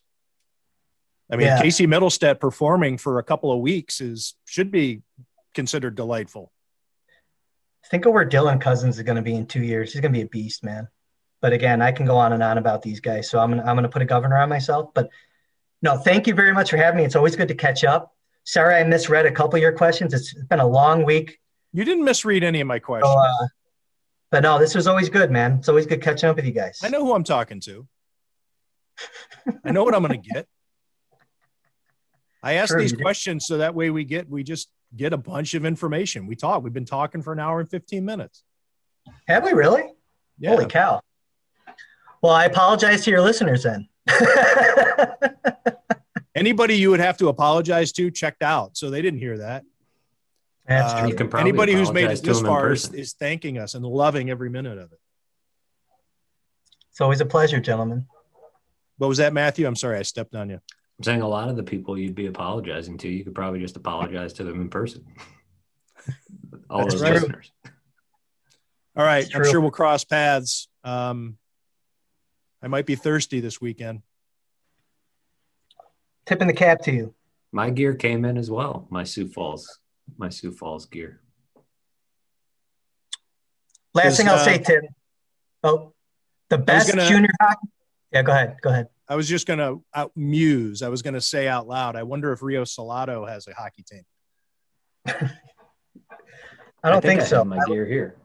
I 1.30 1.36
mean, 1.36 1.48
yeah. 1.48 1.60
Casey 1.60 1.86
Mittelstadt 1.86 2.38
performing 2.38 2.98
for 2.98 3.18
a 3.18 3.22
couple 3.22 3.52
of 3.52 3.60
weeks 3.60 4.00
is 4.00 4.34
should 4.44 4.70
be 4.70 5.02
considered 5.54 5.96
delightful. 5.96 6.52
Think 7.90 8.06
of 8.06 8.12
where 8.12 8.28
Dylan 8.28 8.60
Cozens 8.60 8.96
is 8.96 9.02
going 9.02 9.16
to 9.16 9.22
be 9.22 9.34
in 9.34 9.46
two 9.46 9.62
years. 9.62 9.92
He's 9.92 10.00
going 10.00 10.12
to 10.12 10.18
be 10.18 10.24
a 10.24 10.28
beast, 10.28 10.64
man. 10.64 10.88
But 11.40 11.52
again, 11.52 11.82
I 11.82 11.92
can 11.92 12.06
go 12.06 12.16
on 12.16 12.32
and 12.32 12.42
on 12.42 12.58
about 12.58 12.82
these 12.82 13.00
guys, 13.00 13.28
so 13.28 13.38
I'm 13.38 13.50
gonna, 13.50 13.62
I'm 13.62 13.76
going 13.76 13.84
to 13.84 13.88
put 13.88 14.02
a 14.02 14.06
governor 14.06 14.36
on 14.36 14.48
myself. 14.48 14.90
But 14.94 15.10
no, 15.82 15.96
thank 15.96 16.26
you 16.26 16.34
very 16.34 16.52
much 16.52 16.70
for 16.70 16.76
having 16.76 16.98
me. 16.98 17.04
It's 17.04 17.16
always 17.16 17.36
good 17.36 17.48
to 17.48 17.54
catch 17.54 17.84
up. 17.84 18.15
Sorry, 18.46 18.76
I 18.76 18.84
misread 18.84 19.26
a 19.26 19.32
couple 19.32 19.56
of 19.56 19.62
your 19.62 19.72
questions. 19.72 20.14
It's 20.14 20.32
been 20.44 20.60
a 20.60 20.66
long 20.66 21.04
week. 21.04 21.38
You 21.72 21.84
didn't 21.84 22.04
misread 22.04 22.44
any 22.44 22.60
of 22.60 22.68
my 22.68 22.78
questions. 22.78 23.12
So, 23.12 23.18
uh, 23.18 23.48
but 24.30 24.44
no, 24.44 24.58
this 24.58 24.72
was 24.72 24.86
always 24.86 25.08
good, 25.08 25.32
man. 25.32 25.54
It's 25.58 25.68
always 25.68 25.84
good 25.84 26.00
catching 26.00 26.28
up 26.28 26.36
with 26.36 26.44
you 26.44 26.52
guys. 26.52 26.78
I 26.82 26.88
know 26.88 27.04
who 27.04 27.12
I'm 27.12 27.24
talking 27.24 27.58
to. 27.62 27.88
I 29.64 29.72
know 29.72 29.82
what 29.82 29.96
I'm 29.96 30.02
going 30.06 30.22
to 30.22 30.28
get. 30.28 30.46
I 32.40 32.54
ask 32.54 32.68
sure, 32.68 32.78
these 32.80 32.92
questions 32.92 33.46
so 33.46 33.58
that 33.58 33.74
way 33.74 33.90
we 33.90 34.04
get 34.04 34.30
we 34.30 34.44
just 34.44 34.68
get 34.94 35.12
a 35.12 35.16
bunch 35.16 35.54
of 35.54 35.64
information. 35.64 36.28
We 36.28 36.36
talk. 36.36 36.62
We've 36.62 36.72
been 36.72 36.84
talking 36.84 37.22
for 37.22 37.32
an 37.32 37.40
hour 37.40 37.58
and 37.58 37.68
15 37.68 38.04
minutes. 38.04 38.44
Have 39.26 39.42
we 39.42 39.52
really? 39.52 39.82
Yeah. 40.38 40.50
Holy 40.50 40.66
cow. 40.66 41.00
Well, 42.22 42.32
I 42.32 42.44
apologize 42.44 43.04
to 43.04 43.10
your 43.10 43.22
listeners 43.22 43.64
then. 43.64 43.88
Anybody 46.36 46.76
you 46.76 46.90
would 46.90 47.00
have 47.00 47.16
to 47.16 47.28
apologize 47.28 47.92
to 47.92 48.10
checked 48.10 48.42
out, 48.42 48.76
so 48.76 48.90
they 48.90 49.00
didn't 49.00 49.20
hear 49.20 49.38
that. 49.38 49.64
That's 50.68 50.92
uh, 50.92 51.08
true. 51.08 51.30
Anybody 51.38 51.72
who's 51.72 51.90
made 51.90 52.10
it 52.10 52.22
this 52.22 52.42
far 52.42 52.72
is, 52.72 52.92
is 52.92 53.14
thanking 53.14 53.56
us 53.56 53.74
and 53.74 53.84
loving 53.84 54.28
every 54.28 54.50
minute 54.50 54.78
of 54.78 54.92
it. 54.92 55.00
It's 56.90 57.00
always 57.00 57.20
a 57.22 57.26
pleasure, 57.26 57.58
gentlemen. 57.58 58.06
What 58.98 59.08
was 59.08 59.18
that, 59.18 59.32
Matthew? 59.32 59.66
I'm 59.66 59.76
sorry, 59.76 59.98
I 59.98 60.02
stepped 60.02 60.34
on 60.34 60.50
you. 60.50 60.60
I'm 60.98 61.04
saying 61.04 61.22
a 61.22 61.28
lot 61.28 61.48
of 61.48 61.56
the 61.56 61.62
people 61.62 61.98
you'd 61.98 62.14
be 62.14 62.26
apologizing 62.26 62.98
to, 62.98 63.08
you 63.08 63.24
could 63.24 63.34
probably 63.34 63.60
just 63.60 63.76
apologize 63.76 64.32
to 64.34 64.44
them 64.44 64.60
in 64.60 64.68
person. 64.68 65.06
All 66.70 66.80
That's 66.80 66.94
those 66.94 67.02
right. 67.02 67.12
listeners. 67.14 67.52
All 68.96 69.04
right. 69.04 69.28
I'm 69.34 69.44
sure 69.44 69.60
we'll 69.60 69.70
cross 69.70 70.04
paths. 70.04 70.68
Um, 70.84 71.36
I 72.62 72.68
might 72.68 72.86
be 72.86 72.94
thirsty 72.94 73.40
this 73.40 73.60
weekend. 73.60 74.02
Tipping 76.26 76.48
the 76.48 76.52
cap 76.52 76.82
to 76.82 76.92
you. 76.92 77.14
My 77.52 77.70
gear 77.70 77.94
came 77.94 78.24
in 78.24 78.36
as 78.36 78.50
well. 78.50 78.86
My 78.90 79.04
Sioux 79.04 79.28
Falls, 79.28 79.78
my 80.18 80.28
Sioux 80.28 80.52
Falls 80.52 80.86
gear. 80.86 81.20
Last 83.94 84.18
thing 84.18 84.28
I'll 84.28 84.34
uh, 84.34 84.44
say, 84.44 84.58
Tim. 84.58 84.82
Oh, 85.62 85.94
the 86.50 86.58
best 86.58 86.88
gonna, 86.88 87.08
junior 87.08 87.30
hockey. 87.40 87.68
Yeah, 88.12 88.22
go 88.22 88.32
ahead. 88.32 88.56
Go 88.60 88.70
ahead. 88.70 88.88
I 89.08 89.14
was 89.16 89.28
just 89.28 89.46
going 89.46 89.58
to 89.58 90.10
muse. 90.16 90.82
I 90.82 90.88
was 90.88 91.02
going 91.02 91.14
to 91.14 91.20
say 91.20 91.48
out 91.48 91.68
loud. 91.68 91.96
I 91.96 92.02
wonder 92.02 92.32
if 92.32 92.42
Rio 92.42 92.64
Salado 92.64 93.24
has 93.24 93.46
a 93.46 93.54
hockey 93.54 93.84
team. 93.84 94.02
I 95.06 96.90
don't 96.90 96.98
I 96.98 97.00
think, 97.00 97.02
think 97.02 97.20
I 97.22 97.24
so. 97.24 97.44
my 97.44 97.58
gear 97.66 97.86
here. 97.86 98.16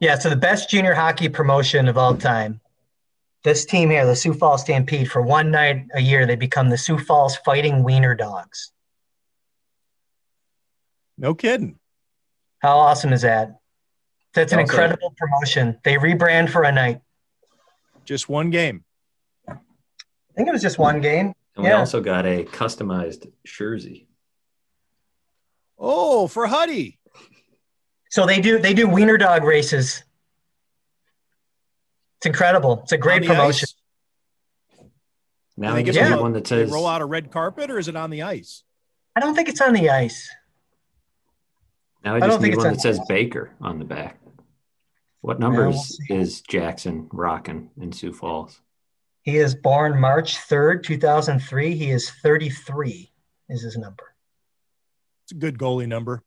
Yeah, 0.00 0.18
so 0.18 0.28
the 0.28 0.36
best 0.36 0.68
junior 0.68 0.94
hockey 0.94 1.28
promotion 1.28 1.88
of 1.88 1.96
all 1.96 2.14
time. 2.14 2.60
This 3.46 3.64
team 3.64 3.90
here, 3.90 4.04
the 4.04 4.16
Sioux 4.16 4.34
Falls 4.34 4.62
Stampede, 4.62 5.08
for 5.08 5.22
one 5.22 5.52
night 5.52 5.86
a 5.94 6.00
year, 6.00 6.26
they 6.26 6.34
become 6.34 6.68
the 6.68 6.76
Sioux 6.76 6.98
Falls 6.98 7.36
Fighting 7.36 7.84
Wiener 7.84 8.16
Dogs. 8.16 8.72
No 11.16 11.32
kidding. 11.32 11.78
How 12.58 12.76
awesome 12.76 13.12
is 13.12 13.22
that? 13.22 13.60
That's 14.34 14.52
an 14.52 14.58
incredible 14.58 15.14
promotion. 15.16 15.78
They 15.84 15.94
rebrand 15.94 16.50
for 16.50 16.64
a 16.64 16.72
night. 16.72 17.02
Just 18.04 18.28
one 18.28 18.50
game. 18.50 18.84
I 19.48 19.54
think 20.34 20.48
it 20.48 20.52
was 20.52 20.60
just 20.60 20.80
one 20.80 21.00
game. 21.00 21.32
And 21.54 21.64
yeah. 21.64 21.74
we 21.74 21.78
also 21.78 22.00
got 22.00 22.26
a 22.26 22.42
customized 22.42 23.30
jersey. 23.44 24.08
Oh, 25.78 26.26
for 26.26 26.48
Huddy. 26.48 26.98
So 28.10 28.26
they 28.26 28.40
do 28.40 28.58
they 28.58 28.74
do 28.74 28.88
wiener 28.88 29.16
dog 29.16 29.44
races. 29.44 30.02
It's 32.18 32.26
incredible. 32.26 32.80
It's 32.82 32.92
a 32.92 32.98
great 32.98 33.24
promotion. 33.24 33.66
Ice? 33.66 33.74
Now 35.56 35.74
they 35.74 35.82
get 35.82 35.94
yeah. 35.94 36.16
one 36.16 36.32
that 36.32 36.46
says 36.46 36.70
roll 36.70 36.86
out 36.86 37.00
a 37.00 37.04
red 37.04 37.30
carpet, 37.30 37.70
or 37.70 37.78
is 37.78 37.88
it 37.88 37.96
on 37.96 38.10
the 38.10 38.22
ice? 38.22 38.62
I 39.14 39.20
don't 39.20 39.34
think 39.34 39.48
it's 39.48 39.60
on 39.60 39.72
the 39.72 39.90
ice. 39.90 40.28
Now 42.04 42.14
I 42.14 42.20
just 42.20 42.24
I 42.24 42.28
don't 42.28 42.42
need 42.42 42.50
think 42.50 42.58
one 42.58 42.72
that 42.74 42.80
says 42.80 43.00
Baker 43.08 43.52
on 43.60 43.78
the 43.78 43.84
back. 43.84 44.20
What 45.22 45.40
numbers 45.40 45.98
we'll 46.08 46.20
is 46.20 46.40
Jackson 46.42 47.08
rocking 47.12 47.70
in 47.80 47.90
Sioux 47.92 48.12
Falls? 48.12 48.60
He 49.22 49.38
is 49.38 49.56
born 49.56 49.98
March 49.98 50.36
3rd, 50.36 50.84
2003. 50.84 51.74
He 51.74 51.90
is 51.90 52.10
33 52.10 53.10
is 53.48 53.62
his 53.62 53.76
number. 53.76 54.14
It's 55.24 55.32
a 55.32 55.34
good 55.34 55.58
goalie 55.58 55.88
number. 55.88 56.22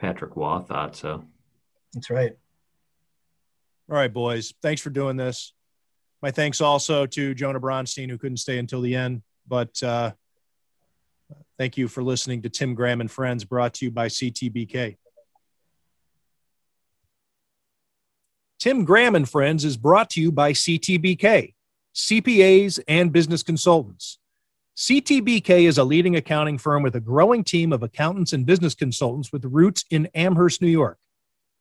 Patrick 0.00 0.34
Roy 0.34 0.58
thought 0.58 0.96
so. 0.96 1.24
That's 1.94 2.10
right. 2.10 2.32
All 3.92 3.98
right, 3.98 4.10
boys. 4.10 4.54
Thanks 4.62 4.80
for 4.80 4.88
doing 4.88 5.18
this. 5.18 5.52
My 6.22 6.30
thanks 6.30 6.62
also 6.62 7.04
to 7.04 7.34
Jonah 7.34 7.60
Bronstein, 7.60 8.08
who 8.08 8.16
couldn't 8.16 8.38
stay 8.38 8.56
until 8.56 8.80
the 8.80 8.96
end. 8.96 9.20
But 9.46 9.82
uh, 9.82 10.12
thank 11.58 11.76
you 11.76 11.88
for 11.88 12.02
listening 12.02 12.40
to 12.40 12.48
Tim 12.48 12.74
Graham 12.74 13.02
and 13.02 13.10
Friends, 13.10 13.44
brought 13.44 13.74
to 13.74 13.84
you 13.84 13.90
by 13.90 14.08
CTBK. 14.08 14.96
Tim 18.60 18.86
Graham 18.86 19.14
and 19.14 19.28
Friends 19.28 19.62
is 19.62 19.76
brought 19.76 20.08
to 20.10 20.22
you 20.22 20.32
by 20.32 20.54
CTBK, 20.54 21.52
CPAs 21.94 22.80
and 22.88 23.12
business 23.12 23.42
consultants. 23.42 24.18
CTBK 24.74 25.68
is 25.68 25.76
a 25.76 25.84
leading 25.84 26.16
accounting 26.16 26.56
firm 26.56 26.82
with 26.82 26.96
a 26.96 27.00
growing 27.00 27.44
team 27.44 27.74
of 27.74 27.82
accountants 27.82 28.32
and 28.32 28.46
business 28.46 28.74
consultants 28.74 29.30
with 29.30 29.44
roots 29.44 29.84
in 29.90 30.08
Amherst, 30.14 30.62
New 30.62 30.68
York. 30.68 30.96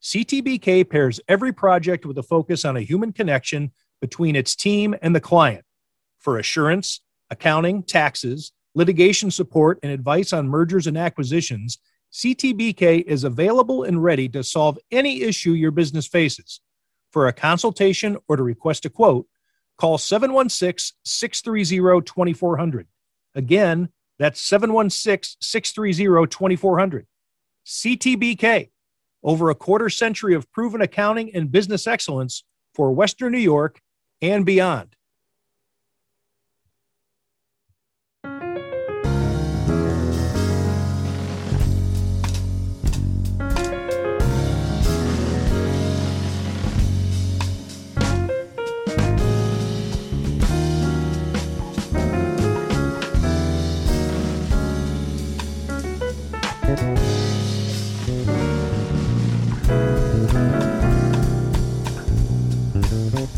CTBK 0.02 0.90
pairs 0.90 1.20
every 1.28 1.54
project 1.54 2.06
with 2.06 2.18
a 2.18 2.24
focus 2.24 2.66
on 2.66 2.76
a 2.76 2.82
human 2.82 3.14
connection 3.14 3.72
between 4.02 4.36
its 4.36 4.56
team 4.56 4.96
and 5.02 5.16
the 5.16 5.20
client. 5.20 5.64
For 6.18 6.40
assurance, 6.40 7.02
accounting, 7.30 7.84
taxes, 7.84 8.52
litigation 8.74 9.30
support, 9.30 9.80
and 9.84 9.92
advice 9.92 10.34
on 10.34 10.48
mergers 10.48 10.88
and 10.88 10.98
acquisitions, 10.98 11.78
CTBK 12.12 13.04
is 13.04 13.24
available 13.24 13.84
and 13.84 14.04
ready 14.04 14.28
to 14.30 14.44
solve 14.44 14.78
any 14.92 15.22
issue 15.22 15.52
your 15.52 15.72
business 15.72 16.08
faces. 16.08 16.62
For 17.12 17.28
a 17.28 17.34
consultation 17.34 18.18
or 18.28 18.38
to 18.38 18.44
request 18.44 18.86
a 18.86 18.90
quote, 18.90 19.28
call 19.78 19.98
716 19.98 20.98
630 21.06 22.02
2400. 22.02 22.88
Again, 23.36 23.90
that's 24.18 24.42
716 24.42 25.38
630 25.40 26.28
2400. 26.28 27.08
CTBK, 27.66 28.70
over 29.24 29.50
a 29.50 29.56
quarter 29.56 29.90
century 29.90 30.34
of 30.34 30.52
proven 30.52 30.82
accounting 30.82 31.34
and 31.36 31.52
business 31.52 31.88
excellence 31.88 32.44
for 32.74 32.92
Western 32.92 33.32
New 33.32 33.40
York 33.40 33.82
and 34.22 34.46
beyond. 34.46 34.96